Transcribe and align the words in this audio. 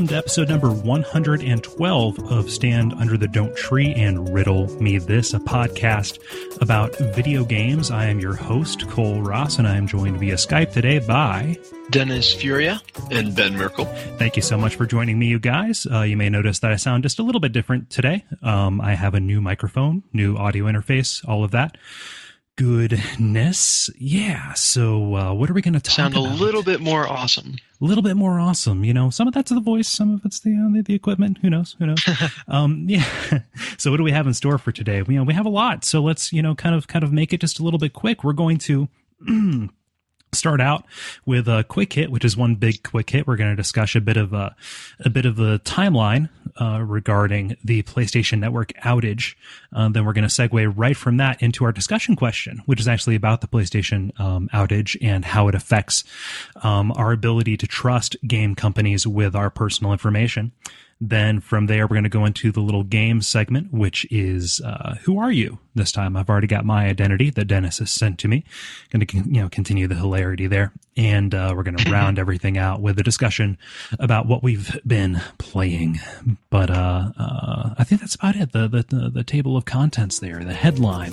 Welcome 0.00 0.14
to 0.14 0.16
episode 0.16 0.48
number 0.48 0.72
112 0.72 2.32
of 2.32 2.50
Stand 2.50 2.94
Under 2.94 3.18
the 3.18 3.28
Don't 3.28 3.54
Tree 3.54 3.92
and 3.92 4.32
Riddle 4.32 4.66
Me 4.80 4.96
This, 4.96 5.34
a 5.34 5.38
podcast 5.38 6.18
about 6.62 6.96
video 7.14 7.44
games. 7.44 7.90
I 7.90 8.06
am 8.06 8.18
your 8.18 8.34
host, 8.34 8.88
Cole 8.88 9.20
Ross, 9.20 9.58
and 9.58 9.68
I 9.68 9.76
am 9.76 9.86
joined 9.86 10.16
via 10.18 10.36
Skype 10.36 10.72
today 10.72 11.00
by 11.00 11.58
Dennis 11.90 12.32
Furia 12.32 12.80
and 13.10 13.36
Ben 13.36 13.54
Merkel. 13.58 13.84
Thank 14.16 14.36
you 14.36 14.42
so 14.42 14.56
much 14.56 14.74
for 14.74 14.86
joining 14.86 15.18
me, 15.18 15.26
you 15.26 15.38
guys. 15.38 15.86
Uh, 15.86 16.00
you 16.00 16.16
may 16.16 16.30
notice 16.30 16.60
that 16.60 16.72
I 16.72 16.76
sound 16.76 17.02
just 17.02 17.18
a 17.18 17.22
little 17.22 17.42
bit 17.42 17.52
different 17.52 17.90
today. 17.90 18.24
Um, 18.42 18.80
I 18.80 18.94
have 18.94 19.12
a 19.12 19.20
new 19.20 19.42
microphone, 19.42 20.02
new 20.14 20.34
audio 20.38 20.64
interface, 20.64 21.22
all 21.28 21.44
of 21.44 21.50
that 21.50 21.76
goodness. 22.60 23.88
Yeah. 23.96 24.52
So, 24.52 25.14
uh, 25.14 25.32
what 25.32 25.48
are 25.48 25.54
we 25.54 25.62
going 25.62 25.72
to 25.72 25.80
talk 25.80 25.94
Sound 25.94 26.14
about? 26.14 26.26
a 26.26 26.34
little 26.34 26.62
bit 26.62 26.80
more 26.80 27.08
awesome. 27.08 27.56
A 27.80 27.84
little 27.84 28.02
bit 28.02 28.18
more 28.18 28.38
awesome. 28.38 28.84
You 28.84 28.92
know, 28.92 29.08
some 29.08 29.26
of 29.26 29.32
that's 29.32 29.50
the 29.50 29.60
voice, 29.60 29.88
some 29.88 30.12
of 30.12 30.20
it's 30.26 30.40
the 30.40 30.50
uh, 30.50 30.70
the, 30.70 30.82
the 30.82 30.94
equipment. 30.94 31.38
Who 31.40 31.48
knows? 31.48 31.74
Who 31.78 31.86
knows? 31.86 32.04
um, 32.48 32.84
yeah. 32.86 33.04
so, 33.78 33.90
what 33.90 33.96
do 33.96 34.02
we 34.02 34.10
have 34.10 34.26
in 34.26 34.34
store 34.34 34.58
for 34.58 34.72
today? 34.72 35.00
We, 35.00 35.14
you 35.14 35.20
know, 35.20 35.24
we 35.24 35.32
have 35.32 35.46
a 35.46 35.50
lot. 35.50 35.86
So 35.86 36.02
let's 36.02 36.34
you 36.34 36.42
know 36.42 36.54
kind 36.54 36.74
of 36.74 36.86
kind 36.86 37.02
of 37.02 37.14
make 37.14 37.32
it 37.32 37.40
just 37.40 37.60
a 37.60 37.62
little 37.62 37.78
bit 37.78 37.94
quick. 37.94 38.22
We're 38.22 38.34
going 38.34 38.58
to. 38.58 38.88
start 40.32 40.60
out 40.60 40.84
with 41.26 41.48
a 41.48 41.64
quick 41.64 41.92
hit, 41.92 42.10
which 42.10 42.24
is 42.24 42.36
one 42.36 42.54
big 42.54 42.82
quick 42.82 43.10
hit. 43.10 43.26
We're 43.26 43.36
going 43.36 43.50
to 43.50 43.56
discuss 43.56 43.94
a 43.94 44.00
bit 44.00 44.16
of 44.16 44.32
a, 44.32 44.54
a 45.00 45.10
bit 45.10 45.26
of 45.26 45.36
the 45.36 45.60
timeline 45.64 46.28
uh, 46.60 46.80
regarding 46.82 47.56
the 47.64 47.82
PlayStation 47.82 48.38
Network 48.38 48.72
outage. 48.84 49.34
Uh, 49.72 49.88
then 49.88 50.04
we're 50.04 50.12
going 50.12 50.28
to 50.28 50.34
segue 50.34 50.72
right 50.76 50.96
from 50.96 51.16
that 51.18 51.42
into 51.42 51.64
our 51.64 51.72
discussion 51.72 52.16
question, 52.16 52.62
which 52.66 52.80
is 52.80 52.88
actually 52.88 53.16
about 53.16 53.40
the 53.40 53.48
PlayStation 53.48 54.18
um, 54.20 54.48
outage 54.52 54.96
and 55.02 55.24
how 55.24 55.48
it 55.48 55.54
affects 55.54 56.04
um, 56.62 56.92
our 56.92 57.12
ability 57.12 57.56
to 57.56 57.66
trust 57.66 58.16
game 58.26 58.54
companies 58.54 59.06
with 59.06 59.34
our 59.34 59.50
personal 59.50 59.92
information. 59.92 60.52
Then 61.00 61.40
from 61.40 61.66
there, 61.66 61.86
we're 61.86 61.94
going 61.94 62.04
to 62.04 62.10
go 62.10 62.26
into 62.26 62.52
the 62.52 62.60
little 62.60 62.82
game 62.82 63.22
segment, 63.22 63.72
which 63.72 64.06
is 64.10 64.60
uh, 64.60 64.96
"Who 65.02 65.18
are 65.18 65.32
you?" 65.32 65.58
This 65.74 65.92
time, 65.92 66.16
I've 66.16 66.28
already 66.28 66.46
got 66.46 66.66
my 66.66 66.86
identity 66.86 67.30
that 67.30 67.46
Dennis 67.46 67.78
has 67.78 67.90
sent 67.90 68.18
to 68.18 68.28
me. 68.28 68.44
Going 68.90 69.06
to 69.06 69.16
you 69.16 69.40
know 69.42 69.48
continue 69.48 69.86
the 69.86 69.94
hilarity 69.94 70.46
there, 70.46 70.72
and 70.96 71.34
uh, 71.34 71.54
we're 71.56 71.62
going 71.62 71.78
to 71.78 71.90
round 71.90 72.18
everything 72.20 72.58
out 72.58 72.82
with 72.82 72.98
a 72.98 73.02
discussion 73.02 73.56
about 73.98 74.26
what 74.26 74.42
we've 74.42 74.78
been 74.86 75.22
playing. 75.38 76.00
But 76.50 76.70
uh, 76.70 77.12
uh, 77.18 77.74
I 77.78 77.84
think 77.84 78.02
that's 78.02 78.16
about 78.16 78.36
it. 78.36 78.52
The, 78.52 78.68
the 78.68 78.84
the 78.86 79.10
the 79.10 79.24
table 79.24 79.56
of 79.56 79.64
contents 79.64 80.18
there, 80.18 80.44
the 80.44 80.52
headline. 80.52 81.12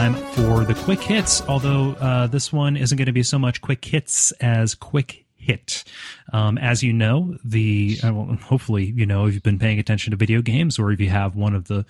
Time 0.00 0.14
for 0.32 0.64
the 0.64 0.72
quick 0.84 1.02
hits, 1.02 1.42
although 1.42 1.90
uh, 2.00 2.26
this 2.26 2.50
one 2.50 2.74
isn't 2.74 2.96
going 2.96 3.04
to 3.04 3.12
be 3.12 3.22
so 3.22 3.38
much 3.38 3.60
quick 3.60 3.84
hits 3.84 4.32
as 4.40 4.74
quick 4.74 5.26
hit. 5.36 5.84
Um, 6.32 6.56
as 6.56 6.82
you 6.82 6.90
know, 6.90 7.36
the 7.44 7.98
uh, 8.02 8.14
well, 8.14 8.34
hopefully 8.36 8.94
you 8.96 9.04
know 9.04 9.26
if 9.26 9.34
you've 9.34 9.42
been 9.42 9.58
paying 9.58 9.78
attention 9.78 10.12
to 10.12 10.16
video 10.16 10.40
games 10.40 10.78
or 10.78 10.90
if 10.90 11.00
you 11.00 11.10
have 11.10 11.36
one 11.36 11.54
of 11.54 11.68
the 11.68 11.84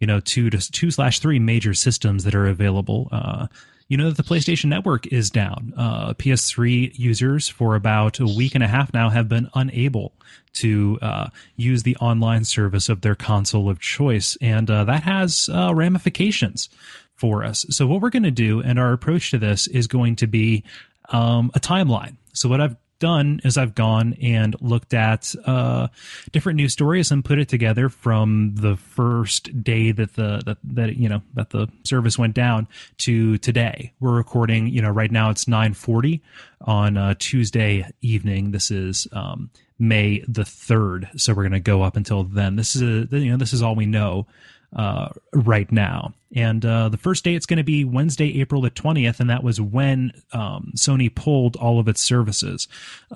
you 0.00 0.06
know 0.08 0.18
two 0.18 0.50
to 0.50 0.58
two 0.72 0.90
slash 0.90 1.20
three 1.20 1.38
major 1.38 1.74
systems 1.74 2.24
that 2.24 2.34
are 2.34 2.48
available. 2.48 3.08
Uh, 3.12 3.46
you 3.86 3.98
know 3.98 4.10
that 4.10 4.16
the 4.16 4.28
PlayStation 4.28 4.64
Network 4.64 5.06
is 5.12 5.30
down. 5.30 5.74
Uh, 5.76 6.14
PS3 6.14 6.98
users 6.98 7.48
for 7.48 7.76
about 7.76 8.18
a 8.18 8.26
week 8.26 8.56
and 8.56 8.64
a 8.64 8.68
half 8.68 8.92
now 8.92 9.10
have 9.10 9.28
been 9.28 9.48
unable 9.54 10.12
to 10.54 10.98
uh, 11.02 11.28
use 11.54 11.84
the 11.84 11.94
online 11.96 12.44
service 12.44 12.88
of 12.88 13.02
their 13.02 13.14
console 13.14 13.68
of 13.70 13.78
choice, 13.78 14.36
and 14.40 14.68
uh, 14.70 14.82
that 14.84 15.04
has 15.04 15.48
uh, 15.52 15.72
ramifications 15.72 16.68
for 17.16 17.44
us. 17.44 17.64
So 17.70 17.86
what 17.86 18.00
we're 18.00 18.10
going 18.10 18.24
to 18.24 18.30
do 18.30 18.60
and 18.60 18.78
our 18.78 18.92
approach 18.92 19.30
to 19.30 19.38
this 19.38 19.66
is 19.68 19.86
going 19.86 20.16
to 20.16 20.26
be 20.26 20.64
um, 21.10 21.50
a 21.54 21.60
timeline. 21.60 22.16
So 22.32 22.48
what 22.48 22.60
I've 22.60 22.76
done 23.00 23.40
is 23.44 23.58
I've 23.58 23.74
gone 23.74 24.14
and 24.22 24.56
looked 24.60 24.94
at 24.94 25.34
uh, 25.44 25.88
different 26.32 26.56
news 26.56 26.72
stories 26.72 27.10
and 27.10 27.24
put 27.24 27.38
it 27.38 27.48
together 27.48 27.88
from 27.88 28.54
the 28.54 28.76
first 28.76 29.62
day 29.62 29.92
that 29.92 30.14
the 30.14 30.42
that, 30.46 30.58
that 30.64 30.96
you 30.96 31.08
know 31.08 31.20
that 31.34 31.50
the 31.50 31.68
service 31.84 32.18
went 32.18 32.34
down 32.34 32.66
to 32.98 33.36
today. 33.38 33.92
We're 34.00 34.16
recording, 34.16 34.68
you 34.68 34.80
know, 34.80 34.90
right 34.90 35.10
now 35.10 35.30
it's 35.30 35.46
nine 35.46 35.74
forty 35.74 36.22
on 36.62 36.96
uh, 36.96 37.14
Tuesday 37.18 37.86
evening. 38.00 38.52
This 38.52 38.70
is 38.70 39.06
um, 39.12 39.50
May 39.78 40.24
the 40.28 40.44
third, 40.44 41.10
so 41.16 41.34
we're 41.34 41.42
going 41.42 41.52
to 41.52 41.60
go 41.60 41.82
up 41.82 41.96
until 41.96 42.22
then. 42.22 42.56
This 42.56 42.76
is 42.76 42.82
a, 42.82 43.18
you 43.18 43.30
know 43.30 43.36
this 43.36 43.52
is 43.52 43.60
all 43.60 43.74
we 43.74 43.86
know 43.86 44.26
uh, 44.74 45.08
right 45.32 45.70
now. 45.70 46.12
And 46.34 46.64
uh, 46.64 46.88
the 46.88 46.96
first 46.96 47.22
day 47.24 47.34
it's 47.34 47.46
going 47.46 47.58
to 47.58 47.64
be 47.64 47.84
Wednesday, 47.84 48.40
April 48.40 48.60
the 48.60 48.70
20th, 48.70 49.20
and 49.20 49.30
that 49.30 49.44
was 49.44 49.60
when 49.60 50.12
um, 50.32 50.72
Sony 50.76 51.14
pulled 51.14 51.56
all 51.56 51.78
of 51.78 51.86
its 51.86 52.00
services 52.00 52.66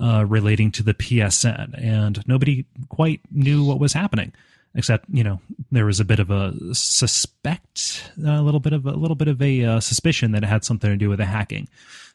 uh, 0.01 0.25
relating 0.25 0.71
to 0.71 0.83
the 0.83 0.93
PSN, 0.93 1.77
and 1.77 2.25
nobody 2.27 2.65
quite 2.87 3.21
knew 3.31 3.63
what 3.63 3.79
was 3.79 3.93
happening. 3.93 4.33
Except, 4.75 5.05
you 5.09 5.23
know, 5.23 5.41
there 5.71 5.85
was 5.85 5.99
a 5.99 6.05
bit 6.05 6.19
of 6.19 6.29
a 6.29 6.53
suspect, 6.73 8.11
a 8.23 8.41
little 8.41 8.59
bit 8.59 8.71
of 8.71 8.85
a 8.85 8.91
little 8.91 9.15
bit 9.15 9.27
of 9.27 9.41
a 9.41 9.65
uh, 9.65 9.79
suspicion 9.79 10.31
that 10.33 10.43
it 10.43 10.47
had 10.47 10.63
something 10.63 10.89
to 10.89 10.95
do 10.95 11.09
with 11.09 11.19
a 11.19 11.25
hacking 11.25 11.67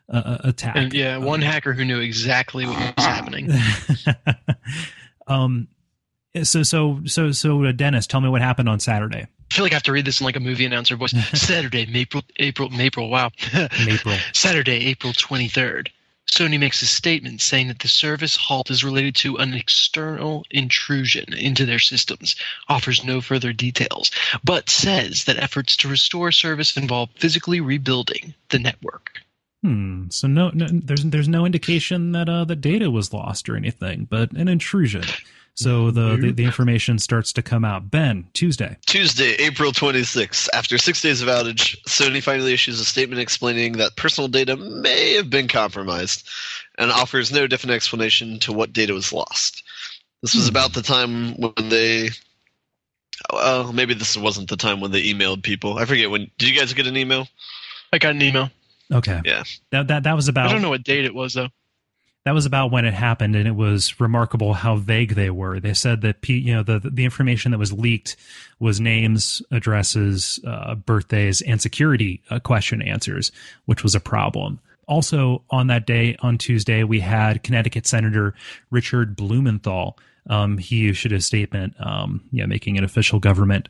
uh, 0.08 0.38
attack. 0.44 0.76
And 0.76 0.94
yeah, 0.94 1.16
one 1.16 1.42
hacker 1.42 1.72
who 1.72 1.84
knew 1.84 1.98
exactly 1.98 2.64
what 2.64 2.78
was 2.96 3.04
happening. 3.04 3.50
um, 5.26 5.66
so 6.42 6.62
so 6.62 7.00
so 7.06 7.32
so 7.32 7.64
uh, 7.64 7.72
Dennis, 7.72 8.06
tell 8.06 8.20
me 8.20 8.28
what 8.28 8.42
happened 8.42 8.68
on 8.68 8.80
Saturday. 8.80 9.26
I 9.54 9.56
feel 9.56 9.64
like 9.66 9.72
I 9.72 9.76
have 9.76 9.84
to 9.84 9.92
read 9.92 10.04
this 10.04 10.20
in 10.20 10.24
like 10.24 10.34
a 10.34 10.40
movie 10.40 10.64
announcer 10.64 10.96
voice. 10.96 11.12
Saturday, 11.32 11.86
April, 11.94 12.24
April, 12.40 12.68
April. 12.76 13.08
Wow, 13.08 13.30
April. 13.54 14.16
Saturday, 14.32 14.86
April 14.86 15.12
twenty 15.12 15.46
third. 15.46 15.92
Sony 16.26 16.58
makes 16.58 16.82
a 16.82 16.86
statement 16.86 17.40
saying 17.40 17.68
that 17.68 17.78
the 17.78 17.86
service 17.86 18.34
halt 18.34 18.68
is 18.68 18.82
related 18.82 19.14
to 19.14 19.36
an 19.36 19.54
external 19.54 20.44
intrusion 20.50 21.32
into 21.32 21.64
their 21.64 21.78
systems, 21.78 22.34
offers 22.68 23.04
no 23.04 23.20
further 23.20 23.52
details, 23.52 24.10
but 24.42 24.68
says 24.68 25.22
that 25.24 25.36
efforts 25.36 25.76
to 25.76 25.86
restore 25.86 26.32
service 26.32 26.76
involve 26.76 27.10
physically 27.14 27.60
rebuilding 27.60 28.34
the 28.48 28.58
network. 28.58 29.20
Hmm. 29.62 30.08
So 30.08 30.26
no, 30.26 30.50
no 30.50 30.66
there's 30.68 31.04
there's 31.04 31.28
no 31.28 31.46
indication 31.46 32.10
that 32.10 32.28
uh, 32.28 32.44
the 32.44 32.56
data 32.56 32.90
was 32.90 33.12
lost 33.12 33.48
or 33.48 33.56
anything, 33.56 34.08
but 34.10 34.32
an 34.32 34.48
intrusion. 34.48 35.04
So 35.56 35.92
the, 35.92 36.16
the, 36.16 36.32
the, 36.32 36.44
information 36.44 36.98
starts 36.98 37.32
to 37.34 37.42
come 37.42 37.64
out. 37.64 37.88
Ben, 37.88 38.26
Tuesday. 38.32 38.76
Tuesday, 38.86 39.34
April 39.34 39.70
26th. 39.70 40.48
After 40.52 40.78
six 40.78 41.00
days 41.00 41.22
of 41.22 41.28
outage, 41.28 41.80
Sony 41.82 42.20
finally 42.20 42.52
issues 42.52 42.80
a 42.80 42.84
statement 42.84 43.20
explaining 43.20 43.74
that 43.74 43.96
personal 43.96 44.26
data 44.26 44.56
may 44.56 45.14
have 45.14 45.30
been 45.30 45.46
compromised 45.46 46.28
and 46.76 46.90
offers 46.90 47.30
no 47.30 47.46
definite 47.46 47.74
explanation 47.74 48.40
to 48.40 48.52
what 48.52 48.72
data 48.72 48.92
was 48.92 49.12
lost. 49.12 49.62
This 50.22 50.34
was 50.34 50.48
hmm. 50.48 50.50
about 50.50 50.72
the 50.72 50.82
time 50.82 51.34
when 51.36 51.68
they. 51.68 52.10
Well, 53.32 53.72
maybe 53.72 53.94
this 53.94 54.16
wasn't 54.16 54.48
the 54.48 54.56
time 54.56 54.80
when 54.80 54.90
they 54.90 55.04
emailed 55.04 55.44
people. 55.44 55.78
I 55.78 55.84
forget 55.84 56.10
when. 56.10 56.32
Did 56.36 56.48
you 56.48 56.58
guys 56.58 56.74
get 56.74 56.88
an 56.88 56.96
email? 56.96 57.28
I 57.92 57.98
got 57.98 58.16
an 58.16 58.22
email. 58.22 58.50
Okay. 58.92 59.20
Yeah. 59.24 59.44
That 59.70 59.86
that 59.86 60.02
that 60.02 60.16
was 60.16 60.26
about. 60.26 60.48
I 60.48 60.52
don't 60.52 60.62
know 60.62 60.70
what 60.70 60.82
date 60.82 61.04
it 61.04 61.14
was 61.14 61.34
though 61.34 61.48
that 62.24 62.32
was 62.32 62.46
about 62.46 62.70
when 62.70 62.86
it 62.86 62.94
happened, 62.94 63.36
and 63.36 63.46
it 63.46 63.54
was 63.54 64.00
remarkable 64.00 64.54
how 64.54 64.76
vague 64.76 65.14
they 65.14 65.30
were. 65.30 65.60
They 65.60 65.74
said 65.74 66.00
that 66.00 66.26
you 66.28 66.54
know 66.54 66.62
the 66.62 66.78
the 66.78 67.04
information 67.04 67.52
that 67.52 67.58
was 67.58 67.72
leaked 67.72 68.16
was 68.58 68.80
names, 68.80 69.42
addresses, 69.50 70.40
uh, 70.46 70.74
birthdays, 70.74 71.42
and 71.42 71.60
security 71.60 72.22
uh, 72.30 72.38
question 72.38 72.80
answers, 72.80 73.30
which 73.66 73.82
was 73.82 73.94
a 73.94 74.00
problem. 74.00 74.58
Also, 74.86 75.42
on 75.50 75.66
that 75.68 75.86
day, 75.86 76.16
on 76.20 76.38
Tuesday, 76.38 76.84
we 76.84 77.00
had 77.00 77.42
Connecticut 77.42 77.86
Senator 77.86 78.34
Richard 78.70 79.16
Blumenthal. 79.16 79.98
Um, 80.28 80.56
he 80.56 80.88
issued 80.88 81.12
a 81.12 81.20
statement, 81.20 81.74
um, 81.78 82.22
yeah, 82.32 82.46
making 82.46 82.78
an 82.78 82.84
official 82.84 83.18
government 83.18 83.68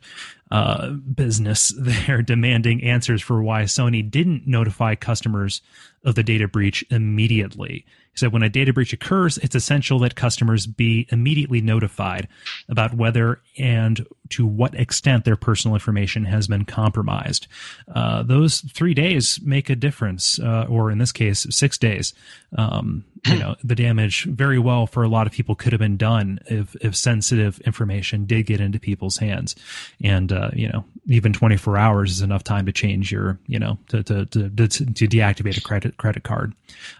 uh, 0.51 0.91
business 0.91 1.73
there, 1.77 2.21
demanding 2.21 2.83
answers 2.83 3.21
for 3.21 3.43
why 3.43 3.63
Sony 3.63 4.09
didn't 4.09 4.47
notify 4.47 4.95
customers 4.95 5.61
of 6.05 6.15
the 6.15 6.23
data 6.23 6.47
breach 6.47 6.85
immediately. 6.89 7.85
Said 8.15 8.31
when 8.31 8.43
a 8.43 8.49
data 8.49 8.71
breach 8.71 8.93
occurs, 8.93 9.37
it's 9.39 9.55
essential 9.55 9.99
that 9.99 10.15
customers 10.15 10.67
be 10.67 11.07
immediately 11.11 11.61
notified 11.61 12.27
about 12.69 12.93
whether 12.93 13.41
and 13.57 14.05
to 14.29 14.45
what 14.45 14.75
extent 14.75 15.25
their 15.25 15.35
personal 15.35 15.75
information 15.75 16.25
has 16.25 16.47
been 16.47 16.65
compromised. 16.65 17.47
Uh, 17.93 18.23
those 18.23 18.61
three 18.61 18.93
days 18.93 19.39
make 19.41 19.69
a 19.69 19.75
difference, 19.75 20.39
uh, 20.39 20.65
or 20.69 20.91
in 20.91 20.97
this 20.97 21.11
case, 21.11 21.45
six 21.49 21.77
days. 21.77 22.13
Um, 22.57 23.05
you 23.25 23.35
know, 23.39 23.55
the 23.63 23.75
damage 23.75 24.25
very 24.25 24.59
well 24.59 24.87
for 24.87 25.03
a 25.03 25.07
lot 25.07 25.27
of 25.27 25.33
people 25.33 25.55
could 25.55 25.73
have 25.73 25.79
been 25.79 25.97
done 25.97 26.39
if 26.47 26.75
if 26.81 26.95
sensitive 26.95 27.59
information 27.61 28.25
did 28.25 28.45
get 28.45 28.59
into 28.59 28.79
people's 28.79 29.17
hands, 29.17 29.55
and 30.01 30.31
uh, 30.31 30.51
you 30.53 30.69
know, 30.69 30.85
even 31.07 31.33
24 31.33 31.77
hours 31.77 32.11
is 32.11 32.21
enough 32.21 32.43
time 32.43 32.65
to 32.65 32.71
change 32.71 33.11
your, 33.11 33.39
you 33.47 33.59
know, 33.59 33.77
to 33.89 34.03
to 34.03 34.25
to, 34.25 34.49
to, 34.49 35.07
deactivate 35.07 35.57
a 35.57 35.61
credit 35.61 35.97
credit 35.97 36.23
card. 36.23 36.53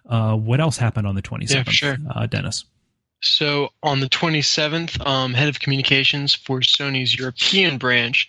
Uh, 0.07 0.35
what 0.35 0.59
else 0.59 0.77
happened 0.77 1.07
on 1.07 1.15
the 1.15 1.21
27th, 1.21 1.49
yeah, 1.51 1.63
sure. 1.71 1.97
uh, 2.13 2.25
Dennis? 2.25 2.65
So 3.21 3.69
on 3.81 3.99
the 3.99 4.09
27th, 4.09 5.05
um, 5.05 5.33
head 5.33 5.49
of 5.49 5.59
communications 5.59 6.33
for 6.33 6.59
Sony's 6.59 7.17
European 7.17 7.77
branch 7.77 8.27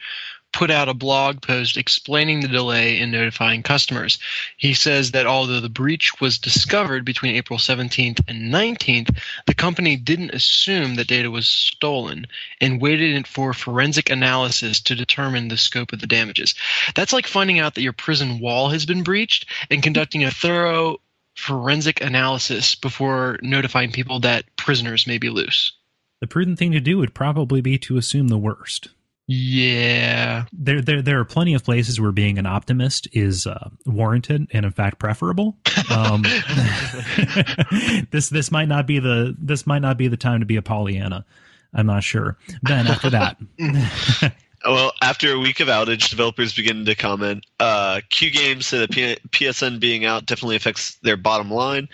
put 0.56 0.70
out 0.70 0.88
a 0.88 0.94
blog 0.94 1.42
post 1.42 1.76
explaining 1.76 2.40
the 2.40 2.48
delay 2.48 2.98
in 2.98 3.10
notifying 3.10 3.62
customers. 3.62 4.18
He 4.56 4.72
says 4.72 5.10
that 5.10 5.26
although 5.26 5.60
the 5.60 5.68
breach 5.68 6.18
was 6.18 6.38
discovered 6.38 7.04
between 7.04 7.36
April 7.36 7.58
17th 7.58 8.20
and 8.26 8.50
19th, 8.50 9.18
the 9.46 9.54
company 9.54 9.96
didn't 9.96 10.30
assume 10.30 10.94
that 10.94 11.08
data 11.08 11.30
was 11.30 11.46
stolen 11.46 12.26
and 12.58 12.80
waited 12.80 13.26
for 13.26 13.52
forensic 13.52 14.08
analysis 14.08 14.80
to 14.80 14.94
determine 14.94 15.48
the 15.48 15.58
scope 15.58 15.92
of 15.92 16.00
the 16.00 16.06
damages. 16.06 16.54
That's 16.94 17.12
like 17.12 17.26
finding 17.26 17.58
out 17.58 17.74
that 17.74 17.82
your 17.82 17.92
prison 17.92 18.38
wall 18.40 18.70
has 18.70 18.86
been 18.86 19.02
breached 19.02 19.44
and 19.70 19.82
conducting 19.82 20.24
a 20.24 20.30
thorough 20.30 20.96
forensic 21.36 22.00
analysis 22.00 22.74
before 22.74 23.38
notifying 23.42 23.92
people 23.92 24.20
that 24.20 24.44
prisoners 24.56 25.06
may 25.06 25.18
be 25.18 25.30
loose. 25.30 25.72
The 26.20 26.26
prudent 26.26 26.58
thing 26.58 26.72
to 26.72 26.80
do 26.80 26.98
would 26.98 27.14
probably 27.14 27.60
be 27.60 27.78
to 27.78 27.98
assume 27.98 28.28
the 28.28 28.38
worst. 28.38 28.88
Yeah. 29.28 30.46
There, 30.52 30.80
there, 30.80 31.02
there 31.02 31.18
are 31.18 31.24
plenty 31.24 31.54
of 31.54 31.64
places 31.64 32.00
where 32.00 32.12
being 32.12 32.38
an 32.38 32.46
optimist 32.46 33.08
is 33.12 33.46
uh, 33.46 33.70
warranted 33.84 34.46
and, 34.52 34.64
in 34.64 34.72
fact, 34.72 34.98
preferable. 34.98 35.56
Um, 35.90 36.22
this, 38.10 38.28
this 38.30 38.50
might 38.52 38.68
not 38.68 38.86
be 38.86 38.98
the 39.00 39.36
this 39.38 39.66
might 39.66 39.82
not 39.82 39.98
be 39.98 40.08
the 40.08 40.16
time 40.16 40.40
to 40.40 40.46
be 40.46 40.56
a 40.56 40.62
Pollyanna. 40.62 41.24
I'm 41.74 41.86
not 41.86 42.04
sure. 42.04 42.38
Then 42.62 42.86
after 42.86 43.10
that, 43.10 43.36
Well, 44.64 44.93
after 45.03 45.32
a 45.32 45.38
week 45.38 45.61
of 45.61 45.69
outage, 45.69 46.08
developers 46.08 46.55
begin 46.55 46.85
to 46.87 46.94
comment. 46.94 47.44
Uh, 47.61 48.00
Q 48.11 48.31
Games 48.31 48.67
said 48.67 48.81
that 48.81 48.91
P- 48.91 49.17
PSN 49.31 49.79
being 49.79 50.05
out 50.05 50.26
definitely 50.26 50.56
affects 50.56 50.97
their 51.03 51.17
bottom 51.17 51.50
line. 51.50 51.88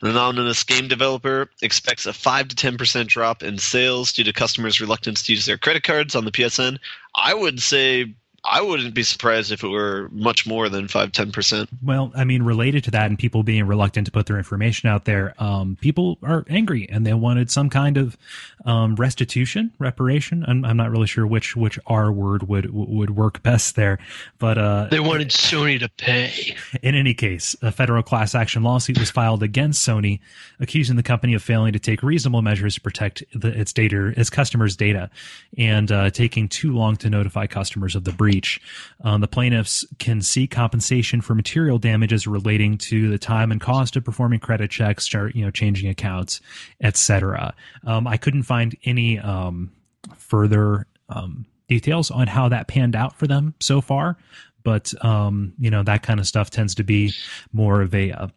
An 0.00 0.08
anonymous 0.08 0.62
game 0.62 0.88
developer 0.88 1.50
expects 1.62 2.06
a 2.06 2.12
5 2.12 2.48
to 2.48 2.56
10% 2.56 3.06
drop 3.08 3.42
in 3.42 3.58
sales 3.58 4.12
due 4.12 4.24
to 4.24 4.32
customers' 4.32 4.80
reluctance 4.80 5.22
to 5.24 5.32
use 5.32 5.44
their 5.44 5.58
credit 5.58 5.82
cards 5.82 6.14
on 6.14 6.24
the 6.24 6.30
PSN. 6.32 6.78
I 7.14 7.34
would 7.34 7.60
say 7.60 8.14
I 8.46 8.60
wouldn't 8.60 8.92
be 8.92 9.02
surprised 9.02 9.52
if 9.52 9.64
it 9.64 9.68
were 9.68 10.10
much 10.12 10.46
more 10.46 10.68
than 10.68 10.86
5 10.86 11.12
10%. 11.12 11.68
Well, 11.82 12.12
I 12.14 12.24
mean, 12.24 12.42
related 12.42 12.84
to 12.84 12.90
that 12.90 13.06
and 13.06 13.18
people 13.18 13.42
being 13.42 13.66
reluctant 13.66 14.06
to 14.06 14.12
put 14.12 14.26
their 14.26 14.36
information 14.36 14.86
out 14.88 15.06
there, 15.06 15.34
um, 15.38 15.78
people 15.80 16.18
are 16.22 16.44
angry 16.50 16.86
and 16.90 17.06
they 17.06 17.14
wanted 17.14 17.50
some 17.50 17.70
kind 17.70 17.96
of 17.96 18.18
um, 18.66 18.96
restitution, 18.96 19.72
reparation. 19.78 20.44
I'm, 20.46 20.62
I'm 20.62 20.76
not 20.76 20.90
really 20.90 21.06
sure 21.06 21.26
which 21.26 21.56
which 21.56 21.78
R 21.86 22.12
word 22.12 22.46
would 22.48 22.70
would 22.72 23.10
work 23.10 23.42
best 23.42 23.76
there, 23.76 23.98
but 24.38 24.58
uh, 24.58 24.88
they 24.90 25.00
wanted 25.00 25.28
Sony 25.30 25.78
to 25.80 25.88
pay. 25.88 26.54
In 26.82 26.94
any 26.94 27.14
case, 27.14 27.56
a 27.62 27.72
federal 27.72 28.02
class 28.02 28.34
action 28.34 28.62
lawsuit 28.62 28.98
was 28.98 29.10
filed 29.10 29.42
against 29.42 29.86
Sony, 29.86 30.20
accusing 30.60 30.96
the 30.96 31.02
company 31.02 31.32
of 31.32 31.42
failing 31.42 31.72
to 31.72 31.78
take 31.78 32.02
reasonable 32.02 32.42
measures 32.42 32.74
to 32.74 32.80
protect 32.80 33.22
the, 33.34 33.48
its 33.48 33.72
data, 33.72 34.12
its 34.16 34.28
customers' 34.28 34.76
data, 34.76 35.08
and 35.56 35.90
uh, 35.90 36.10
taking 36.10 36.48
too 36.48 36.74
long 36.74 36.96
to 36.96 37.08
notify 37.08 37.46
customers 37.46 37.94
of 37.94 38.04
the 38.04 38.12
breach 38.12 38.33
breach. 38.34 38.60
Um, 39.02 39.20
the 39.20 39.28
plaintiffs 39.28 39.84
can 39.98 40.22
seek 40.22 40.50
compensation 40.50 41.20
for 41.20 41.34
material 41.34 41.78
damages 41.78 42.26
relating 42.26 42.78
to 42.78 43.10
the 43.10 43.18
time 43.18 43.52
and 43.52 43.60
cost 43.60 43.96
of 43.96 44.04
performing 44.04 44.40
credit 44.40 44.70
checks, 44.70 45.12
you 45.12 45.44
know, 45.44 45.50
changing 45.50 45.88
accounts, 45.88 46.40
etc. 46.80 47.54
Um, 47.86 48.06
I 48.06 48.16
couldn't 48.16 48.44
find 48.44 48.76
any 48.84 49.18
um, 49.18 49.72
further 50.16 50.86
um, 51.08 51.46
details 51.68 52.10
on 52.10 52.26
how 52.26 52.48
that 52.48 52.68
panned 52.68 52.96
out 52.96 53.16
for 53.16 53.26
them 53.26 53.54
so 53.60 53.80
far, 53.80 54.16
but 54.62 54.92
um, 55.04 55.52
you 55.58 55.70
know 55.70 55.82
that 55.82 56.02
kind 56.02 56.20
of 56.20 56.26
stuff 56.26 56.50
tends 56.50 56.74
to 56.76 56.84
be 56.84 57.12
more 57.52 57.82
of 57.82 57.94
a 57.94 58.12
uh, 58.12 58.28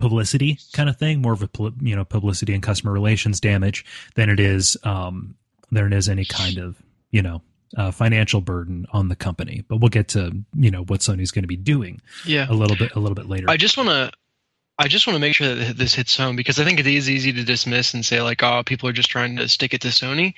publicity 0.00 0.58
kind 0.72 0.88
of 0.88 0.96
thing, 0.96 1.22
more 1.22 1.32
of 1.32 1.42
a 1.42 1.48
you 1.80 1.96
know 1.96 2.04
publicity 2.04 2.52
and 2.54 2.62
customer 2.62 2.92
relations 2.92 3.40
damage 3.40 3.84
than 4.14 4.28
it 4.28 4.40
is 4.40 4.76
um, 4.82 5.36
than 5.70 5.86
it 5.86 5.92
is 5.92 6.08
any 6.08 6.24
kind 6.24 6.58
of 6.58 6.76
you 7.10 7.22
know 7.22 7.40
uh, 7.76 7.90
financial 7.90 8.40
burden 8.40 8.86
on 8.92 9.08
the 9.08 9.16
company. 9.16 9.64
But 9.68 9.78
we'll 9.78 9.88
get 9.88 10.08
to 10.08 10.44
you 10.54 10.70
know 10.70 10.84
what 10.84 11.00
Sony's 11.00 11.30
going 11.30 11.44
to 11.44 11.48
be 11.48 11.56
doing. 11.56 12.00
Yeah. 12.24 12.46
a 12.48 12.54
little 12.54 12.76
bit 12.76 12.94
a 12.94 13.00
little 13.00 13.14
bit 13.14 13.28
later. 13.28 13.46
I 13.48 13.56
just 13.56 13.76
want 13.76 13.88
to. 13.88 14.10
I 14.78 14.88
just 14.88 15.06
want 15.06 15.14
to 15.14 15.20
make 15.20 15.34
sure 15.34 15.54
that 15.54 15.78
this 15.78 15.94
hits 15.94 16.14
home 16.14 16.36
because 16.36 16.60
I 16.60 16.64
think 16.64 16.78
it 16.78 16.86
is 16.86 17.08
easy 17.08 17.32
to 17.32 17.42
dismiss 17.42 17.94
and 17.94 18.04
say 18.04 18.20
like, 18.20 18.42
oh, 18.42 18.62
people 18.62 18.86
are 18.90 18.92
just 18.92 19.08
trying 19.08 19.34
to 19.36 19.48
stick 19.48 19.72
it 19.72 19.80
to 19.80 19.88
Sony. 19.88 20.34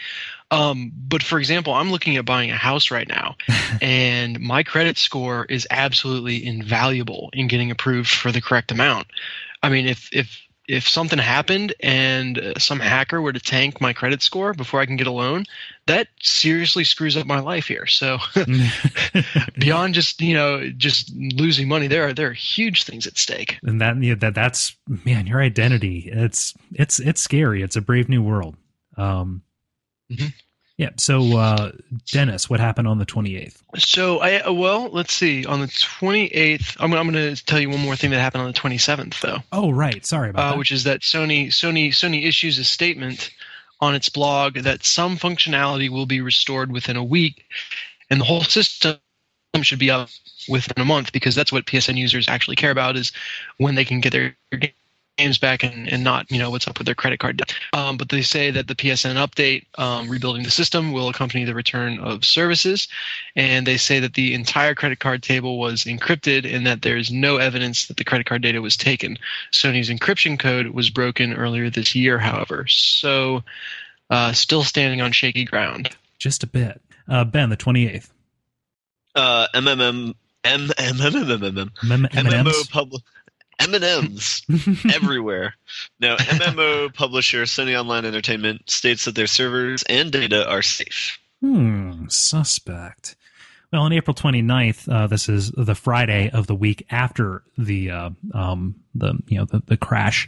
Um, 0.52 0.92
but 0.94 1.24
for 1.24 1.40
example, 1.40 1.74
I'm 1.74 1.90
looking 1.90 2.16
at 2.16 2.24
buying 2.24 2.52
a 2.52 2.56
house 2.56 2.92
right 2.92 3.08
now, 3.08 3.34
and 3.82 4.38
my 4.38 4.62
credit 4.62 4.96
score 4.96 5.44
is 5.46 5.66
absolutely 5.70 6.46
invaluable 6.46 7.30
in 7.32 7.48
getting 7.48 7.72
approved 7.72 8.10
for 8.10 8.30
the 8.30 8.40
correct 8.40 8.70
amount. 8.70 9.08
I 9.64 9.70
mean, 9.70 9.86
if 9.86 10.08
if 10.12 10.40
if 10.68 10.86
something 10.86 11.18
happened 11.18 11.74
and 11.80 12.52
some 12.58 12.78
hacker 12.78 13.22
were 13.22 13.32
to 13.32 13.40
tank 13.40 13.80
my 13.80 13.94
credit 13.94 14.22
score 14.22 14.52
before 14.52 14.80
I 14.80 14.86
can 14.86 14.96
get 14.96 15.06
a 15.06 15.12
loan, 15.12 15.44
that 15.86 16.08
seriously 16.20 16.84
screws 16.84 17.16
up 17.16 17.26
my 17.26 17.40
life 17.40 17.66
here. 17.66 17.86
So 17.86 18.18
beyond 19.58 19.94
just 19.94 20.20
you 20.20 20.34
know 20.34 20.68
just 20.76 21.10
losing 21.16 21.68
money, 21.68 21.86
there 21.88 22.08
are 22.08 22.12
there 22.12 22.28
are 22.28 22.34
huge 22.34 22.84
things 22.84 23.06
at 23.06 23.16
stake. 23.16 23.58
And 23.62 23.80
that 23.80 24.00
yeah, 24.02 24.14
that 24.16 24.34
that's 24.34 24.76
man, 25.04 25.26
your 25.26 25.40
identity. 25.40 26.10
It's 26.12 26.54
it's 26.72 27.00
it's 27.00 27.22
scary. 27.22 27.62
It's 27.62 27.76
a 27.76 27.80
brave 27.80 28.08
new 28.10 28.22
world. 28.22 28.56
Um, 28.96 29.42
mm-hmm. 30.12 30.28
Yeah. 30.78 30.90
So, 30.96 31.36
uh, 31.36 31.72
Dennis, 32.06 32.48
what 32.48 32.60
happened 32.60 32.86
on 32.86 32.98
the 32.98 33.04
28th? 33.04 33.56
So, 33.76 34.20
I 34.20 34.36
uh, 34.40 34.52
well, 34.52 34.88
let's 34.90 35.12
see. 35.12 35.44
On 35.44 35.60
the 35.60 35.66
28th, 35.66 36.76
I'm, 36.78 36.94
I'm 36.94 37.10
going 37.10 37.34
to 37.34 37.44
tell 37.44 37.58
you 37.58 37.68
one 37.68 37.80
more 37.80 37.96
thing 37.96 38.10
that 38.12 38.20
happened 38.20 38.42
on 38.42 38.52
the 38.52 38.58
27th, 38.58 39.20
though. 39.20 39.38
Oh, 39.52 39.70
right. 39.70 40.06
Sorry 40.06 40.30
about 40.30 40.40
uh, 40.46 40.50
that. 40.52 40.58
Which 40.58 40.70
is 40.70 40.84
that 40.84 41.00
Sony 41.00 41.48
Sony 41.48 41.88
Sony 41.88 42.24
issues 42.24 42.58
a 42.58 42.64
statement 42.64 43.30
on 43.80 43.96
its 43.96 44.08
blog 44.08 44.54
that 44.54 44.84
some 44.84 45.16
functionality 45.16 45.90
will 45.90 46.06
be 46.06 46.20
restored 46.20 46.70
within 46.70 46.96
a 46.96 47.04
week, 47.04 47.44
and 48.08 48.20
the 48.20 48.24
whole 48.24 48.42
system 48.42 48.98
should 49.62 49.78
be 49.80 49.90
up 49.90 50.08
within 50.48 50.80
a 50.80 50.84
month 50.84 51.12
because 51.12 51.34
that's 51.34 51.52
what 51.52 51.66
PSN 51.66 51.96
users 51.96 52.28
actually 52.28 52.56
care 52.56 52.70
about 52.70 52.96
is 52.96 53.10
when 53.56 53.74
they 53.74 53.84
can 53.84 54.00
get 54.00 54.12
their 54.12 54.36
games 55.18 55.36
back 55.36 55.62
and, 55.62 55.88
and 55.92 56.02
not 56.02 56.30
you 56.30 56.38
know 56.38 56.50
what's 56.50 56.66
up 56.66 56.78
with 56.78 56.86
their 56.86 56.94
credit 56.94 57.18
card 57.18 57.36
debt. 57.36 57.54
Um, 57.72 57.96
but 57.96 58.08
they 58.08 58.22
say 58.22 58.50
that 58.50 58.68
the 58.68 58.74
PSN 58.74 59.16
update 59.16 59.66
um, 59.78 60.08
rebuilding 60.08 60.44
the 60.44 60.50
system 60.50 60.92
will 60.92 61.08
accompany 61.08 61.44
the 61.44 61.54
return 61.54 61.98
of 61.98 62.24
services, 62.24 62.88
and 63.36 63.66
they 63.66 63.76
say 63.76 64.00
that 64.00 64.14
the 64.14 64.32
entire 64.32 64.74
credit 64.74 65.00
card 65.00 65.22
table 65.22 65.58
was 65.58 65.84
encrypted 65.84 66.50
and 66.50 66.66
that 66.66 66.82
there 66.82 66.96
is 66.96 67.10
no 67.10 67.36
evidence 67.36 67.86
that 67.86 67.96
the 67.96 68.04
credit 68.04 68.26
card 68.26 68.42
data 68.42 68.62
was 68.62 68.76
taken. 68.76 69.18
Sony's 69.52 69.90
encryption 69.90 70.38
code 70.38 70.68
was 70.68 70.88
broken 70.88 71.34
earlier 71.34 71.68
this 71.68 71.94
year, 71.94 72.18
however, 72.18 72.66
so 72.68 73.42
uh, 74.10 74.32
still 74.32 74.62
standing 74.62 75.00
on 75.00 75.12
shaky 75.12 75.44
ground. 75.44 75.90
Just 76.18 76.42
a 76.42 76.46
bit. 76.46 76.80
Uh, 77.08 77.24
ben, 77.24 77.50
the 77.50 77.56
twenty 77.56 77.86
eighth. 77.86 78.12
Uh, 79.14 79.48
MMM. 79.54 80.14
MMM. 81.82 82.08
MMO 82.10 82.70
public. 82.70 83.02
M&Ms 83.60 84.42
everywhere. 84.94 85.54
Now, 86.00 86.16
MMO 86.16 86.92
publisher 86.94 87.42
Sony 87.44 87.78
Online 87.78 88.04
Entertainment 88.04 88.70
states 88.70 89.04
that 89.04 89.14
their 89.14 89.26
servers 89.26 89.82
and 89.84 90.10
data 90.12 90.48
are 90.48 90.62
safe. 90.62 91.18
Hmm, 91.40 92.06
suspect. 92.08 93.16
Well, 93.70 93.82
on 93.82 93.92
April 93.92 94.14
29th, 94.14 94.90
uh, 94.90 95.06
this 95.08 95.28
is 95.28 95.50
the 95.50 95.74
Friday 95.74 96.30
of 96.30 96.46
the 96.46 96.54
week 96.54 96.86
after 96.88 97.42
the 97.58 97.90
uh, 97.90 98.10
um, 98.32 98.76
the 98.94 99.12
you 99.26 99.36
know 99.36 99.44
the, 99.44 99.62
the 99.66 99.76
crash, 99.76 100.26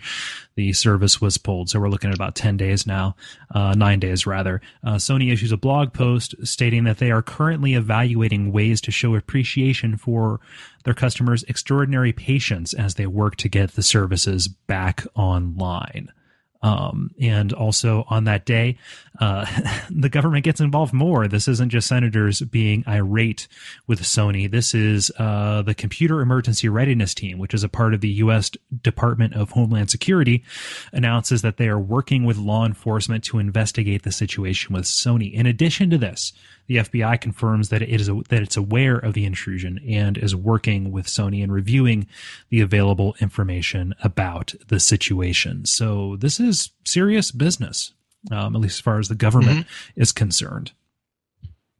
the 0.56 0.74
service 0.74 1.22
was 1.22 1.38
pulled. 1.38 1.70
So 1.70 1.80
we're 1.80 1.88
looking 1.88 2.10
at 2.10 2.16
about 2.16 2.34
10 2.34 2.58
days 2.58 2.86
now, 2.86 3.16
uh, 3.54 3.72
nine 3.74 3.98
days 3.98 4.26
rather. 4.26 4.60
Uh, 4.84 4.96
Sony 4.96 5.32
issues 5.32 5.52
a 5.52 5.56
blog 5.56 5.94
post 5.94 6.34
stating 6.46 6.84
that 6.84 6.98
they 6.98 7.10
are 7.10 7.22
currently 7.22 7.72
evaluating 7.72 8.52
ways 8.52 8.78
to 8.82 8.90
show 8.90 9.14
appreciation 9.14 9.96
for 9.96 10.40
their 10.84 10.94
customers' 10.94 11.42
extraordinary 11.44 12.12
patience 12.12 12.74
as 12.74 12.96
they 12.96 13.06
work 13.06 13.36
to 13.36 13.48
get 13.48 13.70
the 13.70 13.82
services 13.82 14.48
back 14.48 15.06
online. 15.14 16.12
Um, 16.62 17.14
and 17.20 17.52
also 17.52 18.04
on 18.08 18.24
that 18.24 18.44
day, 18.44 18.76
uh, 19.18 19.46
the 19.90 20.08
government 20.08 20.44
gets 20.44 20.60
involved 20.60 20.92
more. 20.92 21.26
This 21.26 21.48
isn't 21.48 21.70
just 21.70 21.88
senators 21.88 22.40
being 22.42 22.84
irate 22.86 23.48
with 23.86 24.02
Sony. 24.02 24.50
This 24.50 24.74
is 24.74 25.10
uh, 25.18 25.62
the 25.62 25.74
Computer 25.74 26.20
Emergency 26.20 26.68
Readiness 26.68 27.14
Team, 27.14 27.38
which 27.38 27.54
is 27.54 27.64
a 27.64 27.68
part 27.68 27.94
of 27.94 28.00
the 28.00 28.10
U.S. 28.10 28.50
Department 28.82 29.34
of 29.34 29.50
Homeland 29.50 29.90
Security, 29.90 30.44
announces 30.92 31.42
that 31.42 31.56
they 31.56 31.68
are 31.68 31.78
working 31.78 32.24
with 32.24 32.36
law 32.36 32.66
enforcement 32.66 33.24
to 33.24 33.38
investigate 33.38 34.02
the 34.02 34.12
situation 34.12 34.74
with 34.74 34.84
Sony. 34.84 35.32
In 35.32 35.46
addition 35.46 35.88
to 35.90 35.98
this, 35.98 36.32
the 36.70 36.76
FBI 36.76 37.20
confirms 37.20 37.70
that 37.70 37.82
it 37.82 38.00
is 38.00 38.08
a, 38.08 38.14
that 38.28 38.42
it's 38.42 38.56
aware 38.56 38.96
of 38.96 39.12
the 39.12 39.24
intrusion 39.24 39.80
and 39.88 40.16
is 40.16 40.36
working 40.36 40.92
with 40.92 41.08
Sony 41.08 41.42
and 41.42 41.52
reviewing 41.52 42.06
the 42.48 42.60
available 42.60 43.16
information 43.18 43.92
about 44.04 44.54
the 44.68 44.78
situation. 44.78 45.64
So 45.64 46.14
this 46.14 46.38
is 46.38 46.70
serious 46.84 47.32
business, 47.32 47.92
um, 48.30 48.54
at 48.54 48.62
least 48.62 48.76
as 48.76 48.80
far 48.82 49.00
as 49.00 49.08
the 49.08 49.16
government 49.16 49.66
mm-hmm. 49.66 50.00
is 50.00 50.12
concerned. 50.12 50.70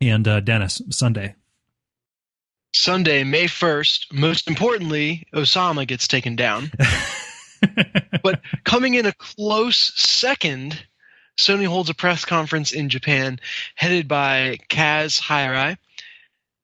And 0.00 0.26
uh, 0.26 0.40
Dennis, 0.40 0.82
Sunday. 0.90 1.36
Sunday, 2.74 3.22
May 3.22 3.44
1st, 3.44 4.12
most 4.12 4.48
importantly, 4.48 5.24
Osama 5.32 5.86
gets 5.86 6.08
taken 6.08 6.34
down. 6.34 6.72
but 8.24 8.40
coming 8.64 8.94
in 8.94 9.06
a 9.06 9.12
close 9.12 9.92
second, 9.94 10.84
Sony 11.40 11.66
holds 11.66 11.88
a 11.88 11.94
press 11.94 12.24
conference 12.24 12.72
in 12.72 12.88
Japan 12.88 13.40
headed 13.74 14.06
by 14.06 14.58
Kaz 14.68 15.20
Hirai. 15.20 15.76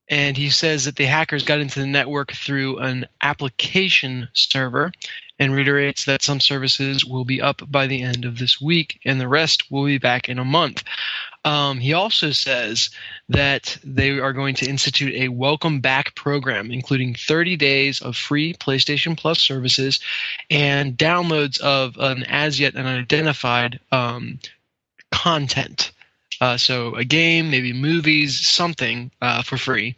And 0.09 0.37
he 0.37 0.51
says 0.51 0.85
that 0.85 0.97
the 0.97 1.07
hackers 1.07 1.43
got 1.43 1.59
into 1.59 1.81
the 1.81 1.87
network 1.87 2.33
through 2.33 2.79
an 2.79 3.07
application 3.23 4.29
server 4.35 4.93
and 5.39 5.53
reiterates 5.53 6.05
that 6.05 6.23
some 6.23 6.41
services 6.41 7.05
will 7.05 7.25
be 7.25 7.41
up 7.41 7.61
by 7.71 7.87
the 7.87 8.03
end 8.03 8.25
of 8.25 8.39
this 8.39 8.61
week 8.61 9.01
and 9.05 9.21
the 9.21 9.29
rest 9.29 9.71
will 9.71 9.85
be 9.85 9.99
back 9.99 10.29
in 10.29 10.39
a 10.39 10.45
month. 10.45 10.85
Um, 11.45 11.79
he 11.79 11.93
also 11.93 12.31
says 12.31 12.91
that 13.29 13.79
they 13.85 14.19
are 14.19 14.33
going 14.33 14.55
to 14.57 14.69
institute 14.69 15.15
a 15.15 15.29
welcome 15.29 15.81
back 15.81 16.15
program, 16.15 16.71
including 16.71 17.15
30 17.15 17.57
days 17.57 18.01
of 18.01 18.17
free 18.17 18.55
PlayStation 18.55 19.17
Plus 19.17 19.41
services 19.41 20.01
and 20.51 20.97
downloads 20.97 21.61
of 21.61 21.97
an 21.99 22.25
as 22.25 22.59
yet 22.59 22.75
unidentified 22.75 23.79
um, 23.93 24.39
content. 25.17 25.93
Uh, 26.41 26.57
so 26.59 26.95
a 26.95 27.05
game, 27.05 27.51
maybe 27.51 27.73
movies, 27.73 28.47
something 28.47 29.11
uh, 29.23 29.43
for 29.43 29.57
free, 29.57 29.97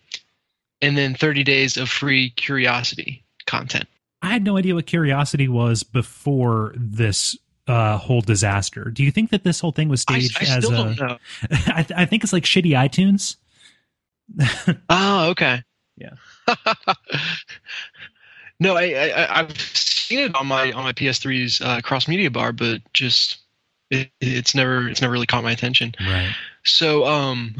and 0.80 0.96
then 0.96 1.14
30 1.14 1.42
days 1.42 1.76
of 1.76 1.88
free 1.88 2.32
Qriocity 2.36 3.22
content. 3.46 3.88
I 4.22 4.28
had 4.28 4.44
no 4.44 4.56
idea 4.56 4.74
what 4.74 4.86
Qriocity 4.86 5.48
was 5.48 5.82
before 5.82 6.74
this 6.76 7.36
uh, 7.66 7.98
whole 7.98 8.20
disaster. 8.20 8.84
Do 8.84 9.02
you 9.02 9.10
think 9.10 9.30
that 9.30 9.42
this 9.42 9.58
whole 9.60 9.72
thing 9.72 9.88
was 9.88 10.02
staged 10.02 10.36
I, 10.40 10.40
I 10.40 10.56
as 10.56 10.64
still 10.64 10.80
a? 10.80 10.94
don't 10.94 11.00
know. 11.00 11.18
I, 11.66 11.82
th- 11.82 11.98
I 11.98 12.04
think 12.04 12.22
it's 12.22 12.32
like 12.32 12.44
shitty 12.44 12.72
iTunes. 12.72 13.36
Oh, 14.90 15.30
okay. 15.30 15.62
Yeah. 15.96 16.10
no, 18.60 18.76
I, 18.76 18.84
I 18.92 19.40
I've 19.40 19.58
seen 19.58 20.18
it 20.20 20.34
on 20.34 20.46
my 20.46 20.70
on 20.72 20.84
my 20.84 20.92
PS3's 20.92 21.60
uh, 21.60 21.80
cross 21.80 22.06
media 22.06 22.30
bar, 22.30 22.52
but 22.52 22.80
just 22.92 23.38
it, 23.90 24.10
it's 24.20 24.54
never 24.54 24.88
it's 24.88 25.00
never 25.00 25.12
really 25.12 25.26
caught 25.26 25.44
my 25.44 25.52
attention. 25.52 25.94
Right. 26.00 26.34
So 26.64 27.06
um, 27.06 27.56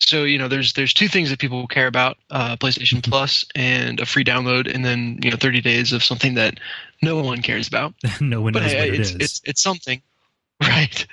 so 0.00 0.24
you 0.24 0.38
know, 0.38 0.48
there's 0.48 0.72
there's 0.74 0.92
two 0.92 1.08
things 1.08 1.30
that 1.30 1.38
people 1.38 1.66
care 1.66 1.86
about: 1.86 2.16
uh, 2.30 2.56
PlayStation 2.56 3.02
Plus 3.02 3.44
and 3.54 4.00
a 4.00 4.06
free 4.06 4.24
download, 4.24 4.72
and 4.72 4.84
then 4.84 5.18
you 5.22 5.30
know, 5.30 5.36
30 5.36 5.60
days 5.60 5.92
of 5.92 6.04
something 6.04 6.34
that 6.34 6.60
no 7.02 7.22
one 7.22 7.42
cares 7.42 7.68
about. 7.68 7.94
no 8.20 8.40
one 8.42 8.52
But 8.52 8.62
knows 8.62 8.72
hey, 8.72 8.90
what 8.90 8.94
it 8.94 9.00
it's, 9.00 9.10
is. 9.10 9.16
it's 9.16 9.40
it's 9.44 9.62
something, 9.62 10.02
right? 10.62 11.06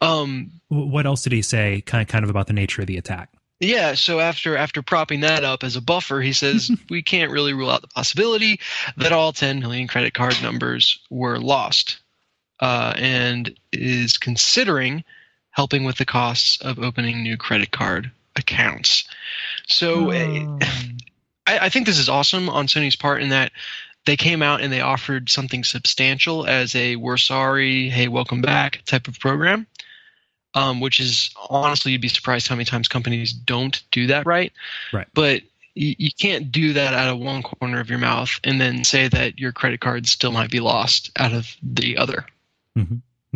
Um, 0.00 0.52
what 0.68 1.06
else 1.06 1.22
did 1.22 1.32
he 1.32 1.42
say? 1.42 1.80
Kind 1.80 2.02
of, 2.02 2.08
kind 2.08 2.24
of 2.24 2.30
about 2.30 2.46
the 2.46 2.52
nature 2.52 2.82
of 2.82 2.86
the 2.88 2.96
attack. 2.96 3.30
Yeah, 3.60 3.94
so 3.94 4.20
after 4.20 4.56
after 4.56 4.80
propping 4.82 5.20
that 5.20 5.44
up 5.44 5.64
as 5.64 5.76
a 5.76 5.82
buffer, 5.82 6.20
he 6.20 6.32
says 6.32 6.70
we 6.90 7.02
can't 7.02 7.30
really 7.30 7.52
rule 7.52 7.70
out 7.70 7.82
the 7.82 7.88
possibility 7.88 8.60
that 8.96 9.12
all 9.12 9.32
10 9.32 9.60
million 9.60 9.86
credit 9.86 10.14
card 10.14 10.36
numbers 10.42 10.98
were 11.10 11.38
lost, 11.38 11.99
uh, 12.60 12.94
and 12.96 13.54
is 13.72 14.18
considering 14.18 15.04
helping 15.50 15.84
with 15.84 15.96
the 15.96 16.04
costs 16.04 16.60
of 16.60 16.78
opening 16.78 17.22
new 17.22 17.36
credit 17.36 17.70
card 17.70 18.10
accounts. 18.36 19.04
So 19.66 20.10
eh, 20.10 20.46
I, 21.46 21.58
I 21.66 21.68
think 21.68 21.86
this 21.86 21.98
is 21.98 22.08
awesome 22.08 22.48
on 22.48 22.66
Sony's 22.66 22.96
part 22.96 23.22
in 23.22 23.30
that 23.30 23.52
they 24.06 24.16
came 24.16 24.42
out 24.42 24.60
and 24.60 24.72
they 24.72 24.80
offered 24.80 25.28
something 25.28 25.64
substantial 25.64 26.46
as 26.46 26.74
a 26.74 26.96
"we're 26.96 27.16
sorry, 27.16 27.88
hey, 27.88 28.08
welcome 28.08 28.40
back" 28.40 28.82
type 28.86 29.08
of 29.08 29.18
program 29.18 29.66
um, 30.54 30.80
which 30.80 31.00
is 31.00 31.30
honestly 31.48 31.92
you'd 31.92 32.00
be 32.00 32.08
surprised 32.08 32.48
how 32.48 32.54
many 32.54 32.64
times 32.64 32.88
companies 32.88 33.32
don't 33.32 33.82
do 33.90 34.06
that 34.08 34.26
right. 34.26 34.52
Right. 34.92 35.06
But 35.14 35.42
you, 35.74 35.94
you 35.98 36.10
can't 36.18 36.50
do 36.50 36.72
that 36.72 36.94
out 36.94 37.08
of 37.08 37.20
one 37.20 37.42
corner 37.42 37.80
of 37.80 37.88
your 37.88 37.98
mouth 37.98 38.40
and 38.44 38.60
then 38.60 38.84
say 38.84 39.08
that 39.08 39.38
your 39.38 39.52
credit 39.52 39.80
card 39.80 40.06
still 40.06 40.32
might 40.32 40.50
be 40.50 40.60
lost 40.60 41.10
out 41.16 41.32
of 41.32 41.56
the 41.62 41.96
other. 41.96 42.26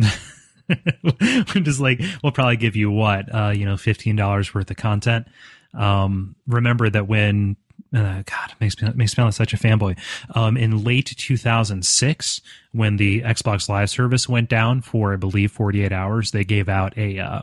We're 0.69 1.61
just 1.61 1.79
like 1.79 2.01
we'll 2.23 2.31
probably 2.31 2.57
give 2.57 2.75
you 2.75 2.89
what 2.91 3.33
uh, 3.33 3.53
you 3.55 3.65
know, 3.65 3.77
fifteen 3.77 4.15
dollars 4.15 4.53
worth 4.53 4.69
of 4.71 4.77
content. 4.77 5.27
Um, 5.73 6.35
remember 6.47 6.89
that 6.89 7.07
when 7.07 7.57
uh, 7.93 8.23
God 8.25 8.51
it 8.51 8.55
makes 8.59 8.81
me 8.81 8.87
makes 8.95 8.97
me 8.97 9.07
sound 9.07 9.27
like 9.27 9.33
such 9.35 9.53
a 9.53 9.57
fanboy. 9.57 9.97
Um, 10.33 10.57
in 10.57 10.83
late 10.83 11.13
2006, 11.17 12.41
when 12.71 12.97
the 12.97 13.21
Xbox 13.21 13.69
Live 13.69 13.89
service 13.89 14.27
went 14.27 14.49
down 14.49 14.81
for 14.81 15.13
I 15.13 15.17
believe 15.17 15.51
48 15.51 15.91
hours, 15.91 16.31
they 16.31 16.43
gave 16.43 16.67
out 16.67 16.97
a 16.97 17.19
uh, 17.19 17.41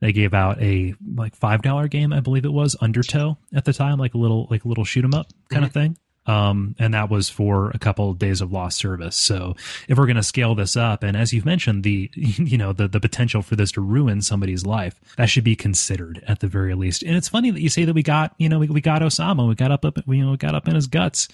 they 0.00 0.12
gave 0.12 0.34
out 0.34 0.60
a 0.62 0.94
like 1.16 1.34
five 1.34 1.62
dollar 1.62 1.88
game, 1.88 2.12
I 2.12 2.20
believe 2.20 2.44
it 2.44 2.52
was 2.52 2.76
Undertow 2.80 3.38
at 3.54 3.64
the 3.64 3.72
time, 3.72 3.98
like 3.98 4.14
a 4.14 4.18
little 4.18 4.46
like 4.50 4.64
a 4.64 4.68
little 4.68 4.84
shoot 4.84 5.04
'em 5.04 5.14
up 5.14 5.28
kind 5.48 5.64
of 5.64 5.72
thing. 5.72 5.96
Um, 6.26 6.76
and 6.78 6.92
that 6.92 7.10
was 7.10 7.30
for 7.30 7.70
a 7.70 7.78
couple 7.78 8.10
of 8.10 8.18
days 8.18 8.40
of 8.40 8.52
lost 8.52 8.78
service. 8.78 9.16
So 9.16 9.56
if 9.88 9.96
we're 9.96 10.06
going 10.06 10.16
to 10.16 10.22
scale 10.22 10.54
this 10.54 10.76
up, 10.76 11.02
and 11.02 11.16
as 11.16 11.32
you've 11.32 11.46
mentioned, 11.46 11.82
the 11.82 12.10
you 12.14 12.58
know 12.58 12.72
the 12.72 12.88
the 12.88 13.00
potential 13.00 13.42
for 13.42 13.56
this 13.56 13.72
to 13.72 13.80
ruin 13.80 14.20
somebody's 14.20 14.66
life, 14.66 15.00
that 15.16 15.26
should 15.26 15.44
be 15.44 15.56
considered 15.56 16.22
at 16.28 16.40
the 16.40 16.46
very 16.46 16.74
least. 16.74 17.02
And 17.02 17.16
it's 17.16 17.28
funny 17.28 17.50
that 17.50 17.62
you 17.62 17.70
say 17.70 17.84
that 17.84 17.94
we 17.94 18.02
got 18.02 18.34
you 18.38 18.48
know 18.48 18.58
we, 18.58 18.68
we 18.68 18.80
got 18.80 19.02
Osama, 19.02 19.48
we 19.48 19.54
got 19.54 19.70
up 19.70 19.84
up 19.84 19.98
we, 20.06 20.18
you 20.18 20.24
know 20.24 20.32
we 20.32 20.36
got 20.36 20.54
up 20.54 20.68
in 20.68 20.74
his 20.74 20.86
guts 20.86 21.26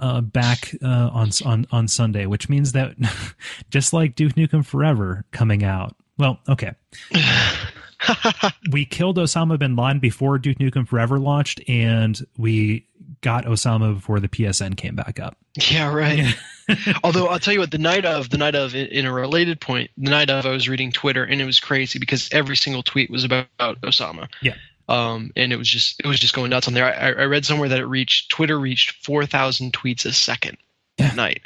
uh, 0.00 0.22
back 0.22 0.74
uh, 0.82 1.10
on 1.12 1.30
on 1.44 1.66
on 1.70 1.86
Sunday, 1.86 2.26
which 2.26 2.48
means 2.48 2.72
that 2.72 2.94
just 3.70 3.92
like 3.92 4.14
Duke 4.14 4.34
Nukem 4.34 4.64
Forever 4.64 5.24
coming 5.30 5.62
out. 5.62 5.94
Well, 6.18 6.38
okay, 6.48 6.72
we 8.70 8.84
killed 8.84 9.18
Osama 9.18 9.58
bin 9.58 9.76
Laden 9.76 10.00
before 10.00 10.38
Duke 10.38 10.58
Nukem 10.58 10.88
Forever 10.88 11.18
launched, 11.18 11.60
and 11.68 12.18
we 12.36 12.86
got 13.22 13.46
Osama 13.46 13.94
before 13.94 14.20
the 14.20 14.28
PSN 14.28 14.76
came 14.76 14.94
back 14.94 15.18
up. 15.18 15.36
Yeah, 15.70 15.92
right. 15.92 16.34
Although 17.04 17.28
I'll 17.28 17.38
tell 17.38 17.54
you 17.54 17.60
what, 17.60 17.70
the 17.70 17.78
night 17.78 18.04
of, 18.04 18.30
the 18.30 18.38
night 18.38 18.54
of, 18.54 18.74
in, 18.74 19.06
a 19.06 19.12
related 19.12 19.60
point, 19.60 19.90
the 19.96 20.10
night 20.10 20.28
of, 20.28 20.44
I 20.44 20.50
was 20.50 20.68
reading 20.68 20.92
Twitter 20.92 21.24
and 21.24 21.40
it 21.40 21.44
was 21.44 21.60
crazy 21.60 21.98
because 21.98 22.28
every 22.32 22.56
single 22.56 22.82
tweet 22.82 23.10
was 23.10 23.24
about, 23.24 23.48
Osama. 23.58 24.28
Yeah. 24.42 24.54
Um, 24.88 25.32
and 25.36 25.52
it 25.52 25.56
was 25.56 25.68
just, 25.68 26.00
it 26.00 26.06
was 26.06 26.20
just 26.20 26.34
going 26.34 26.50
nuts 26.50 26.68
on 26.68 26.74
there. 26.74 26.84
I, 26.84 27.22
I 27.22 27.24
read 27.26 27.46
somewhere 27.46 27.68
that 27.68 27.78
it 27.78 27.86
reached, 27.86 28.30
Twitter 28.30 28.58
reached 28.58 29.04
4,000 29.04 29.72
tweets 29.72 30.04
a 30.04 30.12
second 30.12 30.58
that 30.98 31.16
night. 31.16 31.42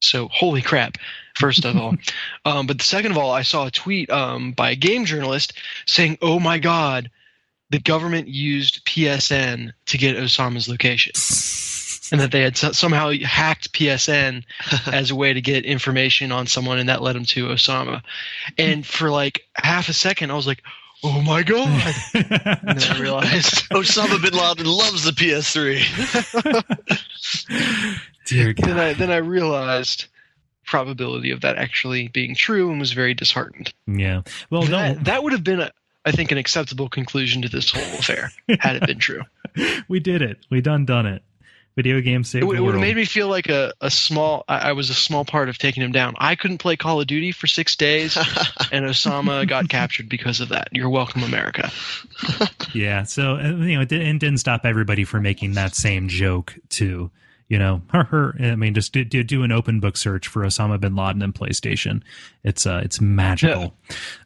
So 0.00 0.28
holy 0.28 0.62
crap! 0.62 0.96
First 1.34 1.64
of 1.64 1.76
all, 1.76 1.96
um, 2.44 2.68
but 2.68 2.78
the 2.78 2.84
second 2.84 3.10
of 3.10 3.18
all, 3.18 3.32
I 3.32 3.42
saw 3.42 3.66
a 3.66 3.70
tweet 3.70 4.10
um, 4.10 4.52
by 4.52 4.70
a 4.70 4.76
game 4.76 5.04
journalist 5.04 5.54
saying, 5.86 6.18
"Oh 6.22 6.38
my 6.38 6.58
God, 6.58 7.10
the 7.70 7.78
government 7.80 8.28
used 8.28 8.84
PSN 8.86 9.72
to 9.86 9.98
get 9.98 10.16
Osama's 10.16 10.68
location." 10.68 11.12
and 12.10 12.20
that 12.22 12.32
they 12.32 12.40
had 12.40 12.56
somehow 12.56 13.12
hacked 13.22 13.70
PSN 13.74 14.42
as 14.86 15.10
a 15.10 15.14
way 15.14 15.34
to 15.34 15.40
get 15.42 15.66
information 15.66 16.32
on 16.32 16.46
someone, 16.46 16.78
and 16.78 16.88
that 16.88 17.02
led 17.02 17.14
them 17.16 17.26
to 17.26 17.48
Osama. 17.48 18.00
And 18.56 18.86
for 18.86 19.10
like 19.10 19.42
half 19.56 19.90
a 19.90 19.92
second, 19.92 20.30
I 20.30 20.34
was 20.34 20.46
like, 20.46 20.62
"Oh 21.04 21.20
my 21.20 21.42
god!" 21.42 21.94
And 22.14 22.78
then 22.80 22.92
I 22.92 22.98
realized, 22.98 23.68
Osama 23.70 24.22
bin 24.22 24.32
Laden 24.32 24.64
loves 24.66 25.04
the 25.04 25.10
PS3. 25.10 25.84
Dear 28.26 28.52
God. 28.54 28.66
then 28.66 28.78
I 28.78 28.92
then 28.94 29.10
I 29.10 29.16
realized 29.16 30.06
probability 30.64 31.30
of 31.30 31.40
that 31.42 31.56
actually 31.56 32.08
being 32.08 32.34
true, 32.34 32.70
and 32.70 32.80
was 32.80 32.92
very 32.92 33.14
disheartened. 33.14 33.72
Yeah. 33.86 34.22
Well, 34.50 34.62
no, 34.62 34.78
That 34.78 35.04
that 35.04 35.22
would 35.22 35.32
have 35.32 35.44
been, 35.44 35.60
a, 35.60 35.70
I 36.08 36.12
think, 36.12 36.32
an 36.32 36.38
acceptable 36.38 36.88
conclusion 36.88 37.42
to 37.42 37.48
this 37.48 37.70
whole 37.70 37.98
affair 37.98 38.30
had 38.60 38.76
it 38.76 38.86
been 38.86 38.98
true. 38.98 39.22
we 39.88 40.00
did 40.00 40.22
it. 40.22 40.38
We 40.50 40.60
done 40.60 40.84
done 40.84 41.06
it. 41.06 41.22
Video 41.76 42.00
game 42.00 42.24
saved 42.24 42.42
It, 42.42 42.46
would- 42.46 42.58
the 42.58 42.64
it 42.64 42.72
have 42.72 42.80
made 42.80 42.96
me 42.96 43.04
feel 43.04 43.28
like 43.28 43.48
a, 43.48 43.72
a 43.80 43.88
small. 43.88 44.44
I, 44.48 44.70
I 44.70 44.72
was 44.72 44.90
a 44.90 44.94
small 44.94 45.24
part 45.24 45.48
of 45.48 45.58
taking 45.58 45.80
him 45.80 45.92
down. 45.92 46.14
I 46.18 46.34
couldn't 46.34 46.58
play 46.58 46.76
Call 46.76 47.00
of 47.00 47.06
Duty 47.06 47.30
for 47.30 47.46
six 47.46 47.76
days, 47.76 48.16
and 48.72 48.84
Osama 48.84 49.46
got 49.46 49.68
captured 49.68 50.08
because 50.08 50.40
of 50.40 50.48
that. 50.48 50.68
You're 50.72 50.88
welcome, 50.90 51.22
America. 51.22 51.70
Yeah. 52.74 53.04
So 53.04 53.36
uh, 53.36 53.48
you 53.64 53.76
know, 53.76 53.80
it, 53.82 53.88
did, 53.88 54.02
it 54.02 54.18
didn't 54.18 54.38
stop 54.38 54.66
everybody 54.66 55.04
from 55.04 55.22
making 55.22 55.52
that 55.52 55.74
same 55.74 56.08
joke 56.08 56.54
too. 56.68 57.10
You 57.48 57.58
know, 57.58 57.80
her, 57.92 58.04
her. 58.04 58.34
I 58.40 58.56
mean, 58.56 58.74
just 58.74 58.92
do, 58.92 59.04
do, 59.04 59.22
do 59.22 59.42
an 59.42 59.52
open 59.52 59.80
book 59.80 59.96
search 59.96 60.28
for 60.28 60.42
Osama 60.42 60.78
bin 60.78 60.94
Laden 60.94 61.22
and 61.22 61.34
PlayStation. 61.34 62.02
It's 62.44 62.66
uh, 62.66 62.82
it's 62.84 63.00
magical. 63.00 63.74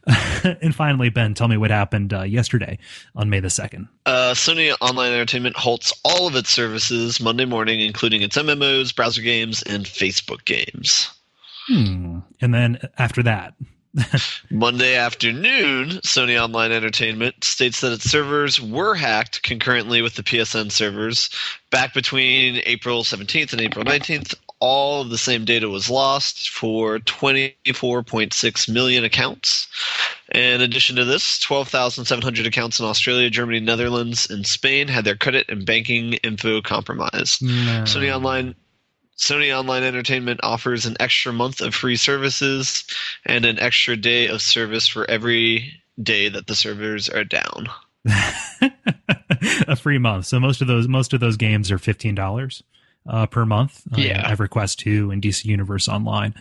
and 0.43 0.75
finally, 0.75 1.09
Ben, 1.09 1.33
tell 1.33 1.47
me 1.47 1.55
what 1.55 1.71
happened 1.71 2.13
uh, 2.13 2.23
yesterday 2.23 2.79
on 3.15 3.29
May 3.29 3.39
the 3.39 3.49
second. 3.49 3.87
Uh, 4.05 4.33
Sony 4.33 4.75
Online 4.81 5.13
Entertainment 5.13 5.55
halts 5.55 5.93
all 6.03 6.27
of 6.27 6.35
its 6.35 6.49
services 6.49 7.21
Monday 7.21 7.45
morning, 7.45 7.79
including 7.79 8.21
its 8.21 8.37
MMOs, 8.37 8.93
browser 8.93 9.21
games, 9.21 9.63
and 9.63 9.85
Facebook 9.85 10.43
games. 10.43 11.09
Hmm. 11.67 12.19
And 12.41 12.53
then 12.53 12.77
after 12.97 13.23
that, 13.23 13.53
Monday 14.49 14.95
afternoon, 14.95 15.89
Sony 16.01 16.41
Online 16.41 16.71
Entertainment 16.71 17.43
states 17.43 17.81
that 17.81 17.93
its 17.93 18.09
servers 18.09 18.59
were 18.59 18.95
hacked 18.95 19.43
concurrently 19.43 20.01
with 20.01 20.15
the 20.15 20.23
PSN 20.23 20.71
servers. 20.71 21.29
Back 21.69 21.93
between 21.93 22.61
April 22.65 23.03
17th 23.03 23.51
and 23.51 23.61
April 23.61 23.85
19th, 23.85 24.35
all 24.59 25.01
of 25.01 25.09
the 25.09 25.17
same 25.17 25.45
data 25.45 25.69
was 25.69 25.89
lost 25.89 26.49
for 26.49 26.99
24.6 26.99 28.69
million 28.69 29.03
accounts. 29.03 29.67
In 30.33 30.61
addition 30.61 30.95
to 30.95 31.05
this, 31.05 31.37
12,700 31.39 32.47
accounts 32.47 32.79
in 32.79 32.85
Australia, 32.85 33.29
Germany, 33.29 33.59
Netherlands, 33.59 34.27
and 34.29 34.47
Spain 34.47 34.87
had 34.87 35.05
their 35.05 35.17
credit 35.17 35.45
and 35.49 35.65
banking 35.65 36.13
info 36.13 36.61
compromised. 36.61 37.41
Sony 37.41 38.13
Online 38.13 38.55
Sony 39.23 39.57
Online 39.57 39.83
Entertainment 39.83 40.39
offers 40.43 40.85
an 40.85 40.95
extra 40.99 41.31
month 41.31 41.61
of 41.61 41.73
free 41.73 41.95
services 41.95 42.83
and 43.25 43.45
an 43.45 43.59
extra 43.59 43.95
day 43.95 44.27
of 44.27 44.41
service 44.41 44.87
for 44.87 45.09
every 45.09 45.73
day 46.01 46.29
that 46.29 46.47
the 46.47 46.55
servers 46.55 47.09
are 47.09 47.23
down. 47.23 47.67
a 49.67 49.75
free 49.75 49.97
month. 49.97 50.25
So 50.25 50.39
most 50.39 50.61
of 50.61 50.67
those 50.67 50.87
most 50.87 51.13
of 51.13 51.19
those 51.19 51.37
games 51.37 51.71
are 51.71 51.77
fifteen 51.77 52.15
dollars 52.15 52.63
uh, 53.07 53.25
per 53.27 53.45
month. 53.45 53.81
Uh, 53.93 53.97
Yeah. 54.01 54.33
EverQuest 54.33 54.77
two 54.77 55.11
and 55.11 55.21
DC 55.21 55.45
Universe 55.45 55.87
Online. 55.87 56.33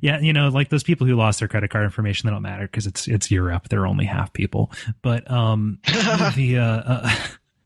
Yeah, 0.00 0.20
you 0.20 0.32
know, 0.32 0.48
like 0.48 0.68
those 0.68 0.84
people 0.84 1.06
who 1.06 1.16
lost 1.16 1.40
their 1.40 1.48
credit 1.48 1.70
card 1.70 1.84
information, 1.84 2.26
they 2.28 2.32
don't 2.32 2.42
matter 2.42 2.66
because 2.66 2.86
it's 2.86 3.08
it's 3.08 3.30
Europe. 3.30 3.68
They're 3.68 3.86
only 3.86 4.04
half 4.04 4.32
people. 4.32 4.70
But 5.02 5.28
um, 5.30 5.78
the 6.36 6.58
uh, 6.58 6.82
uh, 6.92 7.10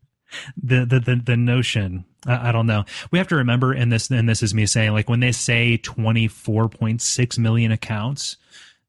the 0.56 0.84
the 0.86 1.00
the 1.00 1.22
the 1.24 1.36
notion. 1.36 2.04
I, 2.26 2.52
don't 2.52 2.66
know. 2.66 2.84
We 3.10 3.18
have 3.18 3.28
to 3.28 3.36
remember, 3.36 3.72
and 3.72 3.90
this 3.90 4.10
and 4.10 4.28
this 4.28 4.42
is 4.42 4.54
me 4.54 4.66
saying, 4.66 4.92
like 4.92 5.08
when 5.08 5.20
they 5.20 5.32
say 5.32 5.76
twenty 5.76 6.28
four 6.28 6.68
point 6.68 7.02
six 7.02 7.38
million 7.38 7.72
accounts, 7.72 8.36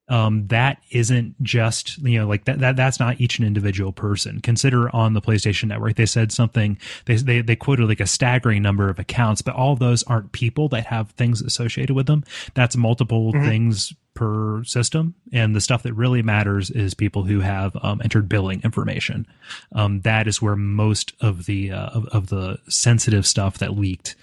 um, 0.09 0.47
that 0.47 0.77
isn't 0.91 1.41
just 1.41 1.97
you 1.99 2.19
know 2.19 2.27
like 2.27 2.45
that, 2.45 2.59
that 2.59 2.75
that's 2.75 2.99
not 2.99 3.21
each 3.21 3.39
an 3.39 3.45
individual 3.45 3.91
person. 3.91 4.41
Consider 4.41 4.93
on 4.95 5.13
the 5.13 5.21
PlayStation 5.21 5.65
Network, 5.69 5.95
they 5.95 6.05
said 6.05 6.31
something 6.31 6.77
they 7.05 7.15
they 7.15 7.41
they 7.41 7.55
quoted 7.55 7.87
like 7.87 7.99
a 8.01 8.07
staggering 8.07 8.61
number 8.61 8.89
of 8.89 8.99
accounts, 8.99 9.41
but 9.41 9.55
all 9.55 9.75
those 9.75 10.03
aren't 10.03 10.31
people 10.33 10.67
that 10.69 10.85
have 10.87 11.11
things 11.11 11.41
associated 11.41 11.95
with 11.95 12.07
them. 12.07 12.23
That's 12.53 12.75
multiple 12.75 13.31
Mhm. 13.33 13.45
things 13.45 13.93
per 14.13 14.63
system, 14.63 15.15
and 15.31 15.55
the 15.55 15.61
stuff 15.61 15.81
that 15.83 15.93
really 15.93 16.21
matters 16.21 16.69
is 16.69 16.93
people 16.93 17.23
who 17.23 17.39
have 17.39 17.75
um, 17.81 17.99
entered 18.03 18.29
billing 18.29 18.61
information. 18.63 19.25
Um, 19.71 20.01
that 20.01 20.27
is 20.27 20.39
where 20.41 20.55
most 20.55 21.13
of 21.21 21.45
the 21.45 21.71
uh, 21.71 21.87
of, 21.87 22.05
of 22.07 22.27
the 22.27 22.59
sensitive 22.67 23.25
stuff 23.25 23.57
that 23.57 23.75
leaked 23.75 24.15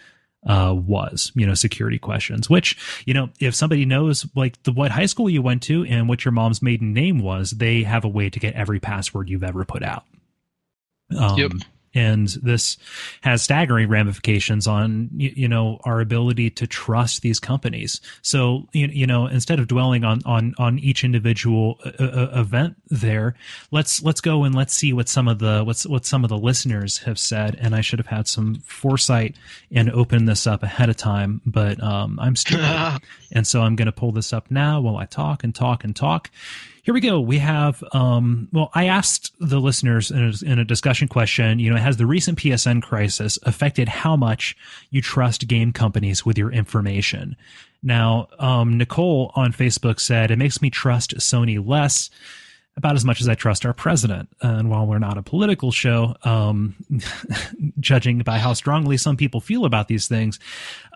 uh, 0.47 0.75
was, 0.75 1.33
you 1.35 1.47
know, 1.47 1.55
security 1.55 1.99
questions, 1.99 2.49
which, 2.49 2.77
you 3.07 3.15
know, 3.15 3.31
if 3.41 3.55
somebody 3.55 3.85
knows 3.85 4.27
like 4.35 4.63
the 4.63 4.73
what 4.73 4.91
high 4.91 5.07
school 5.07 5.29
you 5.29 5.43
went 5.43 5.63
to 5.65 5.85
and 5.85 6.09
what 6.09 6.25
your 6.25 6.33
mom's 6.33 6.63
maiden 6.63 6.93
name 6.93 7.19
was, 7.19 7.51
they 7.53 7.83
have 7.83 8.05
a 8.05 8.09
way 8.09 8.31
to 8.31 8.39
get 8.39 8.55
every 8.55 8.81
password 8.81 9.29
you've 9.29 9.45
ever 9.45 9.65
put 9.65 9.83
out. 9.83 10.05
Um, 11.17 11.39
Yep. 11.39 11.53
And 11.95 12.29
this 12.43 12.77
has 13.23 13.43
staggering 13.43 13.89
ramifications 13.89 14.67
on 14.67 15.11
you, 15.17 15.33
you 15.35 15.49
know 15.49 15.81
our 15.85 16.01
ability 16.01 16.51
to 16.51 16.67
trust 16.67 17.23
these 17.23 17.41
companies. 17.41 18.01
So 18.23 18.69
you, 18.73 18.87
you 18.87 19.07
know 19.07 19.27
instead 19.27 19.59
of 19.59 19.67
dwelling 19.67 20.05
on 20.05 20.21
on 20.25 20.55
on 20.59 20.79
each 20.79 21.05
individual 21.05 21.79
uh, 21.85 22.05
uh, 22.05 22.31
event 22.35 22.77
there, 22.89 23.35
let's 23.71 24.03
let's 24.03 24.21
go 24.21 24.45
and 24.45 24.55
let's 24.55 24.75
see 24.75 24.93
what 24.93 25.09
some 25.09 25.29
of 25.29 25.39
the 25.39 25.65
what's 25.65 25.87
what 25.87 26.05
some 26.07 26.25
of 26.25 26.29
the 26.29 26.39
listeners 26.39 26.99
have 26.99 27.19
said. 27.19 27.57
And 27.61 27.75
I 27.75 27.81
should 27.81 27.99
have 27.99 28.07
had 28.07 28.29
some 28.29 28.57
foresight 28.57 29.37
and 29.73 29.91
opened 29.91 30.29
this 30.29 30.47
up 30.47 30.63
ahead 30.63 30.89
of 30.89 30.97
time, 30.97 31.41
but 31.45 31.83
um, 31.83 32.19
I'm 32.21 32.37
stupid. 32.37 33.01
And 33.33 33.47
so 33.47 33.63
I'm 33.63 33.77
going 33.77 33.87
to 33.87 33.93
pull 33.93 34.13
this 34.13 34.33
up 34.33 34.51
now 34.51 34.81
while 34.81 34.97
I 34.97 35.05
talk 35.05 35.45
and 35.45 35.55
talk 35.55 35.85
and 35.85 35.95
talk. 35.95 36.31
Here 36.91 36.95
we 36.95 37.01
go. 37.03 37.21
We 37.21 37.39
have, 37.39 37.85
um, 37.93 38.49
well, 38.53 38.69
I 38.75 38.89
asked 38.89 39.33
the 39.39 39.61
listeners 39.61 40.11
in 40.11 40.25
a, 40.25 40.45
in 40.45 40.59
a 40.59 40.65
discussion 40.65 41.07
question, 41.07 41.61
you 41.61 41.71
know, 41.71 41.77
has 41.77 41.99
the 41.99 42.05
recent 42.05 42.37
PSN 42.37 42.83
crisis 42.83 43.39
affected 43.45 43.89
how 43.89 44.17
much 44.17 44.57
you 44.91 45.01
trust 45.01 45.47
game 45.47 45.73
companies 45.73 46.27
with 46.27 46.37
your 46.37 46.51
information? 46.51 47.37
Now, 47.81 48.27
um, 48.41 48.77
Nicole 48.77 49.31
on 49.37 49.53
Facebook 49.53 50.01
said, 50.01 50.33
it 50.33 50.37
makes 50.37 50.61
me 50.61 50.69
trust 50.69 51.17
Sony 51.19 51.65
less 51.65 52.11
about 52.81 52.97
as 52.97 53.05
much 53.05 53.21
as 53.21 53.29
I 53.29 53.35
trust 53.35 53.67
our 53.67 53.75
president. 53.75 54.29
And 54.41 54.71
while 54.71 54.87
we're 54.87 54.99
not 54.99 55.19
a 55.19 55.23
political 55.23 55.71
show, 55.71 56.17
um, 56.25 56.75
judging 57.81 58.19
by 58.21 58.39
how 58.39 58.55
strongly 58.55 58.97
some 58.97 59.17
people 59.19 59.41
feel 59.41 59.65
about 59.67 59.87
these 59.89 60.09
things, 60.09 60.39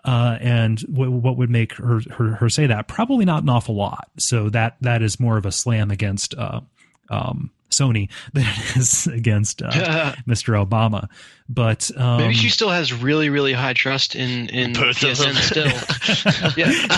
uh, 0.03 0.37
and 0.41 0.79
w- 0.91 1.11
what 1.11 1.37
would 1.37 1.49
make 1.51 1.73
her, 1.73 2.01
her 2.17 2.31
her 2.35 2.49
say 2.49 2.65
that? 2.67 2.87
Probably 2.87 3.23
not 3.23 3.43
an 3.43 3.49
awful 3.49 3.75
lot. 3.75 4.09
So 4.17 4.49
that 4.49 4.77
that 4.81 5.01
is 5.03 5.19
more 5.19 5.37
of 5.37 5.45
a 5.45 5.51
slam 5.51 5.91
against 5.91 6.33
uh, 6.35 6.61
um, 7.09 7.51
Sony 7.69 8.09
than 8.33 8.45
it 8.47 8.77
is 8.77 9.05
against 9.21 9.61
uh, 9.61 9.69
Mr. 10.27 10.65
Obama. 10.65 11.07
But 11.47 11.91
um, 11.95 12.17
Maybe 12.17 12.33
she 12.33 12.49
still 12.49 12.69
has 12.69 12.91
really, 12.93 13.29
really 13.29 13.53
high 13.53 13.73
trust 13.73 14.15
in 14.15 14.49
in 14.49 14.73
Both 14.73 15.03
of 15.03 15.17
them. 15.17 15.35
PSN 15.35 16.51
still. 16.51 16.53
yeah, 16.57 16.97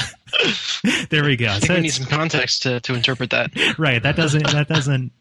there 1.09 1.23
we 1.23 1.35
go. 1.35 1.47
I 1.47 1.59
think 1.59 1.65
So 1.65 1.75
we 1.75 1.81
need 1.81 1.89
some 1.89 2.05
context 2.05 2.63
to, 2.63 2.79
to 2.81 2.93
interpret 2.93 3.29
that. 3.31 3.51
right 3.77 4.01
that 4.01 4.15
doesn't 4.15 4.47
that 4.51 4.67
doesn't 4.67 5.11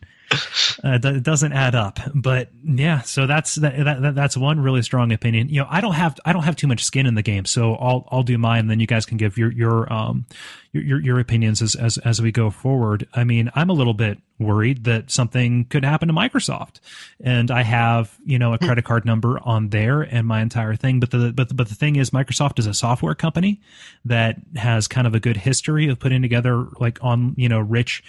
uh, 0.85 0.99
that 0.99 1.23
doesn't 1.23 1.53
add 1.53 1.75
up. 1.75 1.99
But 2.15 2.51
yeah 2.65 3.03
so 3.03 3.27
that's 3.27 3.55
that, 3.57 3.85
that 3.85 4.15
that's 4.15 4.37
one 4.37 4.61
really 4.61 4.83
strong 4.83 5.13
opinion. 5.13 5.49
You 5.49 5.61
know 5.61 5.67
i 5.71 5.81
don't 5.81 5.95
have 5.95 6.19
i 6.25 6.33
don't 6.33 6.43
have 6.43 6.57
too 6.57 6.67
much 6.67 6.85
skin 6.85 7.07
in 7.07 7.15
the 7.15 7.23
game 7.23 7.45
so 7.45 7.75
i'll 7.77 8.07
i'll 8.11 8.23
do 8.23 8.37
mine 8.39 8.61
and 8.61 8.71
then 8.71 8.81
you 8.81 8.87
guys 8.87 9.07
can 9.07 9.17
give 9.17 9.39
your 9.39 9.53
your 9.53 9.93
um 9.93 10.27
your 10.73 10.83
your, 10.83 11.01
your 11.01 11.21
opinions 11.21 11.63
as, 11.63 11.75
as 11.75 11.99
as 11.99 12.21
we 12.21 12.33
go 12.33 12.51
forward. 12.51 13.07
I 13.15 13.25
mean 13.25 13.51
i'm 13.55 13.71
a 13.71 13.73
little 13.73 13.95
bit 13.95 14.19
worried 14.39 14.85
that 14.85 15.11
something 15.11 15.65
could 15.67 15.85
happen 15.85 16.09
to 16.09 16.15
microsoft 16.15 16.81
and 17.21 17.51
i 17.51 17.63
have 17.63 18.17
you 18.25 18.39
know 18.39 18.53
a 18.53 18.59
credit 18.59 18.85
card 18.85 19.07
number 19.07 19.41
on 19.45 19.71
there 19.71 20.03
and 20.03 20.27
my 20.27 20.43
entire 20.43 20.77
thing 20.77 21.01
but 21.01 21.11
the 21.11 21.33
but 21.33 21.49
the, 21.49 21.55
but 21.55 21.69
the 21.69 21.75
thing 21.75 21.97
is 21.97 22.11
microsoft 22.11 22.59
is 22.59 22.67
a 22.67 22.75
software 22.75 23.15
company 23.15 23.61
that 24.05 24.37
has 24.57 24.89
kind 24.89 25.07
of 25.07 25.15
a 25.15 25.21
good 25.21 25.37
history 25.37 25.89
of 25.89 25.99
putting 25.99 26.21
together 26.21 26.67
like 26.79 27.03
on 27.03 27.35
you 27.37 27.49
know 27.49 27.61
rich 27.61 28.03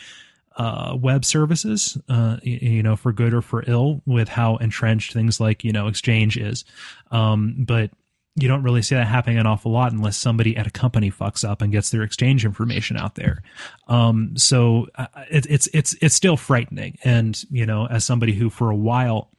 uh, 0.58 0.98
web 1.00 1.24
services, 1.24 1.98
uh, 2.10 2.38
you 2.44 2.84
know, 2.84 2.96
for 2.96 3.14
good 3.14 3.34
or 3.34 3.42
for 3.42 3.64
ill, 3.68 4.02
with 4.06 4.28
how 4.28 4.58
entrenched 4.58 5.14
things 5.14 5.40
like 5.40 5.64
you 5.64 5.72
know 5.72 5.88
Exchange 5.88 6.36
is. 6.36 6.66
Um, 7.12 7.56
but 7.60 7.92
you 8.36 8.48
don't 8.48 8.64
really 8.64 8.84
see 8.84 8.94
that 8.94 9.08
happening 9.08 9.40
an 9.40 9.48
awful 9.48 9.72
lot 9.72 9.92
unless 9.92 10.16
somebody 10.16 10.56
at 10.58 10.68
a 10.68 10.72
company 10.72 11.10
fucks 11.10 11.48
up 11.48 11.62
and 11.62 11.72
gets 11.72 11.90
their 11.90 12.04
Exchange 12.04 12.46
information 12.46 12.96
out 12.96 13.16
there. 13.16 13.42
Um, 13.88 14.38
so 14.38 14.88
uh, 14.96 15.08
it, 15.30 15.48
it's 15.50 15.68
it's 15.74 15.96
it's 16.02 16.16
still 16.16 16.38
frightening. 16.38 16.98
And 17.04 17.42
you 17.50 17.66
know, 17.66 17.88
as 17.88 18.06
somebody 18.06 18.34
who 18.34 18.50
for 18.50 18.70
a 18.70 18.76
while 18.76 19.30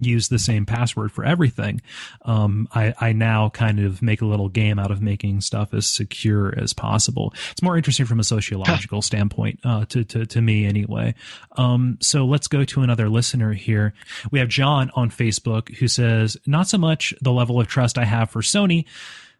used 0.00 0.30
the 0.30 0.38
same 0.38 0.66
password 0.66 1.12
for 1.12 1.24
everything, 1.24 1.80
um, 2.24 2.68
I, 2.74 2.94
I 3.00 3.12
now 3.12 3.48
kind 3.50 3.80
of 3.80 4.02
make 4.02 4.22
a 4.22 4.26
little 4.26 4.48
game 4.48 4.78
out 4.78 4.90
of 4.90 5.00
making 5.00 5.40
stuff 5.42 5.74
as 5.74 5.86
secure 5.86 6.54
as 6.58 6.72
possible. 6.72 7.34
It's 7.52 7.62
more 7.62 7.76
interesting 7.76 8.06
from 8.06 8.20
a 8.20 8.24
sociological 8.24 9.02
standpoint, 9.02 9.60
uh, 9.64 9.84
to, 9.86 10.04
to, 10.04 10.26
to 10.26 10.40
me 10.40 10.66
anyway. 10.66 11.14
Um, 11.56 11.98
so 12.00 12.24
let's 12.24 12.48
go 12.48 12.64
to 12.64 12.82
another 12.82 13.08
listener 13.08 13.52
here. 13.52 13.92
We 14.30 14.38
have 14.38 14.48
John 14.48 14.90
on 14.94 15.10
Facebook 15.10 15.76
who 15.76 15.88
says, 15.88 16.36
not 16.46 16.68
so 16.68 16.78
much 16.78 17.14
the 17.20 17.32
level 17.32 17.60
of 17.60 17.68
trust 17.68 17.98
I 17.98 18.04
have 18.04 18.30
for 18.30 18.42
Sony, 18.42 18.86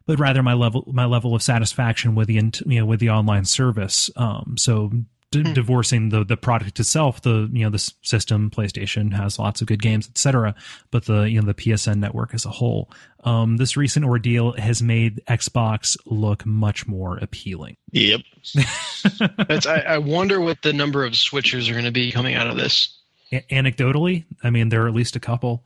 but 0.06 0.18
rather 0.18 0.42
my 0.42 0.54
level, 0.54 0.84
my 0.92 1.04
level 1.04 1.34
of 1.34 1.42
satisfaction 1.42 2.14
with 2.14 2.28
the, 2.28 2.34
you 2.66 2.80
know, 2.80 2.86
with 2.86 3.00
the 3.00 3.10
online 3.10 3.44
service. 3.44 4.10
Um, 4.16 4.56
so 4.58 4.90
d- 5.32 5.42
divorcing 5.52 6.08
the 6.08 6.24
the 6.24 6.36
product 6.36 6.80
itself 6.80 7.22
the 7.22 7.48
you 7.52 7.62
know 7.64 7.70
the 7.70 7.76
s- 7.76 7.92
system 8.02 8.50
playstation 8.50 9.12
has 9.12 9.38
lots 9.38 9.60
of 9.60 9.66
good 9.68 9.80
games 9.80 10.08
etc 10.08 10.54
but 10.90 11.04
the 11.04 11.22
you 11.22 11.40
know 11.40 11.46
the 11.46 11.54
psn 11.54 11.98
network 11.98 12.34
as 12.34 12.44
a 12.44 12.50
whole 12.50 12.90
um, 13.24 13.56
this 13.58 13.76
recent 13.76 14.04
ordeal 14.04 14.52
has 14.52 14.82
made 14.82 15.20
xbox 15.28 15.96
look 16.06 16.44
much 16.46 16.86
more 16.88 17.16
appealing 17.18 17.76
Yep. 17.92 18.20
That's, 19.48 19.66
I, 19.66 19.80
I 19.80 19.98
wonder 19.98 20.40
what 20.40 20.62
the 20.62 20.72
number 20.72 21.04
of 21.04 21.12
switchers 21.12 21.68
are 21.68 21.72
going 21.72 21.84
to 21.84 21.90
be 21.92 22.10
coming 22.12 22.34
out 22.34 22.46
of 22.46 22.56
this. 22.56 22.96
A- 23.32 23.44
anecdotally 23.50 24.24
i 24.42 24.50
mean 24.50 24.68
there 24.70 24.82
are 24.84 24.88
at 24.88 24.94
least 24.94 25.14
a 25.16 25.20
couple 25.20 25.64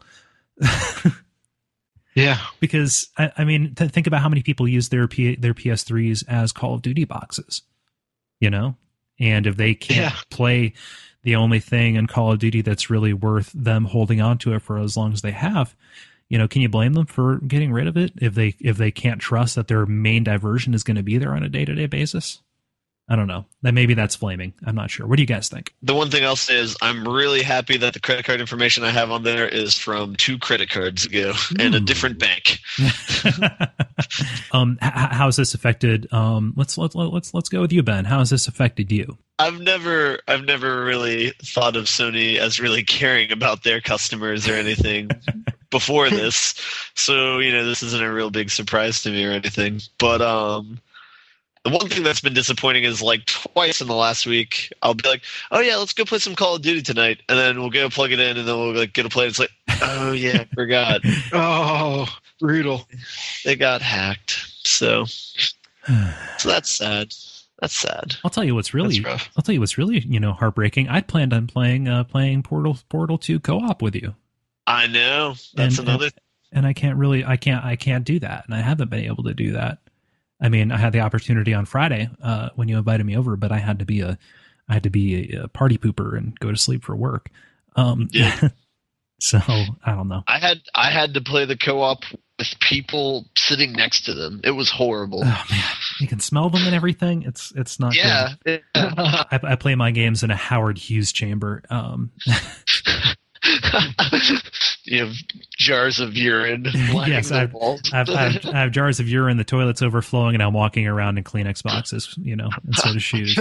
Yeah. 2.15 2.39
because 2.61 3.09
i, 3.19 3.33
I 3.39 3.45
mean 3.45 3.75
th- 3.75 3.91
think 3.91 4.07
about 4.07 4.21
how 4.21 4.29
many 4.29 4.43
people 4.43 4.69
use 4.69 4.89
their 4.91 5.09
P- 5.09 5.37
their 5.37 5.55
ps3s 5.55 6.23
as 6.29 6.53
call 6.53 6.75
of 6.75 6.83
duty 6.83 7.05
boxes 7.05 7.63
you 8.41 8.51
know 8.51 8.77
and 9.19 9.47
if 9.47 9.57
they 9.57 9.75
can't 9.75 10.15
Yeah. 10.15 10.21
play 10.31 10.73
the 11.23 11.37
only 11.37 11.61
thing 11.61 11.95
in 11.97 12.07
call 12.07 12.33
of 12.33 12.39
duty 12.39 12.61
that's 12.63 12.91
really 12.91 13.13
worth 13.13 13.51
them 13.55 13.85
holding 13.87 14.21
on 14.21 14.39
to 14.39 14.55
it 14.55 14.61
for 14.63 14.79
as 14.79 14.97
long 14.97 15.13
as 15.13 15.23
they 15.23 15.31
have 15.33 15.75
you 16.29 16.39
know 16.39 16.49
can 16.49 16.63
you 16.63 16.69
blame 16.69 16.93
them 16.95 17.07
for 17.07 17.37
getting 17.39 17.73
rid 17.73 17.87
of 17.87 17.97
it 17.97 18.13
if 18.21 18.35
they 18.35 18.55
if 18.61 18.77
they 18.77 18.91
can't 18.91 19.21
trust 19.21 19.55
that 19.55 19.69
their 19.69 19.87
main 19.87 20.25
diversion 20.25 20.75
is 20.75 20.83
going 20.83 20.97
to 20.97 21.03
be 21.03 21.17
there 21.19 21.35
on 21.35 21.43
a 21.43 21.49
day-to-day 21.49 21.87
basis 21.87 22.41
i 23.09 23.17
don't 23.17 23.27
know. 23.27 23.45
That 23.63 23.75
maybe 23.75 23.95
that's 23.95 24.17
flaming. 24.17 24.55
I'm 24.65 24.75
not 24.75 24.91
sure. 24.91 25.07
What 25.07 25.17
do 25.17 25.23
you 25.23 25.27
guys 25.27 25.49
think? 25.49 25.75
The 25.83 25.95
one 25.95 26.11
thing 26.11 26.25
I'll 26.25 26.37
say 26.37 26.57
is 26.57 26.77
I'm 26.83 27.07
really 27.07 27.43
happy 27.43 27.77
that 27.79 27.95
the 27.95 28.01
credit 28.01 28.25
card 28.25 28.41
information 28.41 28.85
I 28.85 28.91
have 28.91 29.11
on 29.11 29.23
there 29.23 29.47
is 29.47 29.75
from 29.75 30.17
two 30.17 30.39
credit 30.39 30.71
cards 30.71 31.05
ago 31.05 31.33
and 31.59 31.75
a 31.75 31.81
different 31.81 32.19
bank. 32.19 32.61
um 34.53 34.79
h- 34.83 34.93
h- 34.95 35.13
how 35.13 35.27
has 35.27 35.37
this 35.37 35.55
affected 35.55 36.13
um 36.13 36.53
let's 36.57 36.77
let's 36.79 36.95
let's 36.95 37.35
let's 37.35 37.49
go 37.49 37.61
with 37.61 37.73
you 37.73 37.83
ben. 37.83 38.05
How 38.05 38.19
has 38.19 38.31
this 38.31 38.49
affected 38.49 38.91
you? 38.91 39.19
I've 39.39 39.61
never 39.61 40.21
I've 40.29 40.45
never 40.45 40.85
really 40.85 41.31
thought 41.43 41.77
of 41.77 41.85
Sony 41.85 42.37
as 42.37 42.61
really 42.61 42.83
caring 42.85 43.33
about 43.33 43.65
their 43.65 43.81
customers 43.81 44.49
or 44.49 44.55
anything 44.55 45.11
before 45.71 46.09
this. 46.09 46.55
So, 46.95 47.39
you 47.41 47.51
know, 47.51 47.65
this 47.65 47.83
isn't 47.83 48.03
a 48.03 48.13
real 48.13 48.31
big 48.31 48.51
surprise 48.51 49.03
to 49.03 49.11
me 49.11 49.25
or 49.25 49.33
anything. 49.33 49.81
But 49.99 50.23
um 50.23 50.81
The 51.65 51.71
one 51.71 51.89
thing 51.89 52.03
that's 52.03 52.21
been 52.21 52.35
disappointing 52.35 52.85
is 52.85 53.01
like 53.01 53.25
twice 53.25 53.81
in 53.81 53.87
the 53.89 53.95
last 53.95 54.27
week, 54.27 54.71
I'll 54.83 54.93
be 54.95 55.09
like, 55.09 55.23
"Oh 55.51 55.61
yeah, 55.61 55.77
let's 55.77 55.95
go 55.95 56.05
play 56.05 56.19
some 56.19 56.35
Call 56.35 56.57
of 56.57 56.63
Duty 56.63 56.83
tonight," 56.83 57.23
and 57.29 57.39
then 57.39 57.59
we'll 57.59 57.71
go 57.71 57.89
plug 57.89 58.13
it 58.13 58.21
in, 58.21 58.37
and 58.37 58.47
then 58.47 58.55
we'll 58.59 58.75
like 58.75 58.93
get 58.93 59.07
a 59.07 59.09
play. 59.09 59.27
It's 59.27 59.39
like, 59.39 59.51
"Oh 59.81 60.13
yeah, 60.13 60.41
I 60.43 60.55
forgot." 60.55 61.01
Oh, 61.33 62.07
brutal. 62.39 62.87
they 63.47 63.57
got 63.57 63.81
hacked. 63.81 64.33
So, 64.67 65.05
so 65.07 66.49
that's 66.49 66.71
sad. 66.71 67.15
That's 67.61 67.75
sad. 67.75 68.17
I'll 68.25 68.31
tell 68.31 68.45
you 68.45 68.55
what's 68.55 68.75
really 68.75 69.01
rough. 69.01 69.31
I'll 69.37 69.43
tell 69.43 69.55
you 69.55 69.61
what's 69.61 69.79
really 69.79 70.01
you 70.01 70.21
know 70.21 70.33
heartbreaking. 70.33 70.89
I'd 70.89 71.07
planned 71.09 71.33
on 71.33 71.47
playing 71.47 71.89
uh, 71.89 72.05
playing 72.05 72.43
Portal 72.43 72.77
Portal 72.91 73.17
Two 73.17 73.41
co-op 73.41 73.81
with 73.81 73.95
you, 73.95 74.15
I 74.67 74.87
know. 74.87 75.35
That's 75.55 75.79
And- 75.79 75.89
another. 75.89 76.11
and 76.53 76.67
I 76.67 76.73
can't 76.75 76.99
really 76.99 77.25
I 77.25 77.37
can't 77.39 77.65
I 77.65 77.77
can't 77.77 78.05
do 78.05 78.19
that, 78.21 78.45
and 78.45 78.55
I 78.55 78.61
haven't 78.61 78.91
been 78.91 79.05
able 79.05 79.25
to 79.25 79.33
do 79.35 79.53
that. 79.53 79.79
I 80.45 80.51
mean, 80.51 80.71
I 80.71 80.77
had 80.77 80.93
the 80.93 81.01
opportunity 81.01 81.55
on 81.55 81.65
Friday 81.65 82.11
uh, 82.23 82.51
when 82.55 82.69
you 82.69 82.77
invited 82.77 83.07
me 83.07 83.17
over, 83.17 83.35
but 83.35 83.51
I 83.51 83.59
had 83.59 83.79
to 83.79 83.87
be 83.87 84.03
a 84.03 84.19
I 84.69 84.75
had 84.75 84.83
to 84.83 84.91
be 84.91 85.35
a, 85.35 85.45
a 85.45 85.49
party 85.49 85.79
pooper 85.79 86.17
and 86.17 86.39
go 86.39 86.51
to 86.51 86.57
sleep 86.59 86.85
for 86.85 86.95
work. 86.95 87.31
Um, 87.77 88.09
Yeah. 88.13 88.49
so 89.21 89.39
I 89.49 89.93
don't 89.95 90.09
know. 90.09 90.23
I 90.29 90.39
had 90.39 90.59
I 90.75 90.91
had 90.91 91.15
to 91.15 91.23
play 91.23 91.47
the 91.47 91.57
co-op 91.57 92.01
with 92.39 92.49
people 92.61 93.25
sitting 93.39 93.73
next 93.73 94.05
to 94.05 94.13
them. 94.13 94.43
It 94.45 94.51
was 94.51 94.71
horrible. 94.71 95.23
Oh 95.25 95.45
man, 95.51 95.65
you 95.99 96.07
can 96.09 96.21
smell 96.21 96.51
them 96.51 96.67
and 96.67 96.75
everything. 96.75 97.23
It's 97.23 97.51
it's 97.57 97.81
not. 97.81 97.95
good. 97.95 98.63
yeah. 98.75 99.25
I, 99.33 99.41
I 99.43 99.57
play 99.57 99.77
my 99.77 99.93
games 99.93 100.23
in 100.23 100.31
a 100.31 100.37
Howard 100.37 100.77
Hughes 100.77 101.11
chamber. 101.11 101.63
Um, 101.71 102.11
you 104.85 105.05
have 105.05 105.15
jars 105.57 106.01
of 106.01 106.17
urine. 106.17 106.67
Yes, 107.07 107.31
I've-. 107.31 107.55
I've, 107.93 108.09
I've, 108.11 108.47
I 108.55 108.61
have 108.61 108.71
jars 108.71 109.01
of 109.01 109.09
urine, 109.09 109.37
the 109.37 109.45
toilet's 109.45 109.83
overflowing, 109.83 110.35
and 110.35 110.43
I'm 110.43 110.53
walking 110.53 110.87
around 110.87 111.19
in 111.19 111.25
Kleenex 111.25 111.63
boxes, 111.63 112.15
you 112.21 112.37
know, 112.37 112.49
instead 112.67 112.97
of 112.97 113.03
shoes. 113.03 113.35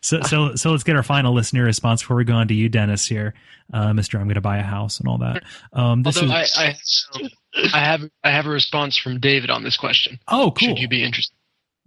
So, 0.00 0.20
so, 0.22 0.54
so 0.54 0.70
let's 0.70 0.84
get 0.84 0.96
our 0.96 1.02
final 1.02 1.34
listener 1.34 1.64
response 1.64 2.02
before 2.02 2.16
we 2.16 2.24
go 2.24 2.34
on 2.34 2.48
to 2.48 2.54
you, 2.54 2.68
Dennis. 2.68 3.06
Here, 3.06 3.34
uh, 3.72 3.92
Mister, 3.92 4.18
I'm 4.18 4.24
going 4.24 4.34
to 4.34 4.40
buy 4.40 4.58
a 4.58 4.62
house 4.62 4.98
and 4.98 5.08
all 5.08 5.18
that. 5.18 5.42
Um, 5.72 6.02
this 6.02 6.16
Although 6.16 6.36
is 6.36 6.56
I, 6.58 6.76
I, 7.14 7.28
I 7.74 7.78
have 7.78 8.02
I 8.24 8.30
have 8.30 8.46
a 8.46 8.50
response 8.50 8.96
from 8.96 9.20
David 9.20 9.50
on 9.50 9.62
this 9.62 9.76
question. 9.76 10.18
oh, 10.28 10.52
cool. 10.52 10.68
Should 10.68 10.78
you 10.78 10.88
be 10.88 11.04
interested? 11.04 11.34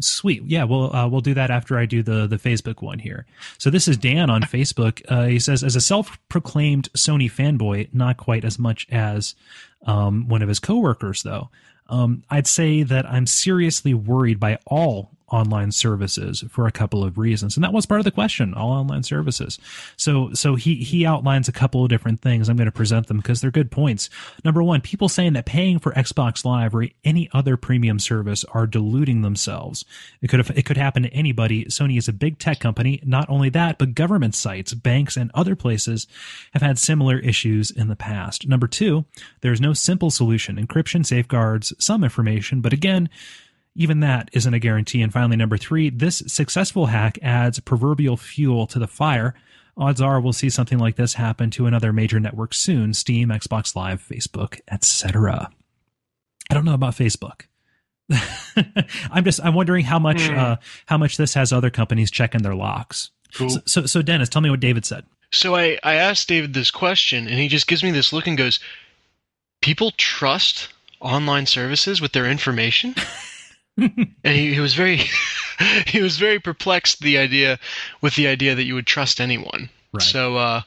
Sweet. 0.02 0.44
Yeah, 0.46 0.66
we'll 0.66 0.94
uh, 0.94 1.08
we'll 1.08 1.22
do 1.22 1.34
that 1.36 1.50
after 1.50 1.78
I 1.78 1.86
do 1.86 2.04
the 2.04 2.28
the 2.28 2.36
Facebook 2.38 2.82
one 2.82 3.00
here. 3.00 3.26
So 3.58 3.70
this 3.70 3.88
is 3.88 3.96
Dan 3.96 4.30
on 4.30 4.42
Facebook. 4.42 5.02
Uh, 5.08 5.26
he 5.28 5.40
says, 5.40 5.64
as 5.64 5.78
a 5.78 5.82
self-proclaimed 5.82 6.92
Sony 6.94 7.32
fanboy, 7.32 7.94
not 7.94 8.18
quite 8.18 8.44
as 8.44 8.60
much 8.60 8.88
as 8.92 9.36
um, 9.86 10.28
one 10.28 10.42
of 10.42 10.50
his 10.50 10.60
coworkers, 10.60 11.24
though. 11.24 11.50
Um, 11.88 12.24
I'd 12.30 12.48
say 12.48 12.84
that 12.84 13.06
I'm 13.06 13.26
seriously 13.26 13.94
worried 13.94 14.40
by 14.40 14.58
all 14.66 15.12
online 15.30 15.72
services 15.72 16.44
for 16.50 16.68
a 16.68 16.72
couple 16.72 17.04
of 17.04 17.18
reasons, 17.18 17.58
and 17.58 17.64
that 17.64 17.74
was 17.74 17.86
part 17.86 18.00
of 18.00 18.06
the 18.06 18.12
question. 18.12 18.54
All 18.54 18.72
online 18.72 19.04
services. 19.04 19.60
So 19.98 20.34
so 20.34 20.56
he 20.56 20.76
he 20.76 21.06
outlines 21.06 21.48
a 21.48 21.52
couple 21.52 21.84
of 21.84 21.90
different 21.90 22.22
things. 22.22 22.48
I'm 22.48 22.58
going 22.58 22.66
to 22.66 22.72
present 22.72 23.08
them 23.08 23.18
because 23.18 23.42
they're 23.42 23.52
good 23.52 23.72
points. 23.72 24.10
Number 24.44 24.62
one, 24.62 24.82
people 24.82 25.10
saying 25.10 25.34
that 25.34 25.46
paying 25.46 25.80
for 25.80 25.92
Xbox 25.94 26.46
Live 26.46 26.76
or 26.76 26.88
any 27.04 27.30
other 27.34 27.58
premium 27.58 28.00
service 28.00 28.44
are 28.46 28.68
deluding 28.68 29.22
themselves. 29.22 29.86
It 30.22 30.30
could 30.30 30.40
have, 30.40 30.58
it 30.58 30.66
could 30.66 30.78
happen 30.78 31.04
to 31.04 31.14
anybody. 31.14 31.66
Sony 31.66 31.98
is 31.98 32.08
a 32.08 32.14
big 32.14 32.40
tech 32.40 32.60
company. 32.60 33.00
Not 33.04 33.30
only 33.30 33.50
that, 33.50 33.78
but 33.78 33.96
government 33.96 34.36
sites, 34.36 34.74
banks, 34.74 35.18
and 35.18 35.32
other 35.34 35.56
places 35.56 36.08
have 36.54 36.62
had 36.62 36.78
similar 36.78 37.20
issues 37.20 37.72
in 37.72 37.88
the 37.88 37.96
past. 37.96 38.48
Number 38.48 38.68
two, 38.68 39.06
there's 39.42 39.62
no 39.62 39.74
simple 39.74 40.12
solution. 40.12 40.58
Encryption 40.58 41.06
safeguards 41.06 41.74
some 41.80 42.04
information, 42.04 42.62
but 42.62 42.74
again, 42.74 43.10
even 43.76 44.00
that 44.00 44.30
isn't 44.34 44.54
a 44.54 44.60
guarantee. 44.60 45.02
And 45.02 45.12
finally, 45.12 45.36
number 45.36 45.58
three, 45.58 45.90
this 45.90 46.24
successful 46.28 46.88
hack 46.88 47.20
adds 47.22 47.60
proverbial 47.60 48.18
fuel 48.18 48.68
to 48.68 48.80
the 48.80 48.88
fire. 48.88 49.36
Odds 49.78 50.00
are 50.00 50.22
we'll 50.22 50.32
see 50.34 50.50
something 50.50 50.78
like 50.80 50.96
this 50.96 51.16
happen 51.16 51.52
to 51.52 51.66
another 51.66 51.92
major 51.92 52.20
network 52.20 52.54
soon 52.54 52.94
Steam, 52.94 53.30
Xbox 53.30 53.76
Live, 53.76 54.02
Facebook, 54.02 54.60
etc. 54.72 55.50
I 56.50 56.54
don't 56.54 56.64
know 56.66 56.74
about 56.74 56.96
Facebook. 56.96 57.42
I'm 59.12 59.24
just 59.26 59.44
I'm 59.44 59.54
wondering 59.56 59.84
how 59.86 60.00
much 60.00 60.28
Hmm. 60.28 60.38
uh, 60.38 60.56
how 60.86 60.98
much 60.98 61.18
this 61.18 61.34
has 61.34 61.52
other 61.52 61.70
companies 61.70 62.12
checking 62.12 62.42
their 62.44 62.56
locks. 62.56 63.10
Cool. 63.34 63.50
So, 63.50 63.60
so, 63.66 63.86
so 63.86 64.02
Dennis, 64.02 64.30
tell 64.30 64.42
me 64.42 64.50
what 64.50 64.60
David 64.62 64.86
said. 64.86 65.06
So 65.32 65.56
I, 65.56 65.78
I 65.84 65.96
asked 65.96 66.30
David 66.30 66.54
this 66.54 66.72
question, 66.72 67.28
and 67.28 67.38
he 67.38 67.50
just 67.50 67.68
gives 67.68 67.84
me 67.84 67.92
this 67.92 68.14
look 68.14 68.28
and 68.28 68.38
goes, 68.38 68.60
People 69.62 69.92
trust 69.98 70.70
online 71.02 71.46
services 71.48 72.00
with 72.00 72.14
their 72.14 72.28
information? 72.30 72.96
and 73.78 74.08
he, 74.24 74.54
he 74.54 74.60
was 74.60 74.74
very 74.74 75.02
he 75.88 76.02
was 76.02 76.18
very 76.18 76.40
perplexed 76.40 77.02
the 77.02 77.18
idea 77.18 77.60
with 78.02 78.16
the 78.16 78.28
idea 78.28 78.56
that 78.56 78.64
you 78.64 78.76
would 78.76 78.88
trust 78.88 79.20
anyone. 79.20 79.70
Right. 79.92 80.04
So 80.04 80.38
uh 80.38 80.62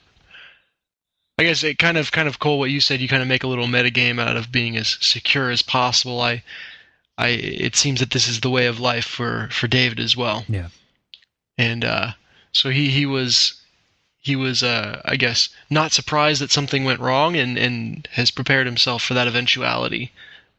I 1.38 1.44
guess 1.44 1.62
it 1.62 1.78
kind 1.78 1.96
of 1.96 2.12
kind 2.12 2.28
of 2.28 2.38
cool 2.38 2.58
what 2.58 2.70
you 2.70 2.80
said, 2.80 3.00
you 3.00 3.08
kind 3.08 3.22
of 3.22 3.28
make 3.28 3.44
a 3.44 3.46
little 3.46 3.66
metagame 3.66 4.20
out 4.20 4.36
of 4.36 4.52
being 4.52 4.76
as 4.76 4.98
secure 5.00 5.50
as 5.50 5.62
possible. 5.62 6.20
I 6.20 6.42
I 7.16 7.28
it 7.28 7.76
seems 7.76 8.00
that 8.00 8.10
this 8.10 8.28
is 8.28 8.40
the 8.40 8.50
way 8.50 8.66
of 8.66 8.80
life 8.80 9.06
for 9.06 9.48
for 9.50 9.68
David 9.68 10.00
as 10.00 10.16
well. 10.16 10.44
Yeah. 10.48 10.68
And 11.56 11.84
uh 11.84 12.12
so 12.52 12.68
he 12.68 12.90
he 12.90 13.06
was 13.06 13.54
he 14.18 14.36
was 14.36 14.62
uh 14.62 15.00
I 15.06 15.16
guess 15.16 15.48
not 15.70 15.92
surprised 15.92 16.42
that 16.42 16.50
something 16.50 16.84
went 16.84 17.00
wrong 17.00 17.36
and 17.36 17.56
and 17.56 18.06
has 18.12 18.30
prepared 18.30 18.66
himself 18.66 19.02
for 19.02 19.14
that 19.14 19.28
eventuality 19.28 20.12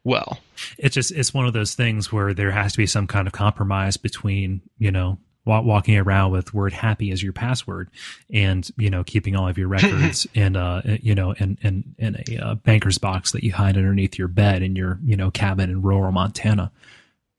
well. 0.04 0.40
it's 0.78 0.96
just 0.96 1.12
it's 1.12 1.34
one 1.34 1.46
of 1.46 1.54
those 1.54 1.76
things 1.76 2.12
where 2.12 2.34
there 2.34 2.52
has 2.52 2.74
to 2.74 2.78
be 2.78 2.86
some 2.86 3.08
kind 3.08 3.28
of 3.28 3.34
compromise 3.34 3.98
between 3.98 4.62
you 4.78 4.92
know 4.92 5.18
walking 5.46 5.98
around 5.98 6.32
with 6.32 6.54
word 6.54 6.74
happy 6.74 7.10
as 7.12 7.24
your 7.24 7.34
password 7.34 7.90
and 8.32 8.70
you 8.78 8.90
know 8.90 9.04
keeping 9.04 9.36
all 9.36 9.48
of 9.48 9.58
your 9.58 9.68
records 9.78 10.28
in 10.36 10.56
uh 10.56 10.98
you 11.02 11.16
know 11.16 11.32
in 11.32 11.58
in 11.64 11.96
in 11.98 12.16
a 12.28 12.38
uh, 12.38 12.56
banker's 12.56 13.00
box 13.00 13.32
that 13.32 13.44
you 13.44 13.52
hide 13.52 13.76
underneath 13.76 14.18
your 14.18 14.28
bed 14.28 14.62
in 14.62 14.76
your 14.76 15.00
you 15.04 15.16
know 15.16 15.32
cabin 15.32 15.70
in 15.70 15.82
rural 15.82 16.12
Montana. 16.12 16.72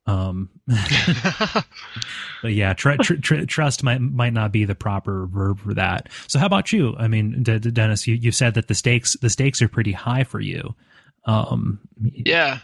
Um, 0.07 0.49
but 0.66 2.53
yeah, 2.53 2.73
tr- 2.73 2.96
tr- 3.01 3.14
tr- 3.16 3.44
trust 3.44 3.85
might 3.85 4.01
might 4.01 4.33
not 4.33 4.51
be 4.51 4.64
the 4.64 4.75
proper 4.75 5.27
verb 5.27 5.61
for 5.61 5.75
that. 5.75 6.09
So 6.27 6.38
how 6.38 6.46
about 6.46 6.73
you? 6.73 6.96
I 6.99 7.07
mean, 7.07 7.42
D- 7.42 7.59
D- 7.59 7.70
Dennis, 7.70 8.07
you 8.07 8.14
you 8.16 8.33
said 8.33 8.55
that 8.55 8.66
the 8.66 8.75
stakes 8.75 9.14
the 9.20 9.31
stakes 9.31 9.62
are 9.62 9.68
pretty 9.68 9.92
high 9.92 10.25
for 10.25 10.40
you. 10.40 10.75
Um, 11.24 11.80
Yeah. 12.02 12.59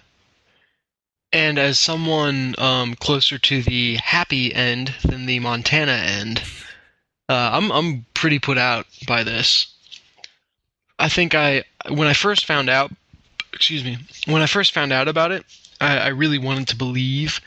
And 1.33 1.59
as 1.59 1.79
someone 1.79 2.55
um, 2.57 2.95
closer 2.95 3.37
to 3.39 3.63
the 3.63 3.97
happy 3.97 4.55
end 4.55 4.95
than 5.05 5.27
the 5.27 5.41
Montana 5.41 5.93
end, 5.93 6.43
uh, 7.29 7.51
I'm 7.53 7.71
I'm 7.73 8.07
pretty 8.15 8.39
put 8.39 8.59
out 8.59 8.87
by 9.07 9.25
this. 9.25 9.67
I 10.99 11.09
think 11.09 11.35
I 11.35 11.65
when 11.89 12.09
I 12.09 12.15
first 12.15 12.47
found 12.47 12.71
out, 12.71 12.91
excuse 13.53 13.85
me, 13.85 13.99
when 14.27 14.41
I 14.41 14.47
first 14.47 14.73
found 14.73 14.93
out 14.93 15.09
about 15.09 15.33
it, 15.33 15.45
I, 15.81 15.99
I 15.99 16.09
really 16.09 16.39
wanted 16.39 16.69
to 16.69 16.77
believe 16.77 17.41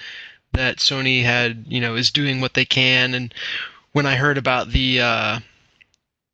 that 0.54 0.78
Sony 0.78 1.24
had 1.24 1.65
you 1.67 1.80
know 1.80 1.95
is 1.95 2.12
doing 2.12 2.41
what 2.41 2.54
they 2.54 2.65
can, 2.65 3.13
and 3.13 3.34
when 3.93 4.06
I 4.06 4.15
heard 4.15 4.38
about 4.38 4.69
the 4.69 5.02
uh, 5.02 5.39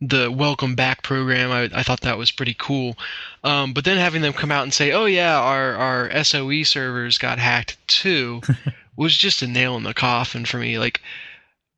the 0.02 0.30
welcome 0.30 0.76
back 0.76 1.04
program, 1.04 1.52
I, 1.52 1.70
I 1.74 1.84
thought 1.84 2.02
that 2.02 2.18
was 2.18 2.32
pretty 2.32 2.56
cool. 2.58 2.98
Um, 3.44 3.74
but 3.74 3.86
then 3.86 3.98
having 3.98 4.22
them 4.22 4.34
come 4.34 4.52
out 4.52 4.64
and 4.64 4.74
say, 4.74 4.92
"Oh 4.92 5.06
yeah, 5.06 5.40
our 5.40 5.76
our 5.76 6.24
SOE 6.24 6.64
servers 6.64 7.18
got 7.18 7.40
hacked 7.40 7.78
too," 7.88 8.42
was 8.96 9.18
just 9.18 9.42
a 9.42 9.48
nail 9.48 9.78
in 9.78 9.84
the 9.84 9.94
coffin 9.94 10.46
for 10.46 10.58
me. 10.58 10.78
Like, 10.78 11.02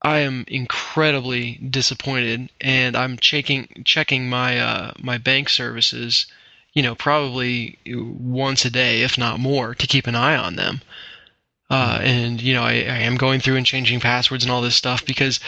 I 0.02 0.20
am 0.20 0.46
incredibly 0.48 1.56
disappointed, 1.56 2.50
and 2.60 2.96
I'm 2.96 3.18
checking 3.18 3.84
checking 3.86 4.30
my 4.30 4.60
uh, 4.60 4.92
my 5.00 5.18
bank 5.18 5.50
services, 5.50 6.26
you 6.74 6.82
know, 6.82 6.96
probably 6.96 7.78
once 7.86 8.66
a 8.66 8.70
day, 8.70 9.04
if 9.04 9.18
not 9.18 9.40
more, 9.40 9.76
to 9.76 9.88
keep 9.88 10.08
an 10.08 10.16
eye 10.16 10.36
on 10.36 10.56
them. 10.56 10.82
Uh, 11.70 12.00
and 12.02 12.42
you 12.42 12.54
know, 12.54 12.64
I, 12.64 12.74
I 12.74 13.00
am 13.00 13.18
going 13.18 13.40
through 13.42 13.58
and 13.58 13.66
changing 13.66 14.00
passwords 14.00 14.44
and 14.44 14.52
all 14.52 14.62
this 14.62 14.76
stuff 14.76 15.06
because 15.06 15.40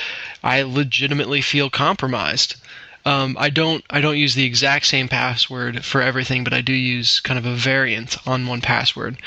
I 0.44 0.64
legitimately 0.64 1.42
feel 1.42 1.70
compromised. 1.70 2.56
Um, 3.06 3.38
I 3.40 3.50
don't 3.50 3.84
I 3.90 4.02
don't 4.02 4.18
use 4.18 4.36
the 4.36 4.44
exact 4.44 4.86
same 4.86 5.08
password 5.08 5.86
for 5.86 6.02
everything, 6.02 6.44
but 6.44 6.54
I 6.54 6.62
do 6.62 6.74
use 6.74 7.22
kind 7.22 7.40
of 7.40 7.46
a 7.46 7.56
variant 7.56 8.18
on 8.28 8.48
one 8.48 8.62
password. 8.62 9.18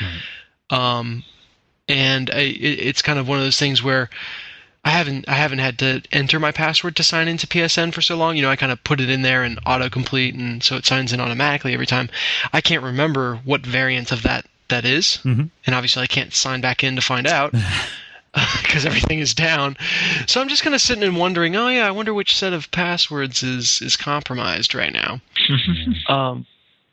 Um, 0.69 1.25
and 1.89 2.31
I, 2.31 2.41
it, 2.41 2.81
it's 2.81 3.03
kind 3.03 3.19
of 3.19 3.27
one 3.27 3.39
of 3.39 3.45
those 3.45 3.59
things 3.59 3.83
where 3.83 4.11
I 4.85 4.91
haven't 4.91 5.29
I 5.29 5.35
haven't 5.35 5.61
had 5.61 5.79
to 5.79 6.03
enter 6.13 6.39
my 6.39 6.53
password 6.53 6.97
to 6.97 7.03
sign 7.03 7.29
into 7.29 7.47
PSN 7.47 7.95
for 7.95 8.03
so 8.03 8.17
long. 8.17 8.37
You 8.37 8.43
know, 8.43 8.51
I 8.51 8.57
kind 8.57 8.73
of 8.73 8.85
put 8.85 9.01
it 9.01 9.09
in 9.09 9.23
there 9.23 9.45
and 9.45 9.63
autocomplete, 9.65 10.35
and 10.35 10.63
so 10.63 10.77
it 10.77 10.85
signs 10.85 11.13
in 11.13 11.21
automatically 11.21 11.73
every 11.73 11.87
time. 11.87 12.11
I 12.53 12.61
can't 12.61 12.83
remember 12.83 13.37
what 13.37 13.65
variant 13.65 14.13
of 14.13 14.23
that 14.25 14.45
that 14.73 14.85
is, 14.85 15.19
Mhm. 15.25 15.51
and 15.67 15.75
obviously 15.75 16.03
I 16.03 16.07
can't 16.09 16.35
sign 16.35 16.61
back 16.61 16.83
in 16.83 16.97
to 16.97 17.03
find 17.03 17.27
out 17.27 17.53
because 18.63 18.85
everything 18.87 19.19
is 19.21 19.35
down. 19.35 19.77
So 20.27 20.41
I'm 20.41 20.49
just 20.49 20.63
kind 20.63 20.75
of 20.75 20.81
sitting 20.81 21.05
and 21.05 21.17
wondering, 21.17 21.55
oh 21.55 21.69
yeah, 21.69 21.87
I 21.87 21.91
wonder 21.91 22.13
which 22.15 22.37
set 22.37 22.53
of 22.53 22.71
passwords 22.71 23.43
is 23.43 23.81
is 23.83 23.97
compromised 23.97 24.75
right 24.75 24.93
now. 24.93 25.21
Um, 26.09 26.47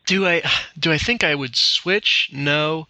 do 0.05 0.27
I 0.27 0.41
do 0.77 0.91
I 0.91 0.97
think 0.97 1.23
I 1.23 1.35
would 1.35 1.55
switch? 1.55 2.29
No. 2.31 2.87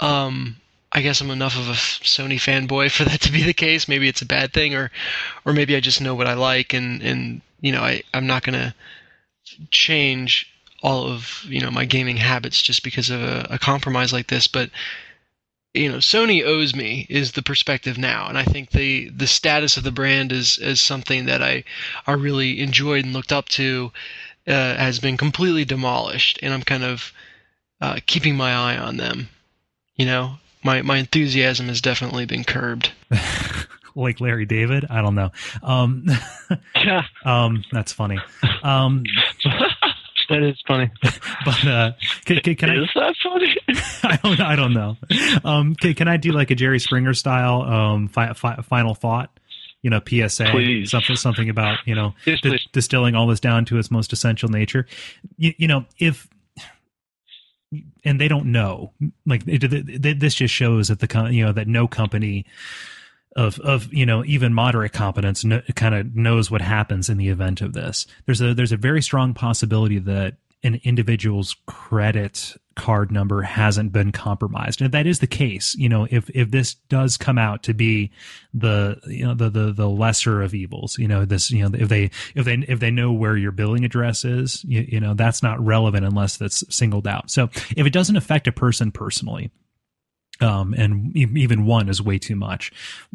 Um, 0.00 0.56
I 0.92 1.00
guess 1.00 1.20
I'm 1.20 1.30
enough 1.30 1.56
of 1.56 1.68
a 1.68 1.72
Sony 1.72 2.36
fanboy 2.36 2.90
for 2.90 3.04
that 3.04 3.20
to 3.22 3.32
be 3.32 3.42
the 3.42 3.54
case. 3.54 3.88
Maybe 3.88 4.08
it's 4.08 4.22
a 4.22 4.26
bad 4.26 4.52
thing, 4.52 4.74
or 4.74 4.90
or 5.44 5.52
maybe 5.52 5.74
I 5.74 5.80
just 5.80 6.00
know 6.00 6.14
what 6.14 6.26
I 6.28 6.34
like, 6.34 6.72
and 6.74 7.02
and 7.02 7.40
you 7.60 7.72
know 7.72 7.82
I 7.82 8.02
I'm 8.14 8.26
not 8.26 8.42
gonna 8.42 8.74
change 9.70 10.46
all 10.82 11.06
of 11.06 11.44
you 11.48 11.60
know 11.60 11.70
my 11.70 11.84
gaming 11.84 12.16
habits 12.16 12.60
just 12.60 12.82
because 12.82 13.10
of 13.10 13.22
a, 13.22 13.46
a 13.50 13.58
compromise 13.58 14.12
like 14.12 14.26
this. 14.26 14.46
But 14.46 14.70
you 15.74 15.90
know 15.90 15.98
Sony 15.98 16.44
owes 16.44 16.74
me 16.74 17.06
is 17.08 17.32
the 17.32 17.42
perspective 17.42 17.96
now, 17.98 18.28
and 18.28 18.36
I 18.36 18.44
think 18.44 18.70
the 18.70 19.08
the 19.10 19.26
status 19.26 19.76
of 19.76 19.84
the 19.84 19.92
brand 19.92 20.32
is 20.32 20.58
is 20.58 20.80
something 20.80 21.26
that 21.26 21.42
I 21.42 21.64
I 22.06 22.12
really 22.12 22.60
enjoyed 22.60 23.04
and 23.04 23.12
looked 23.14 23.32
up 23.32 23.48
to 23.50 23.92
uh, 24.46 24.76
has 24.76 24.98
been 24.98 25.16
completely 25.16 25.64
demolished, 25.64 26.38
and 26.42 26.52
I'm 26.52 26.62
kind 26.62 26.82
of 26.84 27.12
uh, 27.80 28.00
keeping 28.06 28.36
my 28.36 28.52
eye 28.52 28.76
on 28.76 28.96
them. 28.96 29.28
You 29.96 30.06
know, 30.06 30.34
my 30.64 30.82
my 30.82 30.98
enthusiasm 30.98 31.68
has 31.68 31.80
definitely 31.80 32.26
been 32.26 32.44
curbed. 32.44 32.90
like 33.94 34.20
Larry 34.20 34.46
David, 34.46 34.86
I 34.90 35.02
don't 35.02 35.14
know. 35.14 35.30
Um, 35.62 36.06
Yeah, 36.76 37.04
um, 37.24 37.64
that's 37.70 37.92
funny. 37.92 38.18
Um, 38.62 39.04
that 40.32 40.42
is 40.42 40.60
funny. 40.66 40.90
but 41.44 41.66
uh, 41.66 41.92
can, 42.24 42.38
can, 42.40 42.54
can 42.56 42.70
I? 42.70 42.82
is 42.82 42.90
that 42.94 43.14
funny? 43.22 43.56
I 44.02 44.18
don't. 44.22 44.40
I 44.40 44.56
don't 44.56 44.74
know. 44.74 44.96
Um, 45.44 45.74
can, 45.76 45.94
can 45.94 46.08
I 46.08 46.16
do 46.16 46.32
like 46.32 46.50
a 46.50 46.54
Jerry 46.54 46.78
Springer 46.80 47.14
style 47.14 47.62
um, 47.62 48.08
fi- 48.08 48.32
fi- 48.32 48.56
final 48.62 48.94
thought? 48.94 49.30
You 49.82 49.90
know, 49.90 50.00
PSA, 50.08 50.46
Please. 50.52 50.90
something 50.90 51.16
something 51.16 51.48
about 51.48 51.78
you 51.86 51.94
know 51.94 52.14
Yes, 52.24 52.40
di- 52.40 52.60
distilling 52.72 53.14
all 53.14 53.26
this 53.26 53.40
down 53.40 53.64
to 53.66 53.78
its 53.78 53.90
most 53.90 54.12
essential 54.12 54.48
nature. 54.48 54.86
You, 55.38 55.52
you 55.58 55.66
know, 55.68 55.86
if 55.98 56.28
and 58.04 58.20
they 58.20 58.28
don't 58.28 58.46
know, 58.52 58.92
like 59.26 59.42
it, 59.46 59.64
it, 59.64 60.04
it- 60.06 60.20
this 60.20 60.34
just 60.34 60.54
shows 60.54 60.88
that 60.88 61.00
the 61.00 61.28
you 61.32 61.44
know 61.44 61.52
that 61.52 61.66
no 61.68 61.88
company 61.88 62.44
of 63.36 63.58
of 63.60 63.92
you 63.92 64.06
know 64.06 64.24
even 64.24 64.52
moderate 64.52 64.92
competence 64.92 65.42
kn- 65.42 65.62
kind 65.74 65.94
of 65.94 66.14
knows 66.14 66.50
what 66.50 66.60
happens 66.60 67.08
in 67.08 67.18
the 67.18 67.28
event 67.28 67.60
of 67.60 67.72
this. 67.72 68.06
There's 68.26 68.40
a 68.40 68.54
there's 68.54 68.72
a 68.72 68.76
very 68.76 69.02
strong 69.02 69.34
possibility 69.34 69.98
that 70.00 70.36
an 70.64 70.80
individual's 70.84 71.56
credit 71.66 72.56
card 72.76 73.10
number 73.10 73.42
hasn't 73.42 73.92
been 73.92 74.12
compromised, 74.12 74.80
and 74.80 74.86
if 74.86 74.92
that 74.92 75.06
is 75.06 75.18
the 75.18 75.26
case, 75.26 75.74
you 75.76 75.88
know 75.88 76.06
if 76.10 76.28
if 76.30 76.50
this 76.50 76.74
does 76.74 77.16
come 77.16 77.38
out 77.38 77.62
to 77.64 77.74
be 77.74 78.10
the 78.52 79.00
you 79.06 79.24
know 79.24 79.34
the 79.34 79.48
the 79.48 79.72
the 79.72 79.88
lesser 79.88 80.42
of 80.42 80.54
evils, 80.54 80.98
you 80.98 81.08
know 81.08 81.24
this 81.24 81.50
you 81.50 81.66
know 81.66 81.78
if 81.78 81.88
they 81.88 82.10
if 82.34 82.44
they 82.44 82.54
if 82.68 82.80
they 82.80 82.90
know 82.90 83.12
where 83.12 83.36
your 83.36 83.52
billing 83.52 83.84
address 83.84 84.24
is, 84.24 84.62
you, 84.64 84.86
you 84.86 85.00
know 85.00 85.14
that's 85.14 85.42
not 85.42 85.64
relevant 85.64 86.04
unless 86.04 86.36
that's 86.36 86.64
singled 86.74 87.06
out. 87.06 87.30
So 87.30 87.48
if 87.76 87.86
it 87.86 87.92
doesn't 87.92 88.16
affect 88.16 88.46
a 88.46 88.52
person 88.52 88.92
personally 88.92 89.50
um, 90.42 90.74
and 90.74 91.16
even 91.16 91.64
one 91.64 91.88
is 91.88 92.02
way 92.02 92.18
too 92.18 92.36
much. 92.36 92.72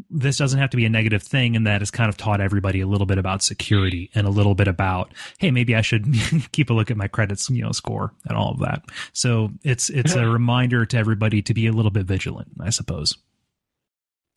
This 0.10 0.38
doesn't 0.38 0.60
have 0.60 0.70
to 0.72 0.78
be 0.78 0.86
a 0.86 0.90
negative 0.90 1.22
thing, 1.22 1.56
and 1.56 1.68
that 1.68 1.82
has 1.82 1.92
kind 1.92 2.10
of 2.10 2.18
taught 2.18 2.40
everybody 2.42 2.80
a 2.82 2.88
little 2.88 3.06
bit 3.06 3.18
about 3.18 3.44
security 3.44 4.10
and 4.16 4.26
a 4.26 4.30
little 4.30 4.56
bit 4.56 4.68
about, 4.68 5.14
hey, 5.38 5.52
maybe 5.52 5.76
I 5.76 5.82
should 5.82 6.06
keep 6.52 6.70
a 6.70 6.74
look 6.74 6.90
at 6.90 6.98
my 6.98 7.08
credits, 7.08 7.50
you 7.50 7.62
know, 7.64 7.72
score 7.72 8.14
and 8.28 8.38
all 8.38 8.52
of 8.52 8.60
that. 8.60 8.84
So 9.14 9.52
it's 9.64 9.90
it's 9.90 10.16
a 10.16 10.28
reminder 10.28 10.86
to 10.86 10.98
everybody 10.98 11.42
to 11.44 11.54
be 11.54 11.68
a 11.68 11.72
little 11.72 11.92
bit 11.92 12.06
vigilant, 12.06 12.50
I 12.60 12.70
suppose. 12.70 13.18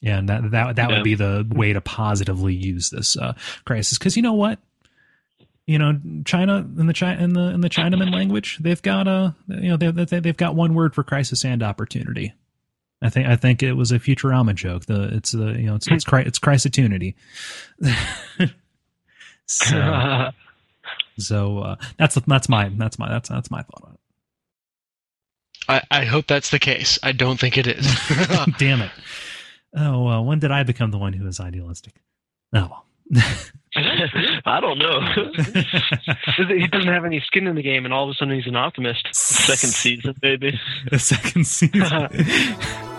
Yeah, 0.03 0.19
and 0.19 0.29
that 0.29 0.51
that 0.51 0.77
that 0.77 0.89
Yeah. 0.91 0.97
would 0.97 1.05
be 1.05 1.15
the 1.15 1.47
way 1.51 1.73
to 1.73 1.81
positively 1.81 2.55
use 2.55 2.91
this 2.91 3.17
uh, 3.17 3.35
crisis, 3.67 3.99
because 3.99 4.17
you 4.17 4.23
know 4.23 4.33
what, 4.33 4.59
you 5.67 5.79
know, 5.79 6.01
China 6.25 6.57
in 6.79 6.87
the 6.87 6.93
China 6.95 7.23
in 7.23 7.35
the 7.35 7.51
in 7.51 7.61
the 7.61 7.69
Chinaman 7.69 8.13
language, 8.13 8.59
they've 8.61 8.81
got 8.81 9.07
a 9.07 9.35
you 9.49 9.69
know 9.69 9.77
they 9.77 9.91
they 10.05 10.21
they've 10.21 10.37
got 10.37 10.55
one 10.55 10.75
word 10.75 10.95
for 10.95 11.05
crisis 11.05 11.45
and 11.45 11.63
opportunity. 11.63 12.33
I 13.03 13.09
think 13.09 13.27
I 13.29 13.37
think 13.37 13.63
it 13.63 13.73
was 13.73 13.93
a 13.93 13.99
Futurama 13.99 14.55
joke. 14.55 14.87
The 14.87 15.15
it's 15.15 15.33
the 15.33 15.53
you 15.59 15.67
know 15.67 15.75
it's 15.77 15.89
it's 15.89 16.05
cri- 16.05 16.25
it's 16.25 16.39
crisatunity. 16.39 17.17
so 19.47 20.31
so 21.19 21.59
uh, 21.61 21.77
that's 21.97 22.17
that's 22.27 22.49
my 22.49 22.69
that's 22.69 22.99
my 22.99 23.09
that's 23.09 23.29
that's 23.29 23.51
my 23.51 23.63
thought 23.63 23.85
on 23.85 23.93
it. 23.95 24.01
I, 25.69 25.83
I 25.91 26.05
hope 26.05 26.27
that's 26.27 26.51
the 26.51 26.59
case. 26.59 26.99
I 27.03 27.13
don't 27.13 27.39
think 27.39 27.57
it 27.57 27.67
is. 27.67 27.87
Damn 28.59 28.83
it! 28.83 28.91
Oh 29.75 30.21
when 30.23 30.39
did 30.39 30.51
I 30.51 30.63
become 30.63 30.91
the 30.91 30.99
one 30.99 31.15
who 31.15 31.27
is 31.27 31.41
idealistic? 31.41 31.95
Oh 32.53 32.67
well. 32.71 32.85
I 33.77 34.61
don't 34.61 34.79
know. 34.79 35.01
he 36.49 36.67
doesn't 36.67 36.89
have 36.89 37.05
any 37.05 37.21
skin 37.21 37.47
in 37.47 37.57
the 37.57 37.63
game, 37.63 37.85
and 37.85 37.95
all 37.95 38.05
of 38.05 38.11
a 38.11 38.15
sudden 38.15 38.35
he's 38.35 38.47
an 38.47 38.57
optimist. 38.57 39.07
Second 39.13 39.71
season, 39.71 40.15
maybe. 40.23 40.59
the 40.91 40.99
second 40.99 41.47
season. 41.47 41.83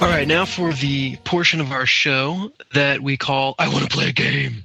All 0.00 0.08
right, 0.08 0.28
now 0.28 0.44
for 0.44 0.72
the 0.72 1.16
portion 1.24 1.60
of 1.60 1.72
our 1.72 1.86
show 1.86 2.52
that 2.72 3.00
we 3.00 3.16
call 3.16 3.54
"I 3.58 3.68
Want 3.68 3.82
to 3.82 3.90
Play 3.90 4.08
a 4.10 4.12
Game." 4.12 4.64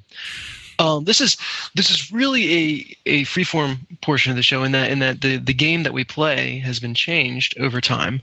Um, 0.84 1.06
this 1.06 1.22
is 1.22 1.38
this 1.76 1.90
is 1.90 2.12
really 2.12 2.54
a 2.54 2.98
a 3.06 3.24
freeform 3.24 3.78
portion 4.02 4.32
of 4.32 4.36
the 4.36 4.44
show 4.44 4.64
in 4.64 4.74
that 4.74 4.92
in 4.92 5.00
that 5.00 5.22
the 5.22 5.38
the 5.38 5.54
game 5.54 5.84
that 5.84 5.94
we 5.94 6.04
play 6.04 6.60
has 6.60 6.82
been 6.82 6.94
changed 6.94 7.58
over 7.58 7.80
time. 7.80 8.22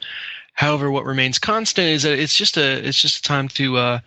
However, 0.53 0.91
what 0.91 1.07
remains 1.07 1.39
constant 1.39 1.89
is 1.89 2.03
that 2.03 2.19
it's 2.19 2.37
just 2.37 2.59
a 2.59 2.87
it's 2.87 3.01
just 3.01 3.21
a 3.21 3.23
time 3.23 3.49
to 3.49 3.79
uh, 3.79 4.01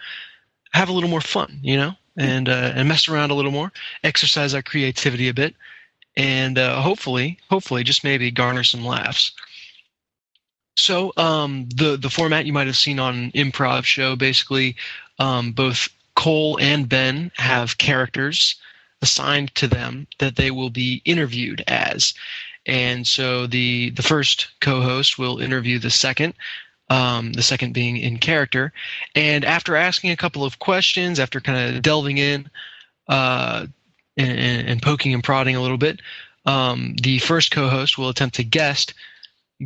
have 0.71 0.87
a 0.87 0.93
little 0.93 1.09
more 1.09 1.21
fun, 1.21 1.57
you 1.63 1.75
know, 1.75 1.93
and 2.15 2.47
uh, 2.47 2.73
and 2.75 2.87
mess 2.87 3.07
around 3.07 3.31
a 3.31 3.33
little 3.33 3.51
more, 3.51 3.71
exercise 4.03 4.53
our 4.53 4.61
creativity 4.61 5.29
a 5.29 5.33
bit, 5.33 5.55
and 6.15 6.59
uh, 6.59 6.79
hopefully, 6.79 7.39
hopefully, 7.49 7.83
just 7.83 8.03
maybe 8.03 8.29
garner 8.29 8.63
some 8.63 8.85
laughs. 8.85 9.31
So 10.75 11.11
um, 11.17 11.67
the 11.75 11.97
the 11.97 12.11
format 12.11 12.45
you 12.45 12.53
might 12.53 12.67
have 12.67 12.77
seen 12.77 12.99
on 12.99 13.31
improv 13.31 13.83
show, 13.83 14.15
basically, 14.15 14.75
um, 15.17 15.53
both 15.53 15.89
Cole 16.15 16.58
and 16.60 16.88
Ben 16.88 17.32
have 17.36 17.78
characters 17.78 18.56
assigned 19.02 19.54
to 19.56 19.67
them 19.67 20.08
that 20.19 20.36
they 20.36 20.52
will 20.52 20.69
be 20.69 21.02
interviewed 21.06 21.63
as, 21.67 22.13
and 22.65 23.06
so 23.06 23.47
the 23.47 23.89
the 23.91 24.04
first 24.04 24.47
co-host 24.62 25.17
will 25.17 25.39
interview 25.39 25.80
the 25.80 25.89
second. 25.89 26.34
Um, 26.89 27.34
the 27.34 27.41
second 27.41 27.73
being 27.73 27.97
in 27.97 28.19
character, 28.19 28.73
and 29.15 29.45
after 29.45 29.76
asking 29.76 30.12
a 30.12 30.17
couple 30.17 30.43
of 30.43 30.60
questions, 30.60 31.17
after 31.17 31.39
kind 31.39 31.76
of 31.76 31.82
delving 31.82 32.17
in 32.17 32.49
uh, 33.08 33.65
and, 34.17 34.67
and 34.67 34.82
poking 34.82 35.13
and 35.13 35.23
prodding 35.23 35.56
a 35.56 35.62
little 35.62 35.78
bit, 35.78 36.02
um, 36.45 36.95
the 37.02 37.19
first 37.19 37.52
co-host 37.52 37.97
will 37.97 38.10
attempt 38.10 38.36
to 38.36 38.43
guess 38.43 38.86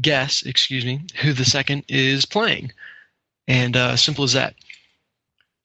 guess, 0.02 0.44
excuse 0.44 0.86
me, 0.86 1.02
who 1.22 1.34
the 1.34 1.46
second 1.46 1.84
is 1.88 2.26
playing, 2.26 2.72
and 3.48 3.76
uh, 3.76 3.96
simple 3.96 4.24
as 4.24 4.34
that. 4.34 4.56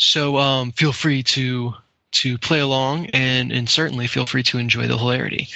So 0.05 0.37
um, 0.37 0.73
feel 0.73 0.93
free 0.93 1.23
to 1.23 1.75
to 2.13 2.37
play 2.39 2.59
along, 2.59 3.07
and 3.07 3.53
and 3.53 3.69
certainly 3.69 4.09
feel 4.09 4.27
free 4.27 4.43
to 4.43 4.59
enjoy 4.59 4.89
the 4.89 4.99
hilarity. 4.99 5.49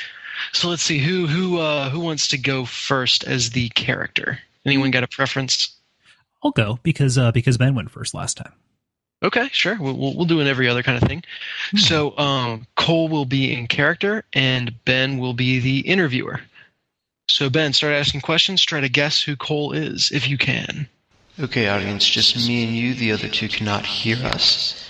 So 0.53 0.69
let's 0.69 0.85
see 0.85 0.99
who 0.99 1.27
who 1.27 1.59
uh, 1.59 1.91
who 1.91 1.99
wants 1.99 2.29
to 2.29 2.39
go 2.39 2.65
first 2.65 3.25
as 3.25 3.51
the 3.51 3.69
character. 3.71 4.39
Anyone 4.65 4.93
got 4.93 5.03
a 5.03 5.09
preference? 5.09 5.77
I'll 6.45 6.53
go 6.53 6.79
because 6.85 7.19
uh, 7.19 7.33
because 7.33 7.59
Ben 7.59 7.75
went 7.75 7.91
first 7.91 8.15
last 8.15 8.37
time. 8.37 8.53
Okay, 9.23 9.49
sure. 9.51 9.79
We'll, 9.81 9.97
we'll, 9.97 10.15
we'll 10.15 10.27
do 10.27 10.41
an 10.41 10.47
every 10.47 10.69
other 10.69 10.83
kind 10.83 11.03
of 11.03 11.09
thing. 11.09 11.25
So 11.75 12.17
um, 12.17 12.67
Cole 12.77 13.09
will 13.09 13.25
be 13.25 13.53
in 13.53 13.67
character, 13.67 14.25
and 14.33 14.73
Ben 14.85 15.19
will 15.19 15.35
be 15.35 15.59
the 15.59 15.81
interviewer. 15.81 16.41
So 17.27 17.51
Ben, 17.51 17.73
start 17.73 17.95
asking 17.95 18.21
questions. 18.21 18.63
Try 18.63 18.81
to 18.81 18.89
guess 18.89 19.21
who 19.21 19.35
Cole 19.35 19.73
is, 19.73 20.13
if 20.13 20.29
you 20.29 20.39
can. 20.39 20.89
Okay, 21.39 21.69
audience, 21.69 22.09
just 22.09 22.35
me 22.49 22.65
and 22.65 22.75
you. 22.75 22.95
The 22.95 23.13
other 23.13 23.29
two 23.29 23.49
cannot 23.49 23.85
hear 23.85 24.17
us. 24.25 24.89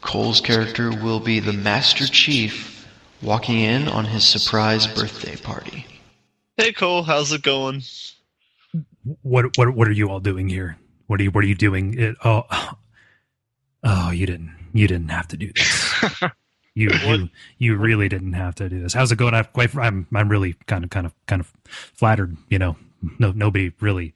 Cole's 0.00 0.40
character 0.40 0.90
will 0.90 1.18
be 1.18 1.40
the 1.40 1.52
Master 1.52 2.06
Chief 2.06 2.86
walking 3.20 3.58
in 3.58 3.88
on 3.88 4.04
his 4.04 4.24
surprise 4.24 4.86
birthday 4.86 5.34
party. 5.34 5.84
Hey 6.56 6.72
Cole, 6.72 7.02
how's 7.02 7.32
it 7.32 7.42
going? 7.42 7.82
What 9.22 9.58
what 9.58 9.74
what 9.74 9.88
are 9.88 9.92
you 9.92 10.08
all 10.08 10.20
doing 10.20 10.48
here? 10.48 10.78
What 11.08 11.18
are 11.20 11.24
you 11.24 11.32
what 11.32 11.42
are 11.42 11.48
you 11.48 11.56
doing? 11.56 11.98
It, 11.98 12.16
oh 12.24 12.44
oh 13.82 14.12
you 14.12 14.24
didn't 14.24 14.54
you 14.72 14.86
didn't 14.86 15.08
have 15.08 15.26
to 15.28 15.36
do 15.36 15.52
this. 15.52 16.04
You, 16.74 16.90
you 16.90 17.28
you 17.58 17.76
really 17.76 18.08
didn't 18.08 18.34
have 18.34 18.54
to 18.56 18.68
do 18.68 18.80
this. 18.80 18.94
How's 18.94 19.10
it 19.10 19.16
going? 19.16 19.34
I'm 19.34 19.46
quite 19.46 19.74
I'm 19.74 20.06
I'm 20.14 20.28
really 20.28 20.52
kind 20.68 20.84
of 20.84 20.90
kind 20.90 21.06
of 21.06 21.14
kind 21.26 21.40
of 21.40 21.52
flattered. 21.66 22.36
You 22.50 22.60
know, 22.60 22.76
no 23.18 23.32
nobody 23.32 23.72
really 23.80 24.14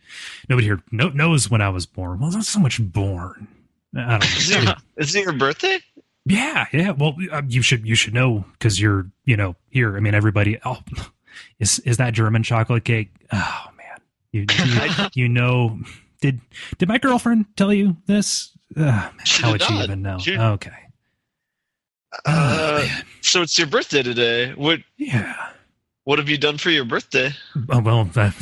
nobody 0.49 0.67
here 0.67 0.83
no, 0.91 1.09
knows 1.11 1.51
when 1.51 1.61
I 1.61 1.69
was 1.69 1.87
born. 1.87 2.21
Well, 2.21 2.31
not 2.31 2.45
so 2.45 2.59
much 2.61 2.81
born. 2.83 3.49
I 3.97 4.17
Is 4.17 4.49
don't 4.49 4.63
it, 4.63 4.67
know. 4.67 4.75
is 4.97 5.15
it 5.15 5.25
your 5.25 5.33
birthday? 5.35 5.79
Yeah, 6.25 6.67
yeah. 6.73 6.93
Well, 6.93 7.15
uh, 7.31 7.43
you 7.47 7.63
should 7.63 7.87
you 7.87 7.95
should 7.95 8.15
know 8.15 8.45
because 8.53 8.81
you're 8.81 9.07
you 9.25 9.37
know 9.37 9.57
here. 9.71 9.97
I 9.97 10.01
mean, 10.01 10.15
everybody. 10.15 10.59
Oh, 10.65 10.79
is 11.59 11.79
is 11.81 11.97
that 11.99 12.15
German 12.15 12.43
chocolate 12.43 12.85
cake? 12.85 13.11
Oh 13.33 13.65
man, 13.77 13.99
you 14.33 14.47
you, 14.65 15.07
you 15.25 15.29
know. 15.29 15.79
Did 16.21 16.41
did 16.79 16.89
my 16.89 16.99
girlfriend 16.99 17.47
tell 17.57 17.73
you 17.73 17.97
this? 18.07 18.57
Uh, 18.77 19.11
She 19.25 19.43
how 19.43 19.51
would 19.53 19.63
she 19.63 19.75
even 19.75 20.03
know? 20.03 20.19
She- 20.19 20.39
Okay. 20.39 20.71
Uh, 22.27 22.87
so 23.23 23.43
it's 23.43 23.59
your 23.59 23.67
birthday 23.67 24.03
today. 24.03 24.53
What 24.53 24.81
yeah. 24.99 25.35
what 26.05 26.19
have 26.19 26.29
you 26.29 26.39
done 26.39 26.59
for 26.59 26.71
your 26.71 26.85
birthday? 26.85 27.31
Oh, 27.71 27.81
well, 27.81 28.05
that, 28.05 28.35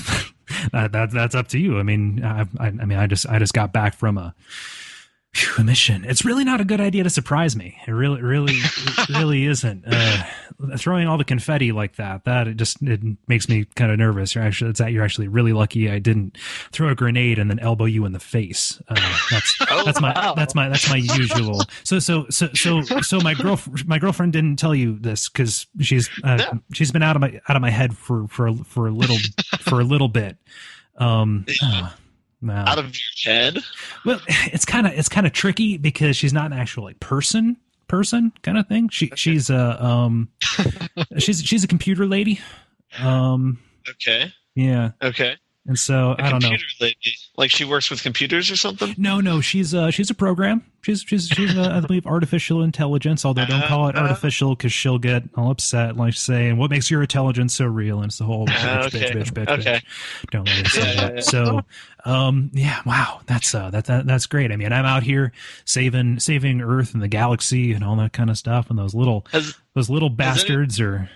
that, 0.73 0.93
that 0.93 1.11
that's 1.11 1.35
up 1.35 1.49
to 1.49 1.59
you. 1.59 1.79
I 1.79 1.83
mean, 1.83 2.25
I, 2.25 2.43
I, 2.59 2.67
I 2.67 2.71
mean, 2.71 2.99
I 2.99 3.07
just 3.07 3.27
I 3.29 3.39
just 3.39 3.53
got 3.53 3.73
back 3.73 3.95
from 3.95 4.19
a, 4.19 4.35
phew, 5.33 5.63
a 5.63 5.65
mission. 5.65 6.05
It's 6.05 6.25
really 6.25 6.45
not 6.45 6.61
a 6.61 6.65
good 6.65 6.81
idea 6.81 7.05
to 7.05 7.11
surprise 7.11 7.57
me. 7.57 7.79
It 7.87 7.93
really, 7.93 8.21
really, 8.23 8.55
it 8.55 9.09
really 9.11 9.47
isn't. 9.47 9.85
Uh, 9.87 10.23
throwing 10.77 11.07
all 11.09 11.17
the 11.17 11.25
confetti 11.25 11.73
like 11.73 11.97
that, 11.97 12.25
that 12.25 12.47
it 12.47 12.57
just 12.57 12.83
it 12.83 13.01
makes 13.29 13.49
me 13.49 13.65
kind 13.77 13.91
of 13.91 13.99
nervous. 13.99 14.35
You're 14.35 14.45
actually, 14.45 14.71
it's 14.71 14.79
that 14.81 14.93
you're 14.93 15.05
actually 15.05 15.29
really 15.29 15.53
lucky 15.53 15.91
I 15.91 15.99
didn't 15.99 16.37
throw 16.73 16.89
a 16.91 16.95
grenade 16.95 17.39
and 17.39 17.49
then 17.51 17.59
elbow 17.61 17.87
you 17.87 18.05
in 18.05 18.13
the 18.13 18.21
face. 18.21 18.81
Uh, 18.89 18.95
that's 19.31 19.57
Oh, 19.71 19.85
that's 19.85 20.01
my 20.01 20.13
wow. 20.13 20.35
that's 20.35 20.55
my 20.55 20.69
that's 20.69 20.89
my 20.91 20.97
usual. 20.97 21.63
So 21.85 21.99
so 21.99 22.27
so 22.29 22.49
so 22.55 22.83
so 22.83 23.21
my 23.21 23.35
girl 23.35 23.59
my 23.87 23.99
girlfriend 23.99 24.33
didn't 24.33 24.57
tell 24.57 24.75
you 24.75 24.99
this 24.99 25.29
because 25.29 25.67
she's 25.81 26.11
uh, 26.25 26.37
No. 26.37 26.61
she's 26.73 26.91
been 26.93 27.03
out 27.03 27.17
of 27.17 27.21
my 27.23 27.41
out 27.49 27.57
of 27.57 27.63
my 27.63 27.71
head 27.71 27.97
for 27.97 28.27
for 28.29 28.53
for 28.65 28.89
a 28.89 28.91
little 28.91 29.17
for 29.61 29.81
a 29.81 29.85
little 29.85 30.09
bit. 30.09 30.37
Um, 30.99 31.47
oh, 31.63 31.95
wow. 32.43 32.65
Out 32.67 32.79
of 32.79 32.87
your 32.87 33.35
head? 33.35 33.59
well, 34.05 34.21
it's 34.29 34.65
kind 34.65 34.87
of 34.87 34.93
it's 34.95 35.09
kind 35.09 35.27
of 35.27 35.33
tricky 35.33 35.77
because 35.79 36.17
she's 36.17 36.33
not 36.33 36.47
an 36.47 36.53
actual 36.59 36.85
like 36.85 37.01
person 37.01 37.57
person 37.89 38.33
kind 38.43 38.57
of 38.59 38.67
thing. 38.69 38.89
She 38.89 39.11
she's 39.17 39.51
a 39.51 39.85
um 39.85 40.29
she's 41.19 41.43
she's 41.43 41.65
a 41.65 41.69
computer 41.69 42.07
lady. 42.07 42.41
Um, 42.99 43.59
Okay. 43.89 44.33
yeah, 44.55 44.91
Okay. 45.03 45.37
And 45.67 45.79
so 45.79 46.15
A 46.19 46.23
I 46.25 46.31
don't 46.31 46.43
know. 46.43 46.51
lady. 46.81 46.97
Like 47.37 47.51
she 47.51 47.65
works 47.65 47.91
with 47.91 48.03
computers 48.03 48.51
or 48.51 48.57
something? 48.57 48.95
No, 48.99 49.21
no, 49.21 49.41
she's 49.41 49.75
uh 49.75 49.91
she's 49.91 50.11
a 50.11 50.15
program. 50.15 50.65
She's 50.83 51.03
she's 51.07 51.29
she's 51.29 51.57
uh, 51.57 51.71
I 51.75 51.81
believe 51.87 52.07
artificial 52.07 52.63
intelligence. 52.63 53.25
Although 53.25 53.45
don't 53.47 53.65
call 53.65 53.89
it 53.89 53.97
Uh-huh. 53.97 54.07
artificial 54.09 54.57
because 54.57 54.73
she'll 54.73 54.99
get 54.99 55.23
all 55.37 55.51
upset, 55.51 55.97
like 55.97 56.15
saying, 56.15 56.57
"What 56.57 56.71
makes 56.71 56.91
your 56.91 57.03
intelligence 57.03 57.55
so 57.55 57.67
real?" 57.67 57.99
And 57.99 58.07
it's 58.07 58.17
the 58.19 58.25
whole 58.25 58.47
bitch, 58.47 58.87
okay. 58.87 59.11
bitch, 59.13 59.33
bitch, 59.33 59.45
bitch, 59.47 59.59
Okay. 59.61 59.81
bitch. 59.81 60.31
Don't 60.31 60.47
let 60.49 60.57
her 60.59 60.65
say 60.69 60.95
Yeah, 60.95 61.09
that. 61.11 61.25
So, 61.25 61.61
um, 62.07 62.51
yeah, 62.55 62.81
wow, 62.87 63.21
that's 63.27 63.55
uh 63.55 63.69
that, 63.71 63.85
that 63.87 64.07
that's 64.07 64.25
great. 64.27 64.51
I 64.53 64.57
mean, 64.57 64.73
I'm 64.73 64.87
out 64.87 65.03
here 65.03 65.33
saving 65.67 66.19
saving 66.21 66.63
Earth 66.63 66.95
and 66.95 67.03
the 67.03 67.09
galaxy 67.09 67.73
and 67.73 67.85
all 67.85 67.97
that 67.97 68.15
kind 68.15 68.31
of 68.31 68.39
stuff, 68.39 68.71
and 68.71 68.79
those 68.79 68.95
little 68.95 69.27
Has 69.33 69.55
those 69.75 69.91
little 69.91 70.11
bastards 70.11 70.81
are 70.81 71.11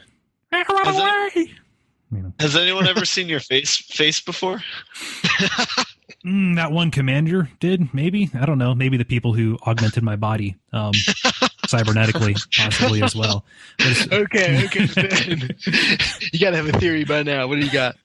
run 0.53 0.87
away. 0.87 1.51
You 2.15 2.23
know, 2.23 2.33
has 2.41 2.57
anyone 2.57 2.87
ever 2.87 3.05
seen 3.05 3.29
your 3.29 3.41
face 3.41 3.77
face 3.77 4.21
before? 4.21 4.63
Mm, 6.25 6.57
that 6.57 6.73
one 6.73 6.91
commander 6.91 7.51
did 7.61 7.93
maybe 7.93 8.31
I 8.39 8.47
don't 8.47 8.57
know 8.57 8.75
maybe 8.75 8.97
the 8.97 9.05
people 9.05 9.35
who 9.35 9.59
augmented 9.67 10.03
my 10.03 10.17
body 10.17 10.57
um, 10.73 10.93
cybernetically 11.67 12.35
possibly 12.57 13.03
as 13.03 13.15
well. 13.15 13.45
Okay, 14.11 14.65
okay. 14.65 14.87
Ben. 14.95 15.51
you 16.33 16.39
gotta 16.39 16.57
have 16.57 16.67
a 16.67 16.79
theory 16.79 17.05
by 17.05 17.23
now. 17.23 17.47
What 17.47 17.57
do 17.57 17.61
you 17.67 17.73
got? 17.73 17.97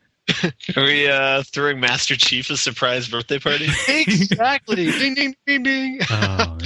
Are 0.75 0.83
we 0.83 1.07
uh, 1.07 1.43
throwing 1.43 1.79
Master 1.79 2.15
Chief 2.17 2.49
a 2.49 2.57
surprise 2.57 3.07
birthday 3.07 3.39
party? 3.39 3.67
Exactly. 3.87 4.91
ding, 4.91 5.15
ding, 5.15 5.35
ding, 5.47 5.63
ding. 5.63 5.99
oh. 6.09 6.57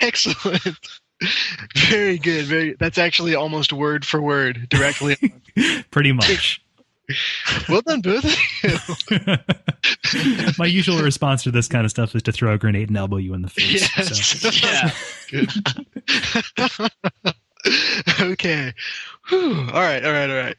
Excellent. 0.00 0.78
Very 1.76 2.18
good. 2.18 2.46
Very. 2.46 2.76
That's 2.78 2.98
actually 2.98 3.34
almost 3.34 3.72
word 3.72 4.04
for 4.04 4.20
word, 4.20 4.68
directly. 4.68 5.16
pretty 5.90 6.12
much. 6.12 6.60
Well 7.68 7.82
done, 7.82 8.00
both 8.00 8.24
of 8.24 8.34
you. 10.12 10.52
my 10.58 10.66
usual 10.66 10.98
response 11.02 11.42
to 11.44 11.50
this 11.50 11.68
kind 11.68 11.84
of 11.84 11.90
stuff 11.90 12.14
is 12.14 12.22
to 12.22 12.32
throw 12.32 12.54
a 12.54 12.58
grenade 12.58 12.88
and 12.88 12.96
elbow 12.96 13.16
you 13.16 13.34
in 13.34 13.42
the 13.42 13.48
face. 13.48 13.90
So. 13.92 14.48
Yes. 15.32 15.60
yeah. 16.58 16.88
okay. 18.32 18.72
Whew. 19.28 19.68
All 19.72 19.80
right. 19.80 20.04
All 20.04 20.12
right. 20.12 20.30
All 20.30 20.36
right. 20.36 20.56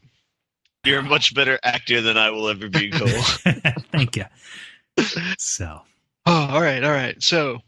You're 0.83 0.99
a 0.99 1.03
much 1.03 1.33
better 1.33 1.59
actor 1.63 2.01
than 2.01 2.17
I 2.17 2.29
will 2.29 2.47
ever 2.47 2.69
be, 2.69 2.91
Cole. 2.91 3.07
Thank 3.91 4.17
you. 4.17 4.25
So 5.37 5.81
Oh, 6.25 6.47
all 6.51 6.61
right. 6.61 6.83
All 6.83 6.91
right. 6.91 7.21
So, 7.21 7.59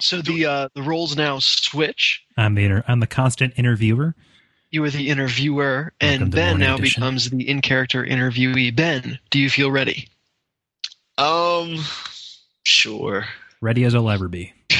so 0.00 0.20
the 0.20 0.44
uh, 0.44 0.68
the 0.74 0.82
roles 0.82 1.16
now 1.16 1.38
switch. 1.38 2.24
I'm 2.36 2.54
the 2.54 2.64
inter- 2.64 2.84
I'm 2.86 3.00
the 3.00 3.06
constant 3.06 3.54
interviewer. 3.56 4.14
You 4.70 4.84
are 4.84 4.90
the 4.90 5.08
interviewer, 5.08 5.92
Welcome 6.00 6.22
and 6.22 6.30
to 6.30 6.36
Ben 6.36 6.58
now 6.58 6.74
Edition. 6.76 7.00
becomes 7.00 7.30
the 7.30 7.48
in 7.48 7.62
character 7.62 8.04
interviewee. 8.04 8.74
Ben, 8.74 9.18
do 9.30 9.38
you 9.38 9.48
feel 9.50 9.70
ready? 9.70 10.08
um, 11.16 11.78
sure. 12.64 13.24
Ready 13.60 13.84
as 13.84 13.94
I'll 13.94 14.08
ever 14.10 14.28
be. 14.28 14.52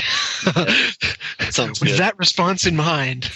Sounds 1.50 1.80
With 1.80 1.88
good. 1.90 1.98
that 1.98 2.14
response 2.18 2.64
in 2.66 2.76
mind, 2.76 3.28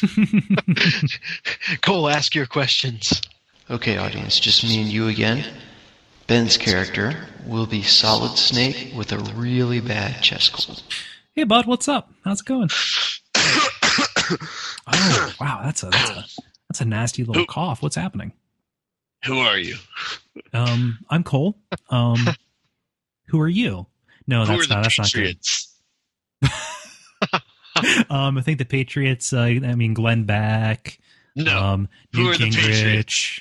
Cole, 1.81 2.09
ask 2.09 2.35
your 2.35 2.47
questions. 2.47 3.21
Okay, 3.71 3.97
audience, 3.97 4.39
just 4.39 4.63
me 4.63 4.81
and 4.83 4.91
you 4.91 5.09
again. 5.09 5.45
Ben's 6.29 6.57
character 6.59 7.27
will 7.47 7.67
be 7.67 7.83
Solid 7.83 8.37
Snake 8.39 8.93
with 8.95 9.11
a 9.13 9.19
really 9.35 9.81
bad 9.81 10.23
chest 10.23 10.53
cold. 10.53 10.83
hey, 11.35 11.43
bud, 11.45 11.67
what's 11.67 11.89
up? 11.89 12.13
How's 12.25 12.41
it 12.41 12.47
going? 12.47 12.69
Oh, 14.87 15.35
wow, 15.41 15.61
that's 15.65 15.83
a 15.83 15.87
that's 15.87 16.11
a 16.11 16.25
that's 16.69 16.81
a 16.81 16.85
nasty 16.85 17.25
little 17.25 17.47
cough. 17.47 17.83
What's 17.83 17.97
happening? 17.97 18.33
Who 19.25 19.39
are 19.39 19.59
you? 19.59 19.77
Um, 20.53 20.99
I'm 21.11 21.23
Cole. 21.23 21.57
Um, 21.91 22.19
who 23.29 23.41
are 23.41 23.49
you? 23.49 23.87
No, 24.27 24.45
Who 24.45 24.57
that's 24.57 24.69
not. 24.69 24.83
That's 24.83 24.99
not 24.99 25.13
good. 25.13 25.39
Patriots? 25.39 25.69
Um, 28.11 28.37
I 28.37 28.43
think 28.43 28.59
the 28.59 28.65
Patriots. 28.65 29.33
Uh, 29.33 29.41
I 29.41 29.75
mean, 29.75 29.95
Glenn 29.95 30.25
Beck. 30.25 30.99
No. 31.35 31.59
Um, 31.59 31.89
Who 32.13 32.25
Newt 32.25 32.37
Gingrich. 32.37 33.41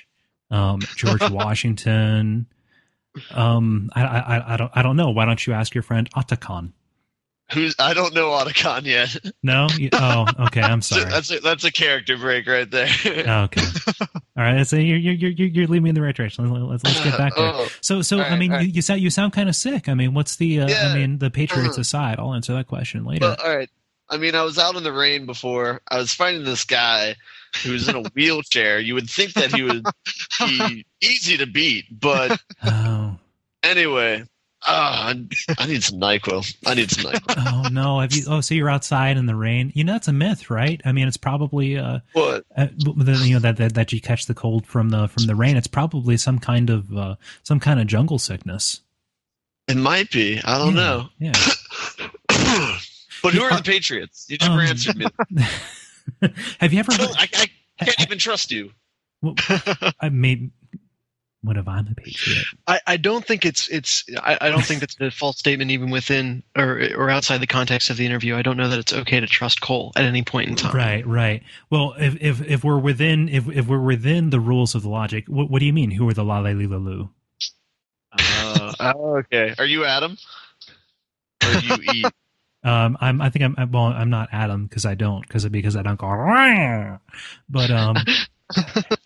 Um, 0.49 0.79
George 0.95 1.21
Washington. 1.29 2.47
Um, 3.31 3.89
I, 3.93 4.03
I, 4.03 4.53
I 4.53 4.57
don't, 4.57 4.71
I 4.73 4.81
don't 4.81 4.95
know. 4.95 5.09
Why 5.09 5.25
don't 5.25 5.45
you 5.45 5.53
ask 5.53 5.75
your 5.75 5.81
friend 5.81 6.09
Otacon? 6.11 6.71
Who's? 7.53 7.75
I 7.79 7.93
don't 7.93 8.13
know 8.13 8.29
Otacon 8.29 8.85
yet. 8.85 9.15
No. 9.43 9.67
Oh, 9.93 10.25
okay. 10.47 10.61
I'm 10.61 10.81
sorry. 10.81 11.05
that's 11.05 11.31
a, 11.31 11.39
that's 11.39 11.63
a 11.65 11.71
character 11.71 12.17
break 12.17 12.47
right 12.47 12.69
there. 12.69 12.87
Okay. 13.05 13.61
All 14.37 14.43
right. 14.43 14.65
So 14.65 14.77
you're 14.77 14.97
you're 14.97 15.13
you're 15.13 15.47
you're 15.47 15.67
leading 15.67 15.83
me 15.83 15.89
in 15.89 15.95
the 15.95 16.01
right 16.01 16.15
direction. 16.15 16.49
Let's, 16.49 16.83
let's 16.83 17.03
get 17.03 17.17
back 17.17 17.35
there. 17.35 17.51
Oh, 17.53 17.67
So 17.81 18.01
so 18.01 18.17
all 18.19 18.23
I 18.23 18.37
mean 18.37 18.51
all 18.53 18.59
you, 18.61 18.67
right. 18.67 18.75
you 18.75 18.81
sound 18.81 19.01
you 19.01 19.09
sound 19.09 19.33
kind 19.33 19.49
of 19.49 19.55
sick. 19.55 19.89
I 19.89 19.93
mean, 19.93 20.13
what's 20.13 20.37
the 20.37 20.61
uh, 20.61 20.69
I 20.69 20.95
mean 20.95 21.17
the 21.17 21.29
Patriots 21.29 21.71
Uh-huh. 21.73 21.81
aside? 21.81 22.19
I'll 22.19 22.33
answer 22.33 22.53
that 22.53 22.67
question 22.67 23.03
later. 23.05 23.25
well, 23.27 23.37
all 23.43 23.55
right. 23.57 23.69
I 24.09 24.17
mean, 24.17 24.35
I 24.35 24.43
was 24.43 24.57
out 24.57 24.75
in 24.75 24.83
the 24.83 24.91
rain 24.93 25.25
before. 25.25 25.81
I 25.89 25.97
was 25.97 26.13
fighting 26.13 26.43
this 26.43 26.65
guy 26.65 27.15
who 27.63 27.71
was 27.73 27.87
in 27.87 27.95
a 27.95 28.01
wheelchair. 28.09 28.79
You 28.79 28.93
would 28.95 29.09
think 29.09 29.33
that 29.33 29.53
he 29.53 29.63
would 29.63 29.85
be 30.39 30.85
easy 31.01 31.37
to 31.37 31.45
beat, 31.45 31.85
but 31.91 32.41
oh. 32.65 33.17
anyway, 33.63 34.23
uh, 34.67 35.13
I, 35.57 35.65
need 35.67 35.83
some 35.83 35.99
Nyquil. 35.99 36.55
I 36.65 36.73
need 36.75 36.91
some 36.91 37.11
Nyquil. 37.11 37.63
Oh 37.65 37.69
no! 37.71 37.99
Have 37.99 38.13
you? 38.13 38.23
Oh, 38.27 38.41
so 38.41 38.53
you're 38.53 38.69
outside 38.69 39.17
in 39.17 39.25
the 39.25 39.35
rain? 39.35 39.71
You 39.75 39.83
know 39.83 39.93
that's 39.93 40.07
a 40.07 40.13
myth, 40.13 40.49
right? 40.49 40.79
I 40.85 40.91
mean, 40.91 41.07
it's 41.07 41.17
probably 41.17 41.77
uh, 41.77 41.99
What? 42.13 42.45
uh 42.55 42.67
the, 42.77 43.21
you 43.25 43.33
know 43.35 43.39
that, 43.39 43.57
that 43.57 43.73
that 43.75 43.91
you 43.93 43.99
catch 44.01 44.25
the 44.27 44.33
cold 44.33 44.65
from 44.67 44.89
the 44.89 45.07
from 45.07 45.25
the 45.25 45.35
rain. 45.35 45.57
It's 45.57 45.67
probably 45.67 46.17
some 46.17 46.37
kind 46.39 46.69
of 46.69 46.95
uh, 46.95 47.15
some 47.43 47.59
kind 47.59 47.79
of 47.79 47.87
jungle 47.87 48.19
sickness. 48.19 48.81
It 49.67 49.77
might 49.77 50.11
be. 50.11 50.39
I 50.43 50.57
don't 50.57 50.75
Yeah, 50.75 50.81
know. 50.81 51.09
Yeah. 51.19 51.31
but 53.23 53.33
who 53.33 53.41
are 53.41 53.55
the 53.55 53.63
Patriots? 53.63 54.25
You 54.29 54.37
never 54.41 54.53
Um, 54.53 54.59
answered 54.59 54.97
me. 54.97 55.05
have 56.59 56.73
you 56.73 56.79
ever? 56.79 56.91
I, 56.91 57.27
I 57.79 57.85
can't 57.85 58.01
even 58.01 58.17
trust 58.17 58.51
you. 58.51 58.71
Well, 59.21 59.35
I 59.99 60.09
made. 60.09 60.51
What 61.43 61.57
if 61.57 61.67
I'm 61.67 61.87
a 61.87 61.95
patriot? 61.95 62.45
I, 62.67 62.79
I 62.85 62.97
don't 62.97 63.25
think 63.25 63.45
it's 63.45 63.67
it's 63.69 64.03
I, 64.21 64.37
I 64.41 64.49
don't 64.49 64.63
think 64.63 64.79
that's 64.79 64.95
a 64.99 65.09
false 65.09 65.39
statement 65.39 65.71
even 65.71 65.89
within 65.89 66.43
or 66.55 66.87
or 66.95 67.09
outside 67.09 67.39
the 67.39 67.47
context 67.47 67.89
of 67.89 67.97
the 67.97 68.05
interview. 68.05 68.35
I 68.35 68.43
don't 68.43 68.57
know 68.57 68.69
that 68.69 68.77
it's 68.77 68.93
okay 68.93 69.19
to 69.19 69.25
trust 69.25 69.59
Cole 69.59 69.91
at 69.95 70.03
any 70.05 70.21
point 70.21 70.49
in 70.49 70.55
time. 70.55 70.75
Right, 70.75 71.05
right. 71.07 71.41
Well, 71.71 71.95
if 71.97 72.15
if 72.21 72.41
if 72.47 72.63
we're 72.63 72.77
within 72.77 73.27
if 73.27 73.49
if 73.49 73.65
we're 73.67 73.81
within 73.81 74.29
the 74.29 74.39
rules 74.39 74.75
of 74.75 74.83
the 74.83 74.89
logic, 74.89 75.25
what, 75.27 75.49
what 75.49 75.59
do 75.59 75.65
you 75.65 75.73
mean? 75.73 75.89
Who 75.91 76.07
are 76.09 76.13
the 76.13 76.23
la 76.23 76.39
la 76.39 76.51
li 76.51 76.67
la 76.67 76.77
lu? 76.77 77.09
Uh, 78.11 78.73
oh, 78.79 79.17
okay. 79.17 79.55
Are 79.57 79.65
you 79.65 79.83
Adam? 79.83 80.17
Or 81.43 81.59
do 81.59 81.65
you 81.65 81.77
eat? 81.93 82.05
Um, 82.63 82.97
I'm 83.01 83.19
I 83.19 83.31
think 83.31 83.43
I'm 83.45 83.55
I'm- 83.57 83.71
well 83.71 83.85
I'm 83.85 84.11
not 84.11 84.29
Adam 84.31 84.67
because 84.67 84.85
I 84.85 84.93
don't 84.93 85.21
because 85.21 85.49
because 85.49 85.75
I 85.75 85.81
don't 85.81 85.97
go. 85.99 86.05
"Rah." 86.07 86.99
But 87.49 87.71
um, 87.71 87.95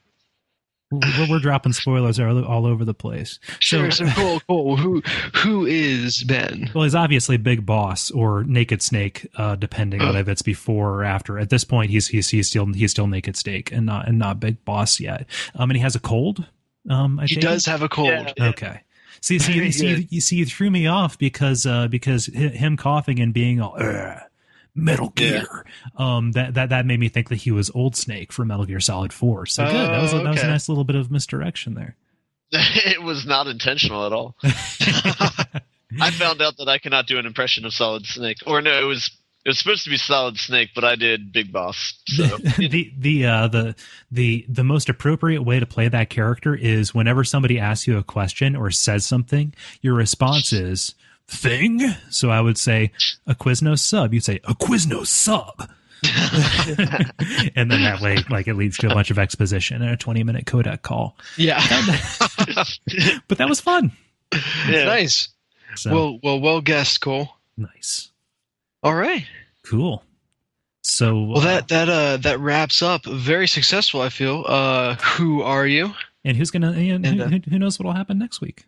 we're, 0.92 1.30
we're 1.30 1.40
dropping 1.40 1.74
spoilers 1.74 2.20
all, 2.20 2.44
all 2.46 2.66
over 2.66 2.86
the 2.86 2.94
place. 2.94 3.40
Sure. 3.60 3.90
So, 3.92 4.06
Cole, 4.08 4.40
Cole, 4.42 4.78
who 4.78 5.02
who 5.36 5.66
is 5.66 6.24
Ben? 6.24 6.70
Well, 6.74 6.84
he's 6.84 6.96
obviously 6.96 7.38
Big 7.38 7.66
Boss 7.66 8.12
or 8.12 8.44
Naked 8.44 8.82
Snake, 8.82 9.28
uh, 9.38 9.56
depending 9.56 10.02
on 10.02 10.16
if 10.16 10.28
it's 10.28 10.42
before 10.42 10.92
or 10.94 11.04
after. 11.04 11.40
At 11.40 11.50
this 11.50 11.64
point, 11.64 11.90
he's 11.92 12.08
he's 12.08 12.30
he's 12.30 12.48
still 12.48 12.68
he's 12.68 12.92
still 12.92 13.08
Naked 13.08 13.36
Snake 13.36 13.72
and 13.72 13.86
not 13.86 14.08
and 14.08 14.20
not 14.20 14.40
Big 14.40 14.64
Boss 14.66 15.00
yet. 15.00 15.26
Um, 15.56 15.70
and 15.70 15.78
he 15.78 15.82
has 15.82 15.96
a 15.96 16.00
cold. 16.00 16.46
Um, 16.90 17.20
I 17.20 17.26
He 17.26 17.36
take 17.36 17.44
does 17.44 17.66
have 17.66 17.82
a 17.82 17.90
cold. 17.90 18.10
Yeah. 18.38 18.50
Okay. 18.50 18.82
See, 19.22 19.40
see, 19.40 19.54
Very 19.54 19.66
you, 19.68 19.72
see, 19.72 19.96
good. 19.96 20.12
you 20.12 20.22
see, 20.22 20.36
you 20.36 20.46
threw 20.46 20.70
me 20.70 20.86
off 20.86 21.18
because 21.18 21.66
uh, 21.66 21.88
because 21.88 22.28
him 22.28 22.78
coughing 22.78 23.20
and 23.20 23.34
being 23.34 23.60
all 23.60 23.76
"Ugh," 23.80 24.20
Metal 24.76 25.12
Yeah. 25.18 25.30
Gear. 25.30 25.66
Um, 25.98 26.34
that 26.34 26.54
that 26.56 26.70
that 26.70 26.86
made 26.86 27.00
me 27.00 27.08
think 27.10 27.30
that 27.30 27.38
he 27.38 27.52
was 27.52 27.72
Old 27.74 27.96
Snake 27.96 28.32
from 28.34 28.50
Metal 28.50 28.66
Gear 28.66 28.80
Solid 28.82 29.14
Four. 29.14 29.46
So 29.46 29.66
good. 29.66 29.74
That 29.74 30.02
was 30.02 30.14
a, 30.14 30.18
Oh, 30.20 30.24
that 30.24 30.32
was 30.34 30.44
a 30.44 30.48
nice 30.48 30.68
little 30.70 30.84
bit 30.84 30.96
of 30.96 31.10
misdirection 31.10 31.74
there. 31.76 31.96
it 32.52 33.02
was 33.02 33.26
not 33.26 33.48
intentional 33.48 34.06
at 34.06 34.14
all. 34.14 34.36
I 36.02 36.12
found 36.12 36.42
out 36.42 36.58
that 36.58 36.68
I 36.68 36.78
cannot 36.78 37.08
do 37.08 37.18
an 37.18 37.26
impression 37.26 37.66
of 37.66 37.74
Solid 37.74 38.06
Snake, 38.06 38.38
or 38.46 38.62
no, 38.62 38.78
it 38.80 38.86
was 38.86 39.10
it 39.46 39.50
was 39.50 39.60
supposed 39.60 39.84
to 39.86 39.90
be 39.90 39.98
Solid 39.98 40.38
Snake, 40.38 40.72
but 40.76 40.84
I 40.84 40.96
did 40.96 41.32
Big 41.32 41.52
Boss. 41.54 41.94
So 42.08 42.24
the 42.58 42.92
the 42.98 43.26
uh, 43.26 43.48
the 43.48 43.76
the 44.12 44.46
the 44.50 44.64
most 44.64 44.90
appropriate 44.90 45.44
way 45.44 45.60
to 45.60 45.66
play 45.66 45.88
that 45.88 46.10
character 46.10 46.54
is 46.56 46.94
whenever 46.94 47.24
somebody 47.24 47.60
asks 47.60 47.88
you 47.88 47.98
a 47.98 48.04
question 48.04 48.56
or 48.56 48.72
says 48.72 49.06
something, 49.06 49.54
your 49.82 49.94
response 49.94 50.52
is 50.52 50.96
thing. 51.28 51.82
So 52.10 52.30
I 52.30 52.42
would 52.42 52.58
say 52.58 52.92
a 53.28 53.36
Quiznos 53.36 53.80
sub. 53.80 54.14
You'd 54.14 54.24
say 54.24 54.40
a 54.46 54.54
Quiznos 54.56 55.08
sub. 55.08 55.70
and 57.56 57.72
then 57.72 57.82
that 57.84 58.00
way, 58.02 58.18
like 58.30 58.48
it 58.48 58.54
leads 58.56 58.78
to 58.78 58.88
a 58.92 58.94
bunch 58.94 59.10
of 59.12 59.18
exposition 59.20 59.82
and 59.82 59.92
a 59.92 59.98
twenty-minute 59.98 60.46
codec 60.46 60.82
call. 60.84 61.18
Yeah. 61.38 61.60
But 63.28 63.40
that 63.40 63.50
was 63.50 63.60
fun. 63.60 63.92
yeah. 64.70 64.86
nice. 64.86 65.30
So 65.76 65.92
Well, 65.92 66.20
well, 66.24 66.40
well 66.40 66.62
guessed, 66.62 67.02
Cole. 67.02 67.30
nice, 67.58 68.12
All 68.84 68.94
right. 68.96 69.26
cool. 69.64 70.04
So 70.84 71.24
Well, 71.24 71.42
that 71.42 71.70
that 71.70 71.90
uh 71.90 72.18
that 72.18 72.40
wraps 72.40 72.82
up. 72.84 73.06
Very 73.06 73.48
successful, 73.48 74.02
I 74.02 74.10
feel. 74.10 74.46
Uh, 74.48 74.96
who 74.96 75.42
are 75.42 75.66
you? 75.66 75.94
and 76.24 76.38
who's 76.38 76.52
gonna? 76.52 76.72
And 76.74 77.06
And, 77.06 77.22
uh, 77.22 77.28
who- 77.28 77.42
who 77.50 77.58
knows 77.60 77.80
what'll 77.80 77.94
happen 77.94 78.20
next 78.20 78.42
week? 78.42 78.66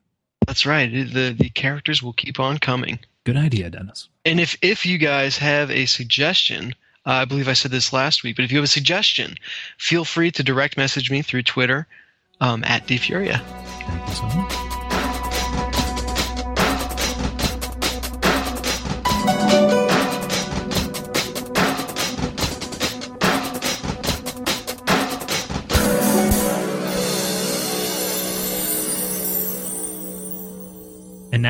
That's 0.48 0.66
right. 0.66 0.90
The 0.90 1.36
the 1.38 1.50
characters 1.50 2.02
will 2.02 2.14
keep 2.14 2.40
on 2.40 2.58
coming. 2.58 3.00
Good 3.26 3.38
idea, 3.38 3.70
Dennis. 3.70 4.08
And 4.26 4.40
if 4.40 4.58
if 4.62 4.86
you 4.86 4.98
guys 4.98 5.38
have 5.38 5.70
a 5.70 5.86
suggestion, 5.86 6.74
uh, 7.06 7.12
I 7.12 7.26
believe 7.26 7.50
I 7.50 7.54
said 7.54 7.72
this 7.72 7.92
last 7.92 8.24
week, 8.24 8.38
but 8.38 8.46
if 8.46 8.52
you 8.52 8.58
have 8.58 8.66
a 8.66 8.68
suggestion, 8.68 9.36
feel 9.78 10.06
free 10.06 10.32
to 10.32 10.44
direct 10.44 10.78
message 10.78 11.12
me 11.12 11.22
through 11.22 11.44
Twitter 11.44 11.86
um, 12.40 12.64
at 12.64 12.88
DFuria. 12.88 13.42
Thank 13.42 14.08
you 14.08 14.14
so 14.16 14.24
much. 14.24 14.54
And 19.30 19.77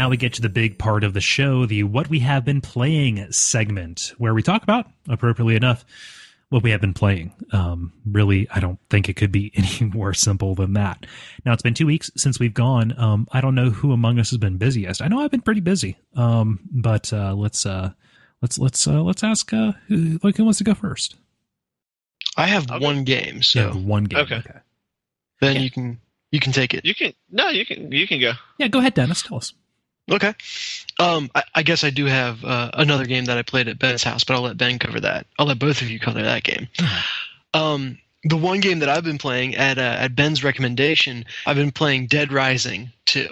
now 0.08 0.12
we 0.12 0.16
get 0.16 0.32
to 0.36 0.41
the 0.41 0.47
big 0.47 0.80
part 0.80 1.03
of 1.03 1.14
the 1.14 1.20
show, 1.20 1.66
the 1.66 1.84
What 1.84 2.10
We 2.10 2.20
Have 2.20 2.45
Been 2.45 2.62
Playing 2.62 3.30
segment, 3.30 4.14
where 4.18 4.34
we 4.34 4.41
talk 4.41 4.64
about, 4.64 4.86
appropriately 5.10 5.58
enough, 5.58 5.84
what 6.47 6.64
we 6.64 6.72
have 6.72 6.80
been 6.80 6.93
playing. 6.93 7.34
Um, 7.51 7.91
really, 8.05 8.47
I 8.49 8.62
don't 8.62 8.80
think 8.89 9.10
it 9.10 9.16
could 9.16 9.34
be 9.34 9.51
any 9.82 9.91
more 9.91 10.14
simple 10.14 10.55
than 10.55 10.72
that. 10.74 11.05
Now, 11.45 11.51
it's 11.51 11.62
been 11.62 11.74
two 11.74 11.86
weeks 11.88 12.10
since 12.16 12.39
we've 12.39 12.53
gone. 12.53 12.97
Um, 12.97 13.28
I 13.34 13.41
don't 13.41 13.53
know 13.53 13.70
who 13.70 13.91
among 13.91 14.18
us 14.18 14.30
has 14.30 14.38
been 14.38 14.55
busiest. 14.55 15.01
I 15.01 15.10
know 15.10 15.20
I've 15.20 15.30
been 15.32 15.41
pretty 15.41 15.60
busy. 15.60 15.97
Um, 16.16 16.62
but 16.72 17.12
uh, 17.12 17.34
let's 17.36 17.66
uh, 17.66 17.91
let's 18.41 18.58
let's 18.58 18.88
uh, 18.88 19.01
let's 19.01 19.26
ask 19.26 19.51
uh, 19.51 19.74
who, 19.89 20.20
like 20.24 20.38
who 20.38 20.45
wants 20.45 20.60
to 20.60 20.64
go 20.64 20.74
first. 20.74 21.18
I 22.38 22.47
have 22.47 22.72
Okay. 22.72 22.80
one 22.86 23.03
game, 23.03 23.43
so 23.43 23.60
yeah, 23.60 23.74
one 23.76 24.05
game. 24.05 24.20
Okay. 24.20 24.41
then 25.41 25.55
Yeah. 25.58 25.62
you 25.64 25.70
can 25.70 25.99
you 26.32 26.39
can 26.39 26.53
take 26.53 26.74
it. 26.74 26.86
You 26.86 26.95
can 26.95 27.12
no, 27.30 27.49
you 27.49 27.66
can 27.66 27.91
you 27.91 28.08
can 28.08 28.22
go. 28.22 28.32
Yeah, 28.58 28.70
go 28.70 28.80
ahead, 28.80 28.93
Dennis. 28.93 29.22
Tell 29.22 29.36
us. 29.36 29.51
Okay. 30.10 30.34
Um, 30.99 31.30
I, 31.36 31.43
I 31.55 31.64
guess 31.64 31.84
I 31.84 31.89
do 31.89 32.05
have 32.05 32.43
uh, 32.43 32.72
another 32.74 33.05
game 33.05 33.26
that 33.26 33.38
I 33.38 33.41
played 33.41 33.68
at 33.68 33.78
Ben's 33.78 34.03
house, 34.03 34.24
but 34.24 34.36
I'll 34.36 34.41
let 34.41 34.58
Ben 34.58 34.80
cover 34.80 34.99
that. 35.01 35.28
I'll 35.38 35.45
let 35.45 35.60
both 35.60 35.82
of 35.82 35.89
you 35.89 35.99
cover 35.99 36.22
that 36.22 36.43
game. 36.43 36.68
Um, 37.53 37.97
the 38.24 38.38
one 38.38 38.60
game 38.60 38.80
that 38.80 38.89
I've 38.89 39.03
been 39.03 39.18
playing 39.18 39.55
at 39.55 39.78
uh, 39.78 39.95
at 39.99 40.16
Ben's 40.16 40.43
recommendation, 40.43 41.26
I've 41.45 41.55
been 41.55 41.72
playing 41.72 42.08
Dead 42.08 42.32
Rising 42.32 42.91
2 43.05 43.28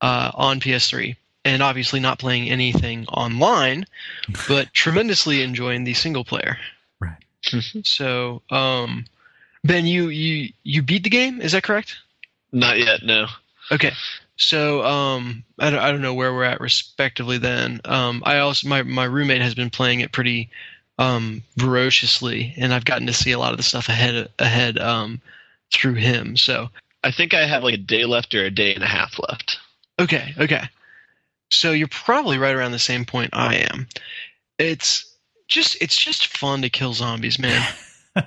uh, 0.00 0.30
on 0.34 0.60
PS3, 0.60 1.16
and 1.44 1.62
obviously 1.62 2.00
not 2.00 2.18
playing 2.18 2.48
anything 2.48 3.06
online, 3.08 3.86
but 4.48 4.72
tremendously 4.72 5.42
enjoying 5.42 5.84
the 5.84 5.94
single 5.94 6.24
player. 6.24 6.58
Right. 7.00 7.16
So, 7.84 8.42
um, 8.50 9.04
Ben, 9.62 9.86
you 9.86 10.08
you 10.08 10.52
you 10.62 10.82
beat 10.82 11.04
the 11.04 11.10
game? 11.10 11.40
Is 11.40 11.52
that 11.52 11.62
correct? 11.62 11.96
Not 12.52 12.78
yet, 12.78 13.02
no. 13.02 13.26
Okay. 13.70 13.92
So 14.36 14.84
um, 14.84 15.44
I 15.58 15.70
don't, 15.70 15.78
I 15.80 15.90
don't 15.90 16.02
know 16.02 16.14
where 16.14 16.32
we're 16.32 16.44
at 16.44 16.60
respectively. 16.60 17.38
Then 17.38 17.80
um, 17.84 18.22
I 18.26 18.38
also 18.38 18.68
my 18.68 18.82
my 18.82 19.04
roommate 19.04 19.42
has 19.42 19.54
been 19.54 19.70
playing 19.70 20.00
it 20.00 20.12
pretty 20.12 20.50
um, 20.98 21.42
ferociously, 21.58 22.54
and 22.56 22.72
I've 22.72 22.84
gotten 22.84 23.06
to 23.06 23.12
see 23.12 23.32
a 23.32 23.38
lot 23.38 23.52
of 23.52 23.56
the 23.56 23.62
stuff 23.62 23.88
ahead 23.88 24.28
ahead 24.38 24.78
um, 24.78 25.20
through 25.72 25.94
him. 25.94 26.36
So 26.36 26.68
I 27.02 27.10
think 27.10 27.34
I 27.34 27.46
have 27.46 27.64
like 27.64 27.74
a 27.74 27.78
day 27.78 28.04
left 28.04 28.34
or 28.34 28.44
a 28.44 28.50
day 28.50 28.74
and 28.74 28.84
a 28.84 28.88
half 28.88 29.18
left. 29.18 29.58
okay, 29.98 30.34
okay. 30.38 30.64
So 31.48 31.72
you're 31.72 31.88
probably 31.88 32.38
right 32.38 32.54
around 32.54 32.72
the 32.72 32.78
same 32.78 33.04
point 33.04 33.30
I 33.32 33.56
am. 33.72 33.86
It's 34.58 35.14
just 35.48 35.76
it's 35.80 35.96
just 35.96 36.26
fun 36.36 36.62
to 36.62 36.70
kill 36.70 36.92
zombies, 36.92 37.38
man. 37.38 37.66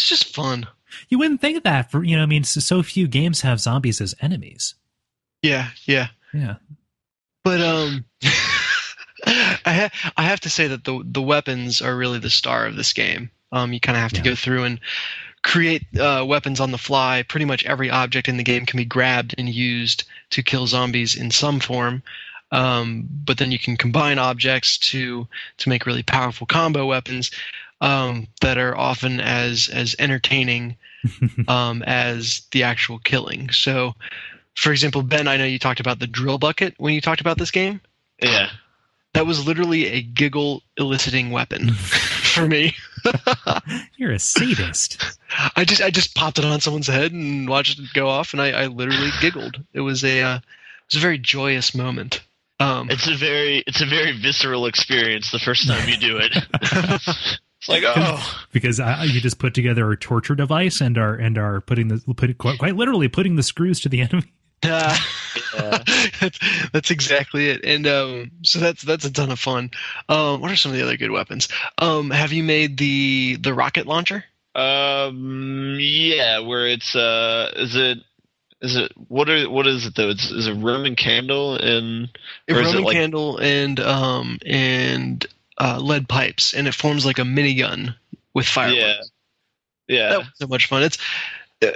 It's 0.00 0.08
just 0.08 0.34
fun. 0.34 0.66
you 1.10 1.18
wouldn't 1.18 1.42
think 1.42 1.62
that 1.62 1.90
for 1.90 2.02
you 2.02 2.16
know. 2.16 2.22
I 2.22 2.26
mean, 2.26 2.42
so, 2.42 2.58
so 2.60 2.82
few 2.82 3.06
games 3.06 3.42
have 3.42 3.60
zombies 3.60 4.00
as 4.00 4.14
enemies. 4.22 4.74
Yeah, 5.42 5.68
yeah. 5.86 6.08
Yeah. 6.32 6.56
But 7.44 7.60
um, 7.60 8.04
I 9.26 9.58
ha- 9.64 10.12
I 10.16 10.22
have 10.22 10.40
to 10.40 10.50
say 10.50 10.66
that 10.68 10.84
the 10.84 11.02
the 11.04 11.22
weapons 11.22 11.80
are 11.82 11.96
really 11.96 12.18
the 12.18 12.30
star 12.30 12.66
of 12.66 12.76
this 12.76 12.92
game. 12.92 13.30
Um, 13.52 13.72
you 13.72 13.80
kind 13.80 13.96
of 13.96 14.02
have 14.02 14.12
to 14.12 14.18
Yeah. 14.18 14.30
go 14.30 14.34
through 14.34 14.64
and 14.64 14.80
create 15.42 15.82
uh, 15.98 16.24
weapons 16.26 16.60
on 16.60 16.70
the 16.70 16.78
fly. 16.78 17.22
Pretty 17.26 17.46
much 17.46 17.64
every 17.64 17.90
object 17.90 18.28
in 18.28 18.36
the 18.36 18.42
game 18.44 18.66
can 18.66 18.76
be 18.76 18.84
grabbed 18.84 19.34
and 19.38 19.48
used 19.48 20.04
to 20.30 20.42
kill 20.42 20.66
zombies 20.66 21.16
in 21.16 21.30
some 21.30 21.60
form. 21.60 22.02
Um, 22.52 23.08
but 23.24 23.38
then 23.38 23.52
you 23.52 23.58
can 23.58 23.76
combine 23.76 24.18
objects 24.18 24.76
to 24.78 25.26
to 25.58 25.68
make 25.68 25.86
really 25.86 26.02
powerful 26.02 26.46
combo 26.46 26.86
weapons 26.86 27.30
um, 27.80 28.26
that 28.42 28.58
are 28.58 28.76
often 28.76 29.20
as 29.20 29.68
as 29.72 29.96
entertaining 29.98 30.76
um, 31.48 31.82
as 31.84 32.42
the 32.52 32.62
actual 32.62 32.98
killing. 32.98 33.50
So, 33.50 33.94
for 34.60 34.72
example, 34.72 35.02
Ben, 35.02 35.26
I 35.26 35.38
know 35.38 35.46
you 35.46 35.58
talked 35.58 35.80
about 35.80 36.00
the 36.00 36.06
drill 36.06 36.36
bucket 36.36 36.74
when 36.76 36.92
you 36.92 37.00
talked 37.00 37.22
about 37.22 37.38
this 37.38 37.50
game. 37.50 37.80
Yeah. 38.22 38.50
That 39.14 39.24
was 39.24 39.46
literally 39.46 39.86
a 39.86 40.02
giggle 40.02 40.62
eliciting 40.76 41.30
weapon 41.30 41.72
for 41.74 42.46
me. 42.46 42.76
You're 43.96 44.12
a 44.12 44.18
sadist. 44.18 45.02
I 45.56 45.64
just 45.64 45.80
I 45.80 45.88
just 45.88 46.14
popped 46.14 46.38
it 46.38 46.44
on 46.44 46.60
someone's 46.60 46.88
head 46.88 47.10
and 47.10 47.48
watched 47.48 47.78
it 47.78 47.86
go 47.94 48.06
off, 48.10 48.34
and 48.34 48.42
I, 48.42 48.50
I 48.50 48.66
literally 48.66 49.08
giggled. 49.22 49.64
It 49.72 49.80
was 49.80 50.04
a 50.04 50.20
uh, 50.20 50.36
it 50.36 50.42
was 50.92 50.96
a 50.96 51.00
very 51.00 51.16
joyous 51.16 51.74
moment. 51.74 52.20
Um, 52.60 52.90
It's 52.90 53.08
a 53.08 53.16
very 53.16 53.64
it's 53.66 53.80
a 53.80 53.86
very 53.86 54.12
visceral 54.12 54.66
experience 54.66 55.30
the 55.32 55.38
first 55.38 55.66
time 55.66 55.88
you 55.88 55.96
do 55.96 56.18
it. 56.18 56.36
it's 56.52 57.68
like 57.68 57.82
oh 57.86 58.44
because 58.52 58.78
I, 58.78 59.04
you 59.04 59.22
just 59.22 59.38
put 59.38 59.54
together 59.54 59.90
a 59.90 59.96
torture 59.96 60.34
device 60.34 60.82
and 60.82 60.98
are 60.98 61.14
and 61.14 61.38
are 61.38 61.62
putting 61.62 61.88
the 61.88 62.14
put 62.14 62.36
quite, 62.36 62.58
quite 62.58 62.76
literally 62.76 63.08
putting 63.08 63.36
the 63.36 63.42
screws 63.42 63.80
to 63.80 63.88
the 63.88 64.02
enemy. 64.02 64.30
Uh, 64.64 64.96
Yeah. 65.54 65.78
that's, 66.20 66.38
that's 66.72 66.90
exactly 66.90 67.48
it. 67.48 67.64
And 67.64 67.86
um, 67.86 68.30
so 68.42 68.58
that's 68.58 68.82
that's 68.82 69.04
a 69.04 69.12
ton 69.12 69.30
of 69.30 69.38
fun. 69.38 69.70
Um, 70.08 70.40
what 70.40 70.50
are 70.50 70.56
some 70.56 70.72
of 70.72 70.76
the 70.78 70.84
other 70.84 70.96
good 70.96 71.10
weapons? 71.10 71.48
Um, 71.78 72.10
have 72.10 72.32
you 72.32 72.42
made 72.42 72.76
the 72.78 73.36
the 73.40 73.54
rocket 73.54 73.86
launcher? 73.86 74.24
Um. 74.54 75.76
Yeah. 75.80 76.40
Where 76.40 76.66
it's 76.66 76.94
uh. 76.94 77.52
Is 77.56 77.76
it? 77.76 77.98
Is 78.62 78.76
it? 78.76 78.92
What 79.08 79.30
are? 79.30 79.48
What 79.48 79.66
is 79.66 79.86
it 79.86 79.94
though? 79.94 80.10
It's 80.10 80.30
is 80.30 80.46
a 80.46 80.54
Roman 80.54 80.96
candle 80.96 81.54
and 81.56 82.08
A 82.48 82.54
Or 82.54 82.60
is 82.60 82.68
it 82.68 82.72
Roman 82.74 82.84
like- 82.84 82.96
candle 82.96 83.38
and 83.38 83.80
um 83.80 84.38
and 84.44 85.24
uh, 85.58 85.78
lead 85.80 86.08
pipes, 86.08 86.52
and 86.54 86.66
it 86.68 86.74
forms 86.74 87.04
like 87.06 87.18
a 87.18 87.22
minigun 87.22 87.94
with 88.34 88.46
fireworks. 88.46 89.10
yeah. 89.88 89.96
Yeah. 89.96 90.08
That 90.10 90.18
was 90.20 90.28
so 90.36 90.46
much 90.46 90.66
fun. 90.66 90.82
It's 90.84 90.98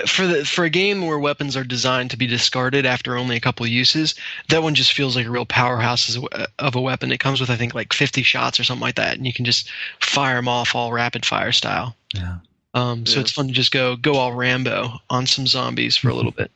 for 0.06 0.26
the 0.26 0.44
for 0.44 0.64
a 0.64 0.70
game 0.70 1.06
where 1.06 1.18
weapons 1.18 1.56
are 1.56 1.64
designed 1.64 2.10
to 2.10 2.16
be 2.16 2.26
discarded 2.26 2.86
after 2.86 3.16
only 3.16 3.36
a 3.36 3.40
couple 3.40 3.66
uses. 3.66 4.14
That 4.48 4.62
one 4.62 4.74
just 4.74 4.92
feels 4.94 5.14
like 5.16 5.26
a 5.26 5.30
real 5.30 5.44
powerhouse 5.46 6.08
as 6.08 6.16
a, 6.16 6.20
we- 6.22 6.28
of 6.58 6.74
a 6.74 6.80
weapon. 6.80 7.12
It 7.12 7.20
comes 7.20 7.40
with 7.40 7.50
I 7.50 7.56
think 7.56 7.74
like 7.74 7.92
50 7.92 8.22
shots 8.22 8.58
or 8.58 8.64
something 8.64 8.82
like 8.82 8.94
that, 8.96 9.16
and 9.16 9.26
you 9.26 9.32
can 9.32 9.44
just 9.44 9.68
fire 10.00 10.36
them 10.36 10.48
off 10.48 10.74
all 10.74 10.92
rapid 10.92 11.26
fire 11.26 11.52
style. 11.52 11.94
Yeah. 12.14 12.38
Um, 12.72 13.04
so 13.06 13.16
Yeah. 13.16 13.20
it's 13.20 13.32
fun 13.32 13.46
to 13.48 13.52
just 13.52 13.72
go 13.72 13.96
go 13.96 14.14
all 14.14 14.32
Rambo 14.32 14.94
on 15.10 15.26
some 15.26 15.46
zombies 15.46 15.96
for 15.96 16.08
a 16.08 16.14
little 16.14 16.32
bit. 16.36 16.50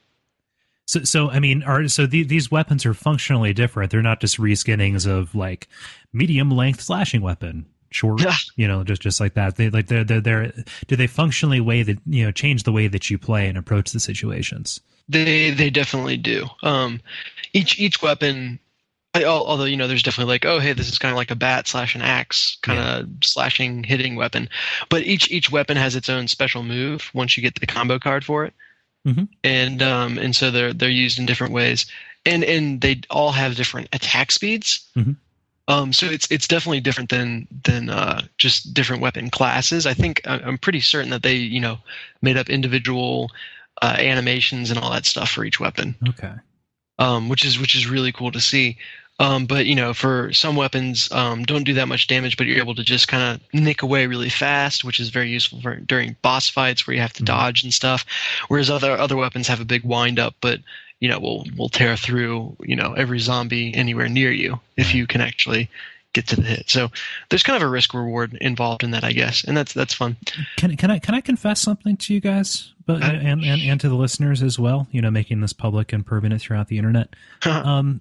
So 0.86 1.04
so 1.04 1.30
I 1.30 1.38
mean, 1.38 1.62
are 1.64 1.86
so 1.88 2.06
the, 2.06 2.22
these 2.22 2.50
weapons 2.50 2.86
are 2.86 2.94
functionally 2.94 3.52
different. 3.52 3.90
They're 3.90 4.00
not 4.00 4.20
just 4.20 4.38
reskinnings 4.38 5.06
of 5.06 5.34
like 5.34 5.68
medium 6.14 6.50
length 6.50 6.80
slashing 6.80 7.20
weapon, 7.20 7.66
short, 7.90 8.22
Yeah. 8.22 8.34
you 8.56 8.68
know, 8.68 8.84
just 8.84 9.02
just 9.02 9.20
like 9.20 9.34
that. 9.34 9.56
They 9.56 9.70
like 9.70 9.86
they're 9.86 10.04
they're, 10.04 10.20
they're 10.20 10.52
do 10.86 10.96
they 10.96 11.06
functionally 11.06 11.60
way 11.60 11.82
that 11.82 11.98
you 12.06 12.24
know 12.24 12.30
change 12.32 12.62
the 12.64 12.72
way 12.72 12.88
that 12.88 13.10
you 13.10 13.18
play 13.18 13.48
and 13.48 13.56
approach 13.58 13.92
the 13.92 14.00
situations? 14.00 14.80
They 15.08 15.50
they 15.50 15.70
definitely 15.70 16.16
do. 16.16 16.46
Um, 16.62 17.00
each 17.52 17.78
each 17.78 18.02
weapon 18.02 18.58
I, 19.14 19.24
although 19.24 19.64
you 19.64 19.76
know, 19.78 19.88
there's 19.88 20.02
definitely 20.02 20.34
like, 20.34 20.44
oh, 20.44 20.60
hey, 20.60 20.74
this 20.74 20.90
is 20.90 20.98
kind 20.98 21.12
of 21.12 21.16
like 21.16 21.30
a 21.30 21.34
bat 21.34 21.66
slash 21.66 21.94
an 21.94 22.02
axe 22.02 22.58
kind 22.60 22.78
of 22.78 23.08
slashing 23.24 23.82
hitting 23.82 24.16
weapon, 24.16 24.50
but 24.90 25.02
each 25.02 25.30
each 25.30 25.50
weapon 25.50 25.78
has 25.78 25.96
its 25.96 26.10
own 26.10 26.28
special 26.28 26.62
move 26.62 27.10
once 27.14 27.36
you 27.36 27.42
get 27.42 27.54
the 27.58 27.66
combo 27.66 27.98
card 27.98 28.22
for 28.24 28.44
it, 28.44 28.52
Mhm. 29.06 29.28
and 29.42 29.82
um 29.82 30.18
and 30.18 30.36
so 30.36 30.50
they're 30.50 30.74
they're 30.74 30.90
used 30.90 31.18
in 31.18 31.24
different 31.24 31.54
ways, 31.54 31.86
and 32.26 32.44
and 32.44 32.82
they 32.82 33.00
all 33.08 33.32
have 33.32 33.56
different 33.56 33.88
attack 33.94 34.30
speeds. 34.30 34.86
Mhm. 34.94 35.16
Um, 35.68 35.92
so 35.92 36.06
it's 36.06 36.26
it's 36.30 36.48
definitely 36.48 36.80
different 36.80 37.10
than 37.10 37.46
than 37.64 37.90
uh, 37.90 38.22
just 38.38 38.72
different 38.74 39.02
weapon 39.02 39.30
classes. 39.30 39.86
I 39.86 39.94
think 39.94 40.20
I- 40.26 40.40
I'm 40.40 40.58
pretty 40.58 40.80
certain 40.80 41.10
that 41.10 41.22
they 41.22 41.34
you 41.36 41.60
know 41.60 41.78
made 42.22 42.36
up 42.36 42.48
individual 42.50 43.30
uh, 43.82 43.94
animations 43.98 44.70
and 44.70 44.78
all 44.80 44.90
that 44.90 45.06
stuff 45.06 45.30
for 45.30 45.44
each 45.44 45.60
weapon 45.60 45.94
Okay. 46.08 46.32
um, 46.98 47.28
which 47.28 47.44
is 47.44 47.60
which 47.60 47.76
is 47.76 47.86
really 47.86 48.10
cool 48.12 48.32
to 48.32 48.40
see. 48.40 48.76
Um, 49.20 49.46
but 49.46 49.66
you 49.66 49.74
know, 49.74 49.92
for 49.94 50.32
some 50.32 50.54
weapons, 50.56 51.10
um, 51.12 51.42
don't 51.44 51.64
do 51.64 51.74
that 51.74 51.88
much 51.88 52.06
damage, 52.06 52.36
but 52.36 52.46
you're 52.46 52.58
able 52.58 52.76
to 52.76 52.84
just 52.84 53.08
kind 53.08 53.22
of 53.34 53.40
nick 53.52 53.82
away 53.82 54.06
really 54.06 54.28
fast, 54.30 54.84
which 54.84 55.00
is 55.00 55.08
very 55.10 55.28
useful 55.28 55.60
for 55.60 55.74
during 55.76 56.16
boss 56.22 56.48
fights 56.48 56.86
where 56.86 56.94
you 56.94 57.00
have 57.02 57.12
to 57.14 57.22
Mhm. 57.22 57.26
dodge 57.26 57.64
and 57.64 57.74
stuff. 57.74 58.04
Whereas 58.46 58.70
other 58.70 58.92
other 58.92 59.16
weapons 59.16 59.48
have 59.48 59.60
a 59.60 59.64
big 59.64 59.82
wind 59.82 60.18
up, 60.20 60.36
but 60.40 60.60
you 61.00 61.08
know, 61.08 61.18
will 61.18 61.46
will 61.56 61.68
tear 61.68 61.96
through 61.96 62.56
you 62.62 62.76
know 62.76 62.92
every 62.94 63.18
zombie 63.18 63.74
anywhere 63.74 64.08
near 64.08 64.32
you 64.32 64.60
if 64.76 64.94
you 64.94 65.06
can 65.06 65.20
actually 65.20 65.70
get 66.12 66.26
to 66.28 66.36
the 66.36 66.42
hit. 66.42 66.70
So 66.70 66.88
there's 67.28 67.42
kind 67.42 67.56
of 67.56 67.62
a 67.62 67.70
risk 67.70 67.92
reward 67.94 68.36
involved 68.40 68.82
in 68.82 68.92
that, 68.92 69.04
I 69.04 69.12
guess, 69.12 69.44
and 69.44 69.56
that's 69.56 69.72
that's 69.72 69.94
fun. 69.94 70.16
Can 70.56 70.76
can 70.76 70.90
I 70.90 70.98
can 70.98 71.14
I 71.14 71.20
confess 71.20 71.60
something 71.60 71.96
to 71.98 72.14
you 72.14 72.20
guys, 72.20 72.72
but 72.86 73.02
Uh, 73.02 73.06
and, 73.06 73.44
and 73.44 73.62
and 73.62 73.80
to 73.80 73.88
the 73.88 73.94
listeners 73.94 74.42
as 74.42 74.58
well? 74.58 74.88
You 74.90 75.02
know, 75.02 75.10
making 75.10 75.40
this 75.40 75.52
public 75.52 75.92
and 75.92 76.04
proving 76.04 76.32
it 76.32 76.40
throughout 76.40 76.68
the 76.68 76.78
internet. 76.78 77.14
Um, 77.44 78.00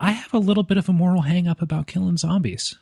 I 0.00 0.10
have 0.12 0.34
a 0.34 0.38
little 0.38 0.62
bit 0.62 0.76
of 0.76 0.88
a 0.88 0.92
moral 0.92 1.22
hang 1.22 1.48
up 1.48 1.62
about 1.62 1.86
killing 1.86 2.16
zombies. 2.16 2.76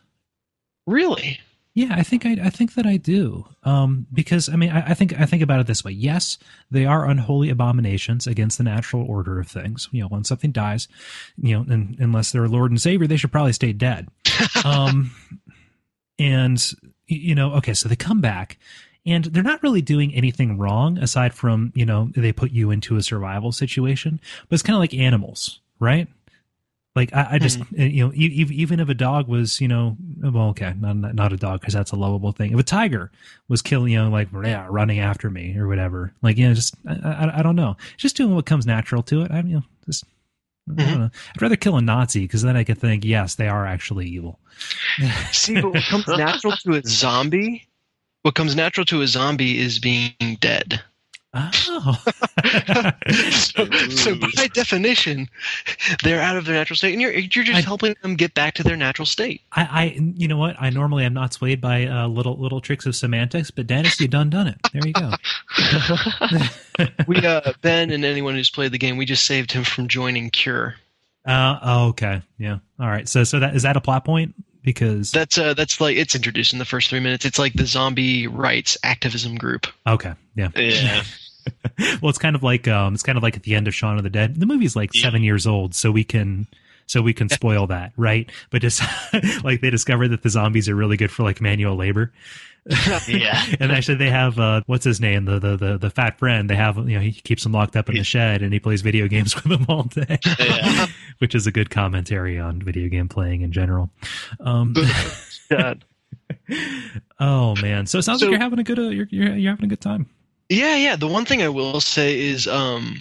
really? 0.87 1.41
Yeah, 1.75 1.89
I 1.91 2.05
think 2.05 2.25
I, 2.25 2.37
I 2.41 2.51
think 2.51 2.75
that 2.75 2.87
I 2.87 2.97
do. 2.97 3.47
Um, 3.65 4.07
because 4.13 4.49
I 4.49 4.55
mean, 4.55 4.71
I, 4.71 4.91
I 4.91 4.95
think 4.95 5.19
I 5.19 5.27
think 5.27 5.43
about 5.43 5.59
it 5.59 5.67
this 5.67 5.83
way. 5.83 5.91
Yes, 5.91 6.39
they 6.71 6.87
are 6.87 7.09
unholy 7.09 7.51
abominations 7.51 8.29
against 8.29 8.59
the 8.59 8.65
natural 8.65 9.05
order 9.05 9.41
of 9.41 9.49
things. 9.49 9.89
You 9.91 10.03
know, 10.03 10.09
when 10.09 10.23
something 10.23 10.53
dies, 10.53 10.87
you 11.37 11.57
know, 11.57 11.67
and, 11.69 11.97
unless 11.99 12.31
they're 12.31 12.45
a 12.45 12.49
Lord 12.49 12.71
and 12.71 12.81
Savior, 12.81 13.09
they 13.09 13.17
should 13.17 13.33
probably 13.33 13.53
stay 13.53 13.73
dead. 13.73 14.09
Um, 14.65 15.11
and 16.19 16.73
you 17.07 17.35
know, 17.35 17.53
okay, 17.55 17.75
so 17.75 17.89
they 17.89 17.97
come 17.97 18.21
back, 18.23 18.59
and 19.05 19.25
they're 19.25 19.43
not 19.43 19.63
really 19.63 19.83
doing 19.83 20.15
anything 20.15 20.57
wrong 20.57 20.97
aside 20.99 21.35
from 21.35 21.73
you 21.75 21.85
know 21.85 22.11
they 22.17 22.33
put 22.33 22.51
you 22.53 22.71
into 22.71 22.97
a 22.97 23.03
survival 23.03 23.53
situation. 23.53 24.21
But 24.49 24.55
it's 24.55 24.63
kind 24.63 24.77
of 24.77 24.81
like 24.81 24.95
animals, 24.95 25.61
right? 25.81 26.09
Like 26.97 27.13
I, 27.13 27.29
I 27.33 27.39
just 27.41 27.61
uh, 27.61 27.65
you 27.83 28.07
know 28.07 28.13
even 28.15 28.79
if 28.79 28.89
a 28.89 28.95
dog 28.95 29.27
was 29.27 29.61
you 29.61 29.67
know 29.67 29.97
well 30.23 30.49
okay 30.51 30.75
not 30.79 30.97
not- 31.15 31.33
a 31.33 31.37
dog 31.37 31.61
because 31.61 31.75
that's 31.75 31.91
a 31.91 31.97
lovable 31.97 32.31
thing. 32.31 32.53
If 32.53 32.59
a 32.61 32.63
tiger 32.63 33.11
was 33.49 33.63
killing 33.63 33.93
you 33.93 34.01
know 34.03 34.11
like 34.11 34.29
yeah, 34.45 34.67
running 34.71 35.01
after 35.01 35.29
me 35.29 35.57
or 35.59 35.67
whatever 35.67 36.13
like 36.23 36.37
you 36.39 36.47
know 36.49 36.55
just 36.55 36.75
I, 36.87 36.95
I, 36.95 37.39
I 37.41 37.43
don't 37.43 37.57
know. 37.57 37.77
Just 37.97 38.17
doing 38.17 38.35
what 38.35 38.47
comes 38.47 38.65
natural 38.65 39.03
to 39.05 39.23
it 39.23 39.33
I 39.33 39.43
mean 39.43 39.49
you 39.49 39.57
know 39.57 39.65
just 39.87 40.05
I 40.71 40.75
don't 40.75 40.87
Mhm. 40.87 40.99
know. 40.99 41.11
I'd 41.37 41.43
rather 41.43 41.57
kill 41.57 41.77
a 41.77 41.83
Nazi 41.83 42.21
because 42.21 42.43
then 42.43 42.57
I 42.57 42.65
could 42.65 42.79
think 42.79 43.05
yes 43.05 43.35
they 43.35 43.49
are 43.49 43.67
actually 43.67 44.07
evil. 44.09 44.39
See, 45.33 45.61
but 45.61 45.73
what 45.75 45.83
comes 45.85 46.07
natural 46.07 46.55
to 46.65 46.75
a 46.77 46.83
zombie, 46.87 47.67
what 48.23 48.35
comes 48.35 48.55
natural 48.57 48.87
to 48.87 49.03
a 49.03 49.07
zombie 49.07 49.59
is 49.59 49.79
being 49.79 50.15
dead. 50.41 50.81
Oh. 51.35 52.03
So, 53.31 53.67
so 53.91 54.15
by 54.37 54.47
definition, 54.53 55.29
they're 56.03 56.21
out 56.21 56.37
of 56.37 56.45
their 56.45 56.55
natural 56.55 56.77
state, 56.77 56.93
and 56.93 57.01
you're 57.01 57.13
you're 57.13 57.45
just 57.45 57.59
I- 57.59 57.61
helping 57.61 57.95
them 58.03 58.17
get 58.17 58.35
back 58.35 58.55
to 58.55 58.63
their 58.63 58.77
natural 58.77 59.07
state. 59.07 59.43
I, 59.53 59.63
I 59.63 59.85
you 60.17 60.27
know 60.29 60.37
what? 60.37 60.57
I 60.59 60.71
normally 60.71 61.05
am 61.05 61.15
not 61.15 61.33
swayed 61.33 61.61
by 61.61 61.87
uh, 61.87 62.09
little 62.09 62.37
little 62.37 62.61
tricks 62.61 62.87
of 62.87 62.97
semantics 62.97 63.51
but 63.51 63.67
Dennis 63.67 64.01
you 64.01 64.09
done 64.09 64.31
done 64.31 64.47
it. 64.49 64.57
There 64.73 64.83
you 64.87 64.93
go. 64.93 65.13
We 67.07 67.17
uh, 67.25 67.53
Ben 67.63 67.91
and 67.91 68.05
anyone 68.05 68.35
who's 68.35 68.51
played 68.51 68.73
the 68.73 68.79
game, 68.79 68.97
we 68.97 69.05
just 69.07 69.25
saved 69.25 69.53
him 69.53 69.63
from 69.63 69.87
joining 69.87 70.31
Cure. 70.31 70.75
uh, 71.25 71.59
oh, 71.63 71.89
okay. 71.91 72.21
Yeah. 72.37 72.59
All 72.81 72.89
right. 72.89 73.09
So 73.09 73.23
so 73.25 73.39
that 73.41 73.55
is 73.55 73.63
that 73.63 73.77
a 73.77 73.81
plot 73.81 74.05
point? 74.05 74.35
Because 74.63 75.13
That's 75.13 75.39
uh, 75.39 75.55
that's 75.55 75.81
like 75.81 75.97
it's 75.97 76.15
introduced 76.17 76.53
in 76.53 76.59
the 76.59 76.65
first 76.65 76.91
three 76.91 76.99
minutes. 77.01 77.25
It's 77.25 77.39
like 77.39 77.53
the 77.53 77.67
zombie 77.67 78.27
rights 78.27 78.77
activism 78.83 79.37
group. 79.37 79.67
okay. 79.87 80.15
Yeah. 80.35 80.49
Yeah. 80.57 81.05
well, 82.03 82.09
it's 82.11 82.19
kind 82.19 82.37
of 82.37 82.43
like 82.43 82.67
um, 82.69 82.95
it's 82.95 83.03
kind 83.03 83.17
of 83.19 83.23
like 83.23 83.37
at 83.37 83.43
the 83.43 83.55
end 83.55 83.69
of 83.69 83.75
Shaun 83.75 83.97
of 83.97 84.03
the 84.05 84.11
Dead. 84.11 84.37
The 84.41 84.47
movie's 84.47 84.77
like 84.77 84.95
Yeah. 84.95 85.03
seven 85.03 85.23
years 85.23 85.47
old, 85.47 85.75
so 85.75 85.91
we 85.91 86.05
can 86.05 86.47
so 86.87 87.01
we 87.03 87.13
can 87.15 87.29
spoil 87.31 87.67
that, 87.69 87.93
right? 87.97 88.31
But 88.51 88.63
just 88.63 88.83
like 89.45 89.61
they 89.61 89.71
discover 89.71 90.09
that 90.09 90.23
the 90.23 90.31
zombies 90.31 90.69
are 90.69 90.75
really 90.75 90.97
good 90.97 91.11
for 91.11 91.23
like 91.23 91.41
manual 91.41 91.77
labor. 91.77 92.13
Yeah. 93.07 93.45
and 93.61 93.71
actually 93.73 93.97
they 93.97 94.09
have 94.09 94.39
uh, 94.39 94.63
what's 94.65 94.87
his 94.87 94.99
name 94.99 95.27
the, 95.27 95.39
the 95.39 95.57
the 95.59 95.77
the 95.77 95.91
fat 95.91 96.19
friend 96.19 96.49
they 96.49 96.57
have 96.57 96.79
you 96.79 96.95
know 96.95 97.01
he 97.01 97.13
keeps 97.13 97.43
them 97.43 97.53
locked 97.53 97.77
up 97.77 97.91
in 97.91 97.95
the 97.97 98.05
shed 98.05 98.41
and 98.41 98.55
he 98.55 98.59
plays 98.59 98.81
video 98.81 99.07
games 99.07 99.35
with 99.35 99.45
them 99.45 99.67
all 99.69 99.83
day 99.83 100.19
Yeah. 100.39 100.87
which 101.19 101.35
is 101.35 101.47
a 101.47 101.53
good 101.53 101.69
commentary 101.69 102.39
on 102.39 102.63
video 102.63 102.89
game 102.89 103.07
playing 103.07 103.43
in 103.43 103.53
general 103.53 103.91
um 104.41 104.73
oh 107.21 107.55
man 107.61 107.87
so 107.87 107.99
it 107.99 108.03
sounds 108.03 108.21
So- 108.21 108.27
like 108.27 108.33
you're 108.33 108.41
having 108.41 108.59
a 108.59 108.65
good 108.65 108.79
uh, 108.79 108.83
you're, 108.89 109.09
you're 109.11 109.35
you're 109.37 109.53
having 109.53 109.67
a 109.67 109.69
good 109.69 109.83
time 109.83 110.07
Yeah, 110.49 110.77
yeah. 110.77 110.97
The 110.97 111.09
one 111.09 111.25
thing 111.25 111.43
I 111.43 111.49
will 111.49 111.81
say 111.81 112.21
is 112.21 112.47
um, 112.47 113.01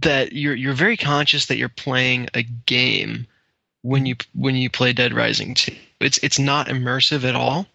that 0.00 0.32
you're 0.32 0.54
you're 0.54 0.74
very 0.74 0.96
conscious 0.96 1.46
that 1.46 1.56
you're 1.56 1.68
playing 1.68 2.28
a 2.34 2.42
game 2.42 3.26
when 3.82 4.06
you 4.06 4.16
when 4.34 4.56
you 4.56 4.70
play 4.70 4.92
Dead 4.92 5.14
Rising 5.14 5.54
2. 5.54 5.74
It's 6.00 6.18
it's 6.18 6.38
not 6.38 6.68
immersive 6.68 7.24
at 7.24 7.36
all, 7.36 7.66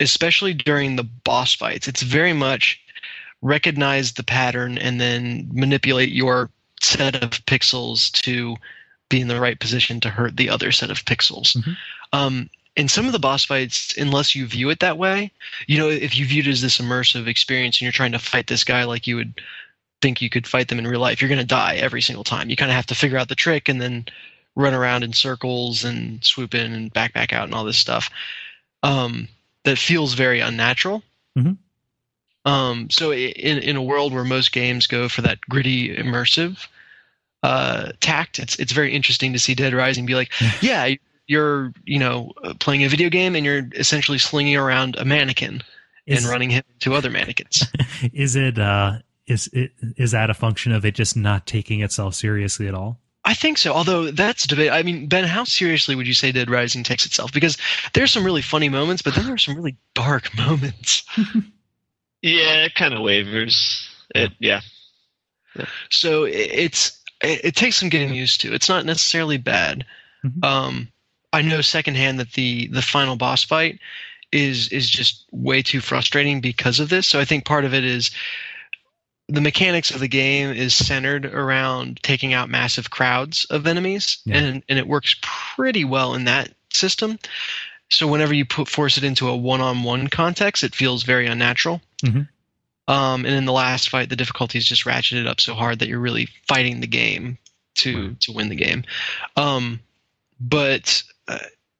especially 0.00 0.54
during 0.54 0.96
the 0.96 1.04
boss 1.04 1.54
fights. 1.54 1.88
It's 1.88 2.02
very 2.02 2.32
much 2.32 2.80
recognize 3.42 4.12
the 4.12 4.22
pattern 4.24 4.78
and 4.78 5.00
then 5.00 5.48
manipulate 5.52 6.10
your 6.10 6.50
set 6.80 7.22
of 7.22 7.30
pixels 7.46 8.10
to 8.22 8.56
be 9.10 9.20
in 9.20 9.28
the 9.28 9.40
right 9.40 9.60
position 9.60 10.00
to 10.00 10.10
hurt 10.10 10.36
the 10.36 10.48
other 10.48 10.72
set 10.72 10.90
of 10.90 11.04
pixels. 11.04 11.56
Mhm. 11.56 11.76
Um, 12.12 12.50
in 12.76 12.88
some 12.88 13.06
of 13.06 13.12
the 13.12 13.18
boss 13.18 13.44
fights, 13.44 13.96
unless 13.96 14.34
you 14.34 14.46
view 14.46 14.68
it 14.70 14.80
that 14.80 14.98
way, 14.98 15.30
you 15.66 15.78
know, 15.78 15.88
if 15.88 16.16
you 16.16 16.26
view 16.26 16.40
it 16.40 16.48
as 16.48 16.60
this 16.60 16.78
immersive 16.78 17.26
experience 17.26 17.76
and 17.76 17.82
you're 17.82 17.92
trying 17.92 18.12
to 18.12 18.18
fight 18.18 18.48
this 18.48 18.64
guy 18.64 18.84
like 18.84 19.06
you 19.06 19.16
would 19.16 19.40
think 20.02 20.20
you 20.20 20.28
could 20.28 20.46
fight 20.46 20.68
them 20.68 20.78
in 20.78 20.86
real 20.86 21.00
life, 21.00 21.20
you're 21.20 21.28
going 21.28 21.38
to 21.38 21.46
die 21.46 21.76
every 21.76 22.02
single 22.02 22.24
time. 22.24 22.50
You 22.50 22.56
kind 22.56 22.70
of 22.70 22.76
have 22.76 22.86
to 22.86 22.94
figure 22.94 23.18
out 23.18 23.28
the 23.28 23.34
trick 23.34 23.68
and 23.68 23.80
then 23.80 24.06
run 24.56 24.74
around 24.74 25.04
in 25.04 25.12
circles 25.12 25.84
and 25.84 26.22
swoop 26.24 26.54
in 26.54 26.72
and 26.72 26.92
back 26.92 27.12
back 27.12 27.32
out 27.32 27.44
and 27.44 27.54
all 27.54 27.64
this 27.64 27.78
stuff. 27.78 28.10
Um, 28.82 29.28
that 29.64 29.78
feels 29.78 30.14
very 30.14 30.40
unnatural. 30.40 31.02
Mhm. 31.38 31.56
Um, 32.44 32.90
so 32.90 33.12
in 33.12 33.58
in 33.58 33.76
a 33.76 33.82
world 33.82 34.12
where 34.12 34.24
most 34.24 34.52
games 34.52 34.86
go 34.86 35.08
for 35.08 35.22
that 35.22 35.40
gritty 35.42 35.96
immersive 35.96 36.66
uh, 37.42 37.92
tact, 38.00 38.38
it's 38.38 38.58
it's 38.58 38.72
very 38.72 38.92
interesting 38.92 39.32
to 39.32 39.38
see 39.38 39.54
Dead 39.54 39.72
Rising 39.72 40.06
be 40.06 40.14
like, 40.14 40.30
yeah, 40.60 40.94
you're 41.26 41.72
you 41.84 41.98
know 41.98 42.32
uh, 42.42 42.54
playing 42.60 42.84
a 42.84 42.88
video 42.88 43.08
game 43.08 43.34
and 43.34 43.44
you're 43.44 43.68
essentially 43.74 44.18
slinging 44.18 44.56
around 44.56 44.96
a 44.96 45.04
mannequin 45.04 45.62
Is- 46.06 46.22
and 46.24 46.30
running 46.30 46.50
him 46.50 46.62
into 46.74 46.94
other 46.94 47.10
mannequins. 47.10 47.64
is 48.12 48.36
it 48.36 48.58
uh 48.58 48.98
is 49.26 49.48
it 49.52 49.72
is 49.96 50.10
that 50.12 50.30
a 50.30 50.34
function 50.34 50.72
of 50.72 50.84
it 50.84 50.94
just 50.94 51.16
not 51.16 51.46
taking 51.46 51.80
itself 51.82 52.14
seriously 52.14 52.68
at 52.68 52.74
all 52.74 53.00
I 53.26 53.32
think 53.32 53.56
so. 53.56 53.72
Although 53.72 54.10
that's 54.10 54.46
debate. 54.46 54.70
I 54.70 54.82
mean, 54.82 55.06
Ben, 55.06 55.24
how 55.24 55.44
seriously 55.44 55.94
would 55.94 56.06
you 56.06 56.12
say 56.12 56.30
Dead 56.30 56.50
Rising 56.50 56.82
takes 56.84 57.06
itself? 57.06 57.32
Because 57.32 57.56
there's 57.94 58.10
some 58.12 58.22
really 58.22 58.42
funny 58.42 58.68
moments, 58.68 59.00
but 59.00 59.14
then 59.14 59.24
there 59.24 59.32
are 59.32 59.38
some 59.38 59.56
really 59.56 59.78
dark 59.94 60.28
moments. 60.36 61.04
Yeah, 62.22 62.64
it 62.64 62.74
kind 62.74 62.94
of 62.94 63.02
wavers. 63.02 63.86
It, 64.14 64.32
yeah. 64.38 64.60
So 65.90 66.24
it, 66.24 66.32
it's 66.36 66.98
it, 67.22 67.44
it 67.44 67.54
takes 67.56 67.76
some 67.76 67.88
getting 67.90 68.14
used 68.14 68.40
to. 68.40 68.52
It's 68.54 68.68
not 68.68 68.84
necessarily 68.86 69.36
bad. 69.36 69.84
Mhm. 70.24 70.42
Um, 70.44 70.88
I 71.34 71.42
know 71.42 71.60
secondhand 71.60 72.18
that 72.20 72.32
the 72.32 72.68
the 72.68 72.82
final 72.82 73.16
boss 73.16 73.42
fight 73.44 73.78
is 74.32 74.68
is 74.68 74.88
just 74.88 75.24
way 75.32 75.62
too 75.62 75.80
frustrating 75.80 76.40
because 76.40 76.80
of 76.80 76.88
this. 76.88 77.06
So 77.08 77.20
I 77.20 77.24
think 77.24 77.44
part 77.44 77.64
of 77.64 77.74
it 77.74 77.84
is 77.84 78.10
the 79.28 79.40
mechanics 79.40 79.90
of 79.90 80.00
the 80.00 80.08
game 80.08 80.50
is 80.54 80.74
centered 80.74 81.24
around 81.26 81.98
taking 82.02 82.32
out 82.34 82.50
massive 82.50 82.90
crowds 82.90 83.46
of 83.46 83.66
enemies, 83.66 84.18
Yeah. 84.24 84.36
and 84.38 84.62
and 84.68 84.78
it 84.78 84.86
works 84.86 85.16
pretty 85.22 85.84
well 85.84 86.14
in 86.14 86.24
that 86.24 86.52
system. 86.72 87.18
So 87.90 88.06
whenever 88.06 88.32
you 88.34 88.44
put 88.44 88.68
force 88.68 88.96
it 88.96 89.04
into 89.04 89.28
a 89.28 89.36
one-on-one 89.36 90.08
context, 90.08 90.64
it 90.64 90.74
feels 90.74 91.02
very 91.04 91.26
unnatural. 91.26 91.80
Mhm. 92.02 92.28
Um, 92.88 93.24
and 93.24 93.34
in 93.34 93.44
the 93.44 93.52
last 93.52 93.88
fight, 93.88 94.08
the 94.08 94.16
difficulty 94.16 94.58
is 94.58 94.66
just 94.66 94.84
ratcheted 94.84 95.26
up 95.26 95.40
so 95.40 95.54
hard 95.54 95.78
that 95.78 95.88
you're 95.88 96.00
really 96.00 96.28
fighting 96.48 96.80
the 96.80 96.86
game 96.86 97.38
to 97.76 98.08
Right. 98.08 98.20
to 98.20 98.32
win 98.32 98.48
the 98.50 98.56
game. 98.56 98.84
Um, 99.36 99.80
but 100.40 101.02
uh, 101.28 101.38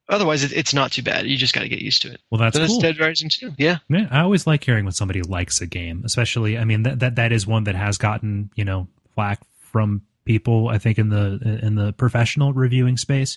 otherwise, 0.09 0.45
it, 0.45 0.53
it's 0.53 0.75
not 0.75 0.93
too 0.93 1.03
bad. 1.03 1.27
You 1.27 1.37
just 1.37 1.55
got 1.55 1.63
to 1.63 1.69
get 1.69 1.81
used 1.81 2.03
to 2.03 2.13
it. 2.13 2.21
well 2.31 2.39
that's 2.39 2.57
Then 2.57 2.67
cool 2.67 2.77
it's 2.77 2.83
Dead 2.83 2.99
Rising 2.99 3.29
too. 3.29 3.53
Yeah. 3.59 3.79
Yeah, 3.89 4.09
I 4.11 4.21
always 4.21 4.47
like 4.47 4.65
hearing 4.65 4.85
when 4.85 4.93
somebody 4.93 5.23
likes 5.23 5.61
a 5.61 5.67
game, 5.67 6.03
especially. 6.05 6.59
I 6.59 6.65
mean, 6.65 6.83
that 6.85 7.01
that 7.01 7.17
that 7.17 7.33
is 7.33 7.47
one 7.47 7.65
that 7.65 7.75
has 7.75 7.99
gotten 7.99 8.51
you 8.55 8.65
know 8.65 8.89
flack 9.15 9.41
from 9.59 10.03
people 10.25 10.69
I 10.69 10.79
think 10.79 10.99
in 10.99 11.11
the 11.11 11.59
in 11.63 11.75
the 11.75 11.93
professional 11.93 12.53
reviewing 12.55 12.97
space, 12.97 13.37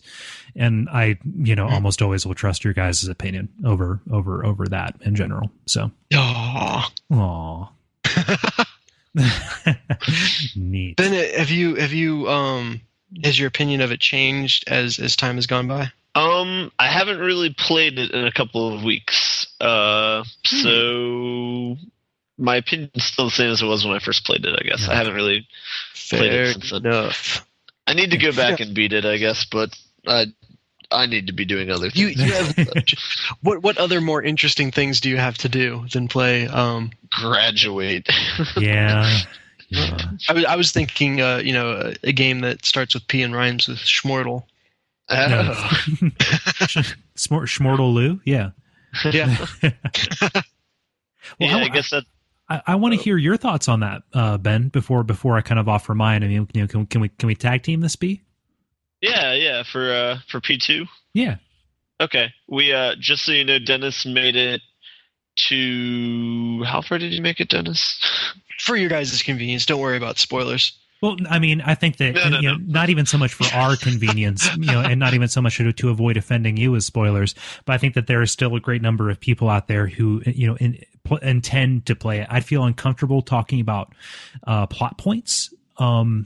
and 0.56 0.88
I 0.90 1.18
you 1.36 1.56
know 1.56 1.68
almost 1.68 2.02
always 2.02 2.26
will 2.26 2.36
trust 2.36 2.64
your 2.64 2.74
guys' 2.74 3.06
opinion 3.08 3.50
over 3.66 4.00
over 4.12 4.46
over 4.46 4.68
that 4.68 4.96
in 5.02 5.16
general. 5.16 5.52
So, 5.66 5.92
Aw. 6.14 6.92
aw. 7.12 7.70
Neat. 10.56 10.98
Ben, 10.98 11.14
uh, 11.14 11.38
have 11.40 11.50
you 11.50 11.76
have 11.76 11.94
you 11.94 12.30
um 12.30 12.82
has 13.24 13.38
your 13.40 13.48
opinion 13.48 13.82
of 13.82 13.92
it 13.92 14.00
changed 14.00 14.66
as 14.68 15.00
as 15.00 15.16
time 15.16 15.36
has 15.36 15.48
gone 15.48 15.68
by? 15.68 15.92
Um, 16.16 16.72
I 16.80 16.88
haven't 16.88 17.20
really 17.20 17.54
played 17.58 18.00
it 18.00 18.12
in 18.12 18.26
a 18.26 18.32
couple 18.32 18.74
of 18.74 18.84
weeks. 18.84 19.46
Uh, 19.62 20.24
so 20.46 21.78
my 22.38 22.58
opinion's 22.58 23.04
still 23.04 23.26
the 23.26 23.32
same 23.32 23.52
as 23.52 23.62
it 23.62 23.66
was 23.66 23.86
when 23.86 23.96
I 23.96 24.00
first 24.00 24.26
played 24.26 24.46
it. 24.46 24.56
I 24.60 24.64
guess 24.68 24.88
I 24.90 24.96
haven't 24.96 25.14
really. 25.14 25.48
Played 26.10 26.24
it 26.24 26.30
Fair 26.32 26.52
since 26.54 26.72
then. 26.72 26.86
enough. 26.86 27.46
I 27.86 27.94
need 27.94 28.12
to 28.12 28.18
go 28.18 28.32
back 28.32 28.60
and 28.62 28.74
beat 28.74 28.94
it, 28.94 29.06
I 29.06 29.18
guess, 29.18 29.46
but 29.46 29.78
I 30.08 30.26
I 30.90 31.06
need 31.06 31.28
to 31.28 31.34
be 31.34 31.46
doing 31.46 31.70
other 31.70 31.88
You, 31.94 32.08
things. 32.14 32.22
you 32.22 32.34
have 32.34 32.58
what 33.42 33.62
what 33.62 33.78
other 33.78 34.02
more 34.02 34.24
interesting 34.24 34.72
things 34.72 35.02
do 35.02 35.10
you 35.10 35.18
have 35.18 35.38
to 35.40 35.50
do 35.50 35.86
than 35.92 36.08
play? 36.08 36.48
Um, 36.48 36.92
graduate. 37.12 38.10
yeah. 38.58 39.20
Yeah. 39.70 40.12
I 40.30 40.34
was 40.34 40.46
I 40.46 40.56
was 40.56 40.72
thinking, 40.72 41.22
uh, 41.22 41.38
you 41.38 41.54
know, 41.54 41.72
a, 41.72 41.96
a 42.10 42.12
game 42.12 42.40
that 42.42 42.66
starts 42.66 42.94
with 42.94 43.08
P 43.08 43.22
and 43.22 43.36
rhymes 43.36 43.68
with 43.68 43.80
Schmortle. 43.80 44.44
No. 45.10 45.54
Oh. 46.00 46.82
Smort 47.16 47.48
Schmortle 47.48 47.94
Lou, 47.94 48.20
yeah. 48.26 48.50
Yeah, 49.06 49.38
Well, 51.40 51.50
yeah, 51.50 51.58
I- 51.58 51.62
I 51.64 51.68
guess 51.70 51.90
that 51.92 52.04
I, 52.50 52.62
I 52.68 52.76
want 52.76 52.94
to 52.96 53.02
hear 53.02 53.18
your 53.18 53.36
thoughts 53.38 53.68
on 53.68 53.82
that, 53.82 54.04
uh, 54.14 54.38
Ben. 54.38 54.70
Before 54.70 55.04
before 55.04 55.38
I 55.38 55.42
kind 55.42 55.60
of 55.60 55.68
offer 55.68 55.94
mine. 55.94 56.24
I 56.24 56.28
mean, 56.28 56.48
you 56.54 56.62
know, 56.62 56.68
can, 56.68 56.86
can 56.86 57.02
we 57.02 57.10
can 57.10 57.28
we 57.28 57.36
tag 57.36 57.64
team 57.64 57.82
this? 57.82 57.96
B? 57.96 58.22
Yeah, 59.02 59.34
yeah, 59.34 59.64
for 59.64 59.92
uh 59.94 60.20
for 60.30 60.40
P 60.42 60.58
two. 60.58 60.86
Yeah. 61.14 61.38
Okay. 62.00 62.34
We 62.48 62.74
uh 62.74 62.96
just 63.00 63.24
so 63.26 63.32
you 63.34 63.44
know, 63.44 63.60
Dennis 63.60 64.06
made 64.06 64.36
it 64.36 64.62
to 65.50 66.64
how 66.66 66.82
far 66.82 66.98
did 66.98 67.14
you 67.14 67.22
make 67.22 67.40
it, 67.40 67.50
Dennis? 67.50 68.00
for 68.60 68.76
your 68.76 68.90
guys' 68.90 69.22
convenience, 69.24 69.66
don't 69.66 69.80
worry 69.80 69.98
about 69.98 70.18
spoilers. 70.18 70.78
Well, 71.02 71.16
I 71.30 71.38
mean, 71.38 71.62
I 71.62 71.76
think 71.76 71.98
that 71.98 72.16
No, 72.16 72.30
no, 72.30 72.40
you 72.40 72.50
know, 72.50 72.58
not 72.66 72.90
even 72.90 73.06
so 73.06 73.20
much 73.20 73.34
for 73.34 73.46
our 73.56 73.76
convenience, 73.76 74.50
you 74.58 74.66
know, 74.66 74.82
and 74.82 75.00
not 75.00 75.14
even 75.14 75.28
so 75.28 75.42
much 75.42 75.58
to, 75.58 75.72
to 75.72 75.90
avoid 75.90 76.18
offending 76.18 76.58
you 76.58 76.76
as 76.76 76.86
spoilers, 76.86 77.36
but 77.66 77.74
I 77.74 77.78
think 77.78 77.94
that 77.94 78.08
there 78.08 78.22
is 78.22 78.32
still 78.32 78.56
a 78.56 78.60
great 78.60 78.82
number 78.82 79.10
of 79.12 79.20
people 79.20 79.48
out 79.48 79.68
there 79.68 79.86
who 79.86 80.24
you 80.26 80.48
know 80.48 80.56
in, 80.56 80.84
pl- 81.04 81.18
intend 81.18 81.86
to 81.86 81.96
play 81.96 82.22
it. 82.22 82.28
I'd 82.32 82.46
feel 82.46 82.64
uncomfortable 82.64 83.22
talking 83.22 83.62
about 83.62 83.94
uh, 84.48 84.66
plot 84.66 84.98
points 84.98 85.54
um, 85.78 86.26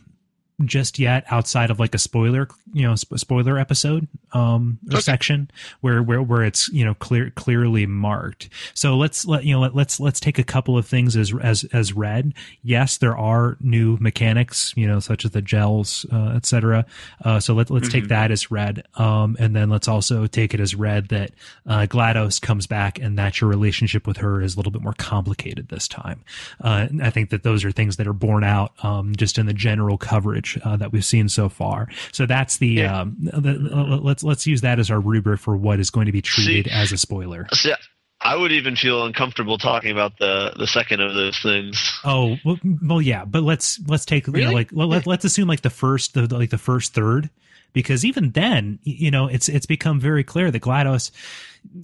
just 0.68 0.99
yet 0.99 1.26
outside 1.30 1.70
of 1.72 1.80
like 1.80 1.93
a 1.95 1.97
spoiler, 1.97 2.47
you 2.74 2.88
know, 2.88 2.95
sp- 2.95 3.18
spoiler 3.18 3.57
episode 3.57 4.07
um, 4.34 4.80
or 4.89 4.95
Okay. 4.95 5.01
section 5.01 5.49
where 5.82 6.01
where 6.03 6.22
where 6.22 6.43
it's 6.43 6.68
you 6.70 6.86
know 6.86 6.93
clear 6.95 7.30
clearly 7.32 7.86
marked. 7.86 8.49
So 8.74 8.97
let's 8.97 9.26
let 9.26 9.43
you 9.43 9.53
know 9.53 9.62
let, 9.62 9.76
let's 9.76 9.99
let's 9.99 10.20
take 10.20 10.39
a 10.39 10.43
couple 10.43 10.78
of 10.78 10.86
things 10.86 11.16
as 11.16 11.34
as 11.41 11.64
as 11.74 11.93
read. 11.93 12.34
Yes, 12.64 12.97
there 12.97 13.18
are 13.18 13.57
new 13.59 13.97
mechanics, 13.99 14.74
you 14.76 14.88
know, 14.88 14.99
such 14.99 15.26
as 15.26 15.32
the 15.32 15.41
gels, 15.41 16.05
uh, 16.12 16.34
etc. 16.36 16.86
Uh, 17.24 17.39
so 17.39 17.53
let 17.53 17.70
let's 17.70 17.89
take 17.89 18.07
that 18.09 18.32
as 18.32 18.51
read, 18.51 18.84
um, 18.95 19.36
and 19.39 19.55
then 19.55 19.70
let's 19.70 19.88
also 19.88 20.28
take 20.28 20.53
it 20.53 20.59
as 20.59 20.76
read 20.76 21.09
that 21.09 21.32
uh, 21.68 21.86
GLaDOS 21.89 22.41
comes 22.41 22.68
back 22.68 22.99
and 22.99 23.18
that 23.18 23.41
your 23.41 23.49
relationship 23.49 24.05
with 24.07 24.18
her 24.18 24.41
is 24.41 24.55
a 24.55 24.57
little 24.57 24.72
bit 24.72 24.82
more 24.82 24.93
complicated 24.97 25.70
this 25.70 25.88
time. 25.88 26.24
Uh, 26.62 26.88
I 27.01 27.09
think 27.09 27.30
that 27.32 27.43
those 27.43 27.64
are 27.66 27.72
things 27.72 27.97
that 27.97 28.07
are 28.07 28.14
borne 28.14 28.43
out 28.43 28.74
um, 28.84 29.16
just 29.16 29.38
in 29.38 29.45
the 29.45 29.53
general 29.53 29.97
coverage 29.97 30.51
uh, 30.64 30.76
that 30.78 30.91
we've 30.91 31.06
seen 31.06 31.30
so 31.30 31.49
far. 31.49 31.88
So 32.12 32.26
that's 32.26 32.58
the, 32.58 32.68
Yeah. 32.68 33.02
um, 33.02 33.16
the 33.20 33.54
let's 34.02 34.24
let's 34.24 34.45
use 34.47 34.62
that 34.62 34.80
as 34.80 34.89
our 34.91 34.99
rubric 34.99 35.39
for 35.39 35.56
what 35.56 35.80
is 35.80 35.89
going 35.89 36.06
to 36.06 36.12
be 36.12 36.22
treated 36.22 36.68
as 36.68 36.91
a 36.91 36.97
spoiler. 36.97 37.47
See, 37.54 37.74
I 38.24 38.36
would 38.36 38.52
even 38.52 38.76
feel 38.76 39.06
uncomfortable 39.06 39.58
talking 39.58 39.91
about 39.91 40.18
the 40.20 40.54
the 40.58 40.68
second 40.68 41.02
of 41.02 41.16
those 41.16 41.39
things. 41.39 41.99
Oh 42.04 42.38
well, 42.45 42.58
well, 42.84 43.02
yeah, 43.02 43.26
but 43.26 43.43
let's 43.43 43.80
let's 43.88 44.06
take 44.06 44.28
you 44.28 44.34
know, 44.34 44.52
like 44.52 44.70
let, 44.72 45.08
let's 45.08 45.26
assume 45.26 45.47
like 45.47 45.62
the 45.62 45.70
first 45.72 46.14
the 46.14 46.28
like 46.28 46.52
the 46.52 46.58
first 46.58 46.93
third 46.93 47.30
because 47.74 48.04
even 48.06 48.32
then 48.32 48.80
you 48.84 49.10
know 49.10 49.28
it's 49.28 49.49
it's 49.49 49.66
become 49.66 49.99
very 49.99 50.24
clear 50.24 50.52
that 50.52 50.62
GLaDOS 50.62 51.12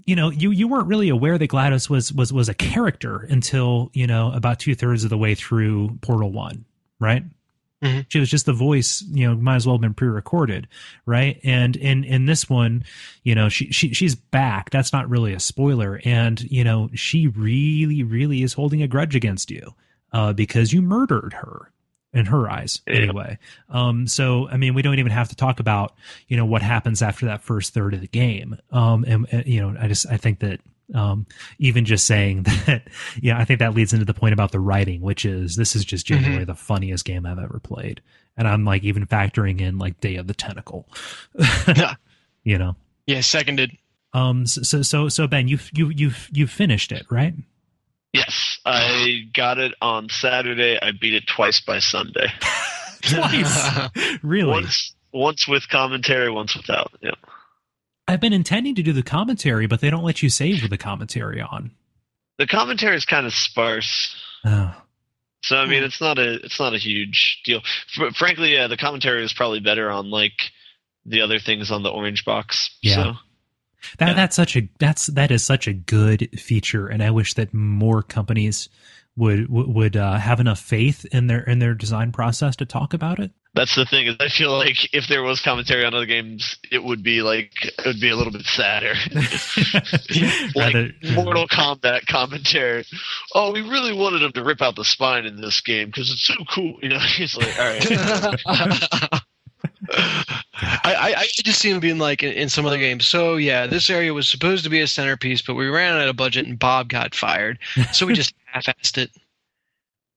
you 0.05 0.15
know 0.15 0.29
you 0.29 0.51
you 0.51 0.67
weren't 0.67 0.87
really 0.87 1.09
aware 1.09 1.37
that 1.37 1.49
GLaDOS 1.49 1.89
was 1.89 2.11
was 2.13 2.31
was 2.31 2.49
a 2.49 2.53
character 2.53 3.25
until 3.29 3.89
you 3.93 4.05
know 4.05 4.31
about 4.31 4.59
two 4.59 4.75
thirds 4.75 5.03
of 5.03 5.09
the 5.09 5.17
way 5.17 5.33
through 5.33 5.97
Portal 6.01 6.31
One, 6.31 6.65
right? 6.99 7.23
Mhm. 7.83 8.05
She 8.09 8.19
was 8.19 8.29
just 8.29 8.45
the 8.47 8.53
voice, 8.53 9.03
you 9.11 9.27
know, 9.27 9.35
might 9.35 9.57
as 9.57 9.67
well 9.67 9.75
have 9.75 9.81
been 9.81 9.93
pre-recorded, 9.93 10.67
right? 11.05 11.39
And 11.43 11.75
in 11.75 12.03
in 12.03 12.25
this 12.25 12.49
one, 12.49 12.83
you 13.23 13.35
know, 13.35 13.49
she 13.49 13.71
she 13.71 13.93
she's 13.93 14.15
back. 14.15 14.71
That's 14.71 14.91
not 14.91 15.09
really 15.09 15.33
a 15.33 15.39
spoiler, 15.39 16.01
and 16.03 16.41
you 16.49 16.63
know, 16.63 16.89
she 16.95 17.27
really 17.27 18.01
really 18.03 18.41
is 18.41 18.53
holding 18.53 18.81
a 18.81 18.87
grudge 18.87 19.15
against 19.15 19.51
you 19.51 19.75
uh, 20.11 20.33
because 20.33 20.73
you 20.73 20.81
murdered 20.81 21.33
her 21.33 21.71
in 22.13 22.25
her 22.25 22.49
eyes 22.49 22.81
Yeah. 22.87 22.95
anyway. 22.95 23.37
Um, 23.69 24.07
so 24.07 24.47
I 24.49 24.57
mean, 24.57 24.73
we 24.73 24.81
don't 24.81 24.97
even 24.97 25.11
have 25.11 25.29
to 25.29 25.35
talk 25.35 25.59
about 25.59 25.93
you 26.27 26.35
know 26.35 26.45
what 26.45 26.63
happens 26.63 27.03
after 27.03 27.27
that 27.27 27.43
first 27.43 27.75
third 27.75 27.93
of 27.93 28.01
the 28.01 28.07
game. 28.07 28.57
Um, 28.71 29.03
and, 29.07 29.27
and, 29.31 29.45
you 29.45 29.61
know, 29.61 29.75
I 29.79 29.87
just 29.87 30.07
I 30.09 30.17
think 30.17 30.39
that 30.39 30.61
um, 30.93 31.25
even 31.59 31.85
just 31.85 32.05
saying 32.05 32.43
that, 32.65 32.83
yeah, 33.21 33.37
I 33.37 33.45
think 33.45 33.59
that 33.59 33.73
leads 33.73 33.93
into 33.93 34.05
the 34.05 34.13
point 34.13 34.33
about 34.33 34.51
the 34.51 34.59
writing, 34.59 35.01
which 35.01 35.25
is 35.25 35.55
this 35.55 35.75
is 35.75 35.83
just 35.85 36.05
genuinely 36.05 36.45
the 36.45 36.55
funniest 36.55 37.05
game 37.05 37.25
I've 37.25 37.39
ever 37.39 37.59
played, 37.59 38.01
and 38.37 38.47
I'm 38.47 38.65
like 38.65 38.83
even 38.83 39.05
factoring 39.05 39.59
in 39.61 39.77
like 39.77 39.99
Day 39.99 40.15
of 40.15 40.27
the 40.27 40.33
Tentacle, 40.33 40.87
Yeah. 41.67 41.95
you 42.43 42.57
know. 42.57 42.75
Yeah, 43.05 43.21
seconded. 43.21 43.77
Um, 44.13 44.45
so 44.45 44.61
so 44.63 44.81
so, 44.81 45.09
so 45.09 45.27
Ben, 45.27 45.47
you've 45.47 45.69
you 45.73 45.89
you've 45.89 46.29
you've 46.31 46.51
finished 46.51 46.91
it, 46.91 47.05
right? 47.09 47.33
Yes, 48.13 48.57
I 48.65 49.27
got 49.33 49.57
it 49.59 49.73
on 49.81 50.09
Saturday. 50.09 50.79
I 50.81 50.91
beat 50.91 51.13
it 51.13 51.27
twice 51.27 51.59
by 51.61 51.79
Sunday. 51.79 52.27
Twice, 53.01 53.69
really? 54.23 54.49
Once 54.49 54.95
once 55.13 55.47
with 55.47 55.69
commentary, 55.69 56.31
once 56.31 56.55
without. 56.55 56.91
Yeah. 56.99 57.11
I've 58.07 58.19
been 58.21 58.33
intending 58.33 58.75
to 58.75 58.83
do 58.83 58.93
the 58.93 59.03
commentary, 59.03 59.67
but 59.67 59.81
they 59.81 59.89
don't 59.89 60.03
let 60.03 60.23
you 60.23 60.29
save 60.29 60.61
with 60.61 60.71
the 60.71 60.77
commentary 60.77 61.41
on. 61.41 61.71
The 62.37 62.47
commentary 62.47 62.95
is 62.95 63.05
kind 63.05 63.25
of 63.25 63.33
sparse. 63.33 64.15
Oh. 64.45 64.73
So 65.43 65.57
I 65.57 65.65
Hmm. 65.65 65.71
mean, 65.71 65.83
it's 65.83 65.99
not 66.01 66.17
a 66.17 66.33
it's 66.43 66.59
not 66.59 66.73
a 66.73 66.77
huge 66.77 67.41
deal. 67.45 67.61
Fr- 67.93 68.11
frankly, 68.15 68.53
yeah, 68.53 68.67
the 68.67 68.77
commentary 68.77 69.23
is 69.23 69.33
probably 69.33 69.59
better 69.59 69.89
on 69.89 70.09
like 70.09 70.51
the 71.05 71.21
other 71.21 71.39
things 71.39 71.71
on 71.71 71.83
the 71.83 71.89
orange 71.89 72.25
box. 72.25 72.69
Yeah. 72.81 72.95
So 72.95 73.13
That 73.99 74.07
Yeah. 74.09 74.13
that's 74.13 74.35
such 74.35 74.55
a 74.55 74.67
that's 74.79 75.07
that 75.07 75.31
is 75.31 75.43
such 75.43 75.67
a 75.67 75.73
good 75.73 76.29
feature, 76.39 76.87
and 76.87 77.03
I 77.03 77.11
wish 77.11 77.33
that 77.35 77.53
more 77.53 78.01
companies 78.03 78.69
would 79.15 79.49
would, 79.49 79.67
would 79.67 79.95
uh, 79.97 80.17
have 80.17 80.39
enough 80.39 80.59
faith 80.59 81.05
in 81.11 81.27
their 81.27 81.41
in 81.43 81.59
their 81.59 81.73
design 81.73 82.11
process 82.11 82.55
to 82.57 82.65
talk 82.65 82.93
about 82.93 83.19
it. 83.19 83.31
That's 83.57 83.75
the 83.75 83.85
thing 83.85 84.07
is, 84.07 84.15
I 84.19 84.29
feel 84.29 84.51
like 84.51 84.93
if 84.93 85.07
there 85.07 85.23
was 85.23 85.41
commentary 85.41 85.83
on 85.83 85.93
other 85.93 86.05
games, 86.05 86.57
it 86.71 86.83
would 86.83 87.03
be 87.03 87.21
like 87.21 87.51
it 87.65 87.85
would 87.85 87.99
be 87.99 88.09
a 88.09 88.15
little 88.15 88.31
bit 88.31 88.45
sadder. 88.45 88.93
like 90.55 90.73
Rather- 90.73 90.93
Mortal 91.15 91.47
Kombat 91.47 92.05
commentary. 92.05 92.85
Oh, 93.33 93.51
we 93.51 93.61
really 93.61 93.93
wanted 93.93 94.21
him 94.21 94.31
to 94.33 94.43
rip 94.43 94.61
out 94.61 94.75
the 94.75 94.85
spine 94.85 95.25
in 95.25 95.41
this 95.41 95.59
game 95.61 95.87
because 95.87 96.11
it's 96.11 96.25
so 96.25 96.35
cool. 96.53 96.77
You 96.81 96.89
know, 96.89 96.99
he's 97.17 97.35
like, 97.35 97.59
all 97.59 97.65
right. 97.65 99.21
I, 99.89 100.93
I, 100.93 101.13
I 101.17 101.27
just 101.43 101.59
see 101.59 101.69
him 101.71 101.79
being 101.79 101.97
like 101.97 102.23
in, 102.23 102.33
in 102.33 102.49
some 102.49 102.65
other 102.65 102.77
games. 102.77 103.07
So 103.07 103.35
yeah, 103.35 103.67
this 103.67 103.89
area 103.89 104.13
was 104.13 104.29
supposed 104.29 104.63
to 104.63 104.69
be 104.69 104.81
a 104.81 104.87
centerpiece, 104.87 105.41
but 105.41 105.55
we 105.55 105.67
ran 105.67 105.99
out 105.99 106.07
of 106.07 106.15
budget 106.15 106.45
and 106.45 106.59
Bob 106.59 106.89
got 106.89 107.15
fired, 107.15 107.59
so 107.91 108.05
we 108.05 108.13
just 108.13 108.33
half-assed 108.45 108.97
it. 108.97 109.11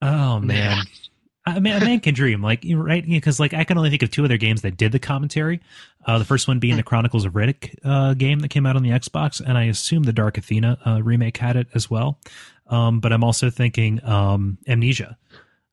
Oh 0.03 0.41
man. 0.41 0.85
I 1.47 1.59
mean, 1.59 1.75
a 1.75 1.81
man 1.81 2.01
can 2.01 2.15
dream, 2.15 2.43
like 2.43 2.65
right? 2.71 3.05
Because 3.05 3.41
like 3.41 3.55
I 3.55 3.65
can 3.65 3.79
only 3.79 3.91
think 3.91 4.03
of 4.03 4.11
two 4.11 4.25
other 4.25 4.37
games 4.37 4.63
that 4.63 4.77
did 4.77 4.93
the 4.93 4.99
commentary. 4.99 5.61
Uh, 6.05 6.19
the 6.19 6.25
first 6.25 6.47
one 6.47 6.59
being 6.59 6.77
the 6.77 6.83
Chronicles 6.83 7.25
of 7.25 7.33
Riddick 7.33 7.77
uh, 7.83 8.15
game 8.15 8.41
that 8.41 8.49
came 8.49 8.67
out 8.67 8.77
on 8.77 8.83
the 8.83 8.91
Xbox, 8.91 9.41
and 9.41 9.57
I 9.57 9.65
assume 9.65 10.03
the 10.03 10.13
Dark 10.13 10.37
Athena 10.37 10.79
uh, 10.87 11.03
remake 11.03 11.39
had 11.39 11.57
it 11.57 11.69
as 11.75 11.91
well. 11.91 12.19
Um, 12.67 13.01
but 13.01 13.13
I'm 13.13 13.25
also 13.25 13.51
thinking 13.51 14.05
um, 14.05 14.59
Amnesia, 14.69 15.17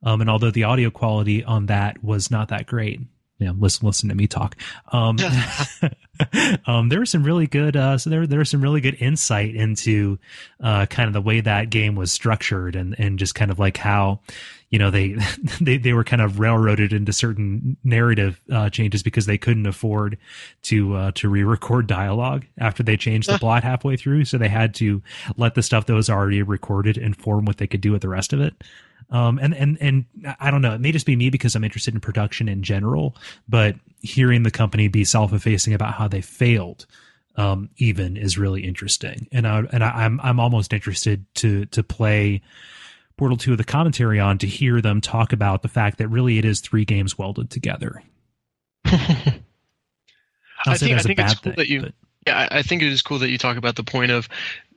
um, 0.04 0.22
and 0.22 0.30
although 0.30 0.52
the 0.52 0.64
audio 0.64 0.90
quality 0.90 1.44
on 1.44 1.66
that 1.66 2.02
was 2.04 2.32
not 2.32 2.48
that 2.48 2.66
great, 2.66 3.02
yeah, 3.40 3.52
listen, 3.58 3.86
listen 3.86 4.10
to 4.10 4.16
me 4.16 4.28
talk. 4.28 4.56
Um, 4.92 5.18
um, 6.66 6.90
there 6.90 7.00
was 7.00 7.10
some 7.10 7.24
really 7.24 7.48
good, 7.48 7.76
uh, 7.76 7.98
so 7.98 8.10
there 8.10 8.26
there 8.28 8.40
was 8.40 8.50
some 8.50 8.62
really 8.62 8.82
good 8.82 8.96
insight 9.00 9.56
into 9.56 10.18
uh, 10.62 10.86
kind 10.88 11.08
of 11.08 11.14
the 11.14 11.22
way 11.22 11.42
that 11.42 11.70
game 11.70 11.96
was 11.96 12.12
structured, 12.12 12.76
and 12.76 12.96
and 13.00 13.20
just 13.20 13.36
kind 13.36 13.52
of 13.52 13.60
like 13.60 13.78
how 13.78 14.20
you 14.70 14.80
know 14.80 14.90
they 14.90 15.16
they 15.62 15.78
they 15.78 15.94
were 15.94 16.04
kind 16.04 16.22
of 16.22 16.40
railroaded 16.40 16.94
into 16.94 17.14
certain 17.14 17.78
narrative 17.84 18.42
uh, 18.52 18.70
changes 18.70 19.04
because 19.04 19.26
they 19.26 19.38
couldn't 19.38 19.68
afford 19.68 20.18
to 20.64 20.96
uh, 20.96 21.12
to 21.16 21.30
re-record 21.30 21.88
dialogue 21.88 22.46
after 22.58 22.84
they 22.84 22.98
changed 22.98 23.30
the 23.30 23.38
plot 23.38 23.64
halfway 23.64 23.98
through, 23.98 24.26
so 24.26 24.38
they 24.38 24.50
had 24.50 24.74
to 24.76 25.02
let 25.36 25.56
the 25.56 25.64
stuff 25.64 25.86
that 25.86 25.94
was 25.94 26.10
already 26.10 26.42
recorded 26.42 26.98
inform 26.98 27.46
what 27.46 27.58
they 27.58 27.68
could 27.68 27.82
do 27.82 27.92
with 27.92 28.02
the 28.02 28.10
rest 28.10 28.34
of 28.34 28.42
it. 28.42 28.64
Um, 29.10 29.40
and 29.40 29.54
and 29.56 29.78
and 29.80 30.06
I 30.40 30.52
don't 30.52 30.62
know. 30.62 30.74
It 30.74 30.82
may 30.82 30.92
just 30.92 31.06
be 31.06 31.16
me 31.16 31.30
because 31.30 31.56
I'm 31.56 31.64
interested 31.64 31.94
in 31.94 32.02
production 32.02 32.50
in 32.50 32.62
general, 32.64 33.16
but 33.48 33.76
hearing 34.02 34.44
the 34.44 34.52
company 34.52 34.88
be 34.90 35.06
self-effacing 35.06 35.74
about 35.74 35.94
how 35.94 36.08
they 36.10 36.20
failed, 36.22 36.86
um, 37.38 37.70
even 37.78 38.18
is 38.18 38.38
really 38.38 38.64
interesting. 38.66 39.28
And 39.32 39.48
I 39.48 39.60
and 39.72 39.84
I, 39.84 39.90
I'm 40.06 40.20
I'm 40.22 40.40
almost 40.40 40.74
interested 40.74 41.26
to 41.36 41.66
to 41.68 41.84
play 41.84 42.42
Portal 43.18 43.38
Two 43.38 43.54
of 43.54 43.58
the 43.58 43.64
commentary 43.64 44.20
on 44.20 44.38
to 44.40 44.48
hear 44.48 44.82
them 44.82 45.00
talk 45.00 45.32
about 45.32 45.62
the 45.62 45.70
fact 45.70 46.00
that 46.00 46.10
really 46.10 46.38
it 46.38 46.44
is 46.46 46.60
three 46.60 46.84
games 46.84 47.18
welded 47.18 47.50
together. 47.50 48.04
I 50.66 50.76
think, 50.78 50.94
I 50.94 50.98
a 50.98 51.04
think 51.04 51.20
it's 51.20 51.34
bad 51.34 51.42
cool 51.42 51.52
thing, 51.52 51.54
that 51.58 51.70
you. 51.70 51.82
but- 51.82 51.94
Yeah, 52.28 52.48
I 52.52 52.60
I 52.60 52.62
think 52.62 52.82
it 52.82 52.90
is 52.90 53.02
cool 53.02 53.20
that 53.20 53.30
you 53.30 53.38
talk 53.38 53.58
about 53.58 53.76
the 53.76 53.84
point 53.84 54.12
of, 54.12 54.30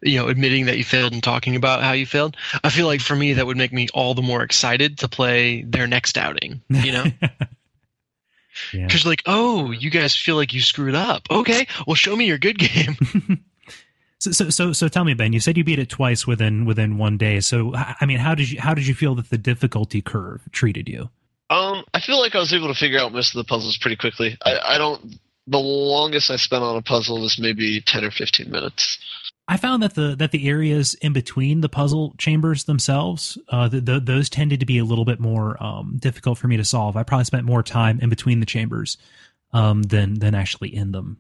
you 0.03 0.18
know, 0.18 0.28
admitting 0.28 0.66
that 0.66 0.78
you 0.78 0.84
failed 0.84 1.12
and 1.12 1.22
talking 1.22 1.57
about 1.57 1.82
how 1.82 1.92
you 1.92 2.07
failed. 2.07 2.36
I 2.64 2.70
feel 2.70 2.86
like 2.86 3.01
for 3.01 3.14
me 3.14 3.34
that 3.34 3.46
would 3.46 3.57
make 3.57 3.72
me 3.72 3.88
all 3.92 4.14
the 4.14 4.22
more 4.22 4.42
excited 4.42 4.98
to 4.98 5.09
play 5.09 5.62
their 5.62 5.86
next 5.86 6.16
outing. 6.16 6.62
You 6.68 6.92
know, 6.92 7.05
because 7.05 7.30
yeah. 8.72 8.86
because 8.86 9.07
like, 9.07 9.22
oh, 9.26 9.70
you 9.70 9.90
guys 9.90 10.16
feel 10.16 10.36
like 10.36 10.55
you 10.55 10.61
screwed 10.61 10.94
up. 10.94 11.22
Okay, 11.30 11.66
well, 11.86 11.94
show 11.94 12.16
me 12.16 12.26
your 12.26 12.38
good 12.38 12.59
game. 12.59 12.96
So, 14.20 14.32
so, 14.32 14.51
so, 14.51 14.72
so 14.74 14.86
tell 14.86 15.05
me, 15.05 15.14
Ben. 15.14 15.32
You 15.32 15.40
said 15.40 15.57
you 15.57 15.64
beat 15.64 15.78
it 15.78 15.88
twice 15.88 16.26
within 16.26 16.66
within 16.66 16.98
one 16.98 17.16
day. 17.16 17.40
So, 17.40 17.74
i 17.74 18.05
mean, 18.05 18.18
how 18.18 18.34
did 18.34 18.51
you 18.51 18.61
how 18.61 18.74
did 18.74 18.86
you 18.86 18.94
feel 18.94 19.14
that 19.14 19.30
the 19.30 19.38
difficulty 19.38 20.03
curve 20.03 20.42
treated 20.53 20.90
you? 20.90 21.09
Um, 21.48 21.84
I 21.94 22.01
feel 22.01 22.20
like 22.20 22.34
I 22.34 22.38
was 22.38 22.53
able 22.53 22.68
to 22.68 22.78
figure 22.78 23.01
out 23.01 23.12
most 23.12 23.34
of 23.34 23.38
the 23.38 23.48
puzzles 23.48 23.78
pretty 23.78 23.96
quickly. 23.96 24.36
I, 24.44 24.59
I 24.74 24.78
don't. 24.78 25.18
The 25.51 25.59
longest 25.59 26.30
I 26.30 26.36
spent 26.36 26.62
on 26.62 26.76
a 26.76 26.82
puzzle 26.82 27.20
was 27.20 27.38
maybe 27.38 27.80
ten 27.82 28.05
or 28.05 28.11
fifteen 28.11 28.51
minutes. 28.51 28.98
I 29.48 29.57
found 29.57 29.82
that 29.82 29.94
the 29.96 30.14
that 30.16 30.30
the 30.30 30.48
areas 30.48 30.94
in 30.94 31.12
between 31.12 31.61
the 31.61 31.68
puzzle 31.68 32.14
chambers 32.18 32.64
themselves, 32.64 33.36
uh, 33.48 33.66
the, 33.66 33.80
the, 33.80 33.98
those 34.01 34.30
tended 34.30 34.61
to 34.61 34.66
be 34.66 34.78
a 34.78 34.84
little 34.84 35.05
bit 35.05 35.18
more 35.18 35.61
um, 35.61 35.96
difficult 35.98 36.38
for 36.38 36.46
me 36.46 36.57
to 36.57 36.64
solve. 36.64 36.96
I 36.96 37.03
probably 37.03 37.24
spent 37.24 37.44
more 37.44 37.64
time 37.64 37.98
in 38.01 38.09
between 38.09 38.38
the 38.38 38.46
chambers 38.46 38.96
um, 39.53 39.82
than 39.82 40.20
than 40.20 40.36
actually 40.36 40.72
in 40.72 40.92
them. 40.92 41.18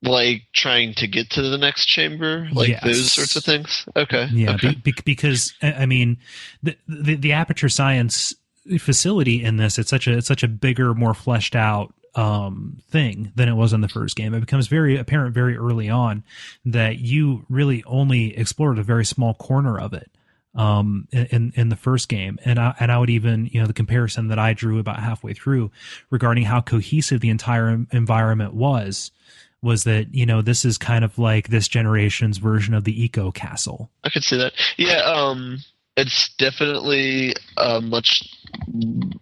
Like 0.00 0.44
trying 0.54 0.94
to 0.94 1.06
get 1.06 1.28
to 1.32 1.42
the 1.42 1.58
next 1.58 1.84
chamber, 1.86 2.48
like 2.52 2.70
Yes. 2.70 2.82
those 2.82 3.12
sorts 3.12 3.36
of 3.36 3.44
things. 3.44 3.86
Okay. 3.94 4.28
Yeah, 4.32 4.54
Okay. 4.54 4.74
be, 4.82 4.92
be, 4.92 4.94
because 5.04 5.52
I 5.62 5.84
mean, 5.84 6.16
the, 6.62 6.74
the 6.88 7.16
the 7.16 7.32
aperture 7.32 7.68
science 7.68 8.34
facility 8.78 9.44
in 9.44 9.58
this 9.58 9.78
it's 9.78 9.90
such 9.90 10.06
a 10.06 10.16
it's 10.16 10.26
such 10.26 10.42
a 10.42 10.48
bigger, 10.48 10.94
more 10.94 11.12
fleshed 11.14 11.54
out 11.54 11.94
um 12.14 12.78
thing 12.90 13.32
than 13.34 13.48
it 13.48 13.54
was 13.54 13.72
in 13.72 13.80
the 13.80 13.88
first 13.88 14.16
game. 14.16 14.34
It 14.34 14.40
becomes 14.40 14.66
very 14.66 14.96
apparent 14.98 15.34
very 15.34 15.56
early 15.56 15.88
on 15.88 16.24
that 16.64 16.98
you 16.98 17.44
really 17.48 17.82
only 17.84 18.36
explored 18.36 18.78
a 18.78 18.82
very 18.82 19.04
small 19.04 19.34
corner 19.34 19.78
of 19.80 19.94
it 19.94 20.10
um 20.54 21.08
in 21.10 21.52
in 21.56 21.70
the 21.70 21.76
first 21.76 22.10
game 22.10 22.38
and 22.44 22.58
I 22.58 22.74
and 22.78 22.92
I 22.92 22.98
would 22.98 23.08
even 23.08 23.48
you 23.50 23.60
know 23.60 23.66
the 23.66 23.72
comparison 23.72 24.28
that 24.28 24.38
I 24.38 24.52
drew 24.52 24.78
about 24.78 24.98
halfway 25.00 25.32
through 25.32 25.70
regarding 26.10 26.44
how 26.44 26.60
cohesive 26.60 27.20
the 27.20 27.30
entire 27.30 27.86
environment 27.90 28.52
was 28.52 29.10
was 29.62 29.84
that 29.84 30.14
you 30.14 30.26
know 30.26 30.42
this 30.42 30.66
is 30.66 30.76
kind 30.76 31.04
of 31.04 31.18
like 31.18 31.48
this 31.48 31.68
generation's 31.68 32.36
version 32.36 32.74
of 32.74 32.84
the 32.84 33.08
Ico 33.08 33.32
castle 33.32 33.90
I 34.04 34.10
could 34.10 34.24
see 34.24 34.36
that. 34.36 34.52
Yeah, 34.76 35.00
um, 35.04 35.60
it's 35.96 36.34
definitely 36.36 37.34
a 37.56 37.80
much 37.80 38.22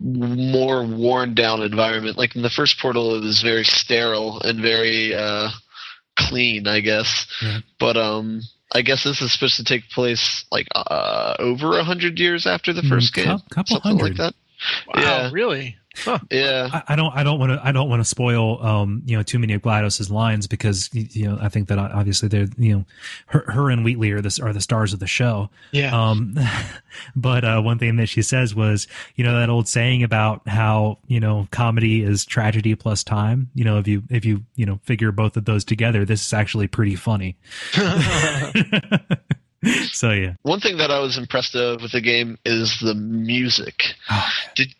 more 0.01 0.85
worn 0.87 1.35
down 1.35 1.62
environment. 1.62 2.16
Like 2.18 2.37
in 2.37 2.43
the 2.43 2.51
first 2.51 2.79
Portal, 2.79 3.14
it 3.16 3.23
was 3.23 3.43
very 3.43 3.64
sterile 3.64 4.41
and 4.41 4.61
very 4.61 5.14
uh, 5.14 5.51
clean, 6.16 6.66
I 6.66 6.81
guess. 6.81 7.27
Yeah. 7.43 7.59
But 7.79 7.97
um, 7.97 8.43
I 8.73 8.83
guess 8.83 9.05
this 9.05 9.21
is 9.21 9.33
supposed 9.33 9.57
to 9.57 9.64
take 9.64 9.89
place 9.91 10.45
like 10.53 10.68
uh, 10.75 11.35
over 11.39 11.79
a 11.79 11.85
hundred 11.85 12.18
years 12.18 12.47
after 12.47 12.73
the 12.73 12.83
Mm, 12.83 12.89
first 12.89 13.14
cou- 13.14 13.25
game, 13.25 13.39
couple 13.51 13.77
something 13.81 13.99
hundred. 13.99 14.18
like 14.18 14.33
that. 14.33 14.35
Wow, 14.89 15.03
Yeah. 15.03 15.31
really? 15.33 15.77
Yeah, 16.30 16.68
I, 16.72 16.82
I 16.88 16.97
don't 16.97 17.14
I 17.14 17.22
don't 17.22 17.38
want 17.38 17.53
to 17.53 17.61
I 17.66 17.72
don't 17.72 17.88
want 17.88 18.01
to 18.01 18.05
spoil 18.05 18.64
um 18.64 19.03
you 19.07 19.16
know 19.16 19.22
too 19.22 19.38
many 19.38 19.55
of 19.55 19.62
GLaDOS's 19.62 20.11
lines 20.11 20.47
because 20.47 20.88
you 20.93 21.28
know 21.28 21.38
I 21.41 21.49
think 21.49 21.68
that 21.68 21.78
obviously 21.78 22.28
they're 22.28 22.49
you 22.57 22.76
know 22.76 22.84
her, 23.26 23.45
her 23.49 23.70
and 23.70 23.84
Wheatley 23.84 24.12
are 24.12 24.20
the 24.20 24.41
are 24.43 24.53
the 24.53 24.61
stars 24.61 24.93
of 24.93 25.01
the 25.01 25.07
show. 25.07 25.51
Yeah. 25.72 25.95
um 25.95 26.36
but 27.16 27.45
uh 27.45 27.61
one 27.61 27.78
thing 27.78 27.97
that 27.97 28.09
she 28.09 28.22
says 28.22 28.55
was 28.55 28.86
you 29.16 29.24
know 29.24 29.38
that 29.38 29.51
old 29.51 29.68
saying 29.68 30.03
about 30.03 30.47
how 30.49 30.99
you 31.07 31.20
know 31.20 31.49
comedy 31.51 32.03
is 32.03 32.24
tragedy 32.24 32.74
plus 32.74 33.03
time. 33.05 33.51
You 33.55 33.64
know 33.64 33.78
if 33.78 33.88
you 33.88 34.03
if 34.11 34.24
you 34.24 34.45
you 34.55 34.66
know 34.66 34.80
figure 34.84 35.12
both 35.12 35.36
of 35.36 35.45
those 35.45 35.64
together 35.64 36.05
this 36.05 36.24
is 36.24 36.32
actually 36.32 36.68
pretty 36.68 36.97
funny. 36.97 37.36
So 39.93 40.11
yeah. 40.12 40.34
One 40.43 40.61
thing 40.61 40.78
that 40.78 40.91
I 40.91 41.01
was 41.01 41.18
impressed 41.18 41.55
of 41.55 41.82
with 41.82 41.93
the 41.93 42.01
game 42.01 42.38
is 42.45 42.80
the 42.80 42.95
music. 42.95 43.84
Oh, 44.11 44.26
Did 44.55 44.74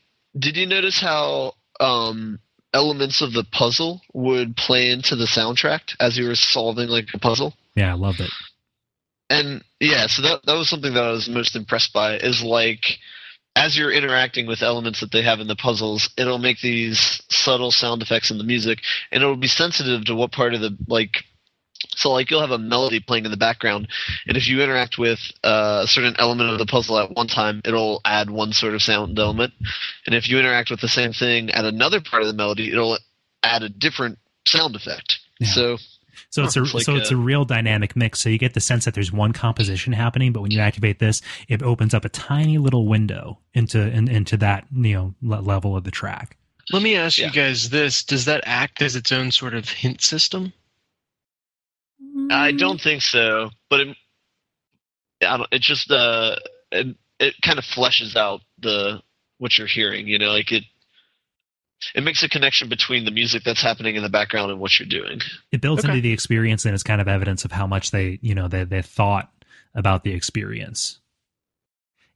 you 0.57 0.67
notice 0.67 1.01
how 1.01 1.55
um, 1.81 2.39
elements 2.73 3.23
of 3.23 3.33
the 3.33 3.45
puzzle 3.51 4.01
would 4.13 4.57
play 4.57 4.91
into 4.91 5.17
the 5.17 5.27
soundtrack 5.27 5.81
as 5.99 6.17
you 6.17 6.27
were 6.27 6.35
solving 6.35 6.89
like 6.89 7.09
a 7.15 7.19
puzzle? 7.19 7.55
yeah 7.75 7.91
I 7.91 7.97
love 7.97 8.17
it 8.21 8.31
And 9.31 9.63
yeah, 9.79 10.07
so 10.09 10.23
that 10.23 10.45
that 10.45 10.55
was 10.55 10.69
something 10.69 10.95
that 10.95 11.05
I 11.05 11.13
was 11.13 11.29
most 11.29 11.57
impressed 11.57 11.93
by 11.93 12.17
is 12.17 12.43
like 12.43 12.99
as 13.57 13.77
you're 13.77 13.93
interacting 13.93 14.47
with 14.47 14.63
elements 14.63 15.01
that 15.01 15.11
they 15.13 15.23
have 15.23 15.41
in 15.41 15.49
the 15.49 15.57
puzzles, 15.57 16.09
it'll 16.17 16.39
make 16.39 16.61
these 16.61 17.21
subtle 17.31 17.71
sound 17.71 18.01
effects 18.03 18.31
in 18.31 18.39
the 18.39 18.45
music 18.45 18.79
and 19.11 19.23
it'll 19.23 19.37
be 19.37 19.49
sensitive 19.49 20.05
to 20.05 20.15
what 20.15 20.33
part 20.33 20.55
of 20.55 20.61
the 20.61 20.77
like 20.87 21.25
so 21.89 22.11
like 22.13 22.31
you'll 22.31 22.41
have 22.41 22.51
a 22.51 22.59
melody 22.59 23.01
playing 23.01 23.25
in 23.25 23.31
the 23.31 23.37
background 23.37 23.89
and 24.27 24.37
if 24.37 24.47
you 24.49 24.61
interact 24.63 24.99
with 24.99 25.19
uh, 25.45 25.81
a 25.85 25.87
certain 25.89 26.15
element 26.19 26.51
of 26.51 26.59
the 26.59 26.67
puzzle 26.67 26.99
at 26.99 27.11
one 27.17 27.27
time 27.27 27.61
it'll 27.65 28.01
add 28.05 28.31
one 28.31 28.53
sort 28.53 28.75
of 28.75 28.83
sound 28.83 29.19
element 29.19 29.53
and 30.07 30.15
if 30.15 30.29
you 30.29 30.39
interact 30.39 30.71
with 30.71 30.81
the 30.81 30.89
same 30.89 31.13
thing 31.13 31.51
at 31.51 31.65
another 31.65 32.01
part 32.01 32.23
of 32.23 32.29
the 32.29 32.35
melody 32.35 32.71
it'll 32.71 32.99
add 33.43 33.63
a 33.63 33.69
different 33.69 34.19
sound 34.47 34.75
effect 34.77 35.19
Yeah. 35.39 35.49
so 35.49 35.79
So 36.29 36.45
it's 36.45 36.57
a 36.57 36.63
like 36.63 36.85
so 36.85 36.97
it's 36.97 37.11
a- 37.11 37.15
a 37.15 37.19
real 37.19 37.45
dynamic 37.45 37.97
mix. 37.97 38.21
So 38.21 38.29
you 38.29 38.39
get 38.39 38.55
the 38.55 38.61
sense 38.61 38.85
that 38.85 38.95
there's 38.95 39.11
one 39.11 39.33
composition 39.33 39.93
happening, 39.95 40.33
but 40.33 40.43
when 40.43 40.51
you 40.51 40.61
activate 40.61 40.99
this, 40.99 41.23
it 41.49 41.63
opens 41.63 41.93
up 41.95 42.05
a 42.05 42.09
tiny 42.09 42.59
little 42.59 42.87
window 42.87 43.39
into 43.55 43.81
in, 43.81 44.07
into 44.09 44.37
that 44.37 44.67
you 44.73 44.95
know 44.95 45.15
level 45.23 45.77
of 45.77 45.85
the 45.85 45.91
track. 45.91 46.37
Let 46.73 46.83
me 46.83 46.95
ask 46.95 47.19
Yeah. 47.19 47.27
you 47.27 47.33
guys 47.33 47.71
this: 47.71 48.05
Does 48.05 48.27
that 48.27 48.43
act 48.45 48.81
as 48.83 48.95
its 48.97 49.11
own 49.11 49.33
sort 49.33 49.55
of 49.55 49.69
hint 49.69 50.03
system? 50.03 50.53
I 52.31 52.53
don't 52.53 52.81
think 52.81 53.03
so, 53.03 53.51
but 53.69 53.81
it, 53.81 53.97
I 55.23 55.37
don't, 55.37 55.49
it 55.53 55.61
just 55.61 55.91
uh, 55.91 56.37
it, 56.71 56.97
it 57.19 57.35
kind 57.43 57.59
of 57.59 57.65
fleshes 57.65 58.17
out 58.17 58.41
the 58.61 59.03
what 59.39 59.59
you're 59.59 59.67
hearing. 59.67 60.07
You 60.07 60.19
know, 60.19 60.33
like 60.33 60.53
it 60.53 60.65
it 61.95 62.03
makes 62.03 62.23
a 62.23 62.29
connection 62.29 62.69
between 62.69 63.05
the 63.05 63.11
music 63.11 63.43
that's 63.45 63.63
happening 63.63 63.97
in 63.97 64.03
the 64.03 64.09
background 64.09 64.51
and 64.51 64.61
what 64.61 64.79
you're 64.79 64.89
doing. 64.89 65.21
It 65.51 65.61
builds 65.61 65.85
Okay. 65.85 65.93
into 65.93 66.03
the 66.03 66.13
experience, 66.13 66.65
and 66.65 66.75
it's 66.75 66.83
kind 66.83 67.01
of 67.01 67.09
evidence 67.09 67.45
of 67.45 67.53
how 67.53 67.67
much 67.67 67.91
they 67.91 68.19
you 68.23 68.35
know 68.35 68.49
they 68.49 68.65
they 68.65 68.83
thought 68.83 69.33
about 69.75 70.05
the 70.05 70.13
experience. 70.13 70.99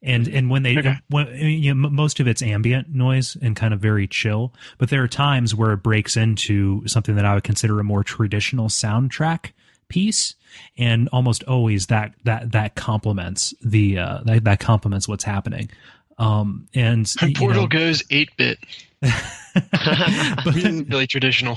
And 0.02 0.28
and 0.28 0.50
when 0.50 0.62
they 0.62 0.78
Okay. 0.78 0.96
when, 1.08 1.34
you 1.34 1.74
know, 1.74 1.88
most 1.88 2.20
of 2.20 2.28
it's 2.28 2.42
ambient 2.42 2.94
noise 2.94 3.36
and 3.40 3.56
kind 3.56 3.72
of 3.72 3.80
very 3.80 4.06
chill, 4.06 4.52
but 4.76 4.90
there 4.90 5.02
are 5.02 5.08
times 5.08 5.54
where 5.54 5.72
it 5.72 5.78
breaks 5.78 6.16
into 6.16 6.86
something 6.86 7.16
that 7.16 7.24
I 7.24 7.34
would 7.34 7.44
consider 7.44 7.80
a 7.80 7.84
more 7.84 8.04
traditional 8.04 8.68
soundtrack 8.68 9.52
piece, 9.94 10.34
and 10.76 11.08
almost 11.12 11.44
always 11.44 11.86
that 11.86 12.14
that 12.24 12.50
that 12.50 12.74
complements 12.74 13.54
the 13.62 13.98
uh, 13.98 14.18
that, 14.24 14.42
that 14.44 14.60
complements 14.60 15.06
what's 15.06 15.24
happening. 15.24 15.70
Um, 16.18 16.66
and 16.74 17.12
you 17.22 17.32
Portal 17.34 17.62
know, 17.62 17.68
goes 17.68 18.02
eight 18.10 18.30
bit, 18.36 18.58
but, 19.54 20.54
really 20.54 21.06
traditional. 21.06 21.56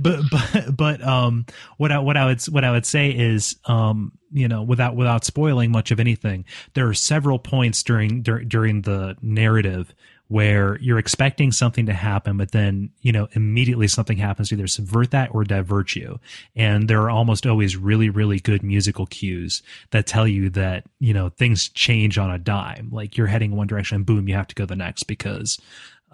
but 0.00 0.20
but 0.30 0.76
but 0.76 1.02
um 1.06 1.44
what 1.76 1.92
I 1.92 1.98
what 1.98 2.16
I 2.16 2.24
would 2.24 2.42
what 2.44 2.64
I 2.64 2.70
would 2.70 2.86
say 2.86 3.10
is 3.10 3.56
um 3.66 4.12
you 4.32 4.48
know 4.48 4.62
without 4.62 4.96
without 4.96 5.24
spoiling 5.24 5.70
much 5.70 5.90
of 5.90 6.00
anything 6.00 6.46
there 6.72 6.88
are 6.88 6.94
several 6.94 7.38
points 7.38 7.82
during 7.82 8.22
dur- 8.22 8.44
during 8.44 8.82
the 8.82 9.16
narrative 9.20 9.94
where 10.34 10.78
you're 10.80 10.98
expecting 10.98 11.52
something 11.52 11.86
to 11.86 11.92
happen 11.92 12.36
but 12.36 12.50
then 12.50 12.90
you 13.02 13.12
know 13.12 13.28
immediately 13.34 13.86
something 13.86 14.16
happens 14.16 14.48
to 14.48 14.56
either 14.56 14.66
subvert 14.66 15.12
that 15.12 15.32
or 15.32 15.44
divert 15.44 15.94
you. 15.94 16.18
And 16.56 16.88
there 16.88 17.00
are 17.02 17.10
almost 17.10 17.46
always 17.46 17.76
really 17.76 18.10
really 18.10 18.40
good 18.40 18.64
musical 18.64 19.06
cues 19.06 19.62
that 19.92 20.08
tell 20.08 20.26
you 20.26 20.50
that 20.50 20.86
you 20.98 21.14
know 21.14 21.28
things 21.28 21.68
change 21.68 22.18
on 22.18 22.32
a 22.32 22.38
dime. 22.38 22.88
Like 22.90 23.16
you're 23.16 23.28
heading 23.28 23.54
one 23.54 23.68
direction 23.68 23.94
and 23.94 24.04
boom 24.04 24.26
you 24.26 24.34
have 24.34 24.48
to 24.48 24.56
go 24.56 24.66
the 24.66 24.74
next 24.74 25.04
because 25.04 25.60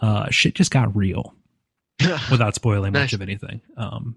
uh 0.02 0.28
shit 0.28 0.54
just 0.54 0.70
got 0.70 0.94
real 0.94 1.34
without 2.30 2.54
spoiling 2.54 2.92
much 2.92 3.14
of 3.14 3.22
anything. 3.22 3.62
Um, 3.78 4.16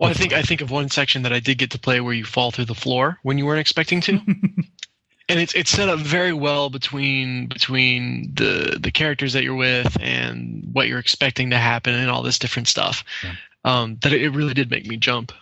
Well, 0.00 0.08
I 0.08 0.14
think 0.14 0.32
I 0.32 0.40
think 0.40 0.62
of 0.62 0.70
one 0.70 0.88
section 0.88 1.20
that 1.24 1.34
I 1.34 1.40
did 1.40 1.58
get 1.58 1.72
to 1.72 1.78
play 1.78 2.00
where 2.00 2.14
you 2.14 2.24
fall 2.24 2.50
through 2.50 2.64
the 2.64 2.74
floor 2.74 3.18
when 3.24 3.36
you 3.36 3.44
weren't 3.44 3.60
expecting 3.60 4.00
to, 4.02 4.20
and 5.28 5.38
it's 5.40 5.54
it's 5.54 5.70
set 5.70 5.88
up 5.88 5.98
very 5.98 6.32
well 6.32 6.70
between 6.70 7.46
between 7.48 8.32
the 8.34 8.78
the 8.80 8.90
characters 8.90 9.32
that 9.34 9.42
you're 9.44 9.54
with 9.56 9.96
and 10.00 10.68
what 10.72 10.88
you're 10.88 10.98
expecting 10.98 11.50
to 11.50 11.58
happen 11.58 11.94
and 11.94 12.10
all 12.10 12.22
this 12.22 12.38
different 12.38 12.68
stuff. 12.68 13.04
Yeah. 13.22 13.32
Um, 13.64 13.98
that 14.02 14.12
it 14.12 14.30
really 14.30 14.54
did 14.54 14.70
make 14.70 14.86
me 14.86 14.96
jump. 14.96 15.32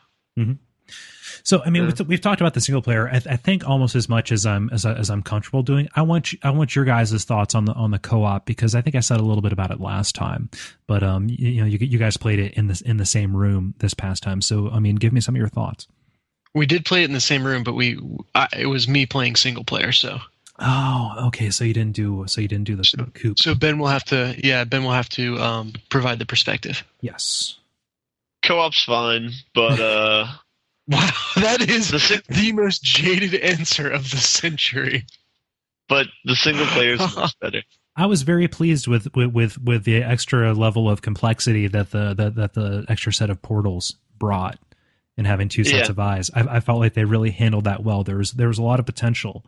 So 1.43 1.63
I 1.65 1.71
mean, 1.71 1.85
Yeah. 1.85 1.93
we've, 1.99 2.09
we've 2.09 2.21
talked 2.21 2.41
about 2.41 2.55
the 2.55 2.61
single 2.61 2.83
player. 2.83 3.09
I, 3.09 3.17
I 3.17 3.37
think 3.37 3.69
almost 3.69 3.95
as 3.95 4.09
much 4.09 4.33
as 4.33 4.45
I'm 4.45 4.69
as, 4.73 4.85
I, 4.85 4.95
as 4.95 5.11
I'm 5.11 5.23
comfortable 5.23 5.63
doing. 5.63 5.89
I 5.95 6.03
want 6.03 6.33
you, 6.33 6.39
I 6.43 6.51
want 6.51 6.75
your 6.75 6.85
guys' 6.85 7.25
thoughts 7.25 7.55
on 7.55 7.67
the 7.67 7.73
on 7.75 7.93
the 7.93 7.99
co-op 8.01 8.47
because 8.47 8.75
I 8.75 8.81
think 8.81 8.97
I 8.97 9.01
said 9.01 9.21
a 9.21 9.23
little 9.23 9.43
bit 9.43 9.53
about 9.53 9.71
it 9.71 9.81
last 9.81 10.15
time, 10.17 10.51
but 10.89 11.05
um, 11.05 11.29
you, 11.29 11.37
you 11.49 11.61
know, 11.61 11.67
you, 11.67 11.79
you 11.81 11.99
guys 11.99 12.17
played 12.17 12.41
it 12.41 12.55
in 12.55 12.67
this 12.67 12.81
in 12.81 12.97
the 12.97 13.07
same 13.07 13.37
room 13.37 13.75
this 13.79 13.95
past 13.95 14.23
time. 14.25 14.41
So 14.43 14.71
I 14.71 14.81
mean, 14.81 14.97
give 14.97 15.13
me 15.13 15.21
some 15.21 15.37
of 15.37 15.39
your 15.39 15.49
thoughts. 15.49 15.87
We 16.57 16.67
did 16.67 16.85
play 16.85 17.03
it 17.03 17.07
in 17.07 17.13
the 17.13 17.21
same 17.21 17.47
room, 17.47 17.63
but 17.63 17.75
we 17.75 17.99
I, 18.35 18.49
it 18.57 18.67
was 18.67 18.89
me 18.89 19.07
playing 19.07 19.37
single 19.37 19.63
player. 19.65 19.93
So 19.93 20.19
Oh, 20.59 21.15
okay. 21.27 21.51
So 21.51 21.65
you 21.65 21.75
didn't 21.75 21.95
do 21.95 22.25
so 22.27 22.41
you 22.41 22.49
didn't 22.49 22.65
do 22.65 22.77
the 22.77 23.11
coop. 23.15 23.39
so 23.39 23.55
Ben 23.55 23.79
will 23.79 23.89
have 23.89 24.05
to 24.05 24.35
yeah 24.43 24.65
Ben 24.65 24.83
will 24.83 24.93
have 24.93 25.09
to 25.11 25.39
um, 25.39 25.75
provide 25.91 26.19
the 26.19 26.27
perspective. 26.27 26.83
Yes. 27.03 27.57
Co-op's 28.43 28.85
fine, 28.85 29.33
but 29.55 29.79
uh, 29.93 30.27
Wow, 30.89 31.11
that 31.37 31.69
is 31.69 31.91
the 31.91 31.99
si- 32.01 32.21
the 32.29 32.53
most 32.53 32.83
jaded 32.83 33.35
answer 33.35 33.91
of 33.91 34.11
the 34.11 34.17
century. 34.19 35.05
but 35.89 36.07
the 36.25 36.37
single 36.37 36.67
player 36.67 36.93
is 36.93 37.01
much 37.17 37.39
better. 37.41 37.63
I 37.97 38.07
was 38.07 38.23
very 38.23 38.47
pleased 38.49 38.87
with, 38.87 39.15
with 39.17 39.33
with 39.33 39.59
with 39.63 39.85
the 39.85 40.03
extra 40.03 40.55
level 40.55 40.89
of 40.89 41.03
complexity 41.03 41.67
that 41.69 41.91
the 41.91 42.15
that, 42.15 42.35
that 42.37 42.55
the 42.55 42.85
extra 42.89 43.13
set 43.13 43.31
of 43.31 43.43
portals 43.43 43.97
brought 44.19 44.59
and 45.17 45.27
having 45.27 45.49
two 45.49 45.65
sets 45.65 45.89
Yeah. 45.89 45.91
of 45.91 45.99
eyes. 45.99 46.31
I, 46.35 46.41
I 46.57 46.61
felt 46.61 46.79
like 46.81 46.95
they 46.95 47.05
really 47.05 47.31
handled 47.31 47.65
that 47.65 47.83
well. 47.83 48.05
There 48.05 48.17
was 48.19 48.33
there 48.33 48.49
was 48.49 48.59
a 48.59 48.63
lot 48.63 48.81
of 48.81 48.87
potential 48.87 49.45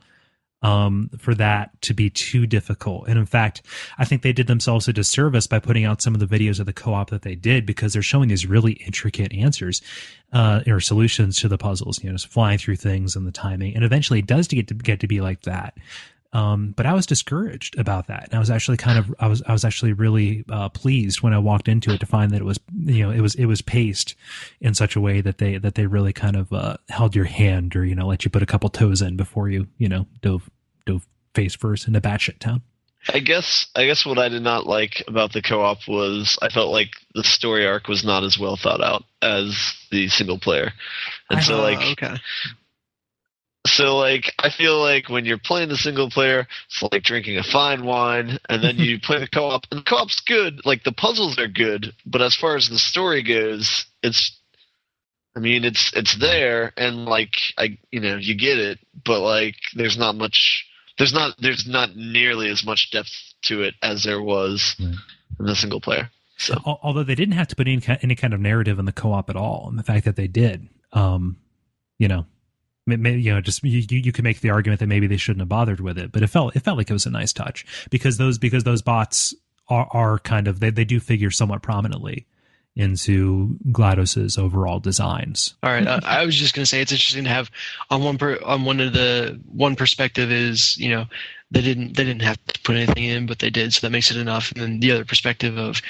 um, 0.61 1.09
for 1.19 1.35
that 1.37 1.71
to 1.83 1.95
be 1.95 2.11
too 2.11 2.45
difficult, 2.45 3.07
and 3.07 3.17
in 3.17 3.27
fact, 3.27 3.63
I 3.97 4.05
think 4.05 4.23
they 4.23 4.33
did 4.33 4.49
themselves 4.49 4.89
a 4.89 4.93
disservice 4.93 5.47
by 5.47 5.61
putting 5.61 5.85
out 5.85 6.03
some 6.03 6.15
of 6.15 6.21
the 6.21 6.27
videos 6.27 6.59
of 6.59 6.67
the 6.67 6.73
co-op 6.73 7.11
that 7.11 7.23
they 7.23 7.37
did 7.37 7.65
because 7.65 7.93
they're 7.93 8.03
showing 8.03 8.29
these 8.29 8.45
really 8.45 8.73
intricate 8.73 9.33
answers 9.33 9.81
uh, 10.33 10.63
or 10.67 10.81
solutions 10.81 11.37
to 11.37 11.49
the 11.49 11.59
puzzles. 11.59 12.03
You 12.03 12.11
know, 12.11 12.15
just 12.15 12.27
flying 12.27 12.59
through 12.59 12.75
things 12.77 13.15
and 13.15 13.25
the 13.25 13.31
timing, 13.31 13.77
and 13.77 13.85
eventually 13.85 14.19
it 14.19 14.27
does 14.27 14.49
get 14.49 14.67
to 14.69 14.75
get 14.75 14.99
to 15.01 15.07
be 15.07 15.21
like 15.21 15.43
that 15.43 15.77
um, 16.33 16.75
but 16.77 16.87
I 16.87 16.93
was 16.93 17.07
discouraged 17.07 17.79
about 17.79 18.09
that. 18.09 18.25
And 18.25 18.35
I 18.35 18.39
was 18.39 18.51
actually 18.51 18.77
kind 18.77 18.99
of, 18.99 19.15
I 19.19 19.29
was, 19.29 19.43
I 19.47 19.53
was 19.53 19.65
actually 19.65 19.93
really 19.93 20.45
uh, 20.51 20.69
pleased 20.69 21.23
when 21.23 21.33
I 21.33 21.39
walked 21.39 21.69
into 21.69 21.93
it 21.93 22.01
to 22.01 22.07
find 22.07 22.31
that 22.33 22.41
it 22.41 22.45
was, 22.45 22.61
you 22.85 23.05
know, 23.05 23.11
it 23.11 23.21
was, 23.21 23.35
it 23.35 23.47
was 23.47 23.63
paced 23.63 24.15
in 24.61 24.75
such 24.75 24.97
a 24.97 25.01
way 25.01 25.21
that 25.21 25.39
they, 25.39 25.59
that 25.59 25.75
they 25.75 25.87
really 25.87 26.13
kind 26.13 26.37
of 26.37 26.53
uh, 26.53 26.77
held 26.89 27.17
your 27.17 27.25
hand 27.25 27.75
or 27.77 27.85
you 27.85 27.95
know, 27.95 28.07
let 28.07 28.25
you 28.25 28.31
put 28.31 28.43
a 28.43 28.47
couple 28.47 28.69
toes 28.69 29.01
in 29.01 29.17
before 29.17 29.49
you, 29.49 29.67
you 29.79 29.89
know, 29.89 30.07
dove, 30.21 30.51
dove 30.85 31.07
face 31.35 31.55
first 31.55 31.87
into 31.87 32.01
batshit 32.01 32.39
town. 32.39 32.63
I 33.11 33.21
guess 33.21 33.67
I 33.75 33.87
guess 33.87 34.05
what 34.05 34.19
I 34.19 34.29
did 34.29 34.43
not 34.43 34.67
like 34.67 35.03
about 35.07 35.33
the 35.33 35.41
co-op 35.41 35.87
was 35.87 36.37
I 36.43 36.51
felt 36.51 36.73
like 36.73 36.91
the 37.15 37.25
story 37.25 37.67
arc 37.67 37.89
was 37.89 38.05
not 38.05 38.25
as 38.25 38.39
well 38.39 38.57
thought 38.57 38.83
out 38.83 39.05
as 39.23 39.75
the 39.91 40.09
single 40.09 40.39
player, 40.39 40.73
and 41.31 41.43
so 41.43 41.59
Uh, 41.59 41.63
like 41.63 41.79
okay, 41.79 42.17
so 43.69 43.97
like 43.97 44.33
I 44.39 44.51
feel 44.51 44.81
like 44.81 45.09
when 45.09 45.25
you're 45.25 45.39
playing 45.39 45.69
the 45.69 45.77
single 45.77 46.11
player, 46.11 46.47
it's 46.67 46.83
like 46.93 47.03
drinking 47.03 47.39
a 47.39 47.43
fine 47.43 47.85
wine, 47.85 48.39
and 48.49 48.63
then 48.63 48.77
you 48.77 49.01
play 49.03 49.21
the 49.21 49.29
co-op, 49.29 49.65
and 49.71 49.81
the 49.81 49.85
co-op's 49.85 50.21
good. 50.21 50.65
Like 50.65 50.85
the 50.85 50.93
puzzles 50.93 51.39
are 51.39 51.49
good, 51.49 51.95
but 52.07 52.23
as 52.23 52.35
far 52.35 52.57
as 52.57 52.69
the 52.69 52.79
story 52.79 53.23
goes, 53.23 53.87
it's 54.03 54.37
I 55.37 55.41
mean 55.41 55.65
it's 55.65 55.93
it's 55.95 56.17
there, 56.19 56.73
and 56.77 57.05
like 57.05 57.35
I 57.57 57.79
you 57.91 58.01
know 58.01 58.17
you 58.17 58.37
get 58.37 58.59
it, 58.59 58.79
but 59.05 59.21
like 59.21 59.57
there's 59.75 59.99
not 59.99 60.17
much. 60.17 60.67
There's 60.99 61.15
not 61.15 61.37
there's 61.39 61.67
not 61.67 61.97
nearly 61.97 62.51
as 62.51 62.65
much 62.65 62.91
depth 62.91 63.13
to 63.43 63.63
it 63.63 63.75
as 63.83 64.03
there 64.03 64.21
was 64.21 64.75
in 64.81 65.47
the 65.47 65.55
single 65.55 65.81
player. 65.81 66.11
So 66.39 66.55
Although 66.65 67.03
they 67.03 67.17
didn't 67.17 67.35
have 67.35 67.49
to 67.49 67.57
put 67.57 67.67
any, 67.67 67.83
any 68.01 68.15
kind 68.15 68.33
of 68.33 68.41
narrative 68.41 68.79
in 68.79 68.85
the 68.85 68.93
co-op 68.93 69.29
at 69.29 69.35
all. 69.35 69.67
And 69.69 69.77
the 69.77 69.83
fact 69.83 70.05
that 70.05 70.15
they 70.15 70.29
did, 70.29 70.69
um, 70.93 71.37
you 71.99 72.07
know, 72.07 72.27
you 72.91 73.35
know, 73.35 73.41
just 73.41 73.63
you, 73.63 73.85
you 73.89 74.13
could 74.13 74.25
make 74.25 74.41
the 74.41 74.51
argument 74.51 74.81
that 74.81 74.87
maybe 74.87 75.07
they 75.07 75.17
shouldn't 75.17 75.41
have 75.41 75.49
bothered 75.49 75.81
with 75.81 75.99
it, 75.99 76.13
but 76.13 76.23
it 76.23 76.29
felt 76.29 76.57
it 76.57 76.61
felt 76.61 76.79
like 76.79 76.91
it 76.91 76.93
was 76.93 77.07
a 77.07 77.11
nice 77.11 77.33
touch 77.33 77.67
because 77.91 78.17
those 78.17 78.39
because 78.39 78.65
those 78.65 78.83
bots 78.83 79.35
are 79.69 79.89
are 79.91 80.19
kind 80.19 80.49
of 80.49 80.61
they, 80.61 80.71
they 80.71 80.85
do 80.85 81.01
figure 81.01 81.31
somewhat 81.31 81.63
prominently 81.63 82.27
into 82.79 83.59
GLaDOS's 83.71 84.39
overall 84.39 84.79
designs. 84.79 85.55
all 85.65 85.71
right. 85.73 85.87
uh, 85.87 86.01
I, 86.05 86.25
was 86.25 86.37
just 86.37 86.55
gonna 86.55 86.65
say 86.65 86.81
it's 86.81 86.93
interesting 86.93 87.25
to 87.25 87.31
have 87.31 87.51
on 87.91 88.05
one 88.05 88.19
per, 88.19 88.39
on 88.45 88.65
one 88.65 88.79
of 88.79 88.93
the 88.93 89.41
one 89.47 89.75
perspective 89.75 90.31
is 90.31 90.79
you 90.79 90.89
know 90.89 91.07
they 91.51 91.61
didn't 91.61 91.97
they 91.97 92.05
didn't 92.05 92.23
have 92.23 92.43
to 92.47 92.61
put 92.61 92.77
anything 92.77 93.05
in, 93.05 93.27
but 93.27 93.41
they 93.41 93.51
did, 93.51 93.75
so 93.75 93.87
that 93.87 93.91
makes 93.91 94.11
it 94.11 94.17
enough. 94.17 94.53
And 94.53 94.63
then 94.63 94.81
the 94.81 94.93
other 94.93 95.05
perspective 95.05 95.59
of 95.59 95.83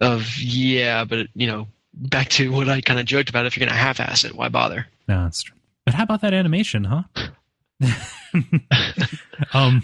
of 0.00 0.38
yeah, 0.38 1.04
but 1.04 1.28
you 1.34 1.46
know 1.46 1.68
back 1.92 2.30
to 2.30 2.50
what 2.50 2.68
I 2.68 2.80
kind 2.80 2.98
of 2.98 3.06
joked 3.06 3.28
about. 3.28 3.46
If 3.46 3.56
you're 3.56 3.66
gonna 3.66 3.78
half-ass 3.78 4.24
it, 4.24 4.34
why 4.34 4.48
bother? 4.48 4.86
No, 5.08 5.24
that's 5.24 5.42
true. 5.42 5.56
But 5.90 5.96
how 5.96 6.04
about 6.04 6.20
that 6.20 6.32
animation, 6.32 6.84
huh? 6.84 7.02
um, 9.52 9.82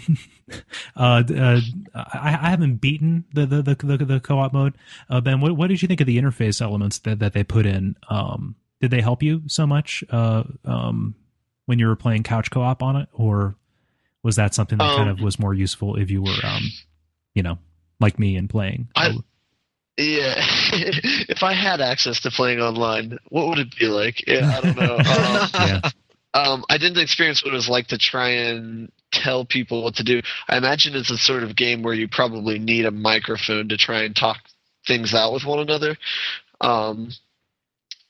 uh, 0.95 1.23
uh, 1.35 1.59
I, 1.93 2.37
I 2.41 2.49
haven't 2.49 2.75
beaten 2.75 3.25
the 3.33 3.45
the 3.45 3.61
the, 3.61 3.75
the, 3.75 4.05
the 4.05 4.19
co-op 4.21 4.53
mode. 4.53 4.77
Uh, 5.09 5.19
ben, 5.19 5.41
what, 5.41 5.57
what 5.57 5.67
did 5.67 5.81
you 5.81 5.87
think 5.89 5.99
of 5.99 6.07
the 6.07 6.17
interface 6.17 6.61
elements 6.61 6.99
that, 6.99 7.19
that 7.19 7.33
they 7.33 7.43
put 7.43 7.65
in? 7.65 7.97
Um, 8.09 8.55
did 8.79 8.89
they 8.91 9.01
help 9.01 9.21
you 9.21 9.41
so 9.47 9.67
much 9.67 10.01
uh, 10.09 10.43
um, 10.63 11.13
when 11.65 11.77
you 11.77 11.87
were 11.87 11.97
playing 11.97 12.23
couch 12.23 12.51
co-op 12.51 12.81
on 12.81 12.95
it, 12.95 13.09
or 13.11 13.57
was 14.23 14.37
that 14.37 14.53
something 14.53 14.77
that 14.77 14.95
kind 14.95 15.09
Um, 15.09 15.17
of 15.17 15.21
was 15.21 15.37
more 15.37 15.53
useful 15.53 15.97
if 15.97 16.09
you 16.09 16.21
were, 16.21 16.39
um, 16.45 16.63
you 17.35 17.43
know, 17.43 17.57
like 17.99 18.17
me 18.17 18.37
and 18.37 18.49
playing? 18.49 18.87
I- 18.95 19.17
yeah, 19.97 20.35
if 21.29 21.43
I 21.43 21.53
had 21.53 21.81
access 21.81 22.19
to 22.21 22.31
playing 22.31 22.59
online, 22.59 23.17
what 23.29 23.47
would 23.47 23.59
it 23.59 23.75
be 23.77 23.87
like? 23.87 24.25
Yeah, 24.27 24.57
I 24.57 24.61
don't 24.61 24.77
know. 24.77 24.97
Um, 25.07 25.49
yeah, 25.53 25.81
Um, 26.33 26.65
I 26.69 26.77
didn't 26.77 27.01
experience 27.01 27.43
what 27.43 27.53
it 27.53 27.55
was 27.55 27.69
like 27.69 27.87
to 27.87 27.97
try 27.97 28.29
and 28.29 28.91
tell 29.11 29.43
people 29.45 29.83
what 29.83 29.95
to 29.95 30.03
do. 30.03 30.21
I 30.47 30.57
imagine 30.57 30.95
it's 30.95 31.09
a 31.09 31.17
sort 31.17 31.41
of 31.43 31.55
game 31.55 31.81
where 31.81 31.95
you 31.95 32.07
probably 32.07 32.59
need 32.59 32.85
a 32.85 32.91
microphone 32.91 33.69
to 33.69 33.77
try 33.77 34.03
and 34.03 34.15
talk 34.15 34.37
things 34.85 35.15
out 35.15 35.33
with 35.33 35.45
one 35.45 35.59
another. 35.59 35.97
Um, 36.61 37.09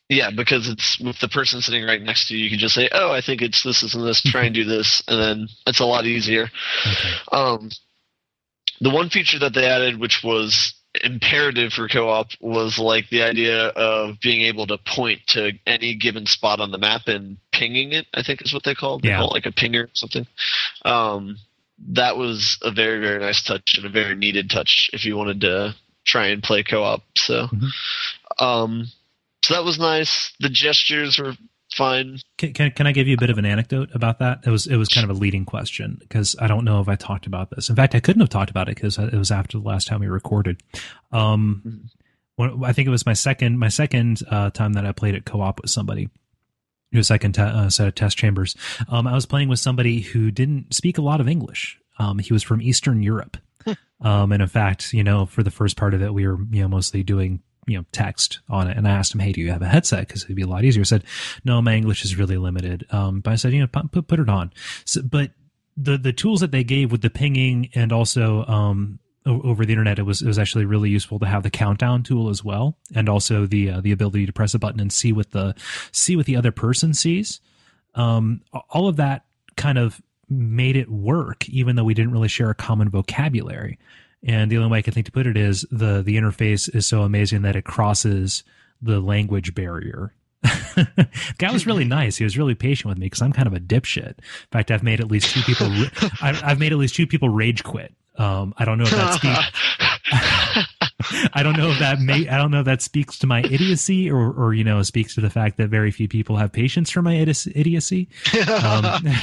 yeah, 0.10 0.30
because 0.36 0.68
it's 0.70 1.00
with 1.00 1.20
the 1.20 1.28
person 1.30 1.62
sitting 1.62 1.86
right 1.86 2.02
next 2.02 2.28
to 2.28 2.36
you, 2.36 2.44
you 2.44 2.50
can 2.50 2.60
just 2.60 2.76
say, 2.76 2.90
"Oh, 2.92 3.12
I 3.12 3.22
think 3.22 3.42
it's 3.42 3.64
this, 3.64 3.82
this, 3.82 3.94
and 3.94 4.06
this. 4.06 4.22
Try 4.22 4.46
and 4.46 4.56
do 4.56 4.64
this," 4.64 5.04
and 5.08 5.20
then 5.22 5.48
it's 5.66 5.80
a 5.80 5.86
lot 5.86 6.06
easier. 6.06 6.50
okay. 6.86 7.14
Um, 7.32 7.70
the 8.82 8.90
one 8.90 9.10
feature 9.10 9.40
that 9.40 9.54
they 9.54 9.66
added, 9.66 10.00
which 10.00 10.22
was 10.24 10.74
imperative 11.04 11.74
for 11.74 11.88
co-op, 11.88 12.28
was 12.42 12.80
like 12.80 13.10
the 13.10 13.24
idea 13.24 13.68
of 13.68 14.20
being 14.22 14.42
able 14.42 14.68
to 14.68 14.78
point 14.78 15.22
to 15.28 15.52
any 15.66 15.96
given 15.96 16.26
spot 16.26 16.60
on 16.60 16.72
the 16.72 16.78
map 16.78 17.02
and 17.08 17.38
pinging 17.52 17.92
it. 17.92 18.08
I 18.14 18.24
think 18.24 18.42
is 18.42 18.54
what 18.54 18.64
they 18.64 18.76
call 18.76 18.98
it. 18.98 19.04
They 19.04 19.10
Yeah. 19.10 19.18
call 19.18 19.30
it 19.30 19.34
like 19.34 19.46
a 19.46 19.52
pinger 19.52 19.86
or 19.86 19.90
something. 19.94 20.26
Um, 20.86 21.38
that 21.90 22.18
was 22.18 22.58
a 22.64 22.72
very 22.72 23.00
very 23.00 23.20
nice 23.20 23.44
touch 23.44 23.76
and 23.78 23.86
a 23.86 23.90
very 23.90 24.16
needed 24.16 24.50
touch 24.50 24.90
if 24.94 25.06
you 25.06 25.16
wanted 25.16 25.42
to 25.42 25.76
try 26.06 26.28
and 26.28 26.42
play 26.42 26.64
co-op. 26.64 27.04
So, 27.18 27.48
Mhm. 27.48 27.72
um, 28.40 28.88
so 29.44 29.54
that 29.54 29.64
was 29.64 29.78
nice. 29.78 30.32
The 30.40 30.50
gestures 30.50 31.20
were 31.20 31.36
fine. 31.74 32.20
Can, 32.38 32.54
can 32.54 32.72
can 32.72 32.88
I 32.88 32.92
give 32.92 33.08
you 33.08 33.16
a 33.16 33.20
bit 33.20 33.30
of 33.30 33.38
an 33.38 33.46
anecdote 33.46 33.90
about 33.94 34.20
that? 34.20 34.40
It 34.46 34.50
was 34.50 34.68
it 34.68 34.78
was 34.78 34.88
kind 34.90 35.10
of 35.10 35.16
a 35.16 35.20
leading 35.20 35.46
question 35.46 35.98
because 36.00 36.36
I 36.40 36.48
don't 36.48 36.66
know 36.66 36.80
if 36.82 36.88
I 36.90 36.96
talked 36.96 37.28
about 37.28 37.50
this. 37.50 37.70
In 37.70 37.76
fact, 37.76 37.96
I 37.96 38.00
couldn't 38.00 38.20
have 38.22 38.30
talked 38.30 38.50
about 38.50 38.70
it 38.70 38.76
because 38.76 38.98
it 38.98 39.14
was 39.14 39.32
after 39.32 39.58
the 39.60 39.64
last 39.68 39.88
time 39.88 40.00
we 40.00 40.08
recorded. 40.08 40.62
Um, 41.12 41.62
Mhm. 41.66 41.90
when, 42.36 42.64
I 42.64 42.74
think 42.74 42.88
it 42.88 42.92
was 42.92 43.06
my 43.06 43.14
second 43.14 43.58
my 43.60 43.70
second 43.70 44.22
uh, 44.30 44.50
time 44.52 44.74
that 44.74 44.86
I 44.86 44.92
played 44.92 45.16
it 45.16 45.26
co-op 45.26 45.62
with 45.62 45.72
somebody. 45.72 46.10
Your 46.92 47.04
second 47.04 47.34
te- 47.34 47.42
uh, 47.42 47.70
set 47.70 47.88
of 47.88 47.96
test 47.96 48.18
chambers. 48.18 48.56
Um, 48.88 49.08
I 49.08 49.14
was 49.14 49.26
playing 49.26 49.50
with 49.50 49.60
somebody 49.60 50.00
who 50.00 50.32
didn't 50.32 50.74
speak 50.74 50.98
a 50.98 51.02
lot 51.02 51.20
of 51.20 51.28
English. 51.28 51.78
Um, 52.00 52.18
he 52.20 52.32
was 52.32 52.44
from 52.44 52.62
Eastern 52.62 53.04
Europe, 53.04 53.36
um, 54.00 54.32
and 54.32 54.42
in 54.42 54.48
fact, 54.48 54.94
you 54.94 55.04
know, 55.04 55.26
for 55.26 55.44
the 55.44 55.52
first 55.52 55.76
part 55.76 55.94
of 55.94 56.02
it, 56.02 56.14
we 56.14 56.26
were 56.26 56.38
you 56.50 56.62
know 56.62 56.70
mostly 56.70 57.04
doing 57.04 57.42
you 57.68 57.78
know 57.78 57.86
text 57.92 58.40
on 58.50 58.68
it. 58.68 58.78
And 58.78 58.88
I 58.88 58.92
asked 58.92 59.14
him, 59.14 59.20
"Hey, 59.20 59.32
do 59.32 59.42
you 59.42 59.52
have 59.52 59.62
a 59.62 59.68
headset? 59.68 60.08
Because 60.08 60.24
it'd 60.24 60.36
be 60.36 60.42
a 60.42 60.48
lot 60.48 60.64
easier." 60.64 60.82
He 60.82 60.86
said, 60.86 61.04
"No, 61.44 61.62
my 61.62 61.76
English 61.76 62.04
is 62.04 62.18
really 62.18 62.38
limited." 62.38 62.86
Um, 62.92 63.20
but 63.20 63.32
I 63.34 63.36
said, 63.36 63.54
"You 63.54 63.62
know, 63.62 63.68
put 63.68 63.92
put, 63.92 64.08
put 64.08 64.20
it 64.20 64.30
on." 64.30 64.52
So, 64.86 65.02
but 65.04 65.32
the 65.76 65.98
the 65.98 66.14
tools 66.14 66.40
that 66.40 66.52
they 66.52 66.64
gave 66.64 66.92
with 66.92 67.02
the 67.02 67.10
pinging 67.10 67.70
and 67.76 67.92
also 67.92 68.46
um, 68.46 69.00
over 69.26 69.66
the 69.66 69.74
internet, 69.74 70.00
it 70.00 70.04
was 70.04 70.22
it 70.22 70.28
was 70.28 70.40
actually 70.40 70.66
really 70.66 70.90
useful 70.90 71.20
to 71.20 71.26
have 71.26 71.44
the 71.44 71.50
countdown 71.50 72.04
tool 72.04 72.30
as 72.30 72.44
well, 72.44 72.78
and 72.96 73.10
also 73.10 73.46
the 73.46 73.70
uh, 73.70 73.82
the 73.82 73.92
ability 73.92 74.26
to 74.26 74.34
press 74.34 74.54
a 74.54 74.60
button 74.60 74.80
and 74.80 74.92
see 74.92 75.12
what 75.12 75.32
the 75.32 75.54
see 75.92 76.16
what 76.16 76.26
the 76.26 76.36
other 76.36 76.52
person 76.52 76.94
sees. 76.94 77.42
Um, 77.96 78.42
all 78.70 78.88
of 78.88 78.96
that 78.98 79.26
kind 79.56 79.78
of 79.78 80.02
made 80.30 80.76
it 80.76 80.90
work, 80.90 81.48
even 81.50 81.76
though 81.76 81.84
we 81.84 81.94
didn't 81.94 82.12
really 82.12 82.28
share 82.28 82.50
a 82.50 82.56
common 82.56 82.90
vocabulary. 82.90 83.78
And 84.28 84.52
the 84.52 84.58
only 84.58 84.70
way 84.70 84.80
I 84.80 84.82
can 84.82 84.94
think 84.94 85.06
to 85.06 85.12
put 85.12 85.26
it 85.26 85.38
is 85.38 85.66
the 85.72 86.04
the 86.04 86.18
interface 86.18 86.74
is 86.76 86.86
so 86.86 87.04
amazing 87.04 87.44
that 87.44 87.56
it 87.56 87.64
crosses 87.64 88.44
the 88.82 89.00
language 89.00 89.56
barrier. 89.56 90.14
Guy 91.38 91.52
was 91.52 91.66
really 91.66 91.86
nice. 91.86 92.18
He 92.18 92.24
was 92.24 92.38
really 92.38 92.54
patient 92.54 92.90
with 92.90 92.98
me 92.98 93.06
because 93.08 93.22
I'm 93.22 93.34
kind 93.34 93.48
of 93.48 93.54
a 93.54 93.60
dipshit. 93.60 94.18
In 94.18 94.24
fact, 94.52 94.70
I've 94.70 94.84
made 94.84 95.00
at 95.00 95.08
least 95.08 95.34
two 95.34 95.42
people. 95.42 95.68
I've, 96.22 96.44
I've 96.44 96.60
made 96.60 96.72
at 96.72 96.78
least 96.78 96.96
two 96.96 97.08
people 97.08 97.30
rage 97.30 97.64
quit. 97.64 97.94
Um, 98.18 98.54
I 98.58 98.66
don't 98.66 98.78
know 98.78 98.84
if 98.84 98.92
that's 98.92 99.20
deep. 99.22 99.38
I 101.34 101.44
don't 101.44 101.58
know 101.58 101.70
if 101.70 101.80
that 101.80 102.00
may 102.00 102.28
I 102.28 102.38
don't 102.38 102.52
know 102.52 102.60
if 102.60 102.66
that 102.66 102.82
speaks 102.82 103.20
to 103.20 103.28
my 103.28 103.42
idiocy 103.44 104.10
or 104.12 104.32
or 104.34 104.54
you 104.54 104.64
know 104.64 104.82
speaks 104.82 105.16
to 105.16 105.22
the 105.22 105.30
fact 105.30 105.58
that 105.58 105.70
very 105.70 105.92
few 105.92 106.08
people 106.08 106.36
have 106.38 106.52
patience 106.52 106.90
for 106.90 107.02
my 107.02 107.14
idi- 107.14 107.52
idiocy. 107.56 108.10
Um, 108.50 109.14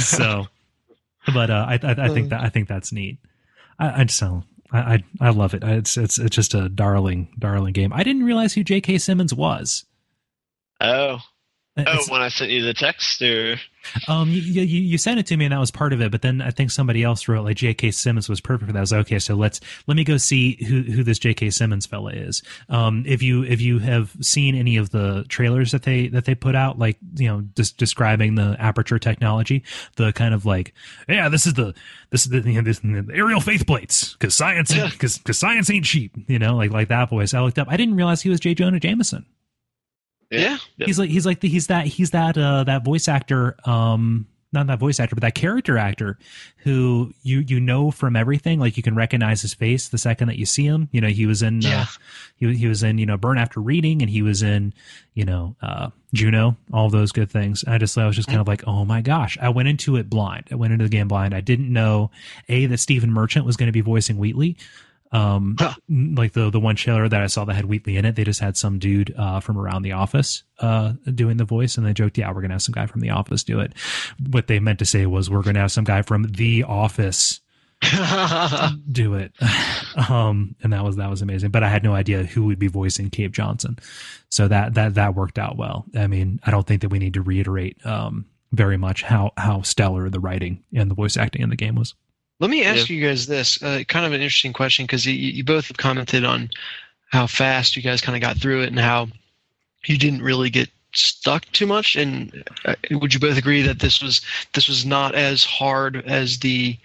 so, 0.00 0.48
but 1.32 1.50
uh, 1.50 1.66
I, 1.68 1.74
I 1.82 2.06
I 2.06 2.08
think 2.08 2.30
that 2.30 2.40
I 2.42 2.48
think 2.48 2.68
that's 2.68 2.92
neat. 2.92 3.18
I, 3.78 4.00
I 4.00 4.04
just 4.04 4.20
don't. 4.20 4.44
I, 4.70 4.78
I 4.78 5.04
I 5.20 5.30
love 5.30 5.54
it. 5.54 5.64
It's 5.64 5.96
it's 5.96 6.18
it's 6.18 6.34
just 6.34 6.54
a 6.54 6.68
darling 6.68 7.28
darling 7.38 7.72
game. 7.72 7.92
I 7.92 8.02
didn't 8.02 8.24
realize 8.24 8.54
who 8.54 8.64
J.K. 8.64 8.98
Simmons 8.98 9.32
was. 9.32 9.84
Oh, 10.80 11.20
oh, 11.86 12.04
when 12.08 12.20
I 12.20 12.28
sent 12.28 12.50
you 12.50 12.62
the 12.62 12.74
text, 12.74 13.22
or 13.22 13.56
Um, 14.06 14.30
you, 14.30 14.40
you 14.40 14.80
you 14.82 14.98
sent 14.98 15.18
it 15.18 15.26
to 15.26 15.36
me 15.36 15.44
and 15.46 15.52
that 15.52 15.60
was 15.60 15.70
part 15.70 15.92
of 15.92 16.00
it, 16.00 16.10
but 16.10 16.22
then 16.22 16.40
I 16.40 16.50
think 16.50 16.70
somebody 16.70 17.02
else 17.02 17.26
wrote 17.28 17.44
like 17.44 17.56
J.K. 17.56 17.90
Simmons 17.92 18.28
was 18.28 18.40
perfect 18.40 18.66
for 18.66 18.72
that. 18.72 18.78
I 18.78 18.82
was 18.82 18.92
like, 18.92 19.00
okay, 19.02 19.18
so 19.18 19.34
let's 19.34 19.60
let 19.86 19.96
me 19.96 20.04
go 20.04 20.16
see 20.16 20.62
who 20.64 20.82
who 20.82 21.02
this 21.02 21.18
J.K. 21.18 21.50
Simmons 21.50 21.86
fella 21.86 22.12
is. 22.12 22.42
Um, 22.68 23.04
if 23.06 23.22
you 23.22 23.44
if 23.44 23.60
you 23.60 23.78
have 23.78 24.14
seen 24.20 24.54
any 24.54 24.76
of 24.76 24.90
the 24.90 25.24
trailers 25.28 25.72
that 25.72 25.82
they 25.82 26.08
that 26.08 26.24
they 26.24 26.34
put 26.34 26.54
out, 26.54 26.78
like 26.78 26.98
you 27.16 27.28
know, 27.28 27.44
just 27.56 27.78
describing 27.78 28.34
the 28.34 28.56
aperture 28.58 28.98
technology, 28.98 29.64
the 29.96 30.12
kind 30.12 30.34
of 30.34 30.44
like, 30.44 30.74
yeah, 31.08 31.28
this 31.28 31.46
is 31.46 31.54
the 31.54 31.74
this 32.10 32.26
is 32.26 32.30
the, 32.30 32.40
you 32.40 32.54
know, 32.54 32.62
this, 32.62 32.80
the 32.80 33.06
aerial 33.14 33.40
faith 33.40 33.66
plates 33.66 34.12
because 34.14 34.34
science 34.34 34.74
because 34.74 35.18
because 35.18 35.38
science 35.38 35.70
ain't 35.70 35.84
cheap, 35.84 36.14
you 36.26 36.38
know, 36.38 36.56
like 36.56 36.70
like 36.70 36.88
that 36.88 37.08
voice. 37.10 37.32
I 37.32 37.40
looked 37.40 37.58
up, 37.58 37.68
I 37.70 37.76
didn't 37.76 37.94
realize 37.94 38.22
he 38.22 38.30
was 38.30 38.40
J. 38.40 38.54
Jonah 38.54 38.80
Jameson. 38.80 39.24
Yeah, 40.30 40.58
He's 40.86 40.98
like 40.98 41.10
he's 41.10 41.26
like 41.26 41.40
the, 41.40 41.48
he's 41.48 41.66
that 41.68 41.86
he's 41.86 42.10
that 42.10 42.36
uh 42.36 42.64
that 42.64 42.84
voice 42.84 43.08
actor 43.08 43.56
um 43.64 44.26
not 44.50 44.66
that 44.68 44.78
voice 44.78 44.98
actor 44.98 45.14
but 45.14 45.20
that 45.20 45.34
character 45.34 45.76
actor 45.76 46.18
who 46.58 47.12
you 47.22 47.40
you 47.40 47.60
know 47.60 47.90
from 47.90 48.16
everything. 48.16 48.58
Like 48.58 48.76
you 48.78 48.82
can 48.82 48.94
recognize 48.94 49.42
his 49.42 49.52
face 49.52 49.88
the 49.88 49.98
second 49.98 50.28
that 50.28 50.38
you 50.38 50.46
see 50.46 50.64
him. 50.64 50.88
You 50.90 51.00
know 51.02 51.08
he 51.08 51.26
was 51.26 51.42
in 51.42 51.60
Yeah. 51.60 51.82
uh, 51.82 51.86
he 52.36 52.54
he 52.54 52.66
was 52.66 52.82
in 52.82 52.96
you 52.98 53.04
know 53.06 53.16
Burn 53.18 53.36
After 53.38 53.60
Reading 53.60 54.00
and 54.00 54.10
he 54.10 54.22
was 54.22 54.42
in 54.42 54.72
you 55.14 55.24
know 55.26 55.54
uh 55.60 55.90
Juno 56.14 56.56
all 56.72 56.88
those 56.88 57.12
good 57.12 57.30
things. 57.30 57.62
I 57.66 57.76
just 57.76 57.96
I 57.98 58.06
was 58.06 58.16
just 58.16 58.28
kind 58.28 58.40
of 58.40 58.48
like 58.48 58.66
oh 58.66 58.86
my 58.86 59.02
gosh. 59.02 59.36
I 59.40 59.50
went 59.50 59.68
into 59.68 59.96
it 59.96 60.08
blind. 60.08 60.44
I 60.50 60.54
went 60.54 60.72
into 60.72 60.84
the 60.86 60.88
game 60.90 61.08
blind. 61.08 61.34
I 61.34 61.40
didn't 61.42 61.70
know 61.70 62.10
a 62.48 62.64
that 62.66 62.78
Stephen 62.78 63.12
Merchant 63.12 63.44
was 63.44 63.56
going 63.58 63.66
to 63.68 63.72
be 63.72 63.82
voicing 63.82 64.16
Wheatley 64.16 64.56
um 65.12 65.56
Huh. 65.58 65.74
like 65.88 66.32
the 66.32 66.50
the 66.50 66.60
one 66.60 66.76
trailer 66.76 67.08
that 67.08 67.22
I 67.22 67.26
saw 67.28 67.44
that 67.46 67.54
had 67.54 67.64
Wheatley 67.64 67.96
in 67.96 68.04
it, 68.04 68.14
they 68.16 68.24
just 68.24 68.40
had 68.40 68.56
some 68.56 68.78
dude 68.78 69.14
uh, 69.16 69.40
from 69.40 69.56
around 69.58 69.82
the 69.82 69.92
office 69.92 70.42
uh, 70.60 70.92
doing 71.14 71.36
the 71.38 71.44
voice, 71.44 71.76
and 71.78 71.86
they 71.86 71.94
joked, 71.94 72.18
"Yeah, 72.18 72.30
we're 72.32 72.42
gonna 72.42 72.54
have 72.54 72.62
some 72.62 72.74
guy 72.74 72.86
from 72.86 73.00
the 73.00 73.10
office 73.10 73.42
do 73.44 73.60
it." 73.60 73.72
What 74.30 74.46
they 74.48 74.58
meant 74.60 74.78
to 74.80 74.84
say 74.84 75.06
was, 75.06 75.30
"We're 75.30 75.42
gonna 75.42 75.60
have 75.60 75.72
some 75.72 75.84
guy 75.84 76.02
from 76.02 76.24
the 76.24 76.64
office 76.64 77.40
do 78.90 79.14
it," 79.14 79.32
um, 80.10 80.54
and 80.62 80.72
that 80.72 80.84
was 80.84 80.96
that 80.96 81.10
was 81.10 81.22
amazing. 81.22 81.50
But 81.50 81.62
I 81.62 81.68
had 81.68 81.84
no 81.84 81.94
idea 81.94 82.24
who 82.24 82.44
would 82.46 82.58
be 82.58 82.68
voicing 82.68 83.10
Cave 83.10 83.32
Johnson, 83.32 83.78
so 84.28 84.48
that 84.48 84.74
that 84.74 84.94
that 84.94 85.14
worked 85.14 85.38
out 85.38 85.56
well. 85.56 85.86
I 85.96 86.06
mean, 86.06 86.40
I 86.44 86.50
don't 86.50 86.66
think 86.66 86.82
that 86.82 86.90
we 86.90 86.98
need 86.98 87.14
to 87.14 87.22
reiterate 87.22 87.84
um, 87.86 88.26
very 88.52 88.76
much 88.76 89.02
how 89.02 89.32
how 89.36 89.62
stellar 89.62 90.10
the 90.10 90.20
writing 90.20 90.62
and 90.74 90.90
the 90.90 90.94
voice 90.94 91.16
acting 91.16 91.42
in 91.42 91.50
the 91.50 91.56
game 91.56 91.74
was. 91.76 91.94
Let 92.40 92.50
me 92.50 92.64
ask 92.64 92.88
you 92.88 93.04
guys 93.04 93.26
this, 93.26 93.60
uh, 93.62 93.82
kind 93.88 94.06
of 94.06 94.12
an 94.12 94.20
interesting 94.20 94.52
question 94.52 94.84
because 94.84 95.04
you, 95.04 95.12
you 95.12 95.44
both 95.44 95.68
have 95.68 95.76
commented 95.76 96.24
on 96.24 96.50
how 97.10 97.26
fast 97.26 97.74
you 97.76 97.82
guys 97.82 98.00
kind 98.00 98.16
of 98.16 98.22
got 98.22 98.36
through 98.36 98.62
it 98.62 98.68
and 98.68 98.78
how 98.78 99.08
you 99.86 99.98
didn't 99.98 100.22
really 100.22 100.50
get 100.50 100.68
stuck 100.92 101.44
too 101.52 101.66
much. 101.66 101.96
And 101.96 102.44
uh, 102.64 102.74
would 102.92 103.14
you 103.14 103.20
both 103.20 103.38
agree 103.38 103.62
that 103.62 103.80
this 103.80 104.02
was 104.02 104.20
this 104.54 104.68
was 104.68 104.84
not 104.86 105.14
as 105.14 105.44
hard 105.44 105.96
as 106.06 106.38
the 106.38 106.78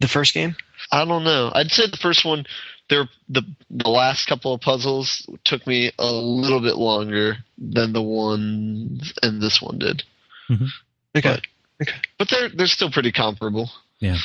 the 0.00 0.08
first 0.08 0.34
game? 0.34 0.56
I 0.92 1.04
don't 1.04 1.24
know. 1.24 1.50
I'd 1.54 1.70
say 1.70 1.86
the 1.88 1.96
first 1.96 2.24
one, 2.24 2.46
there 2.88 3.08
the 3.28 3.42
the 3.70 3.90
last 3.90 4.26
couple 4.26 4.54
of 4.54 4.60
puzzles 4.60 5.28
took 5.44 5.66
me 5.66 5.92
a 5.98 6.10
little 6.12 6.60
bit 6.60 6.76
longer 6.76 7.36
than 7.58 7.92
the 7.92 8.02
ones 8.02 9.12
and 9.22 9.40
this 9.42 9.60
one 9.60 9.78
did, 9.78 10.02
Okay. 11.16 11.40
Okay. 11.80 11.94
but 12.18 12.28
they're 12.28 12.48
they're 12.48 12.66
still 12.66 12.90
pretty 12.90 13.12
comparable. 13.12 13.70
Yeah, 14.00 14.18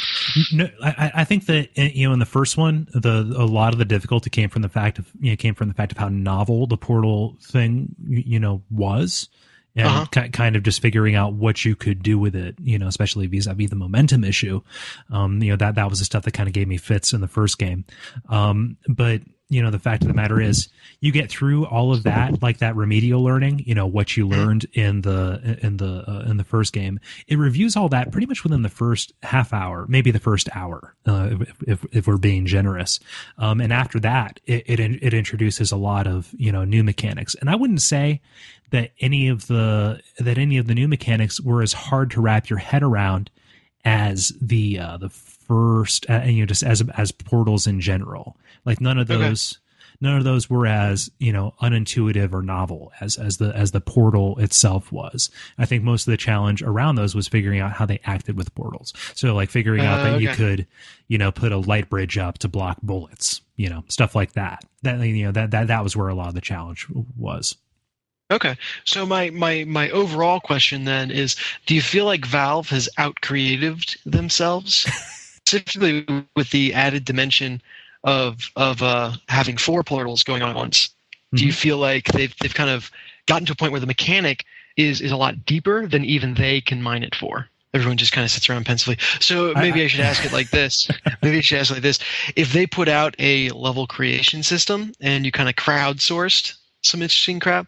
no, 0.54 0.70
I, 0.84 1.12
I 1.16 1.24
think 1.24 1.48
that 1.48 1.70
uh, 1.78 1.82
you 1.82 2.08
know 2.08 2.14
in 2.14 2.20
the 2.20 2.26
first 2.28 2.58
one, 2.58 2.88
the 2.94 3.22
a 3.36 3.46
lot 3.46 3.74
of 3.74 3.80
the 3.80 3.86
difficulty 3.86 4.30
came 4.30 4.50
from 4.50 4.62
the 4.62 4.70
fact 4.70 5.00
of 5.00 5.10
you 5.20 5.32
know 5.32 5.36
came 5.36 5.56
from 5.56 5.68
the 5.68 5.74
fact 5.74 5.92
of 5.92 5.98
how 5.98 6.10
novel 6.10 6.68
the 6.68 6.78
portal 6.78 7.38
thing 7.42 7.96
you 8.08 8.40
know 8.40 8.62
was, 8.70 9.30
and 9.76 9.88
Uh-huh. 9.88 10.06
ki- 10.12 10.30
kind 10.30 10.56
of 10.56 10.62
just 10.62 10.80
figuring 10.80 11.16
out 11.16 11.34
what 11.34 11.66
you 11.66 11.76
could 11.76 12.04
do 12.04 12.20
with 12.20 12.36
it. 12.36 12.56
You 12.62 12.78
know, 12.78 12.88
especially 12.88 13.26
vis-a-vis 13.26 13.72
the 13.72 13.76
momentum 13.76 14.24
issue. 14.24 14.62
Um, 15.10 15.42
you 15.42 15.50
know 15.50 15.58
that 15.58 15.74
that 15.74 15.90
was 15.90 15.98
the 15.98 16.06
stuff 16.06 16.22
that 16.26 16.34
kind 16.34 16.48
of 16.48 16.54
gave 16.54 16.68
me 16.68 16.78
fits 16.78 17.12
in 17.12 17.22
the 17.22 17.28
first 17.28 17.58
game. 17.58 17.84
Um, 18.30 18.78
but 18.88 19.22
you 19.54 19.62
know 19.62 19.72
the 19.72 19.80
fact 19.80 20.02
of 20.02 20.08
the 20.08 20.14
matter 20.14 20.42
is 20.42 20.68
you 21.00 21.12
get 21.12 21.30
through 21.30 21.66
all 21.66 21.94
of 21.94 22.04
that 22.04 22.42
like 22.42 22.58
that 22.58 22.76
remedial 22.76 23.24
learning 23.24 23.64
you 23.66 23.76
know 23.76 23.86
what 23.86 24.18
you 24.18 24.28
learned 24.28 24.66
in 24.74 25.02
the 25.02 25.60
in 25.62 25.78
the 25.78 26.04
uh, 26.10 26.30
in 26.30 26.38
the 26.38 26.44
first 26.44 26.74
game. 26.74 27.00
It 27.28 27.38
reviews 27.38 27.76
all 27.76 27.90
that 27.90 28.12
pretty 28.12 28.28
much 28.28 28.44
within 28.44 28.62
the 28.62 28.70
first 28.70 29.14
half 29.24 29.54
hour 29.54 29.86
maybe 29.88 30.12
the 30.12 30.20
first 30.20 30.50
hour 30.54 30.96
uh, 31.06 31.30
if, 31.32 31.64
if, 31.68 31.86
if 31.92 32.08
we're 32.08 32.18
being 32.18 32.46
generous. 32.46 33.00
Um, 33.38 33.62
and 33.62 33.72
after 33.72 34.00
that 34.02 34.40
it, 34.46 34.64
it 34.68 34.80
it 34.80 35.14
introduces 35.14 35.72
a 35.72 35.78
lot 35.78 36.08
of 36.08 36.34
you 36.38 36.52
know 36.52 36.66
new 36.66 36.84
mechanics. 36.84 37.36
And 37.36 37.50
i 37.50 37.56
wouldn't 37.56 37.82
say 37.82 38.22
that 38.72 38.92
any 39.00 39.28
of 39.28 39.48
the 39.48 40.02
that 40.18 40.38
any 40.38 40.58
of 40.58 40.68
the 40.68 40.74
new 40.74 40.88
mechanics 40.88 41.40
were 41.40 41.62
as 41.62 41.74
hard 41.74 42.10
to 42.12 42.22
wrap 42.22 42.50
your 42.50 42.60
head 42.60 42.82
around 42.82 43.30
as 43.86 44.34
the 44.42 44.80
uh, 44.80 44.98
the 44.98 45.10
first 45.54 46.10
uh, 46.10 46.22
you 46.26 46.40
know 46.42 46.46
just 46.46 46.64
as 46.64 46.82
as 46.98 47.12
portals 47.12 47.68
in 47.68 47.80
general. 47.80 48.38
Like 48.66 48.82
none 48.82 48.98
of 48.98 49.08
Okay. 49.10 49.18
those 49.20 49.60
none 50.02 50.18
of 50.18 50.24
those 50.24 50.50
were 50.50 50.66
as 50.66 51.12
you 51.20 51.32
know 51.32 51.54
unintuitive 51.62 52.34
or 52.34 52.42
novel 52.42 52.92
as 53.00 53.18
as 53.18 53.38
the 53.38 53.56
as 53.56 53.72
the 53.72 53.82
portal 53.82 54.38
itself 54.40 54.92
was. 54.92 55.30
I 55.58 55.66
think 55.66 55.84
most 55.84 56.08
of 56.08 56.12
the 56.12 56.18
challenge 56.18 56.62
around 56.64 56.96
those 56.96 57.14
was 57.16 57.28
figuring 57.28 57.60
out 57.60 57.74
how 57.74 57.86
they 57.86 58.00
acted 58.04 58.36
with 58.38 58.54
portals. 58.56 58.94
So 59.14 59.34
like 59.36 59.50
figuring 59.50 59.86
out 59.86 60.00
Uh, 60.00 60.04
that 60.04 60.22
you 60.22 60.28
could 60.30 60.68
you 61.08 61.18
know 61.18 61.32
put 61.32 61.52
a 61.52 61.58
light 61.58 61.90
bridge 61.90 62.18
up 62.18 62.38
to 62.40 62.48
block 62.48 62.78
bullets 62.82 63.42
you 63.56 63.70
know 63.70 63.84
stuff 63.88 64.16
like 64.16 64.34
that. 64.34 64.66
That 64.82 65.00
you 65.06 65.26
know 65.26 65.32
that 65.34 65.52
that 65.52 65.68
that 65.68 65.84
was 65.84 65.96
where 65.96 66.10
a 66.10 66.16
lot 66.16 66.30
of 66.30 66.34
the 66.36 66.42
challenge 66.42 66.88
was. 67.18 67.56
Okay. 68.32 68.56
So 68.86 69.06
my 69.06 69.30
my 69.30 69.64
my 69.66 69.90
overall 69.92 70.40
question 70.40 70.86
then 70.86 71.12
is: 71.12 71.36
Do 71.68 71.76
you 71.76 71.82
feel 71.82 72.06
like 72.06 72.26
Valve 72.26 72.70
has 72.70 72.90
out 72.98 73.22
creatived 73.22 74.00
themselves, 74.06 74.88
specifically 75.46 76.26
with 76.36 76.50
the 76.52 76.74
added 76.74 77.06
dimension 77.06 77.62
of 78.04 78.52
of 78.56 78.82
uh, 78.82 79.14
having 79.30 79.58
four 79.58 79.84
portals 79.84 80.24
going 80.24 80.42
on 80.42 80.50
at 80.52 80.56
once? 80.56 80.90
Do 81.34 81.46
you 81.46 81.54
feel 81.54 81.78
like 81.78 82.06
they've 82.12 82.36
they've 82.42 82.54
kind 82.54 82.70
of 82.70 82.92
gotten 83.26 83.46
to 83.48 83.54
a 83.54 83.56
point 83.56 83.72
where 83.72 83.82
the 83.82 83.88
mechanic 83.88 84.46
is 84.78 85.02
is 85.02 85.12
a 85.12 85.18
lot 85.18 85.46
deeper 85.46 85.88
than 85.88 86.06
even 86.06 86.34
they 86.36 86.62
can 86.62 86.82
mine 86.82 87.04
it 87.04 87.16
for? 87.16 87.48
Everyone 87.74 87.98
just 87.98 88.12
kind 88.12 88.24
of 88.24 88.30
sits 88.30 88.48
around 88.50 88.66
pensively. 88.68 88.98
So 89.20 89.52
maybe 89.56 89.82
I, 89.82 89.86
I- 89.86 89.88
should 89.88 90.02
ask 90.02 90.24
it 90.24 90.32
like 90.32 90.52
this. 90.52 90.88
maybe 91.24 91.38
I 91.38 91.42
should 91.42 91.58
ask 91.60 91.72
it 91.72 91.76
like 91.76 91.84
this: 91.84 92.00
If 92.36 92.54
they 92.54 92.68
put 92.68 92.88
out 92.88 93.16
a 93.20 93.50
level 93.50 93.88
creation 93.88 94.44
system 94.44 94.94
and 95.02 95.26
you 95.26 95.32
kind 95.32 95.50
of 95.50 95.56
crowdsourced 95.56 96.54
some 96.82 97.02
interesting 97.02 97.40
crap, 97.40 97.68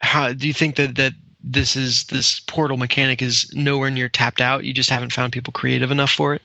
how 0.00 0.32
do 0.32 0.48
you 0.48 0.54
think 0.54 0.76
that 0.76 0.96
that 0.96 1.12
this 1.44 1.76
is 1.76 2.04
this 2.04 2.40
portal 2.40 2.76
mechanic 2.76 3.22
is 3.22 3.48
nowhere 3.54 3.90
near 3.90 4.08
tapped 4.08 4.40
out? 4.40 4.64
You 4.64 4.72
just 4.74 4.90
haven't 4.90 5.12
found 5.12 5.32
people 5.32 5.52
creative 5.52 5.92
enough 5.92 6.10
for 6.10 6.34
it. 6.34 6.42